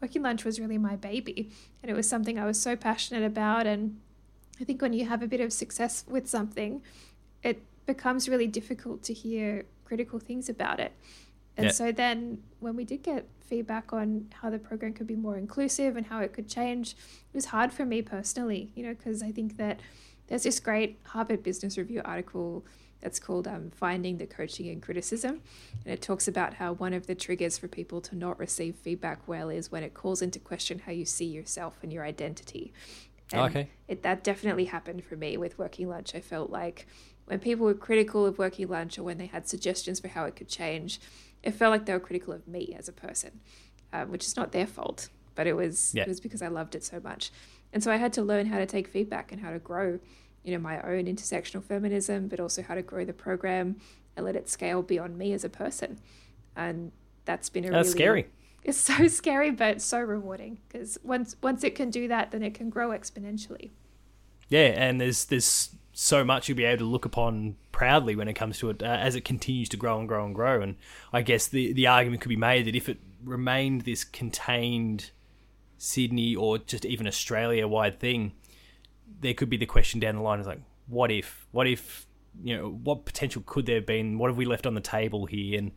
working 0.04 0.22
lunch 0.22 0.43
was 0.43 0.60
really 0.60 0.78
my 0.78 0.95
baby 0.97 1.49
and 1.82 1.89
it 1.91 1.95
was 1.95 2.08
something 2.14 2.36
i 2.38 2.45
was 2.45 2.60
so 2.68 2.76
passionate 2.76 3.24
about 3.34 3.66
and 3.66 3.82
i 4.60 4.64
think 4.68 4.82
when 4.82 4.93
you 4.97 5.06
have 5.06 5.22
a 5.24 5.28
bit 5.34 5.39
of 5.45 5.51
success 5.54 6.04
with 6.16 6.26
something 6.38 6.82
it 7.41 7.58
becomes 7.86 8.28
really 8.28 8.47
difficult 8.60 9.01
to 9.01 9.14
hear 9.14 9.66
critical 9.86 10.20
things 10.20 10.49
about 10.49 10.78
it 10.86 10.91
and 11.58 11.66
Yeah. 11.66 11.72
so 11.72 11.86
then 12.04 12.18
when 12.60 12.76
we 12.76 12.84
did 12.91 13.01
get 13.04 13.28
feedback 13.39 13.93
on 13.93 14.08
how 14.41 14.49
the 14.49 14.60
program 14.60 14.93
could 14.93 15.08
be 15.08 15.16
more 15.16 15.38
inclusive 15.38 15.95
and 15.95 16.06
how 16.08 16.20
it 16.22 16.34
could 16.34 16.47
change, 16.49 16.93
it 16.93 17.36
was 17.36 17.45
hard 17.45 17.72
for 17.72 17.86
me 17.86 18.01
personally, 18.01 18.72
you 18.74 18.82
know, 18.84 18.93
because 18.95 19.22
I 19.22 19.32
think 19.32 19.58
that 19.58 19.80
there's 20.28 20.43
this 20.43 20.60
great 20.60 20.97
Harvard 21.04 21.43
Business 21.43 21.78
Review 21.78 22.01
article 22.04 22.66
that's 23.04 23.20
called 23.20 23.47
um, 23.47 23.70
Finding 23.76 24.18
the 24.18 24.26
Coaching 24.26 24.70
and 24.70 24.82
Criticism. 24.82 25.41
And 25.86 25.93
it 25.93 26.01
talks 26.01 26.28
about 26.28 26.56
how 26.56 26.72
one 26.74 26.93
of 26.93 27.06
the 27.06 27.16
triggers 27.16 27.58
for 27.58 27.68
people 27.68 27.99
to 28.01 28.16
not 28.16 28.39
receive 28.39 28.76
feedback 28.78 29.28
well 29.28 29.49
is 29.49 29.70
when 29.72 29.84
it 29.84 29.93
calls 29.93 30.22
into 30.22 30.39
question 30.39 30.80
how 30.80 30.93
you 30.93 31.04
see 31.06 31.26
yourself 31.26 31.78
and 31.84 31.91
your 31.91 32.06
identity. 32.06 32.72
And 33.34 33.41
Okay. 33.41 33.70
It, 33.89 34.04
that 34.04 34.24
definitely 34.24 34.66
happened 34.66 35.04
for 35.04 35.18
me 35.18 35.36
with 35.38 35.60
Working 35.60 35.89
Lunch. 35.89 36.16
I 36.16 36.22
felt 36.22 36.49
like 36.49 36.88
when 37.26 37.39
people 37.39 37.66
were 37.66 37.74
critical 37.74 38.26
of 38.26 38.38
Working 38.38 38.70
Lunch 38.70 38.97
or 38.97 39.04
when 39.04 39.18
they 39.18 39.26
had 39.28 39.47
suggestions 39.49 39.99
for 39.99 40.08
how 40.08 40.24
it 40.26 40.36
could 40.38 40.47
change, 40.47 40.99
it 41.41 41.51
felt 41.51 41.72
like 41.72 41.86
they 41.86 41.93
were 41.93 41.99
critical 41.99 42.34
of 42.34 42.47
me 42.47 42.74
as 42.78 42.88
a 42.88 42.93
person, 42.93 43.41
um, 43.91 44.10
which 44.12 44.26
is 44.26 44.38
not 44.38 44.54
their 44.54 44.66
fault, 44.68 45.10
but 45.36 45.45
it 45.45 45.54
was 45.58 45.93
Yeah. 45.93 46.04
it 46.04 46.08
was 46.08 46.22
because 46.22 46.41
I 46.41 46.47
loved 46.47 46.74
it 46.74 46.84
so 46.86 47.01
much, 47.01 47.32
and 47.74 47.84
so 47.84 47.91
I 47.91 47.97
had 47.97 48.14
to 48.14 48.22
learn 48.22 48.45
how 48.45 48.60
to 48.60 48.66
take 48.66 48.88
feedback 48.88 49.32
and 49.34 49.41
how 49.41 49.51
to 49.51 49.60
grow, 49.60 49.99
you 50.43 50.53
know, 50.53 50.59
my 50.59 50.81
own 50.81 51.05
intersectional 51.05 51.63
feminism, 51.63 52.27
but 52.27 52.39
also 52.39 52.61
how 52.61 52.75
to 52.75 52.81
grow 52.81 53.05
the 53.05 53.13
program 53.13 53.77
and 54.15 54.25
let 54.25 54.35
it 54.35 54.49
scale 54.49 54.81
beyond 54.81 55.17
me 55.17 55.33
as 55.33 55.43
a 55.43 55.49
person, 55.49 55.99
and 56.55 56.91
that's 57.25 57.49
been 57.49 57.65
a 57.65 57.71
that's 57.71 57.89
really 57.89 57.97
scary. 57.97 58.27
It's 58.63 58.77
so 58.77 59.07
scary, 59.19 59.51
but 59.51 59.77
it's 59.77 59.85
so 59.85 59.99
rewarding 59.99 60.59
because 60.67 60.97
once 61.03 61.35
once 61.41 61.63
it 61.63 61.75
can 61.75 61.89
do 61.89 62.07
that, 62.07 62.31
then 62.31 62.43
it 62.43 62.53
can 62.53 62.69
grow 62.69 62.89
exponentially. 62.89 63.71
yeah 64.49 64.73
and 64.75 64.99
there's 65.01 65.25
there's 65.25 65.75
so 65.93 66.23
much 66.23 66.49
you'll 66.49 66.57
be 66.57 66.65
able 66.65 66.79
to 66.79 66.85
look 66.85 67.05
upon 67.05 67.55
proudly 67.71 68.15
when 68.15 68.27
it 68.27 68.33
comes 68.33 68.57
to 68.57 68.69
it 68.69 68.81
uh, 68.81 68.85
as 68.85 69.15
it 69.15 69.23
continues 69.23 69.69
to 69.69 69.77
grow 69.77 69.99
and 69.99 70.07
grow 70.07 70.25
and 70.25 70.35
grow. 70.35 70.61
And 70.61 70.75
i 71.11 71.21
guess 71.21 71.47
the 71.47 71.71
the 71.73 71.87
argument 71.87 72.21
could 72.21 72.29
be 72.29 72.35
made 72.35 72.65
that 72.65 72.75
if 72.75 72.89
it 72.89 72.97
remained 73.23 73.81
this 73.81 74.03
contained 74.03 75.11
sydney 75.77 76.35
or 76.35 76.57
just 76.57 76.85
even 76.85 77.07
australia 77.07 77.67
wide 77.67 77.99
thing 77.99 78.33
there 79.20 79.34
could 79.34 79.49
be 79.49 79.57
the 79.57 79.66
question 79.66 79.99
down 79.99 80.16
the 80.16 80.22
line 80.22 80.39
is 80.39 80.47
like 80.47 80.61
what 80.88 81.11
if 81.11 81.47
what 81.51 81.68
if 81.68 82.05
you 82.43 82.57
know 82.57 82.70
what 82.84 83.05
potential 83.05 83.43
could 83.45 83.66
there 83.66 83.76
have 83.76 83.86
been? 83.86 84.18
What 84.18 84.30
have 84.30 84.38
we 84.38 84.45
left 84.45 84.66
on 84.66 84.74
the 84.74 84.82
table 84.82 85.26
here? 85.26 85.57
And 85.57 85.72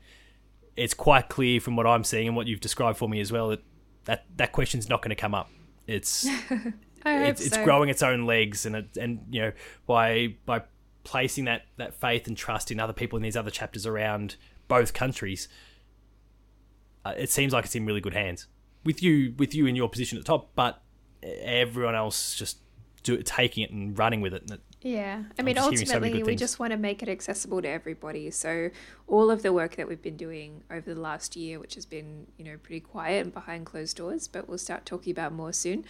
it's 0.76 0.94
quite 0.94 1.28
clear 1.28 1.58
from 1.58 1.74
what 1.74 1.86
i'm 1.86 2.04
seeing 2.04 2.26
and 2.26 2.36
what 2.36 2.46
you've 2.46 2.60
described 2.60 2.98
for 2.98 3.08
me 3.08 3.18
as 3.18 3.32
well 3.32 3.48
that 3.48 3.62
that, 4.06 4.24
that 4.36 4.52
question's 4.52 4.88
not 4.88 5.02
going 5.02 5.10
to 5.10 5.16
come 5.16 5.34
up. 5.34 5.50
It's 5.86 6.26
it's, 7.06 7.40
it's 7.40 7.58
growing 7.58 7.88
its 7.88 8.02
own 8.02 8.24
legs, 8.24 8.66
and 8.66 8.76
it, 8.76 8.96
and 8.96 9.20
you 9.30 9.42
know 9.42 9.52
by 9.86 10.36
by 10.46 10.62
placing 11.04 11.44
that 11.44 11.62
that 11.76 11.94
faith 11.94 12.26
and 12.26 12.36
trust 12.36 12.70
in 12.70 12.80
other 12.80 12.92
people 12.92 13.16
in 13.16 13.22
these 13.22 13.36
other 13.36 13.50
chapters 13.50 13.86
around 13.86 14.36
both 14.68 14.94
countries, 14.94 15.48
uh, 17.04 17.14
it 17.16 17.30
seems 17.30 17.52
like 17.52 17.64
it's 17.64 17.74
in 17.74 17.84
really 17.84 18.00
good 18.00 18.14
hands. 18.14 18.46
With 18.84 19.02
you 19.02 19.34
with 19.38 19.54
you 19.54 19.66
in 19.66 19.76
your 19.76 19.88
position 19.88 20.18
at 20.18 20.24
the 20.24 20.28
top, 20.28 20.50
but 20.54 20.82
everyone 21.22 21.94
else 21.94 22.34
just 22.34 22.58
do, 23.06 23.14
it, 23.14 23.26
taking 23.26 23.62
it 23.64 23.70
and 23.70 23.98
running 23.98 24.20
with 24.20 24.34
it. 24.34 24.50
Yeah, 24.82 25.24
I 25.38 25.42
mean, 25.42 25.56
hearing 25.56 25.76
so 25.76 25.94
ultimately, 25.94 26.22
we 26.22 26.36
just 26.36 26.58
want 26.58 26.72
to 26.72 26.76
make 26.76 27.02
it 27.02 27.08
accessible 27.08 27.62
to 27.62 27.68
everybody. 27.68 28.30
So 28.30 28.70
all 29.06 29.30
of 29.30 29.42
the 29.42 29.52
work 29.52 29.76
that 29.76 29.88
we've 29.88 30.02
been 30.02 30.16
doing 30.16 30.62
over 30.70 30.94
the 30.94 31.00
last 31.00 31.34
year, 31.36 31.58
which 31.58 31.74
has 31.74 31.86
been 31.86 32.26
you 32.36 32.44
know 32.44 32.56
pretty 32.62 32.80
quiet 32.80 33.24
and 33.24 33.32
behind 33.34 33.66
closed 33.66 33.96
doors, 33.96 34.28
but 34.28 34.48
we'll 34.48 34.58
start 34.58 34.84
talking 34.84 35.10
about 35.10 35.32
more 35.32 35.52
soon, 35.52 35.84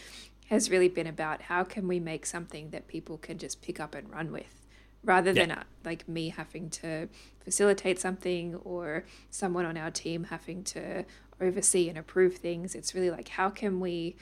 has 0.46 0.70
really 0.70 0.88
been 0.88 1.06
about 1.06 1.42
how 1.42 1.64
can 1.64 1.88
we 1.88 1.98
make 1.98 2.24
something 2.26 2.70
that 2.70 2.86
people 2.86 3.18
can 3.18 3.38
just 3.38 3.60
pick 3.62 3.80
up 3.80 3.94
and 3.94 4.10
run 4.10 4.30
with, 4.32 4.64
rather 5.02 5.32
Yeah. 5.32 5.42
than 5.46 5.50
uh, 5.58 5.64
like 5.84 6.08
me 6.08 6.30
having 6.30 6.70
to 6.70 7.08
facilitate 7.42 7.98
something 7.98 8.54
or 8.56 9.04
someone 9.30 9.64
on 9.66 9.76
our 9.76 9.90
team 9.90 10.24
having 10.24 10.64
to 10.64 11.04
oversee 11.40 11.88
and 11.88 11.98
approve 11.98 12.36
things. 12.36 12.74
It's 12.74 12.94
really 12.94 13.10
like 13.10 13.28
how 13.28 13.50
can 13.50 13.78
we 13.80 14.16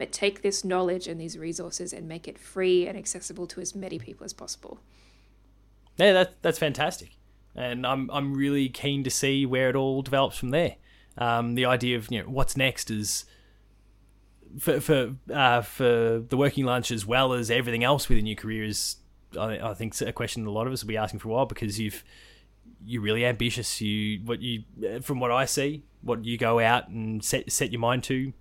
but 0.00 0.12
take 0.12 0.40
this 0.40 0.64
knowledge 0.64 1.06
and 1.06 1.20
these 1.20 1.36
resources 1.36 1.92
and 1.92 2.08
make 2.08 2.26
it 2.26 2.38
free 2.38 2.88
and 2.88 2.96
accessible 2.96 3.46
to 3.46 3.60
as 3.60 3.74
many 3.74 3.98
people 3.98 4.24
as 4.24 4.32
possible. 4.32 4.80
Yeah, 5.98 6.14
that, 6.14 6.40
that's 6.40 6.58
fantastic, 6.58 7.18
and 7.54 7.86
I'm 7.86 8.10
I'm 8.10 8.32
really 8.32 8.70
keen 8.70 9.04
to 9.04 9.10
see 9.10 9.44
where 9.44 9.68
it 9.68 9.76
all 9.76 10.00
develops 10.00 10.38
from 10.38 10.50
there. 10.50 10.76
Um, 11.18 11.54
the 11.54 11.66
idea 11.66 11.98
of 11.98 12.10
you 12.10 12.22
know 12.22 12.30
what's 12.30 12.56
next 12.56 12.90
is 12.90 13.26
for 14.58 14.80
for 14.80 15.16
uh, 15.30 15.60
for 15.60 16.24
the 16.26 16.36
working 16.38 16.64
lunch 16.64 16.90
as 16.90 17.04
well 17.04 17.34
as 17.34 17.50
everything 17.50 17.84
else 17.84 18.08
within 18.08 18.24
your 18.24 18.36
career 18.36 18.64
is 18.64 18.96
I, 19.38 19.58
I 19.58 19.74
think 19.74 20.00
a 20.00 20.14
question 20.14 20.46
a 20.46 20.50
lot 20.50 20.66
of 20.66 20.72
us 20.72 20.82
will 20.82 20.88
be 20.88 20.96
asking 20.96 21.20
for 21.20 21.28
a 21.28 21.32
while 21.32 21.44
because 21.44 21.78
you've 21.78 22.02
you're 22.82 23.02
really 23.02 23.26
ambitious. 23.26 23.82
You 23.82 24.20
what 24.24 24.40
you 24.40 24.62
from 25.02 25.20
what 25.20 25.30
I 25.30 25.44
see, 25.44 25.82
what 26.00 26.24
you 26.24 26.38
go 26.38 26.58
out 26.58 26.88
and 26.88 27.22
set 27.22 27.52
set 27.52 27.70
your 27.70 27.80
mind 27.80 28.02
to, 28.04 28.32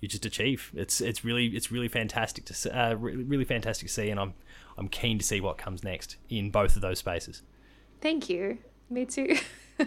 you 0.00 0.08
just 0.08 0.24
achieve. 0.24 0.70
It's 0.74 1.00
it's 1.00 1.24
really 1.24 1.46
it's 1.48 1.72
really 1.72 1.88
fantastic 1.88 2.44
to 2.46 2.54
see, 2.54 2.70
uh, 2.70 2.94
really, 2.94 3.24
really 3.24 3.44
fantastic 3.44 3.88
to 3.88 3.94
see, 3.94 4.10
and 4.10 4.20
I'm 4.20 4.34
I'm 4.76 4.88
keen 4.88 5.18
to 5.18 5.24
see 5.24 5.40
what 5.40 5.58
comes 5.58 5.82
next 5.82 6.16
in 6.28 6.50
both 6.50 6.76
of 6.76 6.82
those 6.82 6.98
spaces. 6.98 7.42
Thank 8.00 8.28
you. 8.28 8.58
Me 8.90 9.04
too. 9.04 9.36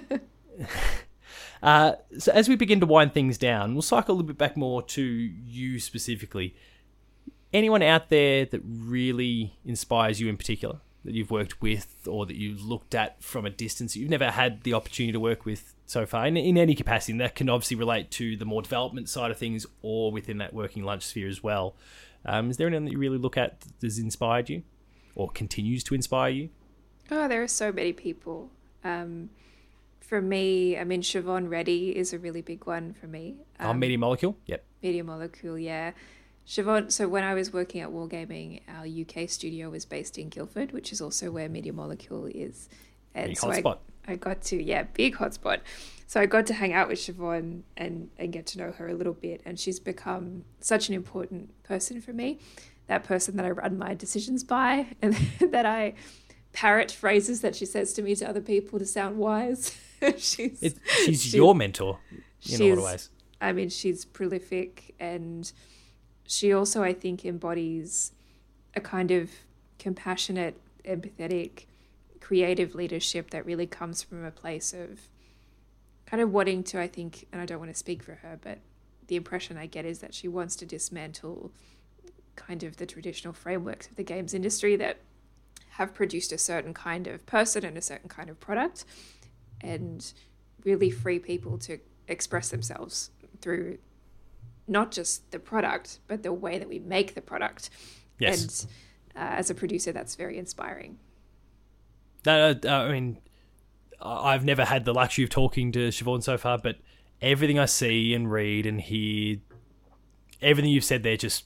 Uh, 1.63 1.93
so 2.17 2.31
as 2.31 2.49
we 2.49 2.55
begin 2.55 2.79
to 2.79 2.85
wind 2.85 3.13
things 3.13 3.37
down, 3.37 3.73
we'll 3.73 3.81
cycle 3.81 4.13
a 4.13 4.15
little 4.15 4.27
bit 4.27 4.37
back 4.37 4.57
more 4.57 4.81
to 4.81 5.01
you 5.03 5.79
specifically. 5.79 6.55
Anyone 7.53 7.83
out 7.83 8.09
there 8.09 8.45
that 8.45 8.61
really 8.65 9.57
inspires 9.63 10.19
you 10.19 10.27
in 10.27 10.37
particular, 10.37 10.79
that 11.05 11.13
you've 11.13 11.31
worked 11.31 11.61
with 11.61 12.07
or 12.09 12.25
that 12.25 12.35
you've 12.35 12.63
looked 12.63 12.95
at 12.95 13.21
from 13.21 13.45
a 13.45 13.49
distance, 13.49 13.93
that 13.93 13.99
you've 13.99 14.09
never 14.09 14.31
had 14.31 14.63
the 14.63 14.73
opportunity 14.73 15.11
to 15.11 15.19
work 15.19 15.45
with 15.45 15.75
so 15.91 16.05
far, 16.05 16.25
in, 16.25 16.37
in 16.37 16.57
any 16.57 16.73
capacity, 16.73 17.11
and 17.11 17.19
that 17.19 17.35
can 17.35 17.49
obviously 17.49 17.75
relate 17.75 18.09
to 18.11 18.37
the 18.37 18.45
more 18.45 18.61
development 18.61 19.09
side 19.09 19.29
of 19.29 19.37
things 19.37 19.65
or 19.81 20.09
within 20.09 20.37
that 20.37 20.53
working 20.53 20.83
lunch 20.83 21.03
sphere 21.03 21.27
as 21.27 21.43
well. 21.43 21.75
Um, 22.25 22.49
is 22.49 22.55
there 22.55 22.67
anyone 22.67 22.85
that 22.85 22.91
you 22.91 22.97
really 22.97 23.17
look 23.17 23.35
at 23.35 23.59
that 23.59 23.73
has 23.81 23.99
inspired 23.99 24.49
you 24.49 24.63
or 25.15 25.29
continues 25.29 25.83
to 25.83 25.93
inspire 25.95 26.29
you? 26.29 26.49
Oh, 27.09 27.27
there 27.27 27.43
are 27.43 27.47
so 27.47 27.73
many 27.73 27.91
people. 27.91 28.49
Um, 28.85 29.31
for 29.99 30.21
me, 30.21 30.77
I 30.77 30.85
mean, 30.85 31.01
Siobhan 31.01 31.49
Reddy 31.49 31.95
is 31.97 32.13
a 32.13 32.19
really 32.19 32.41
big 32.41 32.65
one 32.65 32.93
for 32.93 33.07
me. 33.07 33.35
oh, 33.59 33.71
Um, 33.71 33.79
Media 33.79 33.97
Molecule? 33.97 34.37
Yep. 34.45 34.63
Media 34.81 35.03
Molecule, 35.03 35.59
yeah. 35.59 35.91
Siobhan, 36.47 36.89
so 36.89 37.09
when 37.09 37.23
I 37.25 37.33
was 37.33 37.51
working 37.51 37.81
at 37.81 37.89
Wargaming, 37.89 38.61
our 38.69 38.85
UK 38.85 39.29
studio 39.29 39.69
was 39.69 39.83
based 39.83 40.17
in 40.17 40.29
Guildford, 40.29 40.71
which 40.71 40.93
is 40.93 41.01
also 41.01 41.31
where 41.31 41.49
Media 41.49 41.73
Molecule 41.73 42.27
is. 42.27 42.69
And 43.13 43.31
Big 43.31 43.37
so 43.37 43.51
I, 43.51 43.61
hotspot. 43.61 43.79
I 44.07 44.15
got 44.15 44.41
to, 44.43 44.61
yeah, 44.61 44.83
big 44.83 45.15
hotspot. 45.15 45.59
So 46.07 46.19
I 46.19 46.25
got 46.25 46.45
to 46.47 46.53
hang 46.53 46.73
out 46.73 46.89
with 46.89 46.99
Siobhan 46.99 47.61
and, 47.77 48.09
and 48.17 48.33
get 48.33 48.45
to 48.47 48.57
know 48.57 48.71
her 48.71 48.87
a 48.89 48.93
little 48.93 49.13
bit. 49.13 49.41
And 49.45 49.59
she's 49.59 49.79
become 49.79 50.43
such 50.59 50.89
an 50.89 50.95
important 50.95 51.63
person 51.63 52.01
for 52.01 52.11
me. 52.11 52.39
That 52.87 53.03
person 53.03 53.37
that 53.37 53.45
I 53.45 53.51
run 53.51 53.77
my 53.77 53.93
decisions 53.93 54.43
by 54.43 54.87
and 55.01 55.13
that 55.39 55.65
I 55.65 55.93
parrot 56.51 56.91
phrases 56.91 57.41
that 57.41 57.55
she 57.55 57.65
says 57.65 57.93
to 57.93 58.01
me 58.01 58.13
to 58.15 58.27
other 58.27 58.41
people 58.41 58.77
to 58.79 58.85
sound 58.85 59.17
wise. 59.17 59.75
she's, 60.17 60.61
It, 60.61 60.77
she's 61.05 61.21
she- 61.21 61.37
your 61.37 61.55
mentor 61.55 61.99
in 62.49 62.61
a 62.61 62.65
lot 62.69 62.77
of 62.79 62.83
ways. 62.83 63.09
I 63.39 63.53
mean, 63.53 63.69
she's 63.69 64.03
prolific 64.05 64.93
and 64.99 65.51
she 66.27 66.53
also, 66.53 66.83
I 66.83 66.93
think, 66.93 67.25
embodies 67.25 68.11
a 68.75 68.81
kind 68.81 69.11
of 69.11 69.31
compassionate, 69.79 70.55
empathetic, 70.85 71.65
creative 72.21 72.75
leadership 72.75 73.31
that 73.31 73.45
really 73.45 73.67
comes 73.67 74.01
from 74.01 74.23
a 74.23 74.31
place 74.31 74.73
of 74.73 74.99
kind 76.05 76.21
of 76.21 76.31
wanting 76.31 76.63
to, 76.63 76.79
I 76.79 76.87
think, 76.87 77.27
and 77.31 77.41
I 77.41 77.45
don't 77.45 77.59
want 77.59 77.71
to 77.71 77.77
speak 77.77 78.03
for 78.03 78.15
her, 78.15 78.39
but 78.41 78.59
the 79.07 79.15
impression 79.15 79.57
I 79.57 79.65
get 79.65 79.85
is 79.85 79.99
that 79.99 80.13
she 80.13 80.27
wants 80.27 80.55
to 80.57 80.65
dismantle 80.65 81.51
kind 82.35 82.63
of 82.63 82.77
the 82.77 82.85
traditional 82.85 83.33
frameworks 83.33 83.87
of 83.87 83.95
the 83.95 84.03
games 84.03 84.33
industry 84.33 84.75
that 84.77 84.99
have 85.71 85.93
produced 85.93 86.31
a 86.31 86.37
certain 86.37 86.73
kind 86.73 87.07
of 87.07 87.25
person 87.25 87.65
and 87.65 87.77
a 87.77 87.81
certain 87.81 88.09
kind 88.09 88.29
of 88.29 88.39
product 88.39 88.85
and 89.61 90.13
really 90.63 90.89
free 90.89 91.19
people 91.19 91.57
to 91.57 91.79
express 92.07 92.49
themselves 92.49 93.09
through 93.41 93.77
not 94.67 94.91
just 94.91 95.31
the 95.31 95.39
product, 95.39 95.99
but 96.07 96.23
the 96.23 96.33
way 96.33 96.59
that 96.59 96.69
we 96.69 96.79
make 96.79 97.15
the 97.15 97.21
product. 97.21 97.69
Yes. 98.19 98.67
And 99.15 99.23
uh, 99.23 99.35
as 99.37 99.49
a 99.49 99.55
producer, 99.55 99.91
that's 99.91 100.15
very 100.15 100.37
inspiring. 100.37 100.97
No, 102.25 102.55
no, 102.63 102.81
I 102.87 102.91
mean, 102.91 103.17
I've 104.01 104.45
never 104.45 104.65
had 104.65 104.85
the 104.85 104.93
luxury 104.93 105.23
of 105.23 105.29
talking 105.29 105.71
to 105.73 105.89
Siobhan 105.89 106.23
so 106.23 106.37
far, 106.37 106.57
but 106.57 106.77
everything 107.21 107.57
I 107.59 107.65
see 107.65 108.13
and 108.13 108.31
read 108.31 108.65
and 108.65 108.79
hear, 108.81 109.37
everything 110.41 110.71
you've 110.71 110.83
said 110.83 111.03
there 111.03 111.17
just 111.17 111.45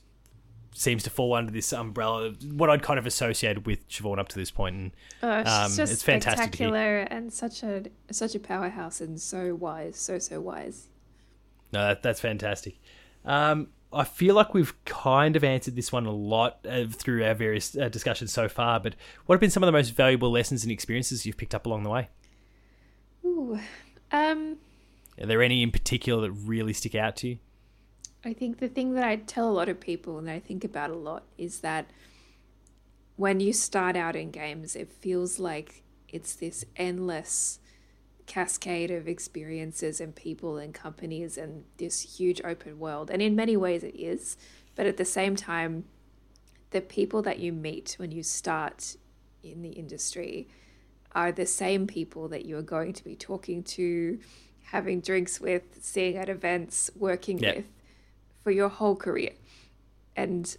seems 0.73 1.03
to 1.03 1.09
fall 1.09 1.33
under 1.33 1.51
this 1.51 1.71
umbrella, 1.71 2.33
what 2.51 2.69
I'd 2.69 2.83
kind 2.83 2.99
of 2.99 3.05
associated 3.05 3.65
with 3.65 3.87
Siobhan 3.87 4.19
up 4.19 4.27
to 4.29 4.35
this 4.37 4.51
point. 4.51 4.75
And 4.75 4.91
Oh, 5.23 5.43
she's 5.43 5.53
Um, 5.53 5.77
just 5.77 5.93
it's 5.93 6.03
fantastic 6.03 6.43
spectacular 6.43 6.99
and 6.99 7.31
such 7.31 7.63
a 7.63 7.83
Such 8.11 8.35
a 8.35 8.39
powerhouse 8.39 8.99
and 8.99 9.19
so 9.19 9.55
wise, 9.55 9.95
so, 9.97 10.19
so 10.19 10.41
wise. 10.41 10.87
no, 11.71 11.87
that, 11.87 12.03
that's 12.03 12.19
fantastic. 12.19 12.77
Um, 13.23 13.69
I 13.95 14.03
feel 14.03 14.35
like 14.35 14.53
we've 14.53 14.73
kind 14.85 15.35
of 15.35 15.43
answered 15.43 15.75
this 15.75 15.91
one 15.91 16.05
a 16.05 16.11
lot 16.11 16.59
uh, 16.67 16.85
through 16.87 17.23
our 17.23 17.33
various 17.33 17.77
uh, 17.77 17.87
discussions 17.89 18.33
so 18.33 18.49
far, 18.49 18.79
but 18.79 18.95
what 19.25 19.35
have 19.35 19.39
been 19.39 19.49
some 19.49 19.63
of 19.63 19.67
the 19.67 19.71
most 19.71 19.91
valuable 19.91 20.31
lessons 20.31 20.63
and 20.63 20.71
experiences 20.71 21.25
you've 21.25 21.37
picked 21.37 21.55
up 21.55 21.65
along 21.65 21.83
the 21.83 21.89
way? 21.89 22.09
Ooh. 23.25 23.59
um 24.11 24.57
Are 25.19 25.25
there 25.25 25.41
any 25.41 25.63
in 25.63 25.71
particular 25.71 26.21
that 26.21 26.31
really 26.31 26.73
stick 26.73 26.93
out 26.93 27.15
to 27.17 27.29
you? 27.29 27.37
I 28.25 28.33
think 28.33 28.59
the 28.59 28.67
thing 28.67 28.95
that 28.95 29.03
I 29.03 29.17
tell 29.17 29.49
a 29.49 29.53
lot 29.53 29.69
of 29.69 29.79
people 29.79 30.17
and 30.17 30.29
I 30.29 30.39
think 30.39 30.63
about 30.63 30.89
a 30.89 30.95
lot 30.95 31.23
is 31.37 31.59
that 31.61 31.89
when 33.15 33.39
you 33.39 33.53
start 33.53 33.95
out 33.95 34.15
in 34.15 34.31
games, 34.31 34.75
it 34.75 34.91
feels 34.91 35.39
like 35.39 35.83
it's 36.09 36.35
this 36.35 36.65
endless 36.75 37.59
cascade 38.25 38.91
of 38.91 39.07
experiences 39.07 40.01
and 40.01 40.15
people 40.15 40.57
and 40.57 40.73
companies 40.73 41.37
and 41.37 41.63
this 41.77 42.17
huge 42.19 42.41
open 42.43 42.79
world. 42.79 43.09
And 43.11 43.21
in 43.21 43.35
many 43.35 43.55
ways, 43.55 43.83
it 43.83 43.95
is. 43.95 44.37
But 44.75 44.85
at 44.87 44.97
the 44.97 45.05
same 45.05 45.35
time, 45.35 45.85
the 46.71 46.81
people 46.81 47.21
that 47.21 47.39
you 47.39 47.53
meet 47.53 47.95
when 47.97 48.11
you 48.11 48.23
start 48.23 48.97
in 49.43 49.61
the 49.61 49.69
industry 49.69 50.47
are 51.13 51.31
the 51.31 51.45
same 51.45 51.87
people 51.87 52.27
that 52.29 52.45
you 52.45 52.57
are 52.57 52.61
going 52.63 52.91
to 52.93 53.03
be 53.03 53.15
talking 53.15 53.63
to, 53.63 54.19
having 54.63 54.99
drinks 54.99 55.39
with, 55.39 55.63
seeing 55.81 56.17
at 56.17 56.27
events, 56.27 56.89
working 56.95 57.39
Yeah. 57.39 57.55
with 57.57 57.65
for 58.43 58.51
your 58.51 58.69
whole 58.69 58.95
career. 58.95 59.31
And 60.15 60.55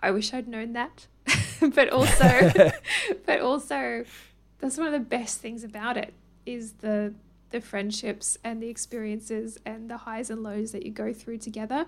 I 0.00 0.10
wish 0.10 0.34
I'd 0.34 0.48
known 0.48 0.72
that. 0.72 1.06
but 1.74 1.88
also 1.90 2.50
but 3.26 3.40
also 3.40 4.04
that's 4.58 4.76
one 4.76 4.86
of 4.88 4.92
the 4.92 4.98
best 4.98 5.40
things 5.40 5.64
about 5.64 5.96
it 5.96 6.12
is 6.46 6.74
the 6.74 7.14
the 7.50 7.60
friendships 7.60 8.36
and 8.42 8.62
the 8.62 8.68
experiences 8.68 9.58
and 9.64 9.88
the 9.88 9.98
highs 9.98 10.30
and 10.30 10.42
lows 10.42 10.72
that 10.72 10.84
you 10.84 10.90
go 10.90 11.12
through 11.12 11.38
together 11.38 11.86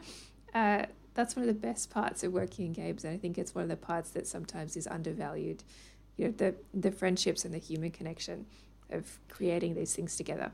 uh, 0.54 0.84
that's 1.14 1.34
one 1.34 1.42
of 1.42 1.48
the 1.48 1.60
best 1.60 1.90
parts 1.90 2.22
of 2.22 2.32
working 2.32 2.66
in 2.66 2.72
games 2.72 3.04
and 3.04 3.12
i 3.12 3.16
think 3.16 3.38
it's 3.38 3.54
one 3.54 3.62
of 3.62 3.70
the 3.70 3.76
parts 3.76 4.10
that 4.10 4.26
sometimes 4.26 4.76
is 4.76 4.86
undervalued 4.86 5.64
you 6.16 6.26
know 6.26 6.30
the 6.32 6.54
the 6.72 6.90
friendships 6.90 7.44
and 7.44 7.52
the 7.52 7.58
human 7.58 7.90
connection 7.90 8.46
of 8.90 9.18
creating 9.28 9.74
these 9.74 9.94
things 9.94 10.16
together 10.16 10.52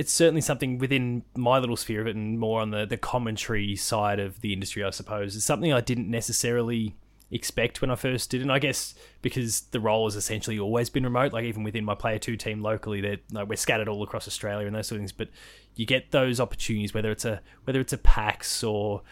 it's 0.00 0.12
certainly 0.14 0.40
something 0.40 0.78
within 0.78 1.24
my 1.36 1.58
little 1.58 1.76
sphere 1.76 2.00
of 2.00 2.06
it 2.06 2.16
and 2.16 2.38
more 2.38 2.62
on 2.62 2.70
the, 2.70 2.86
the 2.86 2.96
commentary 2.96 3.76
side 3.76 4.18
of 4.18 4.40
the 4.40 4.54
industry, 4.54 4.82
I 4.82 4.88
suppose. 4.88 5.36
It's 5.36 5.44
something 5.44 5.74
I 5.74 5.82
didn't 5.82 6.10
necessarily 6.10 6.96
expect 7.30 7.80
when 7.80 7.90
I 7.90 7.94
first 7.94 8.30
did. 8.30 8.42
And 8.42 8.50
I 8.50 8.58
guess 8.58 8.94
because 9.22 9.62
the 9.70 9.80
role 9.80 10.06
has 10.06 10.16
essentially 10.16 10.58
always 10.58 10.90
been 10.90 11.04
remote, 11.04 11.32
like 11.32 11.44
even 11.44 11.62
within 11.62 11.84
my 11.84 11.94
player 11.94 12.18
two 12.18 12.36
team 12.36 12.62
locally, 12.62 13.00
they're, 13.00 13.18
like, 13.32 13.48
we're 13.48 13.56
scattered 13.56 13.88
all 13.88 14.02
across 14.02 14.26
Australia 14.26 14.66
and 14.66 14.74
those 14.74 14.88
sort 14.88 14.96
of 14.96 15.02
things. 15.02 15.12
But 15.12 15.28
you 15.76 15.86
get 15.86 16.10
those 16.10 16.40
opportunities, 16.40 16.92
whether 16.92 17.10
it's 17.10 17.24
a 17.24 17.40
whether 17.64 17.80
it's 17.80 17.92
a 17.92 17.98
PAX 17.98 18.64
or 18.64 19.02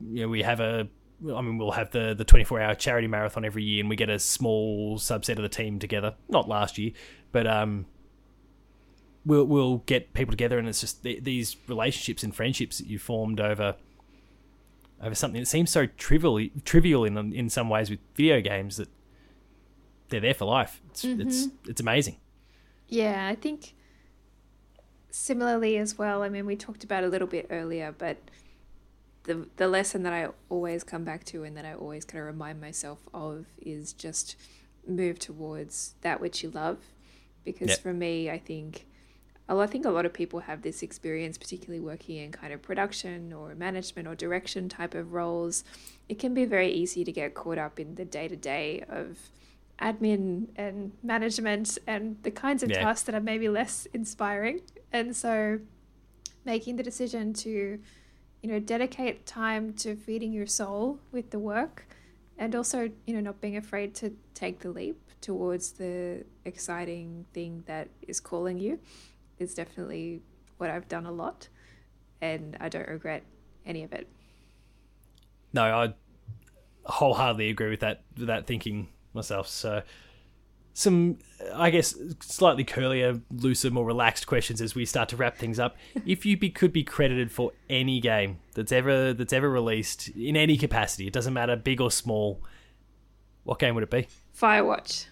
you 0.00 0.22
know, 0.22 0.28
we 0.28 0.42
have 0.42 0.60
a. 0.60 0.88
I 1.24 1.40
mean, 1.40 1.56
we'll 1.56 1.70
have 1.70 1.92
the 1.92 2.14
the 2.14 2.24
24 2.24 2.60
hour 2.60 2.74
charity 2.74 3.06
marathon 3.06 3.44
every 3.44 3.62
year, 3.62 3.80
and 3.80 3.88
we 3.88 3.96
get 3.96 4.10
a 4.10 4.18
small 4.18 4.98
subset 4.98 5.36
of 5.36 5.42
the 5.42 5.48
team 5.48 5.78
together. 5.78 6.14
Not 6.28 6.48
last 6.48 6.78
year, 6.78 6.92
but 7.30 7.46
um, 7.46 7.86
we'll 9.24 9.44
we'll 9.44 9.78
get 9.78 10.14
people 10.14 10.32
together, 10.32 10.58
and 10.58 10.68
it's 10.68 10.80
just 10.80 11.02
th- 11.04 11.22
these 11.22 11.56
relationships 11.68 12.24
and 12.24 12.34
friendships 12.34 12.78
that 12.78 12.88
you 12.88 12.98
formed 12.98 13.40
over 13.40 13.76
over 15.02 15.14
something 15.14 15.40
that 15.40 15.46
seems 15.46 15.70
so 15.70 15.86
trivial 15.86 16.40
trivial 16.64 17.04
in 17.04 17.32
in 17.32 17.48
some 17.50 17.68
ways 17.68 17.90
with 17.90 17.98
video 18.14 18.40
games 18.40 18.76
that 18.76 18.88
they're 20.08 20.20
there 20.20 20.34
for 20.34 20.44
life. 20.44 20.80
It's 20.90 21.04
Mm-hmm. 21.04 21.20
it's 21.22 21.48
it's 21.68 21.80
amazing. 21.80 22.16
Yeah, 22.88 23.26
I 23.26 23.34
think 23.34 23.74
similarly 25.10 25.76
as 25.76 25.98
well. 25.98 26.22
I 26.22 26.28
mean, 26.28 26.46
we 26.46 26.56
talked 26.56 26.84
about 26.84 27.04
a 27.04 27.08
little 27.08 27.28
bit 27.28 27.46
earlier, 27.50 27.94
but 27.96 28.16
the 29.24 29.48
the 29.56 29.68
lesson 29.68 30.02
that 30.04 30.12
I 30.12 30.28
always 30.48 30.84
come 30.84 31.04
back 31.04 31.24
to 31.26 31.44
and 31.44 31.56
that 31.56 31.64
I 31.64 31.74
always 31.74 32.04
kind 32.04 32.20
of 32.20 32.26
remind 32.26 32.60
myself 32.60 32.98
of 33.14 33.46
is 33.60 33.92
just 33.92 34.36
move 34.86 35.18
towards 35.18 35.94
that 36.02 36.20
which 36.20 36.42
you 36.42 36.50
love. 36.50 36.78
Because 37.44 37.70
Yep. 37.70 37.78
for 37.80 37.92
me, 37.92 38.30
I 38.30 38.38
think 38.38 38.86
I 39.60 39.66
think 39.66 39.84
a 39.84 39.90
lot 39.90 40.06
of 40.06 40.12
people 40.12 40.40
have 40.40 40.62
this 40.62 40.82
experience, 40.82 41.36
particularly 41.36 41.80
working 41.80 42.16
in 42.16 42.32
kind 42.32 42.52
of 42.52 42.62
production 42.62 43.32
or 43.32 43.54
management 43.54 44.06
or 44.08 44.14
direction 44.14 44.68
type 44.68 44.94
of 44.94 45.12
roles. 45.12 45.64
It 46.08 46.18
can 46.18 46.32
be 46.34 46.44
very 46.44 46.70
easy 46.72 47.04
to 47.04 47.12
get 47.12 47.34
caught 47.34 47.58
up 47.58 47.80
in 47.80 47.96
the 47.96 48.04
day 48.04 48.28
to 48.28 48.36
day 48.36 48.84
of 48.88 49.18
admin 49.80 50.46
and 50.56 50.92
management 51.02 51.76
and 51.86 52.16
the 52.22 52.30
kinds 52.30 52.62
of 52.62 52.70
Yeah. 52.70 52.80
tasks 52.82 53.04
that 53.06 53.14
are 53.14 53.20
maybe 53.20 53.48
less 53.48 53.86
inspiring. 53.92 54.60
And 54.92 55.16
so 55.16 55.58
making 56.44 56.76
the 56.76 56.82
decision 56.82 57.32
to, 57.32 57.80
you 58.42 58.50
know, 58.50 58.60
dedicate 58.60 59.26
time 59.26 59.72
to 59.74 59.96
feeding 59.96 60.32
your 60.32 60.46
soul 60.46 61.00
with 61.10 61.30
the 61.30 61.38
work 61.38 61.86
and 62.38 62.54
also, 62.54 62.90
you 63.06 63.14
know, 63.14 63.20
not 63.20 63.40
being 63.40 63.56
afraid 63.56 63.94
to 63.96 64.16
take 64.34 64.60
the 64.60 64.70
leap 64.70 65.00
towards 65.20 65.72
the 65.72 66.24
exciting 66.44 67.26
thing 67.32 67.62
that 67.66 67.88
is 68.08 68.18
calling 68.20 68.58
you 68.58 68.78
is 69.42 69.54
definitely 69.54 70.22
what 70.56 70.70
I've 70.70 70.88
done 70.88 71.06
a 71.06 71.12
lot 71.12 71.48
and 72.22 72.56
I 72.60 72.68
don't 72.68 72.88
regret 72.88 73.24
any 73.66 73.82
of 73.82 73.92
it. 73.92 74.08
No, 75.52 75.62
I 75.64 75.94
wholeheartedly 76.84 77.50
agree 77.50 77.70
with 77.70 77.80
that 77.80 78.02
with 78.16 78.28
that 78.28 78.46
thinking 78.46 78.88
myself. 79.12 79.48
So, 79.48 79.82
some 80.72 81.18
I 81.52 81.70
guess 81.70 81.94
slightly 82.20 82.64
curlier, 82.64 83.20
looser, 83.30 83.70
more 83.70 83.84
relaxed 83.84 84.26
questions 84.26 84.62
as 84.62 84.74
we 84.74 84.86
start 84.86 85.10
to 85.10 85.16
wrap 85.16 85.36
things 85.36 85.58
up. 85.58 85.76
if 86.06 86.24
you 86.24 86.36
be, 86.36 86.48
could 86.48 86.72
be 86.72 86.84
credited 86.84 87.30
for 87.30 87.52
any 87.68 88.00
game 88.00 88.38
that's 88.54 88.72
ever 88.72 89.12
that's 89.12 89.32
ever 89.32 89.50
released 89.50 90.08
in 90.08 90.36
any 90.36 90.56
capacity, 90.56 91.06
it 91.06 91.12
doesn't 91.12 91.34
matter 91.34 91.56
big 91.56 91.80
or 91.80 91.90
small. 91.90 92.42
What 93.44 93.58
game 93.58 93.74
would 93.74 93.82
it 93.82 93.90
be? 93.90 94.06
Firewatch. 94.38 95.06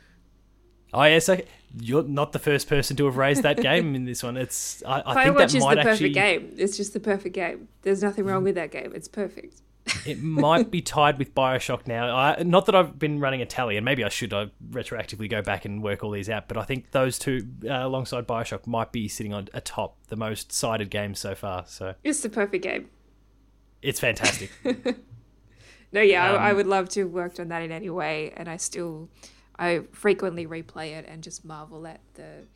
Oh 0.93 1.05
yes, 1.05 1.29
okay. 1.29 1.45
you're 1.81 2.03
not 2.03 2.33
the 2.33 2.39
first 2.39 2.69
person 2.69 2.97
to 2.97 3.05
have 3.07 3.17
raised 3.17 3.43
that 3.45 3.59
game 3.61 3.95
in 3.95 4.05
this 4.05 4.23
one. 4.23 4.37
It's 4.37 4.83
I, 4.85 5.03
I 5.07 5.25
think 5.25 5.37
that 5.39 5.55
is 5.55 5.63
might 5.63 5.77
the 5.77 5.83
perfect 5.83 5.93
actually 5.93 6.11
game. 6.11 6.55
It's 6.57 6.77
just 6.77 6.93
the 6.93 7.01
perfect 7.01 7.35
game. 7.35 7.69
There's 7.83 8.03
nothing 8.03 8.25
wrong 8.25 8.43
with 8.45 8.57
that 8.57 8.71
game. 8.73 8.93
It's 8.95 9.07
perfect. 9.09 9.63
it 10.05 10.21
might 10.23 10.71
be 10.77 10.83
tied 10.83 11.19
with 11.19 11.35
Bioshock 11.35 11.87
now. 11.87 12.15
I, 12.17 12.43
not 12.43 12.67
that 12.67 12.75
I've 12.75 12.99
been 12.99 13.19
running 13.21 13.41
a 13.41 13.47
tally, 13.47 13.77
and 13.77 13.85
maybe 13.85 14.03
I 14.05 14.09
should 14.09 14.33
I 14.35 14.51
retroactively 14.71 15.31
go 15.31 15.43
back 15.43 15.65
and 15.65 15.83
work 15.83 16.03
all 16.05 16.11
these 16.11 16.29
out. 16.29 16.49
But 16.49 16.57
I 16.57 16.65
think 16.65 16.91
those 16.91 17.19
two, 17.19 17.47
uh, 17.65 17.73
alongside 17.87 18.27
Bioshock, 18.27 18.67
might 18.67 18.91
be 18.93 19.07
sitting 19.09 19.33
on 19.33 19.49
atop 19.55 19.97
the 20.09 20.17
most 20.17 20.53
cited 20.53 20.91
games 20.91 21.19
so 21.21 21.35
far. 21.35 21.65
So 21.67 21.95
It's 22.05 22.21
the 22.21 22.29
perfect 22.29 22.65
game. 22.65 22.89
it's 23.81 24.01
fantastic. 24.01 24.51
No, 25.93 26.01
yeah, 26.01 26.31
Um, 26.31 26.39
I, 26.41 26.51
I 26.51 26.53
would 26.53 26.69
love 26.69 26.89
to 26.91 27.01
have 27.01 27.11
worked 27.11 27.41
on 27.41 27.49
that 27.49 27.63
in 27.63 27.73
any 27.73 27.91
way, 27.91 28.33
and 28.37 28.49
I 28.49 28.59
still, 28.59 29.09
I 29.61 29.83
frequently 29.93 30.47
replay 30.47 30.93
it 30.99 31.05
and 31.07 31.23
just 31.23 31.45
marvel 31.45 31.87
at 31.87 32.01
the, 32.15 32.47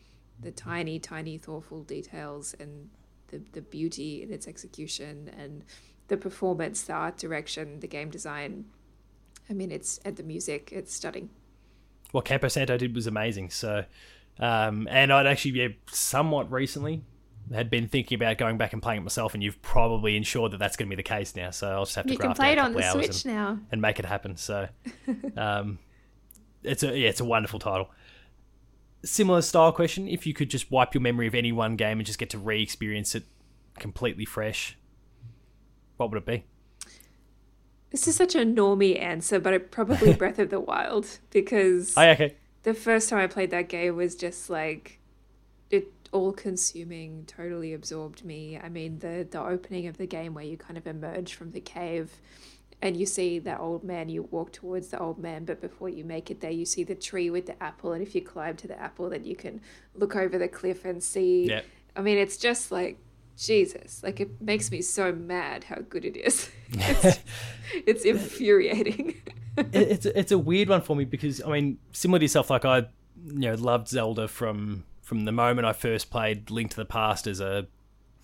the 0.41 0.51
tiny, 0.51 0.99
tiny, 0.99 1.39
thoughtful 1.39 1.83
details 1.85 2.55
and 2.59 2.89
the 3.29 3.41
the 3.53 3.61
beauty 3.63 4.23
in 4.23 4.33
its 4.33 4.49
execution 4.49 5.31
and 5.39 5.65
the 6.09 6.17
performance, 6.17 6.83
the 6.83 6.95
art 6.95 7.17
direction, 7.19 7.81
the 7.81 7.87
game 7.87 8.11
design. 8.11 8.65
I 9.49 9.53
mean, 9.53 9.71
it's 9.71 9.99
and 10.05 10.17
the 10.17 10.23
music. 10.23 10.71
It's 10.73 10.93
stunning. 10.95 11.29
what 12.13 12.25
Campo 12.25 12.49
Santo 12.49 12.77
did 12.79 12.95
was 12.95 13.07
amazing. 13.07 13.51
So, 13.51 13.85
um, 14.39 14.89
and 14.91 15.13
I'd 15.13 15.27
actually 15.27 15.53
yeah, 15.53 15.69
somewhat 15.91 16.51
recently 16.51 17.03
had 17.53 17.69
been 17.69 17.89
thinking 17.89 18.17
about 18.17 18.39
going 18.39 18.57
back 18.57 18.73
and 18.73 18.81
playing 18.83 19.01
it 19.01 19.05
myself, 19.05 19.35
and 19.35 19.43
you've 19.43 19.61
probably 19.61 20.17
ensured 20.17 20.53
that 20.53 20.59
that's 20.59 20.77
going 20.77 20.89
to 20.89 20.97
be 20.97 21.03
the 21.03 21.07
case 21.07 21.37
now. 21.37 21.51
So 21.51 21.69
I'll 21.71 21.85
just 21.85 21.97
have 21.97 22.07
to 22.07 22.13
You 22.13 22.19
can 22.19 22.33
play 22.33 22.53
it 22.53 22.59
on 22.59 22.73
the 22.73 22.83
Switch 22.91 23.25
and- 23.27 23.35
now. 23.35 23.59
and 23.71 23.83
make 23.83 23.99
it 23.99 24.07
happen. 24.07 24.37
So, 24.39 24.69
um, 25.37 25.79
it's 26.65 26.83
a 26.83 26.99
yeah, 26.99 27.09
it's 27.09 27.21
a 27.21 27.25
wonderful 27.25 27.59
title. 27.59 27.91
Similar 29.05 29.43
style 29.43 29.73
question: 29.73 30.09
If 30.09 30.27
you 30.27 30.35
could 30.35 30.51
just 30.51 30.71
wipe 30.71 30.95
your 30.95 31.01
memory 31.03 31.27
of 31.27 31.35
any 31.35 31.53
one 31.53 31.77
game 31.77 31.99
and 31.99 32.07
just 32.07 32.19
get 32.19 32.31
to 32.31 32.39
re-experience 32.39 33.15
it 33.15 33.25
completely 33.79 34.25
fresh, 34.25 34.77
what 35.97 36.11
would 36.11 36.19
it 36.19 36.27
be? 36.27 36.45
This 37.91 38.09
is 38.09 38.17
such 38.17 38.35
a 38.35 38.39
normie 38.39 39.01
answer, 39.01 39.39
but 39.39 39.53
it 39.55 39.71
probably 39.71 40.13
Breath 40.17 40.39
of 40.39 40.51
the 40.51 40.59
Wild 40.61 41.19
because 41.31 41.95
Oh, 41.97 42.03
okay. 42.11 42.35
the 42.65 42.75
first 42.75 43.09
time 43.09 43.21
I 43.21 43.27
played 43.27 43.51
that 43.51 43.69
game 43.69 43.95
was 43.97 44.15
just 44.17 44.51
like 44.51 44.99
it 45.71 45.93
all 46.11 46.33
consuming, 46.33 47.25
totally 47.27 47.73
absorbed 47.73 48.25
me. 48.25 48.59
I 48.59 48.69
mean 48.69 48.99
the 48.99 49.27
the 49.31 49.41
opening 49.41 49.87
of 49.87 49.99
the 49.99 50.07
game 50.07 50.35
where 50.35 50.45
you 50.45 50.57
kind 50.57 50.77
of 50.79 50.87
emerge 50.87 51.35
from 51.35 51.53
the 51.53 51.61
cave 51.61 52.11
and 52.83 52.97
you 52.97 53.07
see 53.07 53.39
that 53.41 53.61
old 53.61 53.85
man, 53.85 54.09
you 54.09 54.25
walk 54.25 54.53
towards 54.53 54.89
the 54.89 54.99
old 54.99 55.19
man, 55.19 55.45
but 55.45 55.61
before 55.61 55.89
you 55.89 56.05
make 56.05 56.31
it 56.31 56.41
there, 56.41 56.51
you 56.51 56.67
see 56.67 56.85
the 56.85 56.95
tree 56.95 57.31
with 57.31 57.47
the 57.47 57.63
apple, 57.63 57.93
and 57.93 58.03
if 58.03 58.15
you 58.15 58.21
climb 58.21 58.57
to 58.57 58.69
the 58.69 58.79
apple, 58.81 59.11
then 59.11 59.25
you 59.25 59.37
can 59.37 59.61
look 59.95 60.17
over 60.17 60.39
the 60.39 60.49
cliff 60.49 60.85
and 60.85 61.03
see. 61.03 61.49
Yeah. 61.49 61.63
I 61.97 62.03
mean, 62.03 62.19
it's 62.19 62.37
just 62.37 62.71
like 62.71 62.99
Jesus. 63.37 64.03
Like 64.03 64.21
it 64.21 64.41
makes 64.41 64.71
me 64.71 64.83
so 64.83 65.13
mad 65.13 65.65
how 65.65 65.77
good 65.89 66.05
it 66.05 66.17
is. 66.17 66.51
It's, 66.77 67.21
it's 67.87 68.05
infuriating. 68.05 69.15
it, 69.57 69.69
it's 69.73 70.07
it's 70.07 70.33
a 70.33 70.39
weird 70.39 70.69
one 70.69 70.81
for 70.81 70.97
me 70.97 71.05
because 71.05 71.41
I 71.41 71.51
mean, 71.51 71.79
similar 71.93 72.19
to 72.19 72.25
yourself, 72.25 72.51
like 72.51 72.65
I, 72.65 72.79
you 73.25 73.49
know, 73.51 73.55
loved 73.55 73.89
Zelda 73.89 74.27
from 74.27 74.85
from 75.03 75.25
the 75.25 75.33
moment 75.33 75.67
I 75.67 75.73
first 75.73 76.11
played 76.11 76.51
Link 76.51 76.71
to 76.71 76.77
the 76.77 76.85
Past 76.85 77.29
as 77.29 77.41
a 77.41 77.69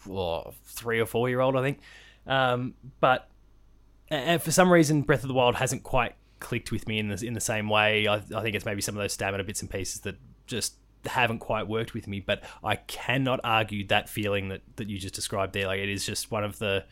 oh, 0.09 0.53
three 0.65 0.99
or 0.99 1.07
four 1.07 1.29
year 1.29 1.41
old, 1.41 1.57
I 1.57 1.63
think. 1.63 1.79
Um, 2.27 2.75
but 3.01 3.30
and 4.11 4.43
for 4.43 4.51
some 4.51 4.73
reason, 4.73 5.03
Breath 5.03 5.23
of 5.23 5.29
the 5.29 5.35
Wild 5.35 5.57
hasn't 5.57 5.83
quite 5.83 6.15
clicked 6.41 6.73
with 6.73 6.89
me 6.89 6.99
in 6.99 7.09
the 7.09 7.27
in 7.27 7.35
the 7.35 7.41
same 7.41 7.69
way. 7.69 8.07
I, 8.07 8.17
I 8.17 8.43
think 8.43 8.55
it's 8.57 8.65
maybe 8.65 8.81
some 8.81 8.97
of 8.97 9.03
those 9.03 9.13
stamina 9.13 9.45
bits 9.45 9.61
and 9.61 9.71
pieces 9.71 10.01
that 10.03 10.17
just 10.47 10.75
haven't 11.07 11.39
quite 11.39 11.69
worked 11.69 11.95
with 11.95 12.07
me. 12.09 12.21
But 12.21 12.43
I 12.65 12.77
cannot 12.77 13.41
argue 13.45 13.87
that 13.89 14.09
feeling 14.09 14.49
that 14.49 14.63
that 14.77 14.89
you 14.89 14.99
just 14.99 15.15
described 15.15 15.53
there. 15.53 15.67
Like 15.67 15.81
it 15.81 15.89
is 15.89 16.05
just 16.05 16.31
one 16.31 16.45
of 16.45 16.59
the 16.59 16.85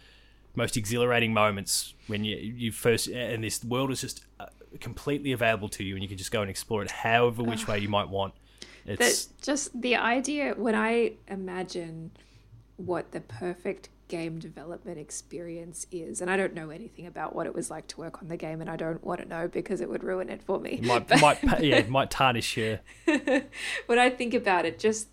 most 0.55 0.77
exhilarating 0.77 1.33
moments 1.33 1.95
when 2.07 2.25
you 2.25 2.37
you 2.37 2.73
first 2.73 3.09
and 3.09 3.45
this 3.45 3.65
world 3.65 3.90
is 3.90 4.01
just 4.01 4.24
uh, 4.40 4.47
completely 4.81 5.32
available 5.32 5.69
to 5.69 5.85
you 5.85 5.95
and 5.95 6.03
you 6.03 6.09
can 6.09 6.19
just 6.19 6.32
go 6.32 6.40
and 6.40 6.51
explore 6.51 6.82
it 6.82 6.90
however 6.90 7.43
which 7.43 7.66
way 7.69 7.78
you 7.78 7.89
might 7.89 8.09
want. 8.09 8.35
It's 8.85 9.27
just 9.43 9.81
the 9.81 9.97
idea 9.97 10.55
when 10.57 10.74
I 10.74 11.12
imagine 11.28 12.11
what 12.77 13.12
the 13.12 13.20
perfect 13.20 13.90
game 14.09 14.39
development 14.39 14.98
experience 14.98 15.86
is, 15.93 16.20
and 16.20 16.30
I 16.30 16.36
don't 16.36 16.55
know 16.55 16.70
anything 16.70 17.06
about 17.06 17.35
what 17.35 17.47
it 17.47 17.55
was 17.55 17.70
like 17.70 17.86
to 17.89 17.98
work 17.98 18.22
on 18.22 18.28
the 18.28 18.36
game, 18.36 18.60
and 18.60 18.68
I 18.68 18.76
don't 18.76 19.02
want 19.05 19.20
to 19.20 19.28
know 19.28 19.48
because 19.48 19.80
it 19.80 19.89
would 19.89 20.02
ruin 20.02 20.28
it 20.30 20.43
for 20.43 20.59
me. 20.59 20.80
it 20.82 20.85
might 20.85 21.20
might 21.20 21.43
yeah 21.62 21.76
it 21.76 21.89
might 21.89 22.10
tarnish 22.10 22.56
your 22.56 22.80
when 23.86 23.98
I 23.98 24.10
think 24.10 24.35
about 24.35 24.64
it, 24.64 24.78
just 24.78 25.09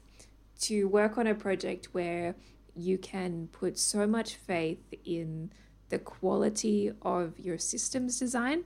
to 0.62 0.86
work 0.86 1.18
on 1.18 1.28
a 1.28 1.36
project 1.36 1.90
where 1.92 2.36
you 2.76 2.98
can 2.98 3.48
put 3.52 3.78
so 3.78 4.08
much 4.08 4.36
faith 4.36 4.94
in 5.06 5.52
the 5.90 6.00
quality 6.00 6.92
of 7.02 7.40
your 7.40 7.58
systems 7.58 8.20
design 8.20 8.64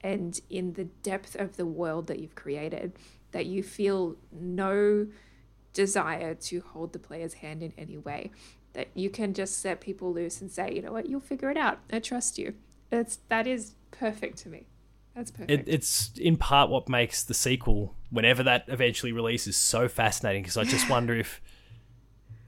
and 0.00 0.40
in 0.48 0.74
the 0.74 0.84
depth 0.84 1.34
of 1.36 1.56
the 1.56 1.66
world 1.66 2.06
that 2.06 2.18
you've 2.18 2.34
created 2.34 2.92
that 3.32 3.46
you 3.46 3.62
feel 3.62 4.16
no 4.32 5.06
desire 5.72 6.34
to 6.34 6.60
hold 6.60 6.92
the 6.92 6.98
player's 6.98 7.34
hand 7.34 7.62
in 7.62 7.72
any 7.76 7.96
way 7.96 8.30
that 8.78 8.88
you 8.94 9.10
can 9.10 9.34
just 9.34 9.58
set 9.58 9.80
people 9.80 10.12
loose 10.12 10.40
and 10.40 10.50
say 10.52 10.72
you 10.72 10.80
know 10.80 10.92
what 10.92 11.08
you'll 11.08 11.18
figure 11.20 11.50
it 11.50 11.56
out 11.56 11.78
i 11.92 11.98
trust 11.98 12.38
you 12.38 12.54
that's 12.90 13.18
that 13.28 13.44
is 13.46 13.74
perfect 13.90 14.38
to 14.38 14.48
me 14.48 14.66
that's 15.16 15.32
perfect 15.32 15.50
it, 15.50 15.64
it's 15.66 16.12
in 16.16 16.36
part 16.36 16.70
what 16.70 16.88
makes 16.88 17.24
the 17.24 17.34
sequel 17.34 17.94
whenever 18.10 18.42
that 18.44 18.64
eventually 18.68 19.10
releases 19.10 19.56
so 19.56 19.88
fascinating 19.88 20.42
because 20.42 20.56
I 20.56 20.62
just 20.62 20.88
wonder 20.94 21.14
if 21.16 21.40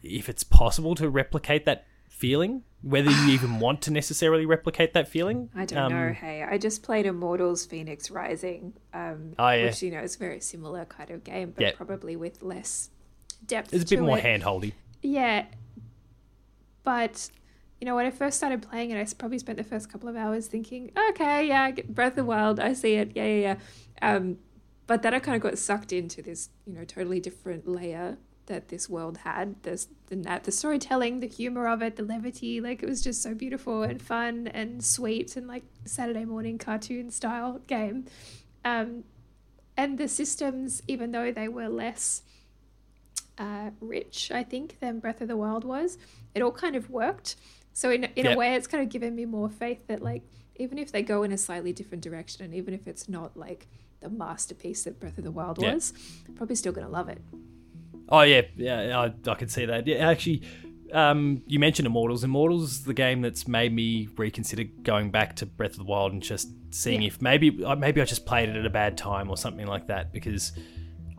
if 0.03 0.29
it's 0.29 0.45
possible 0.45 0.95
to 0.95 1.09
replicate 1.11 1.65
that 1.65 1.85
feeling 2.09 2.63
whether 2.83 3.11
you 3.11 3.29
even 3.31 3.59
want 3.67 3.83
to 3.83 3.91
necessarily 3.91 4.47
replicate 4.47 4.93
that 4.95 5.09
feeling 5.09 5.51
I 5.55 5.65
don't 5.65 5.79
Um, 5.79 5.93
know. 5.93 6.13
Hey, 6.13 6.43
I 6.43 6.59
just 6.59 6.83
played 6.85 7.07
Immortals 7.07 7.67
Fenyx 7.67 8.11
Rising, 8.11 8.75
um, 8.95 9.35
Oh, 9.39 9.51
yeah. 9.51 9.65
which 9.67 9.83
you 9.83 9.91
know 9.91 10.01
is 10.01 10.15
a 10.17 10.19
very 10.19 10.41
similar 10.41 10.85
kind 10.85 11.11
of 11.11 11.25
game, 11.25 11.53
but 11.57 11.63
Yeah. 11.63 11.73
probably 11.73 12.15
with 12.17 12.41
less 12.41 12.91
Depth 13.47 13.73
it's 13.75 13.91
a 13.91 13.97
bit 13.97 14.03
more 14.05 14.19
it. 14.19 14.23
hand-holdy 14.23 14.75
Yeah, 15.03 15.47
but 16.83 17.31
you 17.81 17.87
know, 17.87 17.97
when 17.97 18.05
I 18.05 18.11
first 18.11 18.37
started 18.37 18.61
playing 18.61 18.91
it, 18.91 19.01
I 19.01 19.07
probably 19.17 19.39
spent 19.39 19.57
the 19.57 19.65
first 19.65 19.91
couple 19.91 20.09
of 20.09 20.15
hours 20.15 20.47
thinking, 20.47 20.91
okay, 21.11 21.49
yeah, 21.49 21.71
Breath 21.89 22.13
of 22.13 22.17
the 22.17 22.25
Wild, 22.27 22.61
I 22.61 22.75
see 22.75 22.95
it, 22.95 23.13
yeah, 23.15 23.25
yeah, 23.25 23.41
yeah. 23.41 23.57
Um, 24.03 24.37
but 24.87 25.03
then 25.03 25.15
I 25.15 25.19
kind 25.19 25.37
of 25.37 25.41
got 25.43 25.57
sucked 25.57 25.93
into 25.93 26.21
this, 26.21 26.51
you 26.67 26.75
know, 26.75 26.85
totally 26.85 27.21
different 27.21 27.67
layer 27.67 28.19
that 28.47 28.69
this 28.69 28.89
world 28.89 29.19
had. 29.19 29.55
There's 29.63 29.87
the 30.09 30.41
the 30.43 30.51
storytelling, 30.53 31.21
the 31.21 31.29
humor 31.29 31.69
of 31.69 31.81
it, 31.81 31.97
the 31.97 32.03
levity. 32.03 32.61
Like 32.61 32.83
it 32.83 32.89
was 32.89 33.01
just 33.01 33.23
so 33.23 33.33
beautiful 33.33 33.83
and 33.85 34.03
fun 34.03 34.49
and 34.49 34.85
sweet 34.85 35.37
and 35.37 35.47
like 35.47 35.63
Saturday 35.85 36.25
morning 36.25 36.59
cartoon 36.59 37.11
style 37.11 37.61
game. 37.67 38.07
Um, 38.65 39.05
and 39.77 39.97
the 39.97 40.09
systems, 40.09 40.83
even 40.89 41.13
though 41.13 41.31
they 41.33 41.49
were 41.49 41.69
less 41.69 42.23
uh, 43.41 43.71
rich, 43.81 44.31
I 44.31 44.45
think, 44.45 44.79
than 44.81 45.01
Breath 45.01 45.23
of 45.23 45.29
the 45.29 45.37
Wild 45.37 45.65
was, 45.65 45.99
it 46.35 46.43
all 46.43 46.53
kind 46.53 46.77
of 46.77 46.91
worked. 46.91 47.37
So 47.73 47.91
in 47.91 48.05
in 48.05 48.27
yep. 48.27 48.35
a 48.35 48.39
way, 48.39 48.55
it's 48.55 48.67
kind 48.67 48.83
of 48.83 48.91
given 48.91 49.17
me 49.17 49.25
more 49.25 49.49
faith 49.49 49.87
that 49.87 50.03
like 50.03 50.23
even 50.57 50.77
if 50.77 50.93
they 50.93 51.03
go 51.03 51.23
in 51.23 51.33
a 51.33 51.39
slightly 51.39 51.73
different 51.73 52.05
direction, 52.05 52.45
and 52.45 52.55
even 52.55 52.75
if 52.75 52.87
it's 52.87 53.09
not 53.09 53.37
like 53.37 53.67
the 54.01 54.11
masterpiece 54.11 54.85
that 54.85 55.01
Breath 55.01 55.17
of 55.17 55.25
the 55.25 55.31
Wild 55.31 55.61
yep. 55.61 55.75
was, 55.75 55.95
I'm 56.29 56.35
probably 56.35 56.57
still 56.57 56.73
gonna 56.73 56.91
love 56.91 57.09
it. 57.09 57.19
Oh 58.11 58.23
yeah, 58.23 58.43
yeah, 58.57 58.99
I, 58.99 59.31
I 59.31 59.35
can 59.35 59.49
see 59.49 59.65
that. 59.65 59.87
Yeah, 59.87 60.09
actually, 60.11 60.43
um, 60.93 61.43
you 61.47 61.59
mentioned 61.59 61.87
Immortals. 61.87 62.25
Immortals, 62.25 62.73
is 62.73 62.85
the 62.85 62.95
game 62.95 63.23
that's 63.23 63.49
made 63.49 63.73
me 63.73 64.09
reconsider 64.19 64.65
going 64.83 65.11
back 65.11 65.37
to 65.37 65.47
Breath 65.47 65.73
of 65.73 65.79
the 65.79 65.85
Wild 65.85 66.13
and 66.13 66.23
just 66.23 66.51
seeing 66.71 67.03
yeah. 67.03 67.09
if 67.09 67.23
maybe 67.23 67.65
uh, 67.65 67.77
maybe 67.77 68.03
I 68.03 68.05
just 68.05 68.27
played 68.27 68.51
it 68.51 68.57
at 68.57 68.67
a 68.67 68.71
bad 68.71 68.99
time 68.99 69.31
or 69.31 69.37
something 69.39 69.67
like 69.67 69.87
that 69.87 70.13
because 70.13 70.53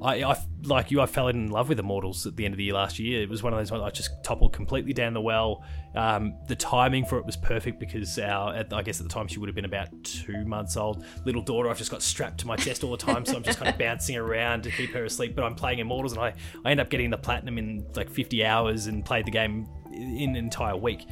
I, 0.02 0.24
I 0.24 0.38
like 0.64 0.90
you, 0.90 1.00
I 1.00 1.06
fell 1.06 1.28
in 1.28 1.50
love 1.52 1.70
with 1.70 1.80
Immortals 1.80 2.26
at 2.26 2.36
the 2.36 2.46
end 2.46 2.54
of 2.54 2.58
the 2.58 2.64
year 2.64 2.74
last 2.74 2.98
year. 2.98 3.22
It 3.22 3.30
was 3.30 3.44
one 3.44 3.54
of 3.54 3.60
those 3.60 3.72
ones 3.72 3.84
I 3.84 3.90
just 3.92 4.24
toppled 4.24 4.52
completely 4.52 4.94
down 4.94 5.14
the 5.14 5.22
well. 5.22 5.64
Um, 5.96 6.36
the 6.48 6.56
timing 6.56 7.06
for 7.06 7.20
it 7.20 7.26
was 7.26 7.38
perfect 7.38 7.80
because 7.80 8.18
our, 8.18 8.66
I 8.72 8.82
guess 8.82 9.00
at 9.00 9.08
the 9.08 9.14
time 9.14 9.28
she 9.28 9.38
would 9.38 9.48
have 9.48 9.56
been 9.56 9.66
about 9.66 9.90
two 10.04 10.44
months 10.46 10.76
old. 10.76 11.06
Little 11.26 11.44
daughter, 11.44 11.70
I've 11.70 11.78
just 11.78 11.92
got 11.92 12.02
strapped 12.02 12.40
to 12.40 12.48
my 12.48 12.56
chest 12.56 12.84
all 12.84 12.92
the 12.92 12.98
time, 12.98 13.26
so 13.26 13.36
I'm 13.36 13.44
just 13.44 13.60
kind 13.60 13.72
of 13.72 13.78
bouncing 13.80 14.18
around 14.18 14.64
to 14.64 14.72
keep 14.72 14.92
her 14.94 15.06
asleep. 15.06 15.36
But 15.36 15.44
I'm 15.44 15.56
playing 15.56 15.80
Immortals, 15.80 16.14
and 16.14 16.22
I, 16.22 16.34
I 16.66 16.72
end 16.72 16.80
up 16.80 16.90
getting 16.90 17.12
the 17.12 17.18
platinum 17.18 17.58
in 17.60 17.86
like 17.96 18.10
50 18.10 18.44
hours 18.44 18.88
and 18.88 19.06
played 19.06 19.26
the 19.26 19.32
game 19.32 19.68
in 19.94 20.32
an 20.32 20.36
entire 20.36 20.76
week 20.76 21.06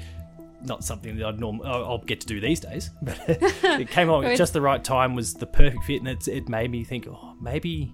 not 0.62 0.84
something 0.84 1.18
that 1.18 1.26
I'd 1.26 1.40
norm- 1.40 1.62
I'll 1.64 2.00
get 2.00 2.22
to 2.22 2.28
do 2.28 2.40
these 2.40 2.60
days, 2.60 2.90
but 3.02 3.18
it 3.28 3.90
came 3.90 4.10
along 4.10 4.26
at 4.26 4.38
just 4.38 4.54
the 4.54 4.62
right 4.62 4.84
time. 4.84 5.16
Was 5.16 5.34
the 5.34 5.46
perfect 5.46 5.84
fit, 5.86 6.00
and 6.00 6.08
it, 6.08 6.28
it 6.28 6.50
made 6.50 6.70
me 6.72 6.84
think, 6.84 7.08
oh, 7.08 7.36
maybe 7.42 7.94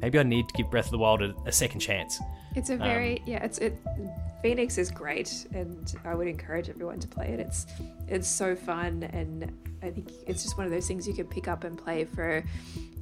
maybe 0.00 0.18
I 0.18 0.22
need 0.22 0.48
to 0.48 0.54
give 0.54 0.70
Breath 0.70 0.86
of 0.86 0.90
the 0.92 0.98
Wild 0.98 1.22
a, 1.22 1.34
a 1.46 1.52
second 1.52 1.80
chance. 1.80 2.20
It's 2.54 2.70
a 2.70 2.76
very 2.76 3.18
um, 3.18 3.24
yeah. 3.26 3.44
It's 3.44 3.58
it. 3.58 3.76
Fenyx 4.42 4.78
is 4.78 4.90
great, 4.90 5.46
and 5.52 5.94
I 6.04 6.14
would 6.14 6.28
encourage 6.28 6.68
everyone 6.68 7.00
to 7.00 7.08
play 7.08 7.28
it. 7.28 7.40
It's 7.40 7.66
it's 8.08 8.28
so 8.28 8.54
fun, 8.56 9.02
and 9.04 9.52
I 9.82 9.90
think 9.90 10.10
it's 10.26 10.42
just 10.42 10.56
one 10.56 10.66
of 10.66 10.72
those 10.72 10.86
things 10.86 11.06
you 11.06 11.14
can 11.14 11.26
pick 11.26 11.48
up 11.48 11.64
and 11.64 11.76
play 11.76 12.04
for 12.04 12.44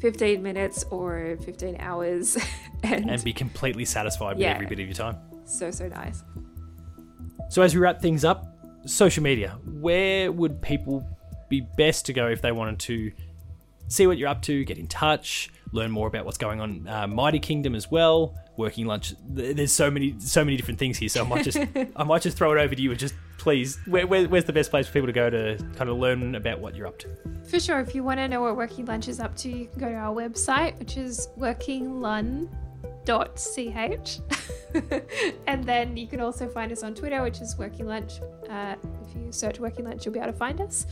15 0.01 0.43
minutes 0.43 0.85
or 0.91 1.37
15 1.45 1.77
hours, 1.79 2.37
and, 2.83 3.11
and 3.11 3.25
be 3.25 3.33
completely 3.33 3.85
satisfied 3.85 4.39
yeah, 4.39 4.49
with 4.49 4.55
every 4.57 4.67
bit 4.67 4.81
of 4.81 4.87
your 4.87 4.95
time. 4.95 5.17
So 5.45 5.71
so 5.71 5.89
nice. 5.89 6.25
So 7.51 7.63
as 7.63 7.75
we 7.75 7.81
wrap 7.81 8.01
things 8.01 8.25
up, 8.25 8.55
social 8.87 9.23
media. 9.23 9.59
Where 9.65 10.31
would 10.33 10.61
people 10.63 11.07
be 11.49 11.61
best 11.77 12.07
to 12.07 12.13
go 12.13 12.29
if 12.29 12.43
they 12.43 12.53
wanted 12.53 12.79
to 12.81 13.13
see 13.89 14.07
what 14.07 14.19
you're 14.19 14.29
up 14.29 14.43
to, 14.43 14.65
get 14.65 14.79
in 14.79 14.87
touch, 14.87 15.51
learn 15.73 15.91
more 15.91 16.07
about 16.07 16.25
what's 16.25 16.39
going 16.39 16.61
on 16.61 16.87
uh, 16.89 17.07
Mighty 17.07 17.39
Kingdom 17.39 17.75
as 17.75 17.91
well. 17.91 18.35
Working 18.57 18.87
lunch. 18.87 19.15
There's 19.27 19.73
so 19.73 19.91
many 19.91 20.15
so 20.21 20.45
many 20.45 20.57
different 20.57 20.79
things 20.79 20.97
here. 20.97 21.09
So 21.09 21.25
I 21.25 21.29
might 21.29 21.45
just 21.45 21.59
I 21.97 22.05
might 22.05 22.23
just 22.23 22.37
throw 22.37 22.53
it 22.53 22.61
over 22.61 22.75
to 22.75 22.81
you 22.81 22.91
and 22.91 22.99
just 22.99 23.15
please, 23.45 23.79
where, 23.87 24.07
where, 24.07 24.27
where's 24.27 24.45
the 24.47 24.53
best 24.55 24.71
place 24.71 24.87
for 24.87 24.95
people 24.95 25.07
to 25.07 25.13
go 25.13 25.29
to 25.29 25.59
kind 25.77 25.91
of 25.91 25.99
learn 25.99 26.35
about 26.35 26.61
what 26.61 26.75
you're 26.75 26.87
up 26.87 26.99
to? 26.99 27.09
For 27.47 27.61
sure. 27.61 27.79
If 27.79 27.95
you 27.95 28.03
want 28.03 28.19
to 28.19 28.27
know 28.27 28.41
what 28.41 28.57
Working 28.57 28.87
Lunch 28.87 29.07
is 29.07 29.21
up 29.21 29.37
to, 29.37 29.51
you 29.51 29.67
can 29.67 29.79
go 29.79 29.91
to 29.91 29.95
our 29.95 30.15
website, 30.15 30.79
which 30.79 30.97
is 30.97 31.29
workinglun.ch. 31.39 32.49
and 35.47 35.65
then 35.65 35.97
you 35.97 36.07
can 36.07 36.21
also 36.21 36.49
find 36.49 36.73
us 36.73 36.83
on 36.83 36.95
Twitter, 36.95 37.23
which 37.23 37.43
is 37.43 37.59
Working 37.59 37.87
Lunch. 37.87 38.15
Uh, 38.49 38.77
if 39.07 39.15
you 39.15 39.31
search 39.31 39.61
Working 39.61 39.85
Lunch, 39.85 40.07
you'll 40.07 40.15
be 40.15 40.21
able 40.21 40.33
to 40.33 40.39
find 40.39 40.63
us. 40.63 40.87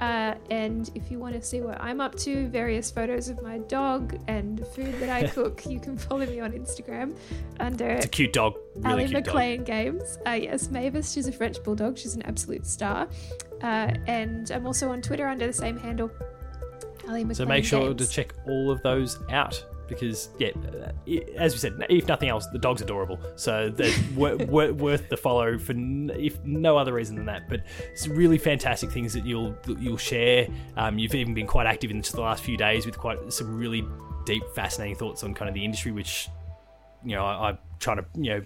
Uh, 0.00 0.34
and 0.50 0.90
if 0.94 1.10
you 1.10 1.18
want 1.18 1.34
to 1.34 1.42
see 1.42 1.60
what 1.60 1.80
I'm 1.80 2.00
up 2.00 2.14
to, 2.16 2.48
various 2.48 2.90
photos 2.90 3.28
of 3.28 3.42
my 3.42 3.58
dog 3.58 4.18
and 4.28 4.64
food 4.68 4.94
that 5.00 5.08
I 5.08 5.26
cook, 5.34 5.66
you 5.66 5.80
can 5.80 5.96
follow 5.96 6.26
me 6.26 6.40
on 6.40 6.52
Instagram 6.52 7.16
under 7.58 7.88
it's 7.88 8.06
a 8.06 8.08
cute 8.08 8.32
dog. 8.32 8.56
Really 8.76 9.04
Ali 9.04 9.12
McLean 9.12 9.64
Games. 9.64 10.18
Uh, 10.26 10.30
yes, 10.30 10.68
Mavis, 10.68 11.12
she's 11.12 11.26
a 11.26 11.32
French 11.32 11.62
bulldog. 11.62 11.98
She's 11.98 12.14
an 12.14 12.22
absolute 12.22 12.66
star. 12.66 13.08
Uh, 13.62 13.92
and 14.06 14.50
I'm 14.50 14.66
also 14.66 14.90
on 14.90 15.02
Twitter 15.02 15.26
under 15.26 15.46
the 15.46 15.52
same 15.52 15.76
handle. 15.76 16.10
Ali 17.08 17.24
McLean 17.24 17.34
so 17.34 17.46
make 17.46 17.64
sure 17.64 17.94
Games. 17.94 18.06
to 18.06 18.12
check 18.12 18.34
all 18.46 18.70
of 18.70 18.82
those 18.82 19.18
out 19.30 19.64
because 19.88 20.28
yeah, 20.38 20.50
uh, 20.72 21.12
as 21.36 21.52
we 21.54 21.58
said, 21.58 21.84
if 21.88 22.06
nothing 22.06 22.28
else, 22.28 22.46
the 22.46 22.58
dog's 22.58 22.82
adorable, 22.82 23.18
so 23.36 23.70
they're 23.70 23.94
worth 24.16 25.08
the 25.08 25.16
follow 25.16 25.58
for 25.58 25.74
if 25.76 26.42
no 26.44 26.76
other 26.76 26.92
reason 26.92 27.16
than 27.16 27.26
that. 27.26 27.48
But 27.48 27.64
it's 27.90 28.06
really 28.06 28.38
fantastic 28.38 28.90
things 28.90 29.12
that 29.14 29.24
you'll 29.24 29.56
you'll 29.78 29.96
share. 29.96 30.48
Um, 30.76 30.98
you've 30.98 31.14
even 31.14 31.34
been 31.34 31.46
quite 31.46 31.66
active 31.66 31.90
in 31.90 32.00
the 32.00 32.20
last 32.20 32.44
few 32.44 32.56
days 32.56 32.86
with 32.86 32.98
quite 32.98 33.32
some 33.32 33.56
really 33.56 33.84
deep, 34.26 34.42
fascinating 34.54 34.96
thoughts 34.96 35.22
on 35.24 35.34
kind 35.34 35.48
of 35.48 35.54
the 35.54 35.64
industry, 35.64 35.92
which 35.92 36.28
you 37.04 37.14
know 37.14 37.24
I, 37.24 37.50
I'm 37.50 37.58
trying 37.80 37.98
to 37.98 38.04
you 38.14 38.30
know 38.30 38.42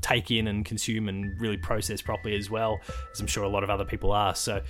take 0.00 0.30
in 0.30 0.46
and 0.46 0.64
consume 0.64 1.08
and 1.08 1.38
really 1.40 1.56
process 1.56 2.00
properly 2.00 2.36
as 2.36 2.50
well, 2.50 2.80
as 3.12 3.20
I'm 3.20 3.26
sure 3.26 3.44
a 3.44 3.48
lot 3.48 3.64
of 3.64 3.70
other 3.70 3.84
people 3.84 4.12
are. 4.12 4.34
So 4.34 4.62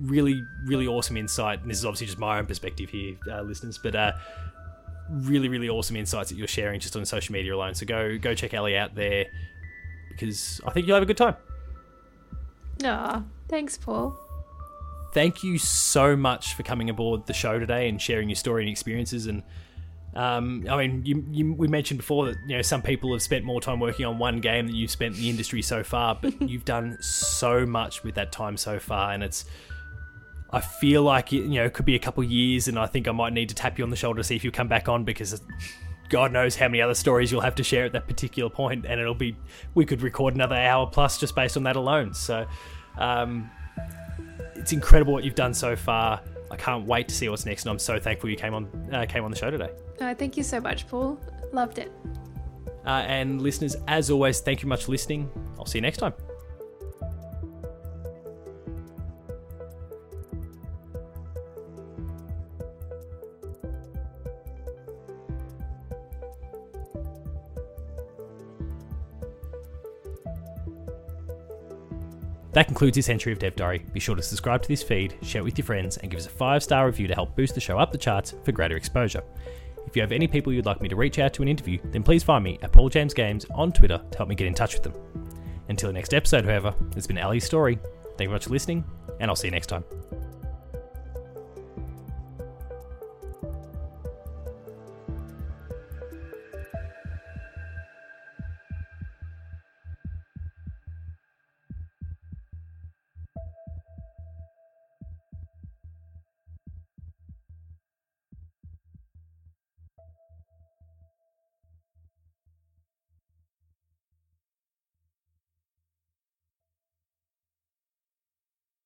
really, 0.00 0.42
really 0.66 0.86
awesome 0.86 1.16
insight. 1.16 1.60
And 1.62 1.70
this 1.70 1.78
is 1.78 1.84
obviously 1.84 2.06
just 2.06 2.18
my 2.18 2.38
own 2.38 2.46
perspective 2.46 2.90
here, 2.90 3.16
uh, 3.30 3.42
listeners, 3.42 3.78
but 3.82 3.94
uh, 3.94 4.12
really, 5.10 5.48
really 5.48 5.68
awesome 5.68 5.96
insights 5.96 6.30
that 6.30 6.36
you're 6.36 6.46
sharing 6.46 6.80
just 6.80 6.96
on 6.96 7.04
social 7.04 7.32
media 7.32 7.54
alone. 7.54 7.74
So 7.74 7.86
go 7.86 8.18
go 8.18 8.34
check 8.34 8.54
Ellie 8.54 8.76
out 8.76 8.94
there 8.94 9.26
because 10.10 10.60
I 10.66 10.70
think 10.70 10.86
you'll 10.86 10.96
have 10.96 11.02
a 11.02 11.06
good 11.06 11.16
time. 11.16 11.36
Aw, 12.84 13.22
thanks, 13.48 13.76
Paul. 13.76 14.18
Thank 15.12 15.44
you 15.44 15.58
so 15.58 16.16
much 16.16 16.54
for 16.54 16.64
coming 16.64 16.90
aboard 16.90 17.26
the 17.26 17.32
show 17.32 17.58
today 17.58 17.88
and 17.88 18.02
sharing 18.02 18.28
your 18.28 18.36
story 18.36 18.64
and 18.64 18.70
experiences. 18.70 19.26
And 19.26 19.44
um, 20.16 20.66
I 20.68 20.76
mean, 20.76 21.02
you, 21.04 21.24
you, 21.30 21.52
we 21.52 21.68
mentioned 21.68 21.98
before 21.98 22.26
that 22.26 22.36
you 22.46 22.56
know 22.56 22.62
some 22.62 22.82
people 22.82 23.12
have 23.12 23.22
spent 23.22 23.44
more 23.44 23.60
time 23.60 23.80
working 23.80 24.06
on 24.06 24.18
one 24.18 24.40
game 24.40 24.66
than 24.66 24.74
you've 24.74 24.90
spent 24.90 25.14
in 25.14 25.20
the 25.20 25.30
industry 25.30 25.62
so 25.62 25.84
far, 25.84 26.18
but 26.20 26.40
you've 26.48 26.64
done 26.64 26.96
so 27.00 27.64
much 27.64 28.02
with 28.02 28.14
that 28.16 28.32
time 28.32 28.56
so 28.56 28.78
far, 28.78 29.12
and 29.12 29.22
it's 29.22 29.44
I 30.54 30.60
feel 30.60 31.02
like 31.02 31.32
it, 31.32 31.38
you 31.42 31.54
know 31.54 31.64
it 31.64 31.72
could 31.72 31.86
be 31.86 31.94
a 31.94 31.98
couple 31.98 32.22
years, 32.22 32.68
and 32.68 32.78
I 32.78 32.86
think 32.86 33.08
I 33.08 33.12
might 33.12 33.32
need 33.32 33.48
to 33.48 33.54
tap 33.54 33.78
you 33.78 33.84
on 33.84 33.90
the 33.90 33.96
shoulder 33.96 34.18
to 34.18 34.24
see 34.24 34.36
if 34.36 34.44
you 34.44 34.50
come 34.50 34.68
back 34.68 34.88
on 34.88 35.04
because 35.04 35.42
God 36.08 36.32
knows 36.32 36.54
how 36.54 36.68
many 36.68 36.80
other 36.80 36.94
stories 36.94 37.32
you'll 37.32 37.40
have 37.40 37.56
to 37.56 37.64
share 37.64 37.84
at 37.84 37.92
that 37.92 38.06
particular 38.06 38.50
point, 38.50 38.86
and 38.86 39.00
it'll 39.00 39.14
be 39.14 39.36
we 39.74 39.84
could 39.84 40.02
record 40.02 40.34
another 40.34 40.54
hour 40.54 40.86
plus 40.86 41.18
just 41.18 41.34
based 41.34 41.56
on 41.56 41.64
that 41.64 41.76
alone. 41.76 42.14
So 42.14 42.46
um, 42.98 43.50
it's 44.54 44.72
incredible 44.72 45.12
what 45.12 45.24
you've 45.24 45.34
done 45.34 45.54
so 45.54 45.74
far. 45.74 46.20
I 46.50 46.56
can't 46.56 46.86
wait 46.86 47.08
to 47.08 47.14
see 47.14 47.28
what's 47.28 47.46
next, 47.46 47.64
and 47.64 47.70
I'm 47.70 47.78
so 47.78 47.98
thankful 47.98 48.30
you 48.30 48.36
came 48.36 48.54
on 48.54 48.68
uh, 48.92 49.06
came 49.08 49.24
on 49.24 49.30
the 49.30 49.36
show 49.36 49.50
today. 49.50 49.70
Uh, 50.00 50.14
thank 50.14 50.36
you 50.36 50.42
so 50.42 50.60
much, 50.60 50.86
Paul. 50.86 51.18
Loved 51.52 51.78
it. 51.78 51.92
Uh, 52.86 53.02
and 53.06 53.40
listeners, 53.40 53.76
as 53.88 54.10
always, 54.10 54.40
thank 54.40 54.62
you 54.62 54.68
much 54.68 54.84
for 54.84 54.92
listening. 54.92 55.30
I'll 55.58 55.66
see 55.66 55.78
you 55.78 55.82
next 55.82 55.98
time. 55.98 56.12
That 72.54 72.68
concludes 72.68 72.94
this 72.94 73.08
entry 73.08 73.32
of 73.32 73.40
Dev 73.40 73.56
Diary. 73.56 73.84
Be 73.92 73.98
sure 73.98 74.14
to 74.14 74.22
subscribe 74.22 74.62
to 74.62 74.68
this 74.68 74.82
feed, 74.82 75.16
share 75.22 75.40
it 75.40 75.44
with 75.44 75.58
your 75.58 75.64
friends, 75.64 75.96
and 75.96 76.10
give 76.10 76.20
us 76.20 76.26
a 76.26 76.30
5 76.30 76.62
star 76.62 76.86
review 76.86 77.08
to 77.08 77.14
help 77.14 77.34
boost 77.34 77.54
the 77.54 77.60
show 77.60 77.78
up 77.78 77.90
the 77.90 77.98
charts 77.98 78.34
for 78.44 78.52
greater 78.52 78.76
exposure. 78.76 79.22
If 79.86 79.96
you 79.96 80.02
have 80.02 80.12
any 80.12 80.28
people 80.28 80.52
you'd 80.52 80.64
like 80.64 80.80
me 80.80 80.88
to 80.88 80.96
reach 80.96 81.18
out 81.18 81.34
to 81.34 81.42
an 81.42 81.48
interview, 81.48 81.78
then 81.86 82.04
please 82.04 82.22
find 82.22 82.44
me 82.44 82.58
at 82.62 82.70
Paul 82.70 82.88
James 82.88 83.12
Games 83.12 83.44
on 83.54 83.72
Twitter 83.72 84.00
to 84.08 84.16
help 84.16 84.28
me 84.28 84.36
get 84.36 84.46
in 84.46 84.54
touch 84.54 84.74
with 84.74 84.84
them. 84.84 84.94
Until 85.68 85.88
the 85.88 85.94
next 85.94 86.14
episode, 86.14 86.44
however, 86.44 86.74
it's 86.96 87.08
been 87.08 87.18
Ali's 87.18 87.44
story. 87.44 87.74
Thank 87.74 88.20
you 88.20 88.28
very 88.28 88.30
much 88.30 88.44
for 88.44 88.50
listening, 88.50 88.84
and 89.18 89.28
I'll 89.28 89.36
see 89.36 89.48
you 89.48 89.52
next 89.52 89.66
time. 89.66 89.84